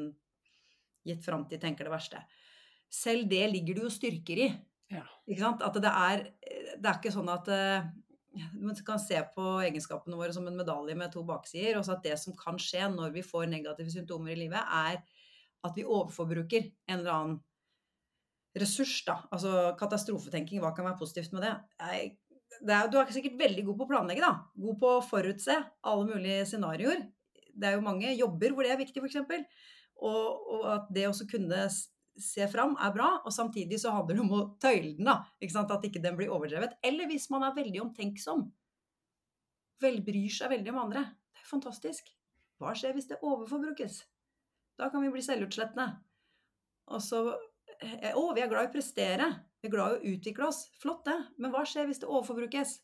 gitt 1.04 1.24
framtid, 1.24 1.60
tenker 1.62 1.88
det 1.88 1.94
verste. 1.94 2.22
Selv 2.92 3.28
det 3.30 3.44
ligger 3.52 3.78
det 3.78 3.86
jo 3.86 3.92
styrker 3.92 4.40
i. 4.46 4.48
Ja. 4.92 5.04
At 5.64 5.78
det 5.80 5.90
er, 5.90 6.26
det 6.78 6.88
er 6.88 6.98
ikke 6.98 7.14
sånn 7.14 7.30
at 7.32 7.48
uh, 7.50 7.86
man 8.66 8.76
kan 8.86 9.00
se 9.02 9.18
på 9.34 9.56
egenskapene 9.64 10.18
våre 10.18 10.34
som 10.36 10.46
en 10.48 10.60
medalje 10.60 10.96
med 10.98 11.12
to 11.14 11.24
baksider. 11.26 11.80
Også 11.80 11.96
at 11.96 12.04
det 12.06 12.18
som 12.20 12.36
kan 12.38 12.60
skje 12.60 12.86
når 12.92 13.16
vi 13.16 13.24
får 13.26 13.48
negative 13.52 13.92
symptomer 13.92 14.34
i 14.34 14.44
livet, 14.44 14.60
er 14.60 15.00
at 15.64 15.76
vi 15.76 15.86
overforbruker 15.88 16.68
en 16.90 16.98
eller 17.00 17.14
annen 17.14 17.42
ressurs. 18.54 19.00
da, 19.06 19.22
Altså 19.34 19.72
katastrofetenking, 19.80 20.60
hva 20.62 20.74
kan 20.76 20.86
være 20.86 21.00
positivt 21.00 21.32
med 21.34 21.46
det? 21.46 21.54
Jeg, 21.80 22.12
er, 22.62 22.88
du 22.90 22.98
er 23.00 23.10
sikkert 23.14 23.40
veldig 23.40 23.64
god 23.66 23.80
på 23.80 23.86
å 23.86 23.90
planlegge, 23.90 24.22
da. 24.24 24.46
God 24.66 24.80
på 24.80 24.94
å 24.96 25.04
forutse 25.04 25.58
alle 25.84 26.08
mulige 26.08 26.46
scenarioer 26.50 27.04
det 27.54 27.68
er 27.68 27.78
jo 27.78 27.84
mange 27.84 28.12
jobber 28.14 28.54
hvor 28.54 28.66
det 28.66 28.72
er 28.74 28.80
viktig, 28.80 29.02
f.eks. 29.02 29.44
Og, 30.04 30.46
og 30.56 30.64
at 30.72 30.88
det 30.94 31.06
å 31.08 31.14
kunne 31.30 31.66
se 32.24 32.46
fram 32.50 32.76
er 32.82 32.92
bra, 32.94 33.08
og 33.22 33.34
samtidig 33.34 33.80
så 33.82 33.94
handler 33.94 34.18
det 34.18 34.24
om 34.24 34.34
å 34.34 34.42
tøyle 34.62 34.94
den, 34.98 35.08
da. 35.08 35.20
Ikke 35.42 35.56
sant? 35.56 35.72
At 35.74 35.86
ikke 35.86 36.02
den 36.02 36.18
blir 36.18 36.32
overdrevet. 36.34 36.76
Eller 36.86 37.10
hvis 37.10 37.28
man 37.32 37.46
er 37.46 37.56
veldig 37.56 37.82
omtenksom. 37.88 38.46
Velbryr 39.82 40.34
seg 40.34 40.52
veldig 40.54 40.74
om 40.74 40.82
andre. 40.86 41.06
Det 41.34 41.42
er 41.42 41.50
fantastisk. 41.50 42.10
Hva 42.62 42.74
skjer 42.78 42.94
hvis 42.94 43.10
det 43.10 43.22
overforbrukes? 43.22 44.02
Da 44.78 44.90
kan 44.90 45.02
vi 45.02 45.10
bli 45.14 45.22
selvutslettende. 45.22 45.88
Og 46.94 47.02
så 47.02 47.24
Å, 47.84 48.22
vi 48.36 48.42
er 48.42 48.50
glad 48.50 48.66
i 48.66 48.70
å 48.70 48.74
prestere. 48.74 49.28
Vi 49.62 49.68
er 49.68 49.74
glad 49.74 49.94
i 49.94 49.96
å 49.96 50.14
utvikle 50.16 50.48
oss. 50.48 50.66
Flott, 50.80 51.04
det. 51.08 51.16
Men 51.40 51.52
hva 51.54 51.64
skjer 51.68 51.88
hvis 51.88 52.02
det 52.02 52.10
overforbrukes? 52.10 52.78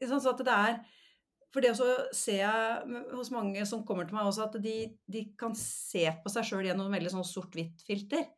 Sånn 0.00 0.26
at 0.30 0.42
det 0.46 0.56
er 0.56 0.80
for 1.50 1.64
det 1.64 1.72
også 1.72 2.14
ser 2.14 2.44
jeg 2.44 3.00
hos 3.10 3.32
mange 3.34 3.64
som 3.66 3.82
kommer 3.86 4.06
til 4.06 4.14
meg 4.14 4.28
også, 4.28 4.46
at 4.46 4.58
de, 4.62 4.74
de 5.10 5.24
kan 5.38 5.54
se 5.58 6.04
på 6.22 6.30
seg 6.30 6.46
sjøl 6.46 6.68
gjennom 6.68 6.86
en 6.86 6.94
veldig 6.94 7.10
sånn 7.16 7.26
sort-hvitt-filter. 7.26 8.28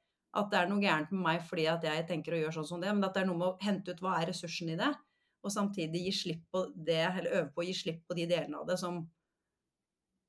At 0.41 0.49
det 0.49 0.62
er 0.62 0.70
noe 0.70 0.81
gærent 0.81 1.11
med 1.13 1.21
meg 1.26 1.42
fordi 1.45 1.67
at 1.68 1.84
jeg 1.84 2.07
tenker 2.09 2.33
å 2.33 2.41
gjøre 2.41 2.57
sånn 2.57 2.71
som 2.71 2.80
det. 2.80 2.92
Men 2.95 3.05
at 3.05 3.17
det 3.17 3.25
er 3.25 3.29
noe 3.29 3.37
med 3.37 3.51
å 3.51 3.59
hente 3.61 3.92
ut 3.92 4.01
hva 4.01 4.17
er 4.17 4.30
ressursen 4.33 4.72
i 4.72 4.79
det, 4.80 4.88
og 5.45 5.53
samtidig 5.53 6.07
gi 6.07 6.13
slipp 6.22 6.46
på 6.55 6.64
det, 6.72 7.03
eller 7.03 7.37
øve 7.41 7.51
på 7.53 7.64
å 7.64 7.67
gi 7.68 7.75
slipp 7.76 8.07
på 8.09 8.17
de 8.17 8.25
delene 8.30 8.63
av 8.63 8.71
det 8.71 8.79
som, 8.80 9.03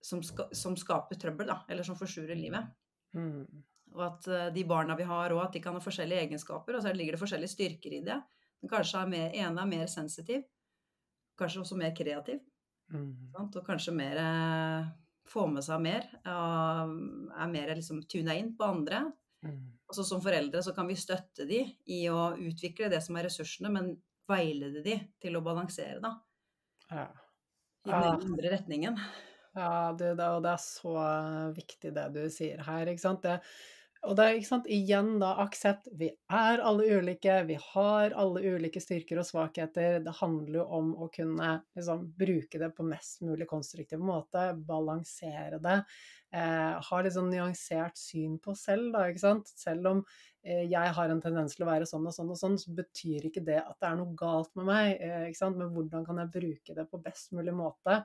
som, 0.03 0.23
ska, 0.26 0.49
som 0.51 0.76
skaper 0.80 1.22
trøbbel, 1.22 1.53
da, 1.53 1.61
eller 1.72 1.88
som 1.88 1.95
forsurer 1.95 2.35
livet. 2.35 2.67
Mm. 3.15 3.45
Og 3.93 4.05
at 4.07 4.29
uh, 4.31 4.47
de 4.53 4.63
barna 4.67 4.97
vi 4.99 5.05
har 5.07 5.35
òg, 5.35 5.43
at 5.45 5.57
de 5.57 5.61
kan 5.63 5.77
ha 5.77 5.83
forskjellige 5.83 6.25
egenskaper, 6.27 6.77
og 6.77 6.85
så 6.85 6.93
ligger 6.95 7.17
det 7.17 7.21
forskjellige 7.21 7.53
styrker 7.53 7.97
i 7.99 8.01
det. 8.05 8.19
Den 8.63 8.71
kanskje 8.71 9.03
er 9.03 9.11
mer, 9.11 9.29
ene 9.35 9.63
er 9.63 9.69
mer 9.69 9.89
sensitiv, 9.91 10.43
kanskje 11.39 11.63
også 11.63 11.77
mer 11.79 11.93
kreativ. 11.97 12.41
Mm. 12.93 13.33
Og 13.39 13.57
kanskje 13.65 13.93
mer 13.95 14.19
eh, 14.21 14.91
få 15.29 15.47
med 15.49 15.65
seg 15.65 15.81
mer. 15.83 16.07
Er 16.23 17.51
mer 17.51 17.73
liksom 17.75 18.03
tuna 18.09 18.35
inn 18.37 18.53
på 18.57 18.67
andre. 18.67 19.05
Mm. 19.43 19.59
Og 19.89 19.97
så 19.97 20.05
som 20.07 20.21
foreldre 20.23 20.61
så 20.63 20.73
kan 20.75 20.87
vi 20.87 20.97
støtte 20.99 21.47
de 21.49 21.63
i 21.91 22.05
å 22.11 22.33
utvikle 22.39 22.91
det 22.91 23.01
som 23.03 23.17
er 23.19 23.27
ressursene, 23.27 23.71
men 23.73 23.91
veilede 24.29 24.83
de 24.85 24.97
til 25.21 25.35
å 25.35 25.43
balansere, 25.43 25.99
da. 26.03 26.15
Ja. 26.89 27.07
I 27.83 27.91
den 27.91 28.05
ja. 28.07 28.15
andre 28.15 28.51
retningen. 28.53 28.99
Ja, 29.53 29.91
du, 29.91 30.05
det, 30.15 30.27
og 30.29 30.41
det 30.45 30.53
er 30.53 30.61
så 30.63 30.93
viktig 31.53 31.91
det 31.93 32.05
du 32.15 32.23
sier 32.31 32.63
her, 32.65 32.89
ikke 32.89 33.03
sant. 33.03 33.25
Det, 33.25 33.35
Og 34.03 34.17
det 34.19 34.23
er 34.23 34.38
ikke 34.38 34.49
sant, 34.49 34.65
igjen 34.67 35.13
da 35.21 35.30
aksept. 35.45 35.88
Vi 35.99 36.09
er 36.11 36.63
alle 36.63 36.88
ulike, 36.99 37.38
vi 37.47 37.55
har 37.69 38.15
alle 38.19 38.41
ulike 38.43 38.81
styrker 38.84 39.21
og 39.21 39.27
svakheter. 39.27 40.01
Det 40.03 40.15
handler 40.17 40.59
jo 40.59 40.65
om 40.80 40.89
å 41.05 41.07
kunne 41.13 41.53
liksom, 41.77 42.09
bruke 42.19 42.59
det 42.59 42.73
på 42.75 42.84
mest 42.88 43.23
mulig 43.23 43.47
konstruktiv 43.47 44.03
måte, 44.03 44.49
balansere 44.67 45.61
det. 45.63 45.77
Eh, 46.34 46.81
har 46.89 47.03
litt 47.05 47.14
sånn 47.14 47.30
nyansert 47.30 47.99
syn 47.99 48.39
på 48.41 48.55
selv, 48.57 48.91
da, 48.95 49.07
ikke 49.11 49.22
sant. 49.27 49.51
Selv 49.60 49.91
om 49.91 50.05
Eh, 50.43 50.65
jeg 50.68 50.91
har 50.95 51.07
en 51.11 51.22
tendens 51.23 51.53
til 51.55 51.64
å 51.64 51.69
være 51.69 51.85
sånn 51.88 52.03
og 52.10 52.11
sånn 52.11 52.31
og 52.34 52.35
sånn, 52.35 52.57
så 52.60 52.73
betyr 52.76 53.30
ikke 53.30 53.45
det 53.47 53.61
at 53.61 53.77
det 53.80 53.88
er 53.88 53.95
noe 53.95 54.11
galt 54.19 54.51
med 54.60 54.68
meg. 54.68 54.97
Eh, 54.99 55.27
ikke 55.30 55.39
sant? 55.39 55.60
Men 55.60 55.69
hvordan 55.72 56.03
kan 56.07 56.19
jeg 56.19 56.34
bruke 56.34 56.76
det 56.76 56.84
på 56.91 56.99
best 57.05 57.31
mulig 57.38 57.53
måte? 57.55 58.01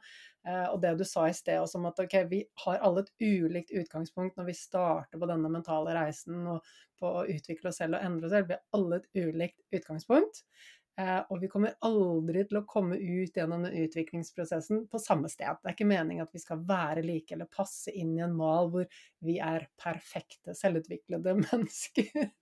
Eh, 0.47 0.67
og 0.69 0.79
det 0.85 0.93
du 1.01 1.03
sa 1.09 1.27
i 1.27 1.35
sted 1.35 1.59
også 1.59 1.81
om 1.81 1.89
at 1.91 1.99
ok, 2.05 2.15
vi 2.31 2.45
har 2.63 2.79
alle 2.87 3.03
et 3.03 3.11
ulikt 3.19 3.75
utgangspunkt 3.75 4.39
når 4.39 4.53
vi 4.53 4.55
starter 4.61 5.19
på 5.19 5.31
denne 5.31 5.51
mentale 5.51 5.97
reisen 5.99 6.47
og 6.55 6.71
på 6.99 7.11
å 7.21 7.27
utvikle 7.31 7.73
oss 7.73 7.83
selv 7.83 7.99
og 7.99 8.07
endre 8.07 8.31
oss 8.31 8.37
selv. 8.37 8.53
Vi 8.53 8.59
har 8.59 8.79
alle 8.79 9.03
et 9.03 9.11
ulikt 9.19 9.59
utgangspunkt. 9.75 10.45
Eh, 10.99 11.19
og 11.31 11.39
vi 11.39 11.49
kommer 11.51 11.77
aldri 11.87 12.43
til 12.49 12.59
å 12.59 12.67
komme 12.67 12.97
ut 12.99 13.37
gjennom 13.37 13.63
den 13.63 13.77
utviklingsprosessen 13.85 14.87
på 14.91 14.99
samme 14.99 15.31
sted. 15.31 15.61
Det 15.63 15.71
er 15.71 15.77
ikke 15.77 15.87
meningen 15.87 16.27
at 16.27 16.35
vi 16.35 16.43
skal 16.43 16.65
være 16.67 17.05
like 17.07 17.37
eller 17.37 17.51
passe 17.55 17.95
inn 17.95 18.17
i 18.17 18.25
en 18.25 18.35
mal 18.39 18.71
hvor 18.73 18.89
vi 19.23 19.37
er 19.39 19.69
perfekte, 19.79 20.57
selvutviklede 20.59 21.37
mennesker. 21.45 22.33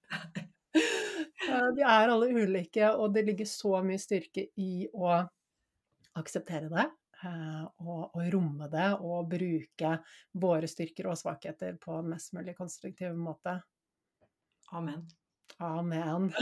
Eh, 0.77 1.67
vi 1.77 1.85
er 1.85 2.11
alle 2.13 2.31
ulike, 2.33 2.89
og 2.97 3.13
det 3.15 3.27
ligger 3.27 3.49
så 3.51 3.83
mye 3.85 4.01
styrke 4.01 4.49
i 4.61 4.87
å 4.89 5.13
akseptere 6.17 6.73
det. 6.73 6.87
Eh, 7.25 7.63
og, 7.85 8.17
og 8.17 8.33
romme 8.33 8.71
det 8.73 8.89
og 8.97 9.29
bruke 9.37 9.93
våre 10.37 10.69
styrker 10.69 11.13
og 11.13 11.21
svakheter 11.21 11.77
på 11.81 12.01
en 12.01 12.11
mest 12.13 12.33
mulig 12.37 12.57
konstruktiv 12.57 13.17
måte. 13.21 13.59
Amen. 14.73 15.05
Amen. 15.63 16.33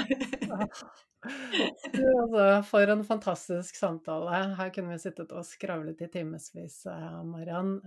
Altså, 1.25 2.43
for 2.69 2.91
en 2.93 3.01
fantastisk 3.09 3.79
samtale. 3.79 4.43
Her 4.59 4.69
kunne 4.75 4.93
vi 4.93 4.99
sittet 5.01 5.31
og 5.33 5.47
skravlet 5.49 6.03
i 6.05 6.09
timevis, 6.13 6.83
eh, 6.91 7.23
Mariann. 7.25 7.79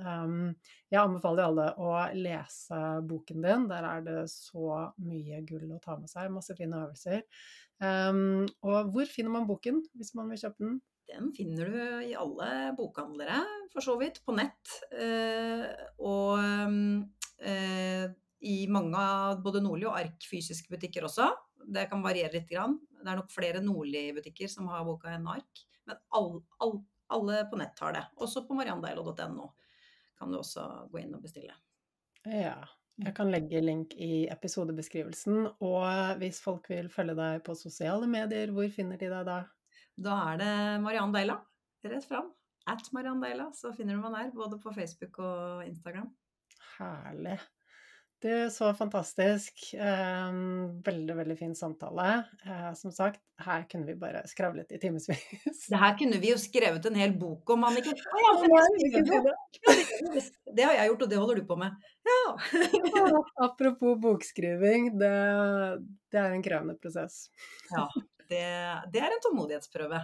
Jeg 0.90 0.98
anbefaler 1.04 1.46
alle 1.46 1.68
å 1.78 1.92
lese 2.18 2.80
boken 3.06 3.46
din. 3.46 3.68
Der 3.70 3.86
er 3.92 4.02
det 4.08 4.24
så 4.34 4.80
mye 5.06 5.44
gull 5.46 5.70
å 5.70 5.78
ta 5.84 6.00
med 6.02 6.10
seg. 6.10 6.34
Masse 6.34 6.58
fine 6.58 6.82
øvelser. 6.82 7.22
Og 7.78 8.90
hvor 8.96 9.14
finner 9.14 9.38
man 9.38 9.46
boken 9.46 9.84
hvis 9.94 10.16
man 10.18 10.34
vil 10.34 10.42
kjøpe 10.48 10.66
den? 10.66 10.80
Den 11.08 11.30
finner 11.32 11.70
du 11.72 11.78
i 12.04 12.16
alle 12.20 12.74
bokhandlere, 12.76 13.40
for 13.72 13.86
så 13.86 13.96
vidt, 14.00 14.20
på 14.28 14.36
nett. 14.36 14.74
Uh, 14.92 15.64
og 16.04 16.42
uh, 17.48 18.10
i 18.40 18.68
mange 18.70 19.00
av 19.00 19.42
både 19.44 19.62
Nordli 19.64 19.88
og 19.90 19.98
Ark 19.98 20.26
fysiske 20.30 20.70
butikker 20.74 21.08
også. 21.08 21.30
Det 21.68 21.88
kan 21.92 22.04
variere 22.06 22.36
litt. 22.36 22.50
Grann. 22.52 22.78
Det 22.98 23.10
er 23.10 23.20
nok 23.20 23.32
flere 23.34 23.62
Nordli-butikker 23.64 24.52
som 24.52 24.70
har 24.72 24.86
boka 24.88 25.12
enn 25.14 25.28
Ark. 25.32 25.64
Men 25.88 26.00
all, 26.16 26.34
all, 26.64 26.78
alle 27.14 27.44
på 27.50 27.60
nett 27.60 27.80
har 27.84 27.96
det. 27.96 28.04
Også 28.24 28.46
på 28.48 28.58
mariandeilo.no 28.58 29.52
kan 30.18 30.34
du 30.34 30.40
også 30.40 30.64
gå 30.92 31.04
inn 31.04 31.14
og 31.18 31.24
bestille. 31.26 31.54
Ja. 32.26 32.58
Jeg 32.98 33.14
kan 33.14 33.30
legge 33.30 33.60
link 33.62 33.92
i 34.02 34.26
episodebeskrivelsen. 34.34 35.44
Og 35.62 36.18
hvis 36.22 36.40
folk 36.42 36.66
vil 36.72 36.90
følge 36.90 37.14
deg 37.20 37.44
på 37.46 37.54
sosiale 37.58 38.10
medier, 38.10 38.50
hvor 38.54 38.70
finner 38.74 38.98
de 38.98 39.12
deg 39.12 39.28
da? 39.28 39.44
Da 39.98 40.16
er 40.32 40.42
det 40.42 40.56
Mariann 40.82 41.14
Deila. 41.14 41.38
Rett 41.86 42.08
fram. 42.10 42.32
At 42.68 42.90
Mariann 42.94 43.22
Deila, 43.22 43.52
så 43.56 43.72
finner 43.76 43.96
du 43.96 44.02
meg 44.02 44.18
der. 44.18 44.34
Både 44.36 44.58
på 44.64 44.74
Facebook 44.74 45.22
og 45.22 45.62
Instagram. 45.68 46.10
Herlig. 46.78 47.38
Du, 48.22 48.50
så 48.50 48.74
fantastisk. 48.74 49.54
Um, 49.78 50.82
veldig, 50.82 51.16
veldig 51.16 51.36
fin 51.38 51.52
samtale. 51.56 52.24
Uh, 52.48 52.72
som 52.74 52.92
sagt, 52.92 53.22
her 53.46 53.68
kunne 53.70 53.86
vi 53.86 53.94
bare 54.00 54.24
skravlet 54.26 54.74
i 54.74 54.80
timevis. 54.82 55.06
Det 55.70 55.78
her 55.78 55.94
kunne 56.00 56.18
vi 56.24 56.32
jo 56.32 56.40
skrevet 56.42 56.88
en 56.90 56.98
hel 56.98 57.14
bok 57.20 57.54
om, 57.54 57.68
Anniken. 57.70 57.94
Ja, 58.24 58.34
det, 58.42 60.24
det, 60.56 60.64
har 60.64 60.74
jeg 60.74 60.90
gjort, 60.90 61.06
og 61.06 61.10
det 61.12 61.22
holder 61.22 61.38
du 61.38 61.46
på 61.46 61.60
med. 61.62 61.78
Ja. 62.10 62.22
Apropos 63.46 64.00
bokskriving, 64.02 64.96
det, 64.98 65.14
det, 66.10 66.18
er 66.18 66.34
en 66.34 66.46
krevende 66.46 66.78
prosess. 66.82 67.28
Ja, 67.70 67.86
det, 68.32 68.46
det 68.94 69.04
er 69.04 69.14
en 69.14 69.26
tålmodighetsprøve. 69.28 70.02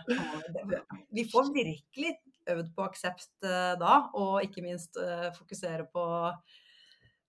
Vi 1.09 1.25
får 1.33 1.49
virkelig 1.55 2.13
øvd 2.53 2.75
på 2.77 2.85
aksept 2.85 3.31
uh, 3.41 3.73
da, 3.81 4.03
og 4.13 4.43
ikke 4.45 4.61
minst 4.65 5.01
uh, 5.01 5.31
fokusere 5.33 5.89
på 5.89 6.05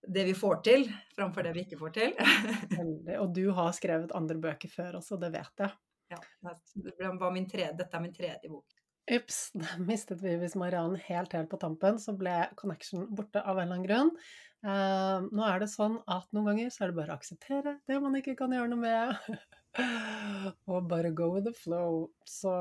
det 0.07 0.23
vi 0.27 0.35
får 0.37 0.61
til, 0.67 0.87
framfor 1.15 1.45
det 1.45 1.53
vi 1.55 1.65
ikke 1.65 1.79
får 1.79 1.93
til. 1.97 2.15
og 3.21 3.27
du 3.35 3.45
har 3.57 3.75
skrevet 3.77 4.15
andre 4.17 4.37
bøker 4.41 4.71
før 4.71 4.99
også, 5.01 5.19
det 5.21 5.31
vet 5.35 5.65
jeg. 5.65 5.75
Ja, 6.13 6.19
det 6.75 7.13
var 7.19 7.31
min 7.33 7.47
tredje, 7.49 7.73
dette 7.79 7.97
er 7.97 8.03
min 8.03 8.13
tredje 8.13 8.49
bok. 8.49 8.65
Ups, 9.11 9.51
da 9.61 9.77
mistet 9.85 10.23
vi 10.25 10.35
hvis 10.41 10.57
Mariann 10.57 10.97
helt, 11.07 11.33
helt 11.37 11.51
på 11.51 11.61
tampen, 11.61 11.99
så 12.01 12.15
ble 12.17 12.45
connection 12.59 13.07
borte 13.15 13.41
av 13.41 13.59
en 13.59 13.67
eller 13.67 13.75
annen 13.75 13.87
grunn. 13.87 14.15
Uh, 14.65 15.27
nå 15.29 15.43
er 15.45 15.61
det 15.61 15.69
sånn 15.69 15.99
at 16.09 16.25
noen 16.33 16.47
ganger 16.49 16.71
så 16.73 16.85
er 16.85 16.91
det 16.91 16.97
bare 16.97 17.13
å 17.13 17.19
akseptere 17.19 17.75
det 17.85 17.99
man 18.01 18.17
ikke 18.17 18.33
kan 18.39 18.53
gjøre 18.55 18.71
noe 18.71 18.81
med. 18.81 19.29
og 20.71 20.87
bare 20.89 21.11
go 21.13 21.29
with 21.35 21.45
the 21.45 21.53
flow. 21.53 22.07
Så 22.25 22.51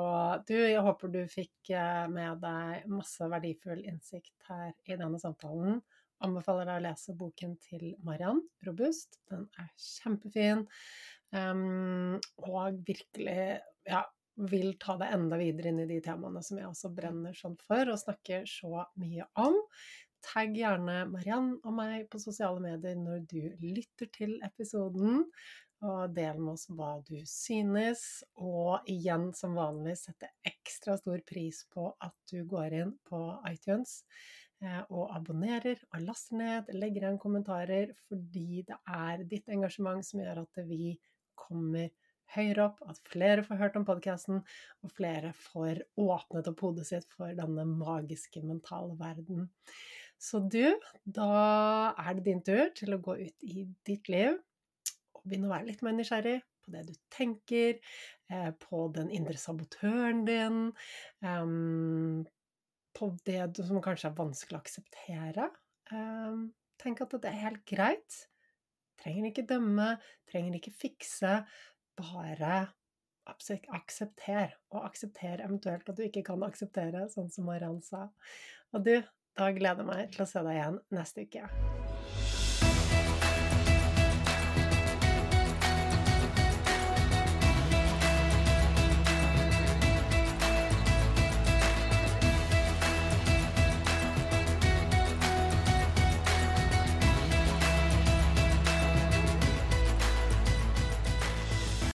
du, 0.49 0.57
jeg 0.59 0.83
håper 0.85 1.13
du 1.15 1.23
fikk 1.31 1.71
eh, 1.73 2.05
med 2.11 2.43
deg 2.43 2.89
masse 2.91 3.29
verdifull 3.31 3.81
innsikt 3.87 4.35
her 4.51 4.73
i 4.91 4.99
denne 4.99 5.21
samtalen 5.23 5.79
anbefaler 6.25 6.69
deg 6.69 6.81
å 6.81 6.85
lese 6.89 7.15
boken 7.19 7.57
til 7.63 7.95
Mariann, 8.07 8.43
'Robust'. 8.65 9.21
Den 9.31 9.47
er 9.61 9.71
kjempefin. 9.81 10.67
Um, 11.35 12.21
og 12.47 12.79
virkelig 12.87 13.61
ja, 13.89 14.05
vil 14.51 14.75
ta 14.83 14.97
deg 15.01 15.15
enda 15.17 15.39
videre 15.39 15.71
inn 15.71 15.83
i 15.83 15.91
de 15.91 16.01
temaene 16.03 16.43
som 16.47 16.59
jeg 16.59 16.69
også 16.69 16.91
brenner 16.95 17.35
sånn 17.39 17.57
for, 17.67 17.91
og 17.91 18.01
snakker 18.01 18.49
så 18.51 18.87
mye 19.01 19.27
om. 19.43 19.59
Tagg 20.25 20.57
gjerne 20.57 21.03
Mariann 21.11 21.53
og 21.61 21.77
meg 21.77 22.09
på 22.13 22.21
sosiale 22.23 22.63
medier 22.63 22.97
når 22.97 23.27
du 23.29 23.43
lytter 23.61 24.09
til 24.15 24.39
episoden. 24.47 25.25
Og 25.85 26.15
del 26.17 26.39
med 26.41 26.55
oss 26.55 26.65
hva 26.73 26.95
du 27.05 27.19
synes. 27.29 28.23
Og 28.41 28.87
igjen, 28.89 29.29
som 29.37 29.57
vanlig, 29.59 29.99
sette 30.01 30.31
ekstra 30.49 30.97
stor 30.97 31.21
pris 31.29 31.61
på 31.75 31.91
at 32.01 32.15
du 32.31 32.39
går 32.49 32.79
inn 32.79 32.95
på 33.05 33.21
iTunes 33.51 33.99
og 34.89 35.11
abonnerer 35.15 35.81
og 35.93 36.07
laster 36.07 36.39
ned, 36.39 36.71
legger 36.77 37.05
igjen 37.05 37.21
kommentarer, 37.21 37.93
fordi 38.09 38.65
det 38.69 38.79
er 38.89 39.25
ditt 39.29 39.51
engasjement 39.53 40.05
som 40.07 40.23
gjør 40.23 40.45
at 40.45 40.63
vi 40.69 40.95
kommer 41.39 41.91
høyere 42.35 42.69
opp, 42.69 42.81
at 42.89 43.01
flere 43.11 43.45
får 43.47 43.61
hørt 43.61 43.77
om 43.79 43.85
podkasten, 43.87 44.41
og 44.83 44.95
flere 44.97 45.35
får 45.37 45.83
åpnet 46.01 46.49
opp 46.51 46.65
hodet 46.65 46.87
sitt 46.89 47.07
for 47.13 47.35
denne 47.37 47.67
magiske 47.69 48.43
mentale 48.47 48.97
verden. 49.01 49.51
Så 50.21 50.41
du, 50.41 50.73
da 51.05 51.29
er 52.01 52.17
det 52.17 52.27
din 52.29 52.43
tur 52.47 52.71
til 52.77 52.97
å 52.97 53.03
gå 53.03 53.19
ut 53.21 53.47
i 53.47 53.67
ditt 53.87 54.09
liv 54.09 54.39
og 55.15 55.25
begynne 55.25 55.51
å 55.51 55.55
være 55.55 55.69
litt 55.69 55.83
mer 55.85 55.97
nysgjerrig 55.99 56.39
på 56.65 56.73
det 56.73 56.85
du 56.89 56.95
tenker, 57.13 57.81
eh, 58.33 58.51
på 58.57 58.87
den 58.95 59.11
indre 59.13 59.37
sabotøren 59.41 60.25
din, 60.29 60.61
på 62.95 63.11
det 63.27 63.41
som 63.59 63.83
kanskje 63.83 64.11
er 64.11 64.19
vanskelig 64.19 64.59
å 64.59 64.63
akseptere. 64.63 65.49
Um, 65.93 66.47
tenk 66.81 67.03
at 67.05 67.17
det 67.19 67.31
er 67.31 67.43
helt 67.43 67.65
greit. 67.69 68.21
Trenger 69.03 69.29
ikke 69.31 69.47
dømme, 69.51 69.95
trenger 70.31 70.59
ikke 70.59 70.75
fikse. 70.79 71.43
Bare 71.99 72.65
aksepter, 73.25 74.57
og 74.75 74.85
aksepter 74.85 75.45
eventuelt 75.45 75.89
at 75.89 75.97
du 75.97 76.05
ikke 76.07 76.25
kan 76.27 76.45
akseptere, 76.47 77.07
sånn 77.13 77.31
som 77.33 77.49
Mariann 77.49 77.81
sa. 77.85 78.09
Og 78.75 78.85
du, 78.85 78.99
da 79.39 79.51
gleder 79.57 79.85
jeg 79.85 79.91
meg 79.91 80.13
til 80.15 80.27
å 80.27 80.29
se 80.29 80.45
deg 80.45 80.61
igjen 80.61 80.83
neste 80.95 81.27
uke. 81.27 81.49